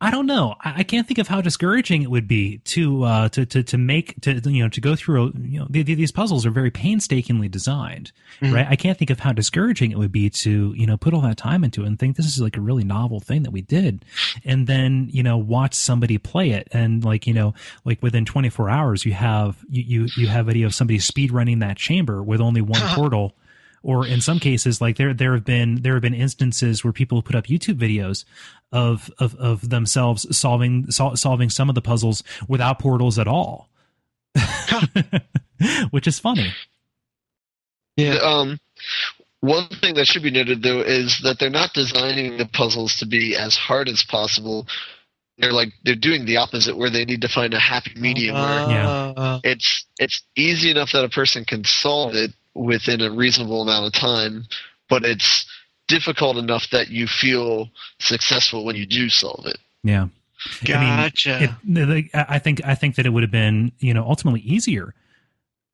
I 0.00 0.10
don't 0.10 0.26
know. 0.26 0.54
I, 0.60 0.74
I 0.78 0.82
can't 0.82 1.06
think 1.06 1.18
of 1.18 1.28
how 1.28 1.40
discouraging 1.40 2.02
it 2.02 2.10
would 2.10 2.26
be 2.28 2.58
to 2.58 3.02
uh, 3.04 3.28
to 3.30 3.46
to 3.46 3.62
to 3.62 3.78
make 3.78 4.20
to 4.22 4.34
you 4.50 4.62
know 4.62 4.68
to 4.68 4.80
go 4.80 4.94
through. 4.96 5.32
You 5.40 5.60
know, 5.60 5.66
the, 5.70 5.82
the- 5.82 5.94
these 5.94 6.12
puzzles 6.12 6.44
are 6.46 6.50
very 6.50 6.70
painstakingly 6.70 7.48
designed, 7.48 8.12
Mhm. 8.40 8.54
right? 8.54 8.66
I 8.68 8.76
can't 8.76 8.98
think 8.98 9.10
of 9.10 9.20
how 9.20 9.32
discouraging 9.32 9.90
it 9.92 9.98
would 9.98 10.12
be 10.12 10.30
to 10.30 10.74
you 10.76 10.86
know 10.86 10.96
put 10.96 11.14
all 11.14 11.20
that 11.22 11.36
time 11.36 11.64
into 11.64 11.82
it 11.82 11.86
and 11.86 11.98
think 11.98 12.16
this 12.16 12.26
is 12.26 12.40
like 12.40 12.56
a 12.56 12.60
really 12.60 12.84
novel 12.84 13.20
thing 13.20 13.42
that 13.44 13.50
we 13.52 13.62
did, 13.62 14.04
and 14.44 14.66
then 14.66 15.08
you 15.10 15.22
know 15.22 15.36
watch 15.36 15.74
somebody 15.74 16.18
play 16.18 16.50
it 16.50 16.68
and 16.72 17.04
like 17.04 17.26
you 17.26 17.34
know 17.34 17.54
like 17.84 18.02
within 18.02 18.24
24 18.24 18.68
hours 18.70 19.04
you 19.04 19.12
have 19.12 19.56
you 19.70 19.82
you, 20.02 20.08
you 20.16 20.26
have 20.28 20.46
video 20.46 20.66
of 20.66 20.74
somebody 20.74 20.98
speed 20.98 21.30
running 21.32 21.58
that 21.60 21.76
chamber 21.76 22.22
with 22.22 22.40
only 22.40 22.60
one 22.60 22.80
portal 22.94 23.34
or 23.82 24.06
in 24.06 24.20
some 24.20 24.38
cases 24.40 24.80
like 24.80 24.96
there 24.96 25.12
there 25.14 25.34
have 25.34 25.44
been 25.44 25.76
there 25.82 25.92
have 25.94 26.02
been 26.02 26.14
instances 26.14 26.82
where 26.82 26.92
people 26.92 27.20
put 27.22 27.34
up 27.36 27.44
youtube 27.46 27.74
videos 27.78 28.24
of 28.72 29.10
of 29.18 29.34
of 29.36 29.70
themselves 29.70 30.26
solving 30.36 30.90
sol- 30.90 31.16
solving 31.16 31.50
some 31.50 31.68
of 31.68 31.74
the 31.74 31.82
puzzles 31.82 32.22
without 32.48 32.78
portals 32.78 33.18
at 33.18 33.28
all 33.28 33.68
which 35.90 36.06
is 36.06 36.18
funny 36.18 36.52
Yeah. 37.96 38.14
Um, 38.22 38.58
one 39.40 39.68
thing 39.68 39.94
that 39.94 40.06
should 40.06 40.22
be 40.22 40.30
noted 40.30 40.62
though 40.62 40.80
is 40.80 41.20
that 41.22 41.38
they're 41.38 41.50
not 41.50 41.72
designing 41.74 42.38
the 42.38 42.46
puzzles 42.46 42.96
to 42.96 43.06
be 43.06 43.36
as 43.36 43.56
hard 43.56 43.88
as 43.88 44.02
possible. 44.02 44.66
They're 45.38 45.52
like 45.52 45.68
they're 45.84 45.94
doing 45.94 46.24
the 46.24 46.38
opposite, 46.38 46.76
where 46.76 46.90
they 46.90 47.04
need 47.04 47.20
to 47.20 47.28
find 47.28 47.52
a 47.54 47.58
happy 47.58 47.92
medium 47.96 48.34
where 48.34 48.70
Yeah. 48.70 48.88
Uh, 49.16 49.40
it's 49.44 49.84
it's 49.98 50.22
easy 50.34 50.70
enough 50.70 50.92
that 50.92 51.04
a 51.04 51.08
person 51.08 51.44
can 51.44 51.62
solve 51.64 52.14
it 52.14 52.32
within 52.54 53.00
a 53.00 53.10
reasonable 53.10 53.62
amount 53.62 53.86
of 53.86 53.92
time, 53.92 54.46
but 54.88 55.04
it's 55.04 55.44
difficult 55.94 56.36
enough 56.36 56.68
that 56.70 56.88
you 56.88 57.06
feel 57.06 57.68
successful 58.00 58.64
when 58.64 58.76
you 58.76 58.86
do 58.86 59.08
solve 59.08 59.46
it. 59.46 59.58
yeah 59.82 60.08
Gotcha. 60.64 61.36
I 61.36 61.56
mean, 61.64 61.88
it, 61.88 62.10
I 62.12 62.38
think 62.38 62.60
I 62.66 62.74
think 62.74 62.96
that 62.96 63.06
it 63.06 63.10
would 63.10 63.22
have 63.22 63.30
been 63.30 63.72
you 63.78 63.94
know 63.94 64.04
ultimately 64.04 64.40
easier 64.40 64.94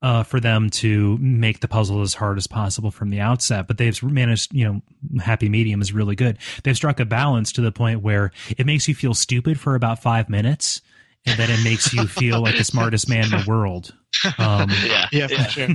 uh, 0.02 0.22
for 0.22 0.40
them 0.40 0.70
to 0.70 1.18
make 1.18 1.60
the 1.60 1.68
puzzle 1.68 2.00
as 2.02 2.14
hard 2.14 2.38
as 2.38 2.46
possible 2.46 2.90
from 2.90 3.10
the 3.10 3.20
outset. 3.20 3.66
But 3.66 3.78
they've 3.78 4.02
managed, 4.02 4.54
you 4.54 4.64
know, 4.64 5.20
happy 5.22 5.48
medium 5.48 5.82
is 5.82 5.92
really 5.92 6.16
good. 6.16 6.38
They've 6.64 6.76
struck 6.76 7.00
a 7.00 7.04
balance 7.04 7.52
to 7.52 7.60
the 7.60 7.72
point 7.72 8.02
where 8.02 8.32
it 8.56 8.66
makes 8.66 8.88
you 8.88 8.94
feel 8.94 9.14
stupid 9.14 9.60
for 9.60 9.74
about 9.74 10.02
five 10.02 10.28
minutes, 10.28 10.80
and 11.26 11.38
then 11.38 11.50
it 11.50 11.62
makes 11.64 11.92
you 11.92 12.06
feel 12.06 12.40
like 12.40 12.56
the 12.56 12.64
smartest 12.64 13.08
man 13.08 13.24
in 13.24 13.30
the 13.30 13.44
world. 13.46 13.94
Um, 14.38 14.68
Yeah, 14.84 15.06
yeah, 15.12 15.26
for 15.28 15.50
sure. 15.50 15.68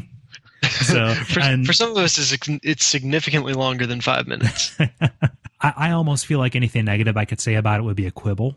So, 0.69 1.13
For, 1.25 1.39
and 1.39 1.65
for 1.65 1.73
some 1.73 1.91
of 1.91 1.97
us, 1.97 2.17
it's, 2.17 2.47
it's 2.63 2.85
significantly 2.85 3.53
longer 3.53 3.85
than 3.85 4.01
five 4.01 4.27
minutes. 4.27 4.75
I, 5.61 5.73
I 5.77 5.91
almost 5.91 6.25
feel 6.25 6.39
like 6.39 6.55
anything 6.55 6.85
negative 6.85 7.17
I 7.17 7.25
could 7.25 7.39
say 7.39 7.55
about 7.55 7.79
it 7.79 7.83
would 7.83 7.95
be 7.95 8.07
a 8.07 8.11
quibble. 8.11 8.55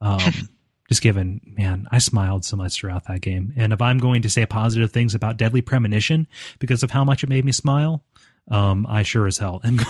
Um, 0.00 0.20
just 0.88 1.02
given, 1.02 1.40
man, 1.56 1.86
I 1.90 1.98
smiled 1.98 2.44
so 2.44 2.56
much 2.56 2.74
throughout 2.74 3.06
that 3.06 3.20
game. 3.20 3.52
And 3.56 3.72
if 3.72 3.80
I'm 3.80 3.98
going 3.98 4.22
to 4.22 4.30
say 4.30 4.44
positive 4.46 4.90
things 4.90 5.14
about 5.14 5.36
Deadly 5.36 5.60
Premonition 5.62 6.26
because 6.58 6.82
of 6.82 6.90
how 6.90 7.04
much 7.04 7.22
it 7.22 7.28
made 7.28 7.44
me 7.44 7.52
smile, 7.52 8.02
um, 8.50 8.86
I 8.88 9.02
sure 9.02 9.26
as 9.26 9.38
hell 9.38 9.60
am 9.64 9.76
going 9.76 9.88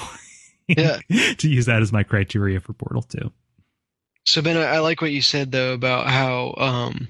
Yeah. 0.69 0.99
to 1.39 1.49
use 1.49 1.67
that 1.67 1.83
as 1.83 1.93
my 1.93 2.03
criteria 2.03 2.61
for 2.61 2.73
Portal 2.73 3.03
2. 3.03 3.33
So 4.25 4.43
Ben, 4.43 4.57
I, 4.57 4.77
I 4.77 4.79
like 4.79 5.01
what 5.01 5.11
you 5.11 5.23
said 5.23 5.51
though 5.51 5.73
about 5.73 6.07
how 6.07 6.55
um, 6.57 7.09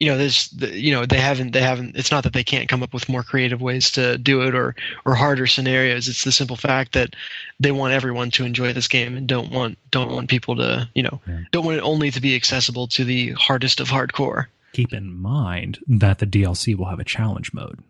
you 0.00 0.08
know 0.08 0.16
this, 0.16 0.48
the, 0.48 0.76
you 0.76 0.92
know 0.92 1.04
they 1.04 1.20
haven't 1.20 1.52
they 1.52 1.60
haven't. 1.60 1.94
It's 1.94 2.10
not 2.10 2.24
that 2.24 2.32
they 2.32 2.42
can't 2.42 2.68
come 2.68 2.82
up 2.82 2.94
with 2.94 3.08
more 3.08 3.22
creative 3.22 3.60
ways 3.60 3.90
to 3.92 4.16
do 4.18 4.42
it 4.42 4.54
or 4.54 4.74
or 5.04 5.14
harder 5.14 5.46
scenarios. 5.46 6.08
It's 6.08 6.24
the 6.24 6.32
simple 6.32 6.56
fact 6.56 6.92
that 6.94 7.14
they 7.60 7.70
want 7.70 7.92
everyone 7.92 8.30
to 8.32 8.44
enjoy 8.44 8.72
this 8.72 8.88
game 8.88 9.16
and 9.16 9.26
don't 9.26 9.52
want 9.52 9.78
don't 9.90 10.10
want 10.10 10.30
people 10.30 10.56
to 10.56 10.88
you 10.94 11.02
know 11.02 11.20
don't 11.52 11.66
want 11.66 11.76
it 11.76 11.82
only 11.82 12.10
to 12.10 12.20
be 12.20 12.34
accessible 12.34 12.88
to 12.88 13.04
the 13.04 13.32
hardest 13.32 13.78
of 13.78 13.88
hardcore. 13.88 14.46
Keep 14.72 14.94
in 14.94 15.12
mind 15.12 15.78
that 15.86 16.18
the 16.18 16.26
DLC 16.26 16.74
will 16.74 16.86
have 16.86 17.00
a 17.00 17.04
challenge 17.04 17.52
mode. 17.52 17.80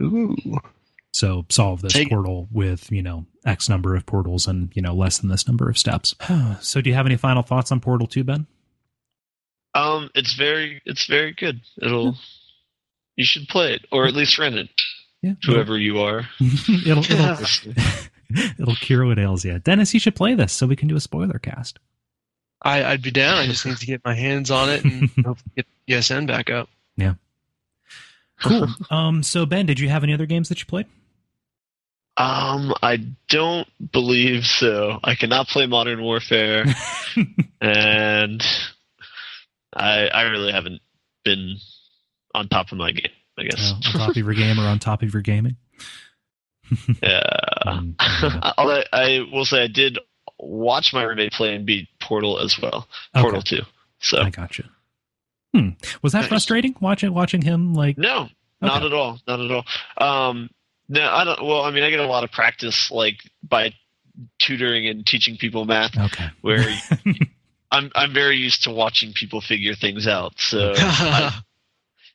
Ooh. 0.00 0.36
So 1.12 1.44
solve 1.48 1.82
this 1.82 1.92
Take- 1.92 2.08
portal 2.08 2.48
with, 2.50 2.90
you 2.90 3.02
know, 3.02 3.26
X 3.44 3.68
number 3.68 3.94
of 3.94 4.06
portals 4.06 4.46
and, 4.46 4.70
you 4.74 4.80
know, 4.80 4.94
less 4.94 5.18
than 5.18 5.28
this 5.28 5.46
number 5.46 5.68
of 5.68 5.76
steps. 5.76 6.14
so 6.60 6.80
do 6.80 6.88
you 6.88 6.94
have 6.94 7.06
any 7.06 7.16
final 7.16 7.42
thoughts 7.42 7.70
on 7.70 7.80
Portal 7.80 8.06
2, 8.06 8.24
Ben? 8.24 8.46
Um, 9.74 10.10
it's 10.14 10.34
very, 10.34 10.82
it's 10.84 11.06
very 11.06 11.32
good. 11.32 11.60
It'll, 11.80 12.16
you 13.16 13.24
should 13.24 13.48
play 13.48 13.74
it 13.74 13.86
or 13.90 14.06
at 14.06 14.14
least 14.14 14.38
rent 14.38 14.54
it, 14.56 14.68
Yeah. 15.22 15.34
whoever 15.44 15.78
you 15.78 16.00
are. 16.00 16.28
it'll, 16.86 16.98
it'll, 17.04 17.36
it'll 18.58 18.76
cure 18.76 19.06
what 19.06 19.18
ails 19.18 19.44
you. 19.44 19.58
Dennis, 19.58 19.94
you 19.94 20.00
should 20.00 20.14
play 20.14 20.34
this 20.34 20.52
so 20.52 20.66
we 20.66 20.76
can 20.76 20.88
do 20.88 20.96
a 20.96 21.00
spoiler 21.00 21.38
cast. 21.38 21.78
I, 22.62 22.84
I'd 22.84 23.02
be 23.02 23.10
down. 23.10 23.38
I 23.38 23.46
just 23.46 23.66
need 23.66 23.78
to 23.78 23.86
get 23.86 24.04
my 24.04 24.14
hands 24.14 24.50
on 24.50 24.68
it 24.70 24.84
and 24.84 25.10
hopefully 25.24 25.52
get 25.56 25.66
PSN 25.88 26.26
back 26.26 26.48
up. 26.50 26.68
Yeah. 26.96 27.14
Cool. 28.42 28.68
um, 28.90 29.22
so 29.22 29.46
Ben, 29.46 29.66
did 29.66 29.80
you 29.80 29.88
have 29.88 30.02
any 30.04 30.12
other 30.14 30.26
games 30.26 30.48
that 30.48 30.60
you 30.60 30.66
played? 30.66 30.86
Um, 32.16 32.74
I 32.82 32.98
don't 33.30 33.66
believe 33.92 34.44
so. 34.46 34.98
I 35.02 35.14
cannot 35.14 35.48
play 35.48 35.66
Modern 35.66 36.02
Warfare, 36.02 36.66
and 37.60 38.44
I 39.74 40.06
I 40.08 40.22
really 40.22 40.52
haven't 40.52 40.80
been 41.24 41.56
on 42.34 42.48
top 42.48 42.72
of 42.72 42.78
my 42.78 42.92
game. 42.92 43.10
I 43.38 43.44
guess. 43.44 43.72
Uh, 43.72 43.74
on 43.74 43.80
top 43.98 44.10
of 44.10 44.16
your 44.16 44.34
game 44.34 44.58
or 44.60 44.64
on 44.66 44.78
top 44.78 45.02
of 45.02 45.12
your 45.12 45.22
gaming? 45.22 45.56
Yeah. 47.02 47.22
Mm, 47.66 47.94
yeah. 48.00 48.52
Although 48.58 48.82
I 48.92 49.20
will 49.30 49.44
say 49.44 49.62
I 49.62 49.66
did 49.66 49.98
watch 50.38 50.92
my 50.94 51.02
roommate 51.02 51.32
play 51.32 51.54
and 51.54 51.66
beat 51.66 51.88
Portal 52.00 52.38
as 52.38 52.58
well. 52.58 52.88
Okay. 53.14 53.22
Portal 53.22 53.42
Two. 53.42 53.62
So 53.98 54.20
I 54.22 54.30
gotcha. 54.30 54.64
Hmm. 55.54 55.70
Was 56.02 56.12
that 56.12 56.20
Nice. 56.20 56.28
frustrating 56.28 56.74
watching 56.80 57.12
watching 57.12 57.42
him 57.42 57.74
like 57.74 57.98
no, 57.98 58.28
not 58.62 58.78
Okay. 58.78 58.86
at 58.86 58.92
all. 58.94 59.18
Not 59.28 59.40
at 59.40 59.50
all. 59.50 60.28
Um, 60.30 60.50
no, 60.88 61.06
I 61.10 61.24
don't. 61.24 61.44
Well, 61.44 61.62
I 61.62 61.70
mean, 61.72 61.82
I 61.84 61.90
get 61.90 62.00
a 62.00 62.06
lot 62.06 62.24
of 62.24 62.32
practice 62.32 62.90
like 62.90 63.16
by 63.46 63.74
tutoring 64.38 64.86
and 64.88 65.04
teaching 65.06 65.36
people 65.36 65.64
math. 65.66 65.96
okay. 65.98 66.28
Where 66.40 66.64
I'm 67.72 67.90
I'm 67.94 68.12
very 68.14 68.36
used 68.36 68.62
to 68.64 68.70
watching 68.70 69.12
people 69.12 69.40
figure 69.40 69.74
things 69.74 70.06
out. 70.06 70.34
So 70.36 70.74
I, 70.76 71.42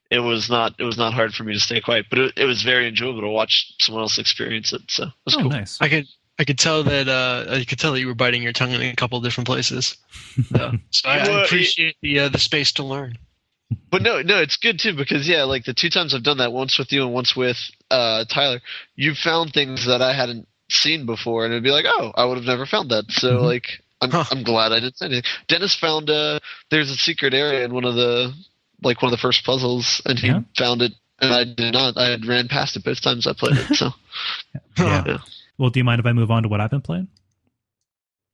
it 0.10 0.20
was 0.20 0.50
not 0.50 0.76
it 0.80 0.84
was 0.84 0.98
not 0.98 1.14
hard 1.14 1.34
for 1.34 1.44
me 1.44 1.54
to 1.54 1.60
stay 1.60 1.82
quiet, 1.82 2.06
but 2.10 2.20
it, 2.20 2.34
it 2.38 2.46
was 2.46 2.64
very 2.64 2.88
enjoyable 2.88 3.22
to 3.22 3.28
watch 3.28 3.74
someone 3.80 4.04
else 4.04 4.20
experience 4.20 4.72
it. 4.72 4.84
So 4.88 5.04
it 5.04 5.14
was 5.26 5.36
oh, 5.36 5.42
cool. 5.42 5.50
nice. 5.50 5.78
I 5.82 5.90
could 5.90 6.08
I 6.40 6.46
could 6.46 6.60
tell 6.60 6.84
that 6.84 7.08
uh, 7.10 7.52
I 7.52 7.66
could 7.66 7.80
tell 7.80 7.92
that 7.94 8.00
you 8.00 8.08
were 8.08 8.16
biting 8.16 8.44
your 8.44 8.54
tongue 8.54 8.72
in 8.72 8.82
a 8.82 8.96
couple 8.96 9.18
of 9.18 9.24
different 9.24 9.48
places. 9.48 9.98
So, 10.56 10.72
so 10.92 11.10
I, 11.10 11.18
Well, 11.18 11.40
I 11.42 11.46
appreciate 11.46 11.96
the 12.02 12.20
uh, 12.20 12.30
the 12.30 12.38
space 12.40 12.72
to 12.74 12.84
learn. 12.84 13.18
But 13.90 14.02
no, 14.02 14.22
no, 14.22 14.40
it's 14.40 14.58
good 14.58 14.80
too 14.80 14.94
because 14.94 15.28
yeah, 15.28 15.44
like 15.44 15.66
the 15.66 15.74
two 15.74 15.90
times 15.90 16.14
I've 16.14 16.24
done 16.24 16.38
that, 16.38 16.54
once 16.54 16.78
with 16.78 16.92
you 16.92 17.04
and 17.04 17.14
once 17.14 17.36
with 17.36 17.58
uh, 17.90 18.24
Tyler, 18.26 18.62
you've 18.96 19.18
found 19.18 19.54
things 19.54 19.88
that 19.88 20.02
I 20.02 20.14
hadn't 20.14 20.48
seen 20.70 21.06
before, 21.06 21.44
and 21.44 21.54
it'd 21.54 21.64
be 21.64 21.72
like, 21.72 21.86
oh, 21.88 22.12
I 22.16 22.26
would 22.26 22.38
have 22.38 22.46
never 22.46 22.66
found 22.66 22.92
that. 22.92 23.06
So 23.10 23.40
Mhm. 23.40 23.44
like, 23.44 23.82
I'm 24.02 24.12
Huh. 24.12 24.24
I'm 24.32 24.44
glad 24.44 24.72
I 24.72 24.80
didn't 24.80 24.98
say 24.98 25.06
anything. 25.08 25.24
Dennis 25.48 25.76
found 25.76 26.10
uh, 26.10 26.40
there's 26.72 26.92
a 26.92 26.96
secret 26.96 27.34
area 27.34 27.66
in 27.66 27.74
one 27.74 27.84
of 27.86 27.96
the 27.96 28.34
like 28.84 29.02
one 29.02 29.12
of 29.12 29.18
the 29.18 29.22
first 29.22 29.44
puzzles, 29.46 30.02
and 30.06 30.20
he 30.20 30.28
Yeah. 30.28 30.42
found 30.58 30.82
it, 30.84 30.94
and 31.20 31.34
I 31.34 31.44
did 31.46 31.74
not. 31.74 31.98
I 31.98 32.10
had 32.10 32.26
ran 32.26 32.48
past 32.48 32.76
it 32.76 32.84
both 32.84 33.02
times 33.02 33.26
I 33.26 33.34
played 33.34 33.58
it. 33.58 33.76
So 33.76 33.90
Yeah. 34.78 35.04
Yeah. 35.06 35.18
Well, 35.58 35.70
do 35.72 35.80
you 35.80 35.84
mind 35.84 36.00
if 36.00 36.06
I 36.06 36.14
move 36.14 36.30
on 36.30 36.44
to 36.44 36.50
what 36.50 36.62
I've 36.62 36.70
been 36.70 36.82
playing? 36.82 37.08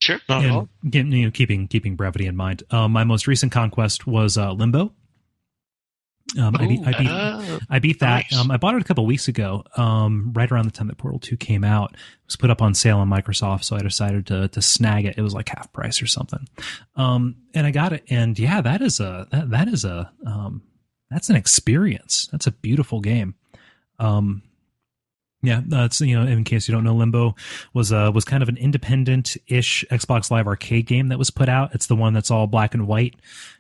sure. 0.02 0.20
Not 0.28 0.44
at 0.44 0.52
all. 0.52 0.68
And, 0.84 1.14
you 1.14 1.26
know, 1.26 1.32
keeping 1.32 1.68
keeping 1.70 1.96
brevity 1.96 2.28
in 2.28 2.36
mind. 2.36 2.64
Um, 2.72 2.92
my 2.92 3.06
most 3.06 3.26
recent 3.26 3.54
conquest 3.54 4.06
was 4.06 4.38
uh, 4.38 4.52
Limbo. 4.52 4.92
Um, 6.40 6.56
I 6.58 6.66
beat, 6.68 6.80
I 6.82 6.98
beat, 6.98 7.08
Ah, 7.12 7.60
I 7.70 7.80
beat 7.80 8.00
that. 8.00 8.26
Nice. 8.32 8.40
Um, 8.40 8.50
I 8.50 8.58
bought 8.58 8.74
it 8.76 8.82
a 8.82 8.86
couple 8.86 9.06
weeks 9.06 9.28
ago, 9.28 9.64
um, 9.78 10.32
right 10.34 10.52
around 10.52 10.66
the 10.66 10.72
time 10.72 10.88
that 10.88 10.98
Portal 10.98 11.20
Two 11.20 11.38
came 11.38 11.64
out. 11.64 11.92
It 11.94 12.00
was 12.26 12.36
put 12.36 12.50
up 12.50 12.62
on 12.62 12.74
sale 12.74 12.98
on 13.00 13.10
Microsoft, 13.10 13.64
so 13.66 13.76
I 13.76 13.82
decided 13.82 14.26
to 14.28 14.48
to 14.48 14.62
snag 14.62 15.06
it. 15.06 15.16
It 15.18 15.22
was 15.22 15.34
like 15.36 15.50
half 15.50 15.72
price 15.74 16.02
or 16.02 16.08
something, 16.08 16.48
um, 16.96 17.36
and 17.54 17.68
I 17.68 17.72
got 17.72 17.94
it. 17.94 18.04
And 18.10 18.38
yeah, 18.40 18.62
that 18.62 18.82
is 18.82 19.00
a 19.00 19.28
that, 19.32 19.50
that 19.52 19.68
is 19.68 19.86
a 19.86 20.12
um, 20.26 20.64
that's 21.12 21.30
an 21.30 21.36
experience. 21.36 22.28
That's 22.32 22.48
a 22.48 22.52
beautiful 22.52 23.00
game. 23.00 23.36
Um, 24.00 24.42
yeah, 25.44 25.62
that's 25.66 26.00
you 26.00 26.18
know, 26.18 26.26
in 26.26 26.46
case 26.46 26.68
you 26.68 26.74
don't 26.74 26.86
know, 26.86 26.96
Limbo 26.96 27.36
was 27.74 27.92
uh 27.92 28.10
was 28.14 28.24
kind 28.24 28.42
of 28.42 28.50
an 28.50 28.58
independent-ish 28.58 29.86
Xbox 29.92 30.32
Live 30.32 30.48
Arcade 30.48 30.88
game 30.88 31.10
that 31.10 31.20
was 31.20 31.30
put 31.30 31.50
out. 31.50 31.76
It's 31.76 31.88
the 31.88 31.98
one 31.98 32.14
that's 32.14 32.32
all 32.32 32.48
black 32.48 32.74
and 32.74 32.88
white, 32.88 33.16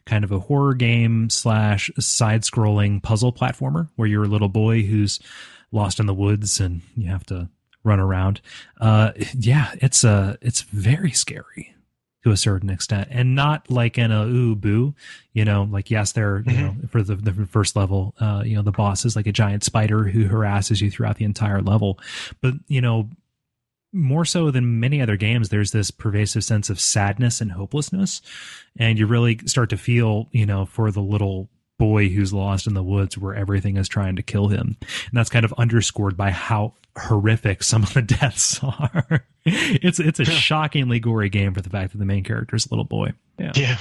kind 0.05 0.23
of 0.23 0.31
a 0.31 0.39
horror 0.39 0.73
game 0.73 1.29
slash 1.29 1.91
side-scrolling 1.99 3.03
puzzle 3.03 3.33
platformer 3.33 3.89
where 3.97 4.07
you're 4.07 4.23
a 4.23 4.29
little 4.29 4.49
boy 4.49 4.83
who's 4.83 5.19
lost 5.73 5.99
in 5.99 6.05
the 6.05 6.13
woods 6.13 6.59
and 6.61 6.81
you 6.95 7.09
have 7.09 7.25
to 7.25 7.49
run 7.83 7.99
around. 7.99 8.39
Uh, 8.79 9.11
yeah, 9.37 9.73
it's 9.81 10.05
uh 10.05 10.37
it's 10.41 10.61
very 10.61 11.11
scary 11.11 11.75
to 12.23 12.31
a 12.31 12.37
certain 12.37 12.69
extent, 12.69 13.07
and 13.11 13.35
not 13.35 13.69
like 13.69 13.97
in 13.97 14.11
a 14.11 14.25
ooh 14.25 14.55
boo. 14.55 14.95
You 15.33 15.45
know, 15.45 15.67
like 15.69 15.91
yes, 15.91 16.13
there 16.13 16.43
you 16.45 16.57
know 16.57 16.75
for 16.89 17.01
the 17.01 17.15
the 17.15 17.45
first 17.45 17.75
level, 17.75 18.15
uh, 18.19 18.43
you 18.45 18.55
know 18.55 18.61
the 18.61 18.71
boss 18.71 19.05
is 19.05 19.15
like 19.15 19.27
a 19.27 19.31
giant 19.31 19.63
spider 19.63 20.03
who 20.03 20.27
harasses 20.27 20.81
you 20.81 20.89
throughout 20.89 21.17
the 21.17 21.25
entire 21.25 21.61
level, 21.61 21.99
but 22.41 22.53
you 22.67 22.81
know 22.81 23.09
more 23.93 24.25
so 24.25 24.49
than 24.49 24.79
many 24.79 25.01
other 25.01 25.15
games, 25.15 25.49
there's 25.49 25.71
this 25.71 25.91
pervasive 25.91 26.43
sense 26.43 26.69
of 26.69 26.79
sadness 26.79 27.39
and 27.39 27.51
hopelessness. 27.51 28.21
And 28.75 28.97
you 28.97 29.05
really 29.05 29.37
start 29.45 29.69
to 29.69 29.77
feel, 29.77 30.27
you 30.31 30.47
know, 30.47 30.65
for 30.65 30.89
the 30.91 31.01
little 31.01 31.47
boy 31.77 32.09
who's 32.09 32.33
lost 32.33 32.65
in 32.65 32.73
the 32.73 32.83
woods 32.83 33.17
where 33.17 33.35
everything 33.35 33.77
is 33.77 33.87
trying 33.87 34.15
to 34.15 34.23
kill 34.23 34.47
him. 34.47 34.77
And 34.81 35.11
that's 35.13 35.29
kind 35.29 35.45
of 35.45 35.53
underscored 35.57 36.17
by 36.17 36.31
how 36.31 36.73
horrific 36.97 37.63
some 37.63 37.83
of 37.83 37.93
the 37.93 38.01
deaths 38.19 38.59
are. 38.63 39.25
it's 39.45 39.99
it's 39.99 40.19
a 40.19 40.25
shockingly 40.25 40.99
gory 40.99 41.29
game 41.29 41.53
for 41.53 41.61
the 41.61 41.69
fact 41.69 41.91
that 41.91 41.97
the 41.97 42.05
main 42.05 42.23
character 42.23 42.55
is 42.55 42.65
a 42.65 42.69
little 42.69 42.85
boy. 42.85 43.11
Yeah 43.39 43.51
Yeah. 43.55 43.77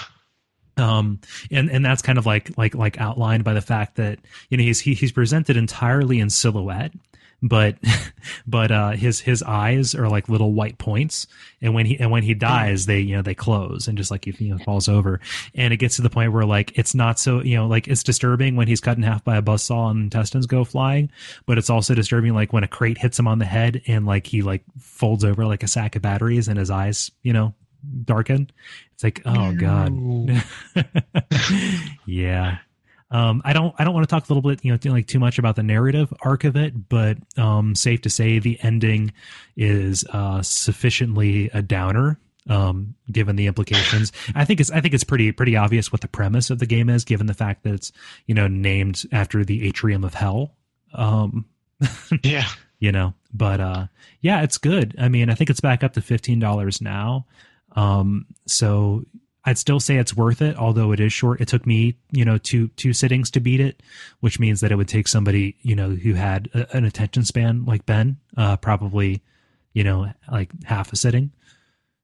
um 0.79 1.21
and 1.51 1.71
and 1.71 1.85
that's 1.85 2.03
kind 2.03 2.19
of 2.19 2.25
like 2.27 2.57
like 2.57 2.75
like 2.75 2.99
outlined 3.01 3.45
by 3.45 3.53
the 3.53 3.61
fact 3.61 3.97
that 3.97 4.19
you 4.49 4.57
know 4.57 4.63
he's 4.65 4.81
he, 4.81 4.95
he's 4.95 5.13
presented 5.13 5.57
entirely 5.57 6.19
in 6.21 6.31
silhouette 6.31 6.93
but 7.43 7.77
but 8.47 8.71
uh 8.71 8.91
his 8.91 9.21
his 9.21 9.43
eyes 9.43 9.95
are 9.95 10.09
like 10.09 10.29
little 10.29 10.53
white 10.53 10.79
points. 10.79 11.27
And 11.61 11.75
when 11.75 11.87
he 11.87 11.99
and 11.99 12.11
when 12.11 12.23
he 12.23 12.35
dies 12.35 12.87
they 12.87 13.01
you 13.01 13.17
know 13.17 13.23
they 13.23 13.35
close 13.35 13.89
and 13.89 13.99
just 13.99 14.11
like 14.11 14.25
he 14.25 14.35
you 14.39 14.55
know 14.55 14.65
falls 14.65 14.89
over. 14.89 15.21
And 15.55 15.73
it 15.73 15.79
gets 15.79 15.97
to 15.97 16.03
the 16.03 16.11
point 16.11 16.33
where 16.33 16.45
like 16.45 16.77
it's 16.79 16.95
not 16.95 17.19
so 17.19 17.43
you 17.43 17.57
know 17.57 17.67
like 17.67 17.89
it's 17.89 18.03
disturbing 18.03 18.57
when 18.57 18.69
he's 18.69 18.81
cut 18.81 18.97
in 18.97 19.03
half 19.03 19.25
by 19.25 19.37
a 19.37 19.43
buzzsaw 19.43 19.91
and 19.91 20.01
intestines 20.05 20.47
go 20.47 20.65
flying 20.65 21.11
but 21.47 21.59
it's 21.59 21.71
also 21.71 21.95
disturbing 21.95 22.35
like 22.35 22.53
when 22.53 22.65
a 22.65 22.69
crate 22.69 22.99
hits 22.99 23.19
him 23.19 23.27
on 23.27 23.39
the 23.39 23.45
head 23.45 23.83
and 23.87 24.07
like 24.07 24.27
he 24.27 24.43
like 24.43 24.63
folds 24.79 25.25
over 25.25 25.45
like 25.47 25.63
a 25.63 25.69
sack 25.69 25.97
of 25.97 26.03
batteries 26.03 26.49
and 26.49 26.59
his 26.59 26.71
eyes 26.71 27.11
you 27.23 27.33
know 27.33 27.55
darken. 28.05 28.51
It's 28.95 29.05
like 29.05 29.23
oh 29.25 29.53
god. 29.55 29.93
Yeah. 32.07 32.59
Um, 33.13 33.43
I 33.45 33.53
don't. 33.53 33.75
I 33.79 33.85
don't 33.85 33.93
want 33.95 34.09
to 34.09 34.11
talk 34.13 34.29
a 34.29 34.33
little 34.33 34.49
bit, 34.49 34.65
you 34.65 34.73
know, 34.73 34.93
like 34.93 35.07
too 35.07 35.21
much 35.21 35.39
about 35.39 35.55
the 35.55 35.63
narrative 35.63 36.13
arc 36.23 36.45
of 36.45 36.57
it, 36.57 36.89
but 36.89 37.19
um, 37.37 37.75
safe 37.75 38.01
to 38.03 38.11
say 38.11 38.39
the 38.39 38.59
ending 38.63 39.13
is 39.57 40.05
uh, 40.13 40.41
sufficiently 40.43 41.51
a 41.53 41.61
downer 41.61 42.19
um, 42.49 42.95
given 43.11 43.37
the 43.37 43.47
implications. 43.47 44.13
I 44.35 44.45
think 44.47 44.61
it's 44.61 44.71
I 44.71 44.81
think 44.81 44.95
it's 44.95 45.05
pretty 45.05 45.31
pretty 45.33 45.57
obvious 45.57 45.93
what 45.93 46.01
the 46.01 46.09
premise 46.09 46.49
of 46.51 46.59
the 46.59 46.67
game 46.67 46.89
is, 46.89 47.05
given 47.05 47.27
the 47.27 47.35
fact 47.35 47.65
that 47.65 47.75
it's 47.75 47.93
you 48.27 48.35
know 48.35 48.49
named 48.49 49.05
after 49.13 49.45
the 49.45 49.67
atrium 49.69 50.05
of 50.05 50.15
hell. 50.15 50.55
Um, 50.95 51.45
Yeah. 52.23 52.47
you 52.79 52.93
know, 52.93 53.13
but 53.35 53.61
uh, 53.61 53.87
yeah, 54.23 54.43
it's 54.43 54.57
good. 54.59 54.95
I 54.99 55.09
mean, 55.09 55.29
I 55.29 55.35
think 55.35 55.51
it's 55.51 55.61
back 55.61 55.85
up 55.85 55.93
to 55.95 56.01
fifteen 56.01 56.39
dollars 56.39 56.81
now. 56.81 57.27
Um, 57.75 58.27
so 58.47 59.05
I'd 59.45 59.59
still 59.59 59.81
say 59.81 59.97
it's 59.97 60.17
worth 60.17 60.41
it, 60.41 60.57
although 60.57 60.93
it 60.93 61.01
is 61.01 61.13
short. 61.13 61.41
It 61.41 61.49
took 61.49 61.67
me, 61.67 61.97
you 62.13 62.25
know, 62.25 62.39
two 62.39 62.69
two 62.69 62.93
sittings 62.93 63.31
to 63.33 63.41
beat 63.41 63.61
it, 63.61 63.83
which 64.21 64.39
means 64.39 64.61
that 64.61 64.71
it 64.71 64.77
would 64.77 64.89
take 64.89 65.09
somebody, 65.09 65.57
you 65.63 65.75
know, 65.75 65.91
who 65.91 66.15
had 66.15 66.49
a, 66.55 66.77
an 66.77 66.85
attention 66.85 67.25
span 67.25 67.65
like 67.65 67.85
Ben, 67.85 68.19
uh, 68.37 68.57
probably, 68.57 69.21
you 69.73 69.83
know, 69.83 70.13
like 70.31 70.51
half 70.65 70.93
a 70.93 70.97
sitting. 70.97 71.33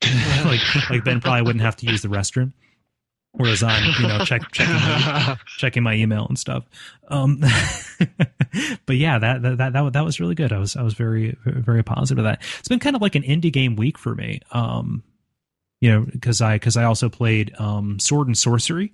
like 0.45 0.61
like 0.91 1.05
Ben 1.05 1.21
probably 1.21 1.43
wouldn't 1.43 1.63
have 1.63 1.77
to 1.77 1.87
use 1.87 2.03
the 2.03 2.09
restroom, 2.09 2.53
whereas 3.33 3.63
I'm, 3.63 3.95
you 4.01 4.09
know, 4.09 4.25
check 4.25 4.43
checking 4.51 4.75
my, 4.75 5.37
checking 5.59 5.83
my 5.85 5.95
email 5.95 6.27
and 6.27 6.39
stuff. 6.39 6.65
Um, 7.09 7.41
but 8.87 8.97
yeah, 8.97 9.19
that, 9.19 9.43
that 9.43 9.59
that 9.59 9.93
that 9.93 10.05
was 10.05 10.19
really 10.19 10.35
good. 10.35 10.53
I 10.53 10.59
was 10.59 10.77
I 10.77 10.83
was 10.83 10.95
very 10.95 11.37
very 11.45 11.85
positive 11.85 12.19
of 12.19 12.25
that. 12.25 12.43
It's 12.59 12.69
been 12.69 12.81
kind 12.81 12.97
of 12.97 13.03
like 13.03 13.15
an 13.15 13.23
indie 13.23 13.53
game 13.53 13.77
week 13.77 13.97
for 13.97 14.15
me. 14.15 14.41
Um, 14.51 15.05
you 15.81 15.91
know, 15.91 16.07
because 16.11 16.41
I 16.41 16.57
because 16.57 16.77
I 16.77 16.85
also 16.85 17.09
played 17.09 17.55
um, 17.59 17.99
Sword 17.99 18.27
and 18.27 18.37
Sworcery, 18.37 18.91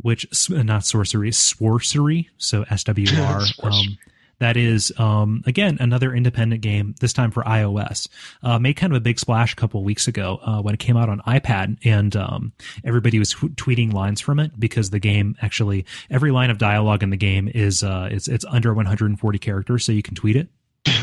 which 0.00 0.50
not 0.50 0.84
sorcery, 0.84 1.30
sworcery. 1.30 2.28
So 2.38 2.64
S 2.70 2.84
W 2.84 3.06
R. 3.20 3.42
Um, 3.62 3.98
that 4.40 4.56
is 4.56 4.92
um, 4.98 5.42
again 5.46 5.78
another 5.80 6.14
independent 6.14 6.60
game. 6.60 6.94
This 7.00 7.12
time 7.12 7.30
for 7.30 7.42
iOS. 7.42 8.08
Uh, 8.42 8.58
made 8.58 8.76
kind 8.76 8.92
of 8.92 8.96
a 8.96 9.00
big 9.00 9.18
splash 9.18 9.52
a 9.52 9.56
couple 9.56 9.80
of 9.80 9.84
weeks 9.84 10.06
ago 10.06 10.40
uh, 10.42 10.60
when 10.62 10.74
it 10.74 10.80
came 10.80 10.96
out 10.96 11.08
on 11.08 11.20
iPad, 11.20 11.78
and 11.84 12.14
um, 12.16 12.52
everybody 12.84 13.18
was 13.18 13.32
tw- 13.32 13.54
tweeting 13.56 13.92
lines 13.92 14.20
from 14.20 14.38
it 14.38 14.58
because 14.58 14.90
the 14.90 15.00
game 15.00 15.36
actually 15.42 15.84
every 16.10 16.30
line 16.30 16.50
of 16.50 16.58
dialogue 16.58 17.02
in 17.02 17.10
the 17.10 17.16
game 17.16 17.50
is 17.54 17.82
uh, 17.82 18.08
it's 18.10 18.28
it's 18.28 18.44
under 18.46 18.72
140 18.72 19.38
characters, 19.38 19.84
so 19.84 19.92
you 19.92 20.02
can 20.02 20.14
tweet 20.14 20.36
it. 20.36 20.48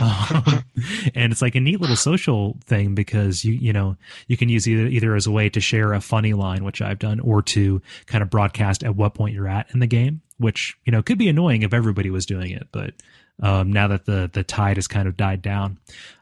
Um, 0.02 0.64
and 1.16 1.32
it's 1.32 1.41
like 1.41 1.56
a 1.56 1.60
neat 1.60 1.80
little 1.82 1.95
social 1.95 2.57
thing 2.66 2.95
because 2.95 3.44
you 3.45 3.53
you 3.53 3.74
know 3.74 3.95
you 4.28 4.38
can 4.38 4.49
use 4.49 4.68
either 4.68 4.88
either 4.88 5.16
as 5.16 5.28
a 5.28 5.32
way 5.32 5.49
to 5.49 5.60
share 5.60 5.94
a 5.94 6.02
funny 6.02 6.34
line 6.34 6.64
which 6.64 6.82
I've 6.82 6.99
done 6.99 7.20
or 7.20 7.41
to 7.44 7.82
kind 8.06 8.22
of 8.22 8.30
broadcast 8.30 8.84
at 8.84 8.95
what 8.95 9.14
point 9.14 9.34
you're 9.34 9.48
at 9.48 9.70
in 9.74 9.80
the 9.80 9.88
game 9.88 10.22
which 10.38 10.78
you 10.86 10.91
know 10.91 11.02
could 11.02 11.18
be 11.18 11.30
annoying 11.30 11.62
if 11.62 11.74
everybody 11.74 12.10
was 12.10 12.26
doing 12.26 12.52
it 12.52 12.68
but 12.72 12.94
um, 13.41 13.72
now 13.72 13.88
that 13.88 14.06
the 14.06 14.30
the 14.34 14.44
tide 14.44 14.78
has 14.78 14.88
kind 14.88 15.07
of 15.07 15.18
died 15.18 15.41
down 15.41 15.78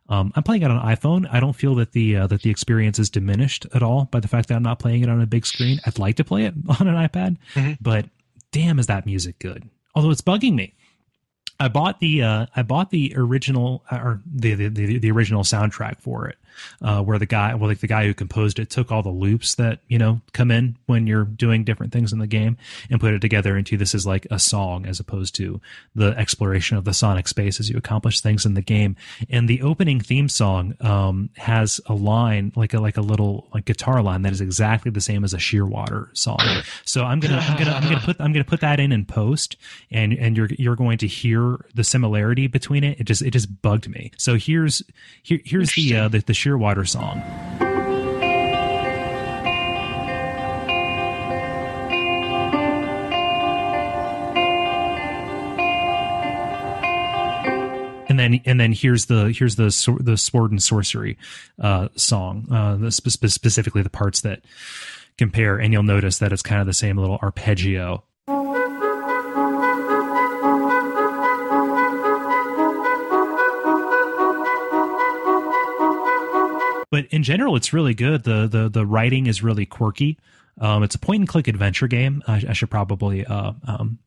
um, 0.09 0.33
I'm 0.35 0.43
playing 0.43 0.63
it 0.63 0.69
on 0.69 0.85
iPhone. 0.85 1.25
I 1.31 1.39
don't 1.39 1.53
feel 1.55 1.75
that 1.75 1.93
the 1.93 2.17
uh, 2.17 2.27
that 2.27 2.41
the 2.41 2.49
experience 2.49 2.99
is 2.99 3.09
diminished 3.09 3.65
at 3.73 3.81
all 3.81 4.05
by 4.11 4.19
the 4.19 4.27
fact 4.27 4.49
that 4.49 4.55
I'm 4.55 4.61
not 4.61 4.77
playing 4.77 5.01
it 5.01 5.09
on 5.09 5.21
a 5.21 5.25
big 5.25 5.45
screen. 5.45 5.79
I'd 5.85 5.97
like 5.97 6.17
to 6.17 6.25
play 6.25 6.43
it 6.43 6.53
on 6.79 6.87
an 6.89 6.95
iPad 6.95 7.37
Mhm. 7.55 7.77
but 7.79 8.05
damn 8.51 8.79
is 8.79 8.87
that 8.87 9.05
music 9.05 9.39
good? 9.39 9.67
Although 9.95 10.11
it's 10.11 10.21
bugging 10.21 10.55
me 10.55 10.73
I 11.59 11.67
bought 11.67 11.99
the 11.99 12.23
uh, 12.23 12.45
I 12.55 12.61
bought 12.63 12.89
the 12.89 13.13
original 13.15 13.83
uh, 13.91 13.97
or 13.97 14.21
the, 14.25 14.55
the 14.55 14.67
the 14.69 14.97
the 14.99 15.11
original 15.11 15.43
soundtrack 15.43 15.99
for 15.99 16.27
it, 16.27 16.37
uh, 16.81 17.01
where 17.01 17.19
the 17.19 17.25
guy 17.25 17.53
well 17.55 17.69
like 17.69 17.79
the 17.79 17.87
guy 17.87 18.05
who 18.05 18.13
composed 18.13 18.59
it 18.59 18.69
took 18.69 18.91
all 18.91 19.03
the 19.03 19.09
loops 19.09 19.55
that 19.55 19.79
you 19.87 19.97
know 19.97 20.21
come 20.33 20.51
in 20.51 20.77
when 20.85 21.07
you're 21.07 21.25
doing 21.25 21.63
different 21.63 21.91
things 21.91 22.13
in 22.13 22.19
the 22.19 22.27
game 22.27 22.57
and 22.89 22.99
put 22.99 23.13
it 23.13 23.19
together 23.19 23.57
into 23.57 23.77
this 23.77 23.95
is 23.95 24.05
like 24.05 24.27
a 24.31 24.39
song 24.39 24.85
as 24.85 24.99
opposed 24.99 25.35
to 25.35 25.59
the 25.95 26.17
exploration 26.17 26.77
of 26.77 26.85
the 26.85 26.93
sonic 26.93 27.27
space 27.27 27.59
as 27.59 27.69
you 27.69 27.77
accomplish 27.77 28.21
things 28.21 28.45
in 28.45 28.53
the 28.53 28.61
game. 28.61 28.95
And 29.29 29.47
the 29.47 29.61
opening 29.61 29.99
theme 29.99 30.29
song 30.29 30.75
um, 30.81 31.29
has 31.37 31.79
a 31.85 31.93
line 31.93 32.51
like 32.55 32.73
a 32.73 32.79
like 32.79 32.97
a 32.97 33.01
little 33.01 33.47
like 33.53 33.65
guitar 33.65 34.01
line 34.01 34.21
that 34.23 34.33
is 34.33 34.41
exactly 34.41 34.91
the 34.91 35.01
same 35.01 35.23
as 35.23 35.33
a 35.33 35.37
Shearwater 35.37 36.15
song. 36.15 36.39
So 36.85 37.03
I'm 37.03 37.19
gonna 37.19 37.37
I'm 37.37 37.57
gonna 37.57 37.71
I'm 37.71 37.83
gonna 37.83 37.99
put 37.99 38.19
I'm 38.19 38.33
gonna 38.33 38.43
put 38.43 38.61
that 38.61 38.79
in 38.79 38.91
in 38.91 39.05
post, 39.05 39.57
and 39.91 40.13
and 40.13 40.37
you're 40.37 40.49
you're 40.57 40.75
going 40.75 40.97
to 40.99 41.07
hear 41.07 41.65
the 41.73 41.83
similarity 41.83 42.47
between 42.47 42.83
it. 42.83 42.99
It 42.99 43.03
just 43.05 43.21
it 43.21 43.31
just 43.31 43.61
bugged 43.61 43.89
me. 43.89 44.11
So 44.17 44.35
here's 44.35 44.81
here 45.21 45.39
here's 45.43 45.73
the 45.73 45.95
uh, 45.95 46.07
the, 46.07 46.19
the 46.19 46.33
Shearwater 46.43 46.87
song. 46.87 47.23
and 58.09 58.19
then 58.19 58.41
and 58.45 58.59
then 58.59 58.73
here's 58.73 59.05
the 59.05 59.33
here's 59.35 59.55
the 59.55 59.97
the 59.99 60.17
sword 60.17 60.51
and 60.51 60.59
sworcery 60.59 61.17
uh, 61.59 61.87
song, 61.95 62.45
uh, 62.51 62.75
the 62.75 62.91
spe- 62.91 63.09
spe- 63.09 63.27
specifically 63.27 63.81
the 63.81 63.89
parts 63.89 64.21
that 64.21 64.41
compare, 65.17 65.57
and 65.57 65.73
you'll 65.73 65.83
notice 65.83 66.19
that 66.19 66.31
it's 66.31 66.41
kind 66.41 66.61
of 66.61 66.67
the 66.67 66.73
same 66.73 66.97
little 66.97 67.17
arpeggio. 67.23 68.03
But 76.93 77.07
in 77.07 77.23
general, 77.23 77.55
it's 77.55 77.73
really 77.73 77.95
good. 77.95 78.23
the 78.23 78.45
the 78.45 78.69
The 78.69 78.85
writing 78.85 79.25
is 79.25 79.41
really 79.41 79.65
quirky. 79.65 80.19
Um, 80.61 80.83
it's 80.83 80.93
a 80.93 80.99
point 80.99 81.21
and 81.21 81.27
click 81.27 81.47
adventure 81.47 81.87
game. 81.87 82.21
I, 82.27 82.43
I 82.49 82.53
should 82.53 82.69
probably 82.69 83.25
uh, 83.25 83.53
um, 83.67 83.97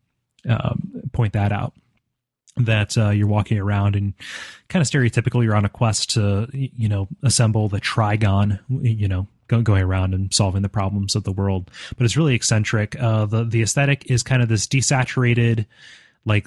um, 0.48 1.02
point 1.12 1.32
that 1.32 1.50
out 1.50 1.74
that 2.56 2.96
uh, 2.96 3.10
you're 3.10 3.26
walking 3.26 3.58
around 3.58 3.96
and 3.96 4.14
kind 4.68 4.80
of 4.80 4.88
stereotypical 4.88 5.42
you're 5.42 5.56
on 5.56 5.64
a 5.64 5.68
quest 5.68 6.10
to 6.10 6.48
you 6.52 6.88
know 6.88 7.08
assemble 7.24 7.68
the 7.68 7.80
trigon 7.80 8.60
you 8.68 9.08
know 9.08 9.26
going 9.48 9.82
around 9.82 10.14
and 10.14 10.32
solving 10.32 10.62
the 10.62 10.68
problems 10.68 11.16
of 11.16 11.24
the 11.24 11.32
world 11.32 11.70
but 11.98 12.04
it's 12.04 12.16
really 12.16 12.34
eccentric 12.34 12.98
uh, 12.98 13.26
the 13.26 13.44
the 13.44 13.62
aesthetic 13.62 14.10
is 14.10 14.22
kind 14.22 14.42
of 14.42 14.48
this 14.48 14.66
desaturated 14.66 15.66
like 16.24 16.46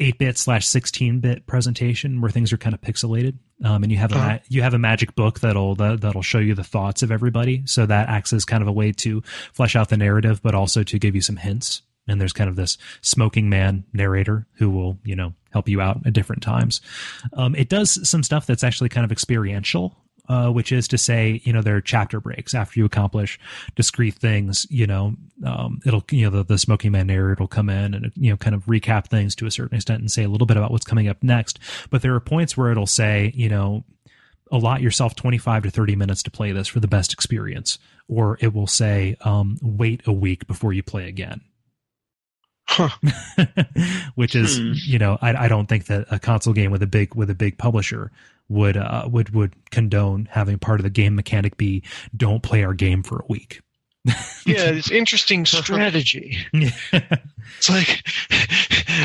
8-bit 0.00 0.38
slash 0.38 0.66
16-bit 0.66 1.46
presentation 1.46 2.20
where 2.20 2.30
things 2.30 2.52
are 2.52 2.58
kind 2.58 2.74
of 2.74 2.80
pixelated. 2.80 3.38
Um, 3.64 3.82
and 3.84 3.92
you 3.92 3.98
have 3.98 4.12
a 4.12 4.16
ma- 4.16 4.38
you 4.48 4.62
have 4.62 4.74
a 4.74 4.78
magic 4.78 5.14
book 5.14 5.40
that'll 5.40 5.76
that, 5.76 6.00
that'll 6.00 6.22
show 6.22 6.38
you 6.38 6.54
the 6.54 6.64
thoughts 6.64 7.02
of 7.02 7.12
everybody. 7.12 7.62
So 7.64 7.86
that 7.86 8.08
acts 8.08 8.32
as 8.32 8.44
kind 8.44 8.62
of 8.62 8.68
a 8.68 8.72
way 8.72 8.90
to 8.92 9.22
flesh 9.52 9.76
out 9.76 9.88
the 9.88 9.96
narrative 9.96 10.42
but 10.42 10.54
also 10.54 10.82
to 10.82 10.98
give 10.98 11.14
you 11.14 11.20
some 11.20 11.36
hints. 11.36 11.82
And 12.08 12.20
there's 12.20 12.32
kind 12.32 12.50
of 12.50 12.56
this 12.56 12.76
smoking 13.02 13.48
man 13.48 13.84
narrator 13.92 14.48
who 14.54 14.68
will 14.70 14.98
you 15.04 15.14
know 15.14 15.34
help 15.52 15.68
you 15.68 15.80
out 15.80 16.04
at 16.04 16.12
different 16.12 16.42
times. 16.42 16.80
Um, 17.34 17.54
it 17.54 17.68
does 17.68 18.08
some 18.08 18.24
stuff 18.24 18.46
that's 18.46 18.64
actually 18.64 18.88
kind 18.88 19.04
of 19.04 19.12
experiential 19.12 19.96
uh, 20.28 20.48
which 20.50 20.72
is 20.72 20.86
to 20.88 20.96
say 20.96 21.40
you 21.44 21.52
know 21.52 21.62
there 21.62 21.76
are 21.76 21.80
chapter 21.80 22.20
breaks 22.20 22.54
after 22.54 22.78
you 22.78 22.86
accomplish 22.86 23.38
discrete 23.74 24.14
things 24.14 24.66
you 24.70 24.86
know 24.86 25.14
um, 25.44 25.80
it'll 25.84 26.04
you 26.10 26.24
know 26.24 26.30
the, 26.30 26.44
the 26.44 26.58
smoking 26.58 26.92
man 26.92 27.06
narrator 27.08 27.36
will 27.40 27.48
come 27.48 27.68
in 27.68 27.94
and 27.94 28.12
you 28.16 28.30
know 28.30 28.36
kind 28.36 28.54
of 28.54 28.64
recap 28.66 29.06
things 29.08 29.34
to 29.34 29.46
a 29.46 29.50
certain 29.50 29.76
extent 29.76 30.00
and 30.00 30.10
say 30.12 30.22
a 30.22 30.28
little 30.28 30.46
bit 30.46 30.56
about 30.56 30.70
what's 30.70 30.84
coming 30.86 31.08
up 31.08 31.22
next 31.22 31.58
but 31.90 32.02
there 32.02 32.14
are 32.14 32.20
points 32.20 32.56
where 32.56 32.70
it'll 32.70 32.86
say 32.86 33.32
you 33.34 33.48
know 33.48 33.84
allot 34.50 34.82
yourself 34.82 35.14
25 35.16 35.62
to 35.64 35.70
30 35.70 35.96
minutes 35.96 36.22
to 36.22 36.30
play 36.30 36.52
this 36.52 36.68
for 36.68 36.78
the 36.78 36.86
best 36.88 37.12
experience 37.12 37.78
or 38.08 38.36
it 38.40 38.52
will 38.52 38.66
say 38.66 39.16
um, 39.22 39.58
wait 39.62 40.02
a 40.06 40.12
week 40.12 40.46
before 40.46 40.72
you 40.72 40.82
play 40.82 41.08
again 41.08 41.40
Huh. 42.68 42.90
which 44.14 44.34
is 44.34 44.58
Hmm. 44.58 44.72
you 44.76 44.98
know 44.98 45.18
I, 45.20 45.44
I 45.44 45.48
don't 45.48 45.66
think 45.68 45.86
that 45.86 46.06
a 46.10 46.18
console 46.18 46.54
game 46.54 46.70
with 46.70 46.82
a 46.82 46.86
big 46.86 47.14
with 47.14 47.28
a 47.28 47.34
big 47.34 47.58
publisher 47.58 48.12
would 48.52 48.76
uh, 48.76 49.08
would 49.10 49.34
would 49.34 49.54
condone 49.70 50.28
having 50.30 50.58
part 50.58 50.78
of 50.80 50.84
the 50.84 50.90
game 50.90 51.14
mechanic 51.14 51.56
be 51.56 51.82
don't 52.16 52.42
play 52.42 52.62
our 52.64 52.74
game 52.74 53.02
for 53.02 53.18
a 53.20 53.24
week 53.28 53.60
Yeah, 54.44 54.70
it's 54.70 54.90
interesting 54.90 55.46
strategy. 55.46 56.36
It's 57.58 57.70
like 57.70 58.04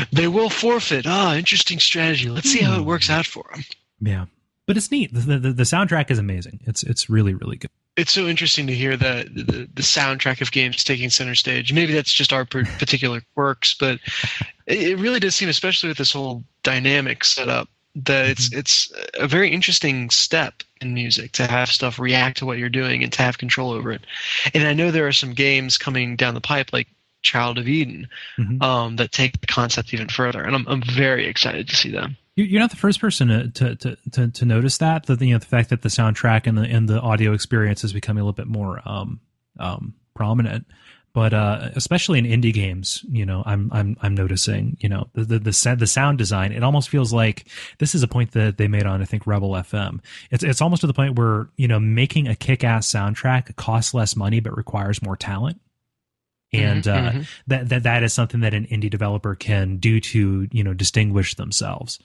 they 0.12 0.26
will 0.28 0.50
forfeit. 0.50 1.06
Ah, 1.06 1.34
interesting 1.36 1.78
strategy. 1.78 2.28
Let's 2.28 2.50
see 2.50 2.60
how 2.62 2.78
it 2.78 2.84
works 2.84 3.08
out 3.10 3.26
for 3.26 3.44
them. 3.52 3.62
yeah 4.00 4.26
but 4.66 4.76
it's 4.76 4.90
neat 4.90 5.12
the, 5.14 5.38
the, 5.38 5.52
the 5.52 5.62
soundtrack 5.64 6.10
is 6.10 6.18
amazing 6.18 6.60
it's 6.66 6.82
it's 6.82 7.08
really 7.08 7.34
really 7.34 7.56
good 7.56 7.70
It's 7.96 8.12
so 8.12 8.26
interesting 8.28 8.66
to 8.68 8.74
hear 8.74 8.96
that 8.96 9.34
the, 9.34 9.68
the 9.72 9.82
soundtrack 9.82 10.40
of 10.40 10.52
games 10.52 10.84
taking 10.84 11.10
center 11.10 11.34
stage. 11.34 11.72
Maybe 11.72 11.92
that's 11.92 12.12
just 12.12 12.32
our 12.32 12.44
particular 12.44 13.20
quirks, 13.34 13.74
but 13.74 13.98
it, 14.66 14.90
it 14.90 14.98
really 14.98 15.18
does 15.20 15.34
seem, 15.34 15.48
especially 15.48 15.88
with 15.88 15.98
this 15.98 16.12
whole 16.12 16.44
dynamic 16.62 17.24
setup, 17.24 17.68
that 18.04 18.26
it's 18.30 18.52
it's 18.52 18.92
a 19.14 19.26
very 19.26 19.50
interesting 19.50 20.10
step 20.10 20.62
in 20.80 20.94
music 20.94 21.32
to 21.32 21.46
have 21.46 21.68
stuff 21.68 21.98
react 21.98 22.38
to 22.38 22.46
what 22.46 22.58
you're 22.58 22.68
doing 22.68 23.02
and 23.02 23.12
to 23.12 23.22
have 23.22 23.38
control 23.38 23.70
over 23.72 23.90
it. 23.92 24.02
And 24.54 24.66
I 24.66 24.72
know 24.72 24.90
there 24.90 25.06
are 25.06 25.12
some 25.12 25.34
games 25.34 25.76
coming 25.78 26.14
down 26.16 26.34
the 26.34 26.40
pipe, 26.40 26.72
like 26.72 26.88
Child 27.22 27.58
of 27.58 27.66
Eden, 27.66 28.08
Mhm. 28.38 28.62
um, 28.62 28.96
that 28.96 29.10
take 29.10 29.40
the 29.40 29.46
concept 29.48 29.92
even 29.92 30.08
further, 30.08 30.42
and 30.42 30.54
I'm 30.54 30.66
I'm 30.68 30.82
very 30.82 31.26
excited 31.26 31.68
to 31.68 31.76
see 31.76 31.90
them. 31.90 32.16
You- 32.36 32.44
You're 32.44 32.60
not 32.60 32.70
the 32.70 32.76
first 32.76 33.00
person 33.00 33.28
to 33.28 33.74
to 33.76 33.96
to 34.12 34.28
to, 34.28 34.44
notice 34.44 34.78
that 34.78 35.06
that 35.06 35.20
you 35.20 35.32
know 35.32 35.38
the 35.38 35.46
fact 35.46 35.70
that 35.70 35.82
the 35.82 35.88
soundtrack 35.88 36.46
and 36.46 36.56
the 36.56 36.62
and 36.62 36.88
the 36.88 37.00
audio 37.00 37.32
experience 37.32 37.82
is 37.82 37.92
becoming 37.92 38.20
a 38.20 38.24
little 38.24 38.32
bit 38.32 38.46
more 38.46 38.80
um 38.88 39.18
um 39.58 39.94
prominent. 40.14 40.66
But 41.12 41.32
uh, 41.34 41.70
especially 41.74 42.18
in 42.18 42.24
indie 42.24 42.52
games, 42.52 43.04
you 43.08 43.24
know, 43.26 43.42
I'm 43.46 43.70
I'm 43.72 43.96
I'm 44.02 44.14
noticing, 44.14 44.76
you 44.80 44.88
know, 44.88 45.08
the 45.14 45.24
the 45.24 45.38
the, 45.38 45.76
the 45.78 45.86
sound 45.86 46.18
design. 46.18 46.52
It 46.52 46.62
almost 46.62 46.88
feels 46.88 47.12
like 47.12 47.46
this 47.78 47.94
is 47.94 48.02
a 48.02 48.08
point 48.08 48.32
that 48.32 48.56
they 48.58 48.68
made 48.68 48.86
on 48.86 49.02
I 49.02 49.04
think 49.04 49.26
Rebel 49.26 49.50
FM. 49.50 50.00
It's 50.30 50.44
it's 50.44 50.60
almost 50.60 50.80
to 50.82 50.86
the 50.86 50.94
point 50.94 51.18
where 51.18 51.48
you 51.56 51.66
know 51.68 51.80
making 51.80 52.28
a 52.28 52.36
kick 52.36 52.62
ass 52.64 52.86
soundtrack 52.86 53.56
costs 53.56 53.94
less 53.94 54.14
money 54.16 54.40
but 54.40 54.56
requires 54.56 55.02
more 55.02 55.16
talent. 55.16 55.60
And 56.52 56.84
Mhm, 56.84 56.92
uh, 56.94 57.12
mhm. 57.12 57.28
that 57.48 57.68
that 57.68 57.82
that 57.82 58.02
is 58.02 58.12
something 58.12 58.40
that 58.40 58.54
an 58.54 58.66
indie 58.66 58.90
developer 58.90 59.34
can 59.34 59.76
do 59.76 60.00
to 60.00 60.48
you 60.50 60.64
know 60.64 60.74
distinguish 60.74 61.34
themselves. 61.34 61.98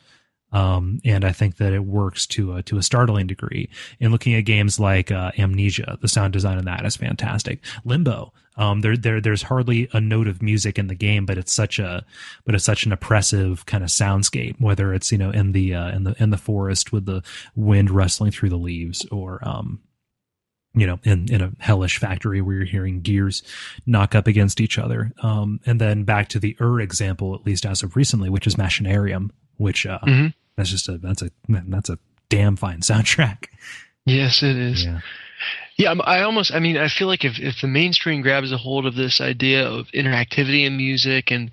Um, 0.52 1.02
and 1.04 1.26
I 1.26 1.32
think 1.32 1.58
that 1.58 1.74
it 1.74 1.84
works 1.84 2.28
to 2.28 2.58
a, 2.58 2.64
to 2.64 2.78
a 2.78 2.84
startling 2.84 3.26
degree. 3.26 3.70
In 4.00 4.12
looking 4.12 4.36
at 4.36 4.42
games 4.42 4.80
like 4.80 5.10
uh, 5.12 5.32
Amnesia, 5.38 5.98
the 6.00 6.08
sound 6.08 6.32
design 6.32 6.60
in 6.60 6.66
that 6.66 6.86
is 6.86 6.96
fantastic. 6.96 7.60
Limbo, 7.86 8.34
um, 8.58 8.82
there 8.82 8.96
there 8.98 9.20
there's 9.22 9.44
hardly 9.44 9.90
a 9.94 10.00
note 10.02 10.28
of 10.28 10.42
music 10.42 10.78
in 10.78 10.88
the 10.88 10.96
game, 10.96 11.26
but 11.26 11.38
it's 11.38 11.52
such 11.54 11.80
a 11.80 12.06
but 12.46 12.56
it's 12.56 12.64
such 12.66 12.86
an 12.86 12.92
oppressive 12.92 13.66
kind 13.66 13.84
of 13.84 13.90
soundscape. 13.90 14.60
Whether 14.60 14.94
it's 14.94 15.12
you 15.12 15.18
know 15.18 15.32
in 15.32 15.52
the 15.54 15.74
uh, 15.76 15.90
in 15.92 16.04
the 16.04 16.16
in 16.22 16.30
the 16.30 16.38
forest 16.38 16.92
with 16.92 17.06
the 17.06 17.24
wind 17.56 17.90
rustling 17.90 18.32
through 18.32 18.50
the 18.50 18.58
leaves, 18.58 19.06
or 19.12 19.40
um, 19.48 19.80
you 20.76 20.88
know, 20.88 21.00
in, 21.04 21.32
in 21.32 21.40
a 21.42 21.52
hellish 21.60 22.00
factory 22.00 22.42
where 22.42 22.56
you're 22.56 22.66
hearing 22.66 23.00
gears 23.02 23.44
knock 23.86 24.16
up 24.16 24.26
against 24.26 24.60
each 24.60 24.80
other. 24.80 25.12
Um, 25.22 25.60
and 25.68 25.80
then 25.80 26.04
back 26.04 26.30
to 26.30 26.40
the 26.40 26.58
Ur 26.60 26.80
example, 26.82 27.36
at 27.36 27.46
least 27.46 27.64
as 27.64 27.84
of 27.84 27.96
recently, 27.96 28.28
which 28.28 28.48
is 28.48 28.56
Machinarium, 28.56 29.30
which, 29.58 29.86
uh, 29.86 30.00
Mhm. 30.00 30.34
that's 30.56 30.72
just 30.72 30.90
a, 30.90 30.98
that's 30.98 31.22
a, 31.22 31.30
that's 31.48 31.90
a 31.90 32.00
damn 32.30 32.56
fine 32.56 32.80
soundtrack. 32.82 33.50
Yes, 34.08 34.42
it 34.42 34.56
is. 34.58 34.84
Yeah. 34.84 35.02
Yeah, 35.78 35.90
I'm- 35.90 36.02
almost. 36.02 36.54
I 36.54 36.60
mean, 36.60 36.78
I 36.78 36.88
feel 36.88 37.08
like 37.08 37.26
if 37.26 37.40
if 37.40 37.62
the 37.62 37.68
mainstream 37.68 38.22
grabs 38.22 38.52
a 38.52 38.58
hold 38.58 38.86
of 38.86 38.96
this 38.96 39.20
idea 39.22 39.68
of 39.68 39.88
interactivity 39.88 40.66
in 40.66 40.78
music 40.78 41.32
and 41.32 41.52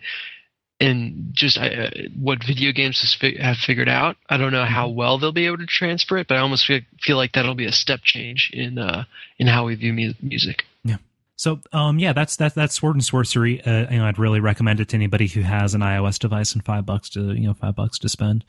and 0.78 1.30
just 1.32 1.58
uh, 1.58 1.90
what 2.16 2.42
video 2.42 2.72
games 2.72 3.00
has 3.02 3.14
fi- 3.14 3.36
have 3.38 3.58
figured 3.58 3.88
out, 3.88 4.16
I 4.28 4.36
don't 4.38 4.52
know 4.52 4.64
how 4.64 4.88
well 4.88 5.18
they'll 5.18 5.32
be 5.32 5.46
able 5.46 5.58
to 5.58 5.66
transfer 5.66 6.16
it, 6.16 6.26
but 6.28 6.36
I 6.38 6.40
almost 6.40 6.64
feel, 6.66 6.80
feel 7.00 7.16
like 7.18 7.32
that'll 7.32 7.54
be 7.54 7.66
a 7.66 7.72
step 7.72 8.00
change 8.02 8.50
in 8.52 8.78
uh 8.78 9.04
in 9.38 9.46
how 9.46 9.66
we 9.66 9.74
view 9.74 9.92
mu- 9.92 10.14
music. 10.22 10.64
Yeah. 10.84 10.96
So, 11.36 11.60
um, 11.72 11.98
yeah, 11.98 12.12
that's 12.12 12.36
that's 12.36 12.54
that's 12.54 12.78
Sword 12.78 12.96
and 12.96 13.02
Sworcery. 13.04 13.66
Uh, 13.66 13.90
you 13.90 13.98
know, 13.98 14.06
I'd 14.06 14.18
really 14.18 14.40
recommend 14.40 14.80
it 14.80 14.88
to 14.90 14.96
anybody 14.96 15.26
who 15.26 15.42
has 15.42 15.74
an 15.74 15.80
iOS 15.80 16.18
device 16.18 16.52
and 16.54 16.64
five 16.64 16.86
bucks 16.86 17.08
to 17.10 17.32
you 17.32 17.46
know 17.46 17.54
five 17.54 17.76
bucks 17.76 17.98
to 18.00 18.08
spend. 18.08 18.44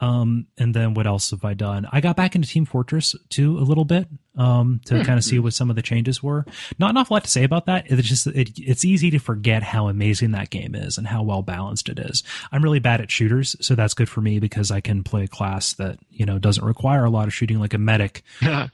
Um, 0.00 0.48
and 0.58 0.74
then 0.74 0.94
what 0.94 1.06
else 1.06 1.30
have 1.30 1.44
I 1.44 1.54
done? 1.54 1.86
I 1.90 2.00
got 2.00 2.16
back 2.16 2.34
into 2.34 2.48
Team 2.48 2.64
Fortress 2.64 3.14
2 3.30 3.58
a 3.58 3.60
little 3.60 3.84
bit, 3.84 4.08
um, 4.36 4.80
to 4.86 5.04
kind 5.04 5.18
of 5.18 5.24
see 5.24 5.38
what 5.38 5.54
some 5.54 5.70
of 5.70 5.76
the 5.76 5.82
changes 5.82 6.22
were. 6.22 6.44
Not 6.78 6.90
an 6.90 6.96
awful 6.96 7.14
lot 7.14 7.24
to 7.24 7.30
say 7.30 7.44
about 7.44 7.66
that. 7.66 7.84
It's 7.88 8.08
just, 8.08 8.26
it, 8.26 8.50
it's 8.58 8.84
easy 8.84 9.10
to 9.12 9.18
forget 9.18 9.62
how 9.62 9.88
amazing 9.88 10.32
that 10.32 10.50
game 10.50 10.74
is 10.74 10.98
and 10.98 11.06
how 11.06 11.22
well 11.22 11.42
balanced 11.42 11.88
it 11.88 12.00
is. 12.00 12.22
I'm 12.50 12.62
really 12.62 12.80
bad 12.80 13.00
at 13.00 13.10
shooters, 13.10 13.56
so 13.60 13.74
that's 13.76 13.94
good 13.94 14.08
for 14.08 14.20
me 14.20 14.40
because 14.40 14.70
I 14.70 14.80
can 14.80 15.04
play 15.04 15.24
a 15.24 15.28
class 15.28 15.74
that, 15.74 16.00
you 16.10 16.26
know, 16.26 16.38
doesn't 16.38 16.64
require 16.64 17.04
a 17.04 17.10
lot 17.10 17.28
of 17.28 17.34
shooting 17.34 17.60
like 17.60 17.72
a 17.72 17.78
medic 17.78 18.22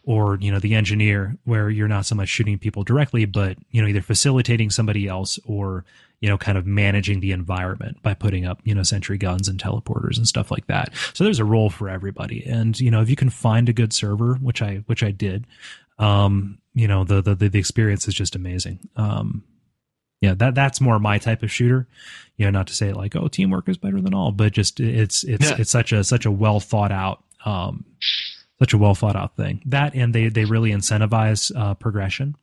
or 0.05 0.39
you 0.41 0.51
know 0.51 0.59
the 0.59 0.75
engineer 0.75 1.37
where 1.45 1.71
you're 1.71 1.89
not 1.89 2.07
so 2.07 2.15
much 2.15 2.29
shooting 2.29 2.59
people 2.59 2.83
directly 2.83 3.25
but 3.25 3.57
you 3.71 3.81
know 3.81 3.89
either 3.89 4.01
facilitating 4.01 4.71
somebody 4.71 5.07
else 5.07 5.39
or 5.45 5.85
you 6.21 6.29
know 6.29 6.37
kind 6.39 6.59
of 6.59 6.67
managing 6.67 7.21
the 7.21 7.33
environment 7.33 8.03
by 8.03 8.15
putting 8.15 8.45
up 8.45 8.61
you 8.65 8.75
know 8.75 8.83
sentry 8.83 9.17
guns 9.19 9.49
and 9.49 9.59
teleporters 9.63 10.17
and 10.17 10.29
stuff 10.29 10.51
like 10.51 10.67
that. 10.67 10.93
So 11.15 11.25
there's 11.25 11.39
a 11.39 11.45
role 11.45 11.71
for 11.71 11.89
everybody. 11.89 12.45
And 12.47 12.79
you 12.79 12.91
know 12.91 13.01
if 13.01 13.09
you 13.11 13.17
can 13.17 13.31
find 13.31 13.69
a 13.69 13.73
good 13.73 13.93
server 13.93 14.35
which 14.35 14.61
i 14.63 14.77
which 14.87 15.03
i 15.03 15.11
did 15.11 15.47
um 15.99 16.59
you 16.75 16.87
know 16.87 17.05
the 17.05 17.21
the 17.23 17.35
the 17.35 17.59
experience 17.59 18.07
is 18.09 18.15
just 18.15 18.35
amazing. 18.37 18.81
Um 18.97 19.45
yeah 20.21 20.35
that 20.35 20.55
that's 20.55 20.81
more 20.81 20.99
my 20.99 21.19
type 21.19 21.43
of 21.43 21.51
shooter. 21.51 21.89
You 22.37 22.45
know 22.47 22.51
not 22.51 22.67
to 22.69 22.75
say 22.75 22.93
like 22.93 23.17
oh 23.17 23.29
teamwork 23.29 23.69
is 23.69 23.79
better 23.79 24.01
than 24.01 24.15
all 24.15 24.31
but 24.33 24.53
just 24.53 24.79
it's 24.81 25.25
it's 25.25 25.51
Yeah. 25.51 25.57
it's 25.59 25.71
such 25.71 25.93
a 25.93 26.05
such 26.05 26.27
a 26.27 26.31
well 26.31 26.61
thought 26.61 26.93
out 26.93 27.25
um 27.47 27.85
such 28.59 28.75
a 28.75 28.79
well 28.79 28.95
thought 28.95 29.17
out 29.17 29.37
thing. 29.37 29.63
That 29.65 29.95
and 29.95 30.15
they 30.15 30.29
they 30.29 30.45
really 30.45 30.71
incentivize 30.71 31.51
uh, 31.57 31.73
progression, 31.75 32.37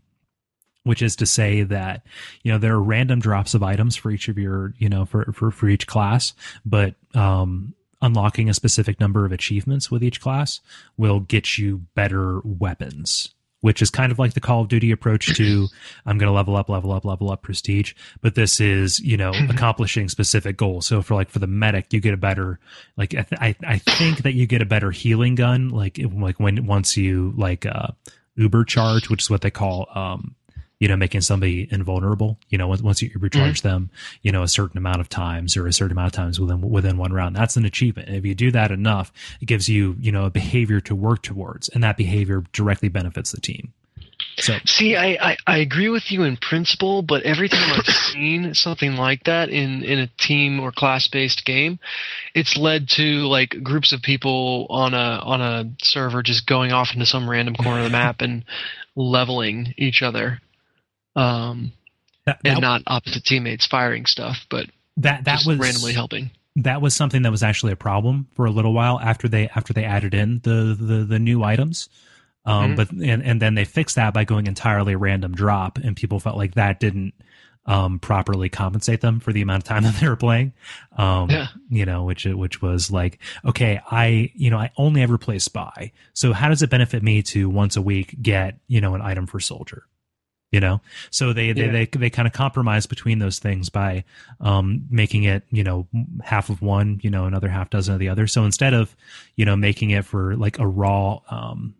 which 0.88 1.02
is 1.02 1.16
to 1.18 1.26
say 1.26 1.64
that 1.64 2.06
you 2.44 2.52
know 2.52 2.58
there 2.58 2.74
are 2.74 2.82
random 2.82 3.20
drops 3.20 3.54
of 3.54 3.62
items 3.62 3.96
for 3.96 4.10
each 4.12 4.28
of 4.28 4.38
your 4.38 4.74
you 4.78 4.90
know 4.90 5.06
for 5.06 5.32
for 5.34 5.52
for 5.52 5.70
each 5.70 5.88
class, 5.88 6.34
but 6.66 6.96
um, 7.14 7.74
unlocking 8.02 8.50
a 8.50 8.54
specific 8.54 9.00
number 9.00 9.26
of 9.26 9.32
achievements 9.32 9.90
with 9.92 10.04
each 10.04 10.22
class 10.22 10.60
will 10.98 11.20
get 11.20 11.58
you 11.58 11.84
better 11.96 12.42
weapons. 12.44 13.34
Which 13.62 13.82
is 13.82 13.90
kind 13.90 14.12
of 14.12 14.20
like 14.20 14.34
the 14.34 14.40
Call 14.40 14.62
of 14.62 14.68
Duty 14.68 14.92
approach 14.92 15.36
to 15.36 15.68
I'm 16.06 16.20
going 16.20 16.30
to 16.30 16.34
level 16.34 16.56
up, 16.56 16.70
level 16.70 16.92
up, 16.92 17.04
level 17.04 17.32
up 17.32 17.42
prestige. 17.42 17.96
But 18.22 18.36
this 18.36 18.62
is, 18.62 19.00
you 19.00 19.18
know, 19.18 19.32
accomplishing 19.50 20.10
specific 20.10 20.58
goals. 20.58 20.86
So 20.86 21.02
for 21.02 21.16
like 21.16 21.32
for 21.32 21.40
the 21.40 21.48
medic, 21.48 21.92
you 21.92 22.00
get 22.00 22.14
a 22.14 22.18
better 22.18 22.60
like 22.98 23.16
I, 23.16 23.24
th- 23.24 23.42
I 23.42 23.56
I 23.68 23.78
think 23.80 24.20
that 24.20 24.36
you 24.36 24.46
get 24.46 24.62
a 24.62 24.66
better 24.66 24.92
healing 24.92 25.34
gun 25.34 25.70
like 25.70 26.00
like 26.14 26.40
when 26.40 26.68
once 26.68 26.96
you 26.98 27.34
like 27.36 27.66
uh 27.66 27.88
uber 28.36 28.64
charge 28.64 29.10
which 29.10 29.24
is 29.24 29.30
what 29.32 29.42
they 29.42 29.50
call 29.50 29.88
um 29.96 30.36
you 30.80 30.88
know 30.88 30.96
making 30.96 31.22
somebody 31.22 31.68
invulnerable 31.72 32.38
you 32.50 32.58
know 32.58 32.68
once, 32.68 32.82
once 32.82 33.02
you 33.02 33.10
uber 33.14 33.30
charge 33.30 33.60
mm-hmm. 33.60 33.68
them 33.68 33.90
you 34.22 34.32
know 34.32 34.44
a 34.44 34.48
certain 34.48 34.78
amount 34.78 35.02
of 35.02 35.10
times 35.10 35.58
or 35.58 35.68
a 35.68 35.74
certain 35.74 35.94
amount 35.94 36.08
of 36.08 36.14
times 36.14 36.40
within 36.40 36.62
within 36.62 36.98
one 36.98 37.14
round. 37.14 37.36
That's 37.36 37.58
an 37.58 37.66
achievement. 37.66 38.08
And 38.08 38.18
if 38.18 38.26
you 38.26 38.36
do 38.36 38.52
that 38.52 38.72
enough 38.72 39.12
it 39.42 39.46
gives 39.46 39.70
you 39.70 39.96
you 40.00 40.12
know 40.12 40.26
a 40.26 40.30
behavior 40.30 40.80
to 40.82 40.96
work 40.96 41.22
towards 41.22 41.70
and 41.70 41.84
that 41.84 41.98
behavior 41.98 42.44
directly 42.54 42.90
benefits 42.90 43.32
the 43.32 43.42
team. 43.42 43.74
So 44.40 44.56
See, 44.66 44.96
I, 44.96 45.18
I, 45.32 45.38
I 45.48 45.58
agree 45.58 45.90
with 45.90 46.12
you 46.12 46.24
in 46.24 46.38
principle, 46.38 47.02
but 47.02 47.24
every 47.24 47.50
time 47.50 47.72
I've 47.74 47.86
seen 47.96 48.54
something 48.54 48.96
like 48.96 49.24
that 49.24 49.50
in, 49.50 49.84
in 49.84 49.98
a 49.98 50.08
team 50.20 50.60
or 50.60 50.72
class 50.72 51.08
based 51.08 51.44
game, 51.44 51.80
it's 52.36 52.56
led 52.56 52.90
to 52.90 53.28
like 53.28 53.64
groups 53.64 53.94
of 53.94 54.02
people 54.04 54.68
on 54.70 54.94
a 54.94 55.20
on 55.24 55.42
a 55.42 55.66
server 55.82 56.22
just 56.22 56.46
going 56.46 56.72
off 56.72 56.94
into 56.94 57.06
some 57.06 57.30
random 57.30 57.56
corner 57.56 57.80
of 57.80 57.86
the 57.86 57.90
map 57.90 58.18
and 58.22 58.46
leveling 58.96 59.74
each 59.78 60.04
other. 60.04 60.40
Um, 61.18 61.72
that 62.26 62.40
and 62.46 62.62
not 62.62 62.82
opposite 62.88 63.24
teammates 63.26 63.66
firing 63.66 64.06
stuff, 64.06 64.46
but 64.50 64.68
that, 64.98 65.24
that 65.26 65.36
just 65.36 65.48
was 65.48 65.58
randomly 65.60 65.94
helping. 65.94 66.32
that 66.58 66.82
was 66.82 66.96
something 66.96 67.22
that 67.24 67.32
was 67.32 67.44
actually 67.44 67.72
a 67.72 67.76
problem 67.78 68.28
for 68.36 68.46
a 68.46 68.52
little 68.52 68.74
while 68.74 69.00
after 69.00 69.28
they 69.28 69.48
after 69.50 69.74
they 69.74 69.84
added 69.86 70.14
in 70.14 70.40
the 70.44 70.76
the, 70.80 71.06
the 71.06 71.20
new 71.20 71.44
items 71.44 71.88
um 72.46 72.72
Mhm. 72.72 72.76
but 72.76 72.92
and, 72.92 73.24
and 73.24 73.42
then 73.42 73.56
they 73.56 73.64
fixed 73.66 73.96
that 73.96 74.14
by 74.14 74.24
going 74.24 74.48
entirely 74.48 74.96
random 74.96 75.34
drop 75.36 75.78
and 75.78 75.96
people 75.96 76.20
felt 76.20 76.36
like 76.38 76.56
that 76.56 76.80
didn't 76.80 77.14
um 77.66 78.00
properly 78.00 78.50
compensate 78.50 79.02
them 79.02 79.20
for 79.20 79.32
the 79.34 79.42
amount 79.42 79.64
of 79.64 79.68
time 79.68 79.84
that 79.88 79.96
they 80.00 80.08
were 80.10 80.16
playing 80.16 80.54
um 80.98 81.30
Yeah. 81.30 81.48
you 81.70 81.86
know 81.86 82.04
which 82.06 82.26
which 82.26 82.62
was 82.62 82.90
like 82.92 83.20
okay 83.46 83.80
i 83.92 84.32
you 84.36 84.50
know 84.50 84.58
i 84.58 84.72
only 84.78 85.02
ever 85.02 85.18
play 85.18 85.40
spy 85.40 85.92
so 86.14 86.34
how 86.34 86.50
does 86.50 86.62
it 86.62 86.70
benefit 86.70 87.04
me 87.04 87.22
to 87.24 87.50
once 87.50 87.76
a 87.76 87.82
week 87.82 88.16
get 88.22 88.60
you 88.68 88.82
know 88.82 88.96
an 88.96 89.02
item 89.02 89.28
for 89.28 89.40
soldier 89.40 89.84
you 90.52 90.60
know 90.60 90.80
so 91.12 91.34
they 91.34 91.52
they 91.52 91.66
Yeah. 91.66 91.72
they, 91.72 91.86
they 91.86 92.10
kind 92.10 92.28
of 92.28 92.34
compromise 92.34 92.86
between 92.86 93.20
those 93.20 93.40
things 93.40 93.70
by 93.70 94.04
um 94.40 94.86
making 94.90 95.24
it 95.24 95.44
you 95.52 95.64
know 95.64 95.88
half 96.24 96.50
of 96.50 96.62
one 96.62 97.00
you 97.04 97.10
know 97.10 97.26
another 97.26 97.50
half 97.50 97.70
dozen 97.70 97.94
of 97.94 98.00
the 98.00 98.10
other 98.10 98.28
so 98.28 98.46
instead 98.46 98.74
of 98.74 98.96
you 99.36 99.44
know 99.46 99.56
making 99.56 99.90
it 99.90 100.06
for 100.06 100.36
like 100.36 100.58
a 100.60 100.66
raw 100.68 101.20
um 101.30 101.74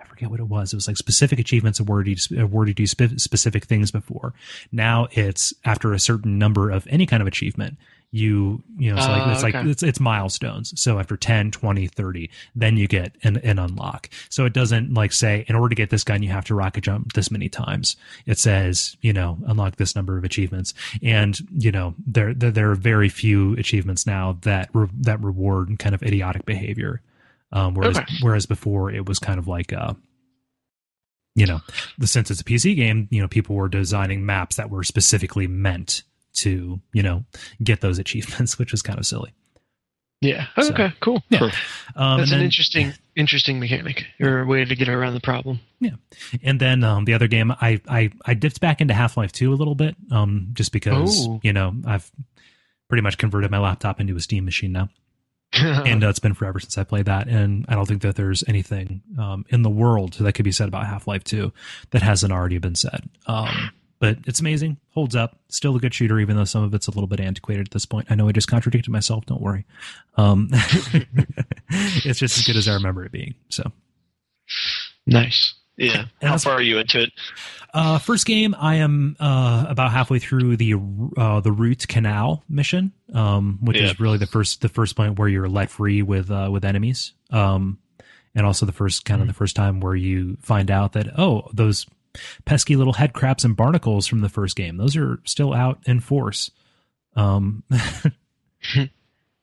I 0.00 0.06
forget 0.06 0.30
what 0.30 0.38
it 0.38 0.46
was. 0.48 0.72
It 0.72 0.76
was 0.76 0.86
like 0.86 0.96
specific 0.96 1.38
achievements 1.40 1.80
awarded 1.80 2.20
awarded 2.38 2.78
you 2.78 2.86
spe- 2.86 3.16
specific 3.18 3.64
things 3.64 3.90
before. 3.90 4.32
Now 4.70 5.08
it's 5.12 5.52
after 5.64 5.92
a 5.92 5.98
certain 5.98 6.38
number 6.38 6.70
of 6.70 6.86
any 6.88 7.04
kind 7.04 7.20
of 7.20 7.26
achievement, 7.26 7.78
you 8.14 8.62
you 8.78 8.92
know, 8.92 8.98
so 9.00 9.10
like 9.10 9.22
Ah, 9.24 9.32
it's 9.32 9.42
like 9.42 9.54
it's 9.66 9.82
it's 9.82 9.98
milestones. 9.98 10.80
So 10.80 11.00
after 11.00 11.16
10, 11.16 11.50
20, 11.50 11.88
30, 11.88 12.30
then 12.54 12.76
you 12.76 12.86
get 12.86 13.16
an, 13.24 13.38
an 13.38 13.58
unlock. 13.58 14.08
So 14.28 14.44
it 14.44 14.52
doesn't 14.52 14.94
like 14.94 15.12
say 15.12 15.44
in 15.48 15.56
order 15.56 15.70
to 15.70 15.74
get 15.74 15.90
this 15.90 16.04
gun 16.04 16.22
you 16.22 16.28
have 16.30 16.44
to 16.44 16.54
rocket 16.54 16.82
jump 16.84 17.14
this 17.14 17.32
many 17.32 17.48
times. 17.48 17.96
It 18.24 18.38
says, 18.38 18.96
you 19.00 19.12
know, 19.12 19.36
unlock 19.46 19.76
this 19.76 19.96
number 19.96 20.16
of 20.16 20.22
achievements. 20.22 20.74
And, 21.02 21.36
you 21.58 21.72
know, 21.72 21.94
there 22.06 22.32
there, 22.32 22.52
there 22.52 22.70
are 22.70 22.76
very 22.76 23.08
few 23.08 23.54
achievements 23.54 24.06
now 24.06 24.38
that 24.42 24.70
re- 24.72 24.88
that 25.00 25.20
reward 25.20 25.76
kind 25.80 25.94
of 25.94 26.02
idiotic 26.04 26.46
behavior. 26.46 27.00
Um, 27.50 27.74
whereas 27.74 27.98
Okay. 27.98 28.14
whereas 28.22 28.46
before 28.46 28.92
it 28.92 29.06
was 29.08 29.18
kind 29.18 29.38
of 29.40 29.48
like 29.48 29.72
uh 29.72 29.94
you 31.34 31.46
know, 31.46 31.60
the 31.98 32.06
since 32.06 32.30
it's 32.30 32.40
a 32.40 32.44
PC 32.44 32.76
game, 32.76 33.08
you 33.10 33.20
know, 33.20 33.26
people 33.26 33.56
were 33.56 33.68
designing 33.68 34.24
maps 34.24 34.54
that 34.54 34.70
were 34.70 34.84
specifically 34.84 35.48
meant 35.48 36.04
to, 36.34 36.80
you 36.92 37.02
know, 37.02 37.24
get 37.62 37.80
those 37.80 37.98
achievements, 37.98 38.58
which 38.58 38.72
was 38.72 38.82
kind 38.82 38.98
of 38.98 39.06
silly. 39.06 39.32
Yeah. 40.20 40.46
So- 40.60 40.70
Okay. 40.72 40.92
Cool. 41.00 41.22
Yeah. 41.28 41.50
Um, 41.96 42.18
That's 42.18 42.30
and 42.32 42.40
an 42.40 42.44
interesting 42.46 42.92
interesting 43.16 43.60
mechanic 43.60 44.06
or 44.20 44.40
a 44.40 44.46
way 44.46 44.64
to 44.64 44.74
get 44.74 44.88
around 44.88 45.14
the 45.14 45.20
problem. 45.20 45.60
Yeah. 45.80 45.96
And 46.42 46.58
then 46.58 46.82
um, 46.82 47.04
the 47.04 47.12
other 47.14 47.28
game, 47.28 47.50
I, 47.52 47.80
I 47.88 48.10
I 48.24 48.34
dipped 48.34 48.60
back 48.60 48.80
into 48.80 48.94
Half 48.94 49.16
Life 49.16 49.32
Two 49.32 49.52
a 49.52 49.56
little 49.56 49.74
bit, 49.74 49.96
um, 50.10 50.48
just 50.54 50.72
because 50.72 51.26
Oh. 51.28 51.40
you 51.42 51.52
know 51.52 51.74
I've 51.86 52.10
pretty 52.88 53.02
much 53.02 53.18
converted 53.18 53.50
my 53.50 53.58
laptop 53.58 54.00
into 54.00 54.16
a 54.16 54.20
Steam 54.20 54.44
machine 54.44 54.72
now. 54.72 54.88
and 55.52 56.02
uh, 56.02 56.08
it's 56.08 56.18
been 56.18 56.34
forever 56.34 56.58
since 56.58 56.76
I 56.78 56.82
played 56.84 57.04
that, 57.04 57.28
and 57.28 57.64
I 57.68 57.74
don't 57.76 57.86
think 57.86 58.02
that 58.02 58.16
there's 58.16 58.42
anything 58.48 59.02
um, 59.18 59.44
in 59.50 59.62
the 59.62 59.70
world 59.70 60.14
that 60.14 60.32
could 60.32 60.44
be 60.44 60.50
said 60.52 60.66
about 60.68 60.86
Half 60.86 61.06
Life 61.06 61.22
Two 61.22 61.52
that 61.90 62.02
hasn't 62.02 62.32
already 62.32 62.58
been 62.58 62.74
said. 62.74 63.08
Um, 63.26 63.70
but 64.04 64.18
it's 64.26 64.40
amazing. 64.40 64.76
Holds 64.90 65.16
up. 65.16 65.38
Still 65.48 65.74
a 65.76 65.80
good 65.80 65.94
shooter, 65.94 66.18
even 66.20 66.36
though 66.36 66.44
some 66.44 66.62
of 66.62 66.72
it's 66.74 66.86
a 66.86 66.90
little 66.90 67.06
bit 67.06 67.20
antiquated 67.20 67.66
at 67.68 67.70
this 67.72 67.86
point. 67.86 68.06
I 68.10 68.14
know 68.14 68.28
I 68.28 68.32
just 68.32 68.48
contradicted 68.48 68.90
myself. 68.92 69.26
Don't 69.26 69.40
worry. 69.40 69.64
Um, 70.16 70.48
it's 71.70 72.18
just 72.18 72.38
as 72.38 72.44
good 72.46 72.56
as 72.56 72.68
I 72.68 72.74
remember 72.74 73.04
it 73.04 73.12
being. 73.12 73.34
So 73.48 73.70
Nice. 75.06 75.54
Yeah. 75.76 76.06
And 76.20 76.30
How 76.30 76.38
far 76.38 76.54
are 76.54 76.62
you 76.62 76.78
into 76.78 77.02
it? 77.02 77.12
Uh, 77.72 77.98
first 77.98 78.26
game, 78.26 78.54
I 78.58 78.76
am 78.76 79.16
uh, 79.18 79.66
about 79.68 79.90
halfway 79.90 80.20
through 80.20 80.56
the 80.56 80.74
uh, 81.16 81.40
the 81.40 81.50
Route 81.50 81.86
Kanal 81.88 82.42
mission, 82.48 82.92
um, 83.12 83.58
which 83.60 83.78
Yeah. 83.78 83.86
is 83.90 83.98
really 83.98 84.18
the 84.18 84.26
first 84.28 84.60
the 84.60 84.68
first 84.68 84.94
point 84.94 85.18
where 85.18 85.26
you're 85.26 85.48
let 85.48 85.70
free 85.70 86.00
with 86.02 86.30
uh, 86.30 86.48
with 86.52 86.64
enemies, 86.64 87.12
um, 87.30 87.78
and 88.36 88.46
also 88.46 88.64
the 88.64 88.72
first 88.72 89.04
kind 89.04 89.20
of 89.20 89.26
the 89.26 89.34
first 89.34 89.56
time 89.56 89.80
where 89.80 89.96
you 89.96 90.36
find 90.40 90.70
out 90.70 90.92
that 90.92 91.18
oh 91.18 91.48
those 91.52 91.86
pesky 92.44 92.76
little 92.76 92.92
head 92.94 93.12
crabs 93.12 93.44
and 93.44 93.56
barnacles 93.56 94.06
from 94.06 94.20
the 94.20 94.28
first 94.28 94.56
game 94.56 94.76
those 94.76 94.96
are 94.96 95.18
still 95.24 95.52
out 95.52 95.78
in 95.86 96.00
force, 96.00 96.50
um, 97.16 97.62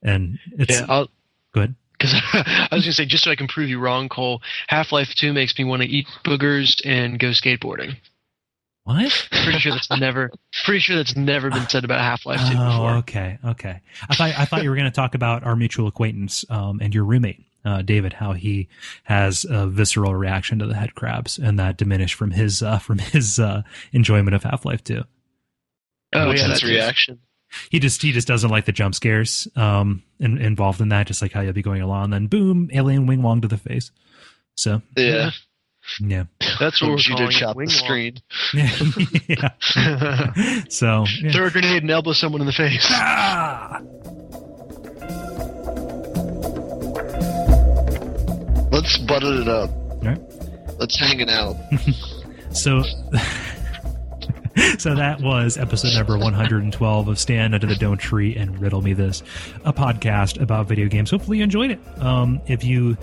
and 0.03 0.39
it's 0.57 0.80
Yeah, 0.80 0.85
I'll. 0.89 1.07
good. 1.53 1.76
Because 1.98 2.14
I 2.34 2.68
was 2.72 2.84
gonna 2.84 2.93
say, 2.93 3.06
just 3.06 3.23
so 3.23 3.31
I 3.31 3.35
can 3.35 3.48
prove 3.48 3.69
you 3.69 3.80
wrong, 3.80 4.10
Cole. 4.10 4.41
Half 4.68 4.91
Life 4.91 5.14
Two 5.15 5.34
makes 5.34 5.57
me 5.57 5.65
want 5.65 5.84
to 5.84 5.88
eat 5.88 6.07
boogers 6.26 6.81
and 6.84 7.19
go 7.19 7.27
skateboarding. 7.27 7.95
What? 8.84 9.27
Pretty 9.31 9.60
sure 9.60 9.73
that's 9.73 9.91
never. 9.91 10.31
Pretty 10.65 10.80
sure 10.80 10.95
that's 10.95 11.15
never 11.15 11.52
been 11.52 11.69
said 11.69 11.84
about 11.85 12.02
Half 12.02 12.26
Life 12.26 12.39
Two 12.39 12.56
Oh, 12.57 12.72
before. 12.72 12.91
okay, 12.98 13.38
okay. 13.45 13.80
I 14.10 14.15
thought 14.15 14.31
I 14.39 14.45
thought 14.45 14.64
you 14.64 14.72
were 14.72 14.76
going 14.76 14.89
to 14.89 14.95
talk 14.95 15.14
about 15.14 15.43
our 15.43 15.56
mutual 15.56 15.88
acquaintance 15.88 16.43
um, 16.49 16.80
and 16.81 16.93
your 16.95 17.03
roommate, 17.06 17.45
uh, 17.65 17.81
David, 17.81 18.13
how 18.13 18.33
he 18.33 18.67
has 19.03 19.45
a 19.49 19.67
visceral 19.67 20.15
reaction 20.15 20.59
to 20.59 20.65
the 20.67 20.75
head 20.75 20.95
crabs, 20.95 21.38
and 21.38 21.57
that 21.59 21.77
diminished 21.77 22.15
from 22.15 22.31
his 22.31 22.61
uh, 22.63 22.79
from 22.79 22.99
his 22.99 23.39
uh, 23.39 23.61
enjoyment 23.91 24.35
of 24.35 24.43
Half 24.43 24.65
Life 24.65 24.83
Two. 24.83 25.03
Oh 26.13 26.27
What's 26.27 26.41
yeah, 26.41 26.47
that's 26.47 26.63
reaction? 26.63 27.19
He 27.69 27.79
just 27.79 28.01
he 28.01 28.11
just 28.11 28.27
doesn't 28.27 28.49
like 28.49 28.65
the 28.65 28.71
jump 28.71 28.95
scares 28.95 29.47
um, 29.55 30.03
in, 30.19 30.38
involved 30.38 30.79
in 30.81 30.89
that, 30.89 31.07
just 31.07 31.21
like 31.21 31.33
how 31.33 31.41
you'll 31.41 31.53
be 31.53 31.61
going 31.61 31.81
along, 31.81 32.11
then 32.11 32.27
boom, 32.27 32.69
alien 32.73 33.05
wing 33.07 33.21
wong 33.21 33.41
to 33.41 33.47
the 33.47 33.57
face. 33.57 33.91
So 34.55 34.81
Yeah. 34.95 35.31
yeah, 35.99 36.23
That's 36.59 36.81
what 36.81 36.91
we're 36.91 36.97
you 36.97 37.15
calling 37.15 37.29
to 37.31 37.35
it, 37.35 37.39
chop 37.39 37.55
wing 37.57 37.67
the 37.67 37.75
walk. 37.75 37.85
screen. 37.85 38.17
yeah. 39.27 40.63
so 40.69 41.05
yeah. 41.21 41.31
Throw 41.31 41.47
a 41.47 41.51
grenade 41.51 41.81
and 41.83 41.91
elbow 41.91 42.13
someone 42.13 42.39
in 42.41 42.47
the 42.47 42.53
face. 42.53 42.85
Ah! 42.89 43.81
Let's 48.81 48.97
button 48.97 49.41
it 49.43 49.47
up. 49.47 49.69
right. 50.01 50.19
Let's 50.79 50.97
hang 50.99 51.19
it 51.19 51.29
out. 51.29 51.55
So, 52.53 52.83
so 54.77 54.95
that 54.95 55.21
was 55.21 55.57
episode 55.57 55.93
number 55.93 56.17
112 56.17 57.07
of 57.07 57.19
Stand 57.19 57.53
Under 57.53 57.67
the 57.67 57.75
Don't 57.75 57.97
Tree 57.97 58.35
and 58.35 58.59
Riddle 58.59 58.81
Me 58.81 58.93
This, 58.93 59.23
a 59.63 59.71
podcast 59.71 60.41
about 60.41 60.67
video 60.67 60.87
games. 60.87 61.09
Hopefully 61.11 61.37
you 61.37 61.43
enjoyed 61.43 61.71
it. 61.71 61.79
Um, 61.99 62.41
if 62.47 62.63
you 62.63 62.97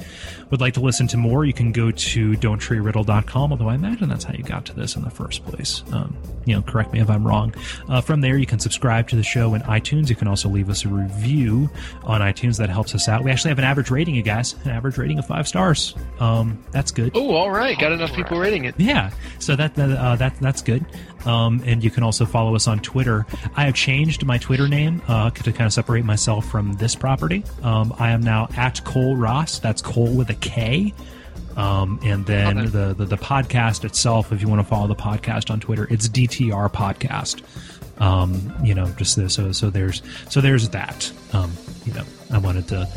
would 0.50 0.60
like 0.60 0.74
to 0.74 0.80
listen 0.80 1.06
to 1.08 1.16
more, 1.16 1.44
you 1.44 1.52
can 1.52 1.72
go 1.72 1.90
to 1.90 2.32
don'ttreeriddle.com, 2.32 3.52
although 3.52 3.68
I 3.68 3.74
imagine 3.74 4.08
that's 4.08 4.24
how 4.24 4.34
you 4.34 4.42
got 4.42 4.66
to 4.66 4.74
this 4.74 4.96
in 4.96 5.02
the 5.02 5.10
first 5.10 5.44
place. 5.46 5.82
Um, 5.92 6.16
you 6.44 6.54
know, 6.54 6.62
correct 6.62 6.92
me 6.92 7.00
if 7.00 7.10
I'm 7.10 7.26
wrong. 7.26 7.54
Uh, 7.88 8.00
from 8.00 8.20
there, 8.20 8.36
you 8.38 8.46
can 8.46 8.58
subscribe 8.58 9.08
to 9.08 9.16
the 9.16 9.22
show 9.22 9.54
in 9.54 9.62
iTunes. 9.62 10.08
You 10.08 10.16
can 10.16 10.28
also 10.28 10.48
leave 10.48 10.68
us 10.70 10.84
a 10.84 10.88
review 10.88 11.70
on 12.04 12.20
iTunes. 12.20 12.58
That 12.58 12.70
helps 12.70 12.94
us 12.94 13.08
out. 13.08 13.22
We 13.22 13.30
actually 13.30 13.50
have 13.50 13.58
an 13.58 13.64
average 13.64 13.90
rating, 13.90 14.14
you 14.14 14.22
guys, 14.22 14.54
an 14.64 14.70
average 14.70 14.96
rating 14.98 15.18
of 15.18 15.26
five 15.26 15.46
stars. 15.46 15.94
Um, 16.20 16.62
that's 16.72 16.90
good. 16.90 17.12
Oh, 17.14 17.34
all 17.34 17.50
right. 17.50 17.78
Got 17.78 17.92
enough 17.92 18.12
people 18.14 18.38
rating 18.38 18.64
it. 18.64 18.74
Yeah, 18.78 19.10
so 19.38 19.56
that 19.56 19.74
that 19.74 19.90
uh, 19.90 20.16
that 20.16 20.38
that's 20.40 20.62
good. 20.62 20.84
Um, 21.26 21.62
and 21.66 21.82
you 21.82 21.90
can 21.90 22.02
also 22.02 22.24
follow 22.24 22.54
us 22.54 22.68
on 22.68 22.78
Twitter. 22.80 23.26
I 23.56 23.64
have 23.64 23.74
changed 23.74 24.24
my 24.24 24.38
Twitter 24.38 24.68
name 24.68 25.02
uh, 25.08 25.30
to 25.30 25.52
kind 25.52 25.66
of 25.66 25.72
separate 25.72 26.04
myself 26.04 26.46
from 26.48 26.74
this 26.74 26.94
property. 26.94 27.44
Um, 27.62 27.94
I 27.98 28.10
am 28.10 28.22
now 28.22 28.48
at 28.56 28.82
Cole 28.84 29.16
Ross. 29.16 29.58
That's 29.58 29.82
Cole 29.82 30.14
with 30.14 30.30
a 30.30 30.34
K. 30.34 30.94
Um, 31.56 31.98
and 32.04 32.24
then 32.24 32.56
Okay. 32.58 32.68
the, 32.68 32.94
the 32.94 33.04
the 33.04 33.16
podcast 33.18 33.84
itself, 33.84 34.32
if 34.32 34.40
you 34.40 34.46
want 34.48 34.60
to 34.60 34.66
follow 34.68 34.86
the 34.86 34.94
podcast 34.94 35.50
on 35.50 35.58
Twitter, 35.58 35.88
it's 35.90 36.08
DTR 36.08 36.72
Podcast. 36.72 37.42
Um, 38.00 38.52
you 38.62 38.74
know, 38.74 38.86
just 38.96 39.16
the, 39.16 39.28
so 39.28 39.52
so 39.52 39.70
there's 39.70 40.02
so 40.28 40.40
there's 40.40 40.68
that. 40.70 41.10
Um, 41.32 41.52
you 41.84 41.92
know, 41.94 42.04
I 42.30 42.38
wanted 42.38 42.68
to, 42.68 42.88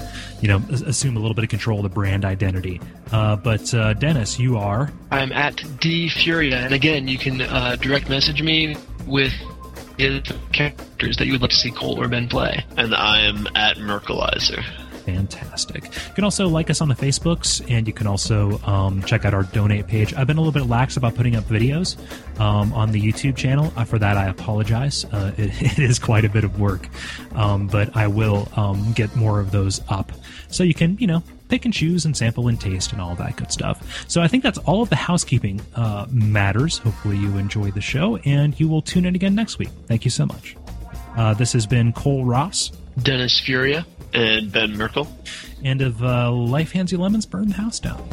you 0.41 0.47
know, 0.47 0.61
assume 0.85 1.17
a 1.17 1.19
little 1.19 1.33
bit 1.33 1.43
of 1.43 1.49
control 1.49 1.79
of 1.79 1.83
the 1.83 1.89
brand 1.89 2.25
identity. 2.25 2.81
Uh, 3.11 3.35
but 3.35 3.73
uh, 3.73 3.93
Dennis, 3.93 4.39
you 4.39 4.57
are 4.57 4.91
I'm 5.11 5.31
at 5.31 5.63
D 5.79 6.09
Furia, 6.09 6.57
and 6.57 6.73
again, 6.73 7.07
you 7.07 7.17
can 7.17 7.41
uh, 7.41 7.77
direct 7.77 8.09
message 8.09 8.41
me 8.41 8.75
with 9.07 9.33
the 9.97 10.35
characters 10.51 11.17
that 11.17 11.25
you 11.25 11.33
would 11.33 11.41
like 11.41 11.51
to 11.51 11.57
see 11.57 11.71
Cole 11.71 12.01
or 12.01 12.07
Ben 12.07 12.27
play. 12.27 12.63
And 12.77 12.95
I 12.95 13.21
am 13.21 13.47
at 13.55 13.77
Merkelizer. 13.77 14.63
Fantastic. 15.05 15.85
You 15.85 16.13
can 16.15 16.23
also 16.23 16.47
like 16.47 16.69
us 16.69 16.81
on 16.81 16.89
the 16.89 16.95
Facebooks, 16.95 17.61
and 17.69 17.87
you 17.87 17.93
can 17.93 18.07
also 18.07 18.59
um, 18.59 19.03
check 19.03 19.25
out 19.25 19.33
our 19.33 19.43
donate 19.43 19.87
page. 19.87 20.13
I've 20.13 20.27
been 20.27 20.37
a 20.37 20.41
little 20.41 20.53
bit 20.53 20.69
lax 20.69 20.97
about 20.97 21.15
putting 21.15 21.35
up 21.35 21.43
videos 21.45 21.97
um, 22.39 22.73
on 22.73 22.91
the 22.91 23.01
YouTube 23.01 23.35
channel. 23.35 23.71
Uh, 23.75 23.83
for 23.83 23.99
that, 23.99 24.17
I 24.17 24.27
apologize. 24.27 25.05
Uh, 25.05 25.31
it, 25.37 25.61
it 25.61 25.79
is 25.79 25.99
quite 25.99 26.25
a 26.25 26.29
bit 26.29 26.43
of 26.43 26.59
work, 26.59 26.87
um, 27.35 27.67
but 27.67 27.95
I 27.95 28.07
will 28.07 28.47
um, 28.55 28.93
get 28.93 29.15
more 29.15 29.39
of 29.39 29.51
those 29.51 29.81
up 29.89 30.11
so 30.51 30.63
you 30.63 30.73
can, 30.73 30.97
you 30.97 31.07
know, 31.07 31.23
pick 31.49 31.65
and 31.65 31.73
choose 31.73 32.05
and 32.05 32.15
sample 32.15 32.47
and 32.47 32.59
taste 32.59 32.91
and 32.91 33.01
all 33.01 33.15
that 33.15 33.35
good 33.35 33.51
stuff. 33.51 34.05
So 34.09 34.21
I 34.21 34.27
think 34.27 34.43
that's 34.43 34.57
all 34.59 34.81
of 34.81 34.89
the 34.89 34.95
housekeeping 34.95 35.61
uh, 35.75 36.05
matters. 36.09 36.77
Hopefully, 36.79 37.17
you 37.17 37.37
enjoyed 37.37 37.73
the 37.73 37.81
show, 37.81 38.17
and 38.17 38.57
you 38.59 38.67
will 38.67 38.81
tune 38.81 39.05
in 39.05 39.15
again 39.15 39.35
next 39.35 39.57
week. 39.57 39.69
Thank 39.87 40.05
you 40.05 40.11
so 40.11 40.25
much. 40.25 40.55
Uh, 41.17 41.33
this 41.33 41.53
has 41.53 41.65
been 41.65 41.91
Cole 41.93 42.25
Ross. 42.25 42.71
Dennis 43.01 43.39
Furia. 43.39 43.85
And 44.13 44.51
Ben 44.51 44.75
Merkel. 44.75 45.07
And 45.63 45.81
if 45.81 46.01
uh, 46.01 46.31
life 46.31 46.71
hands 46.71 46.91
you 46.91 46.97
lemons, 46.97 47.25
burn 47.25 47.49
the 47.49 47.55
house 47.55 47.79
down. 47.79 48.07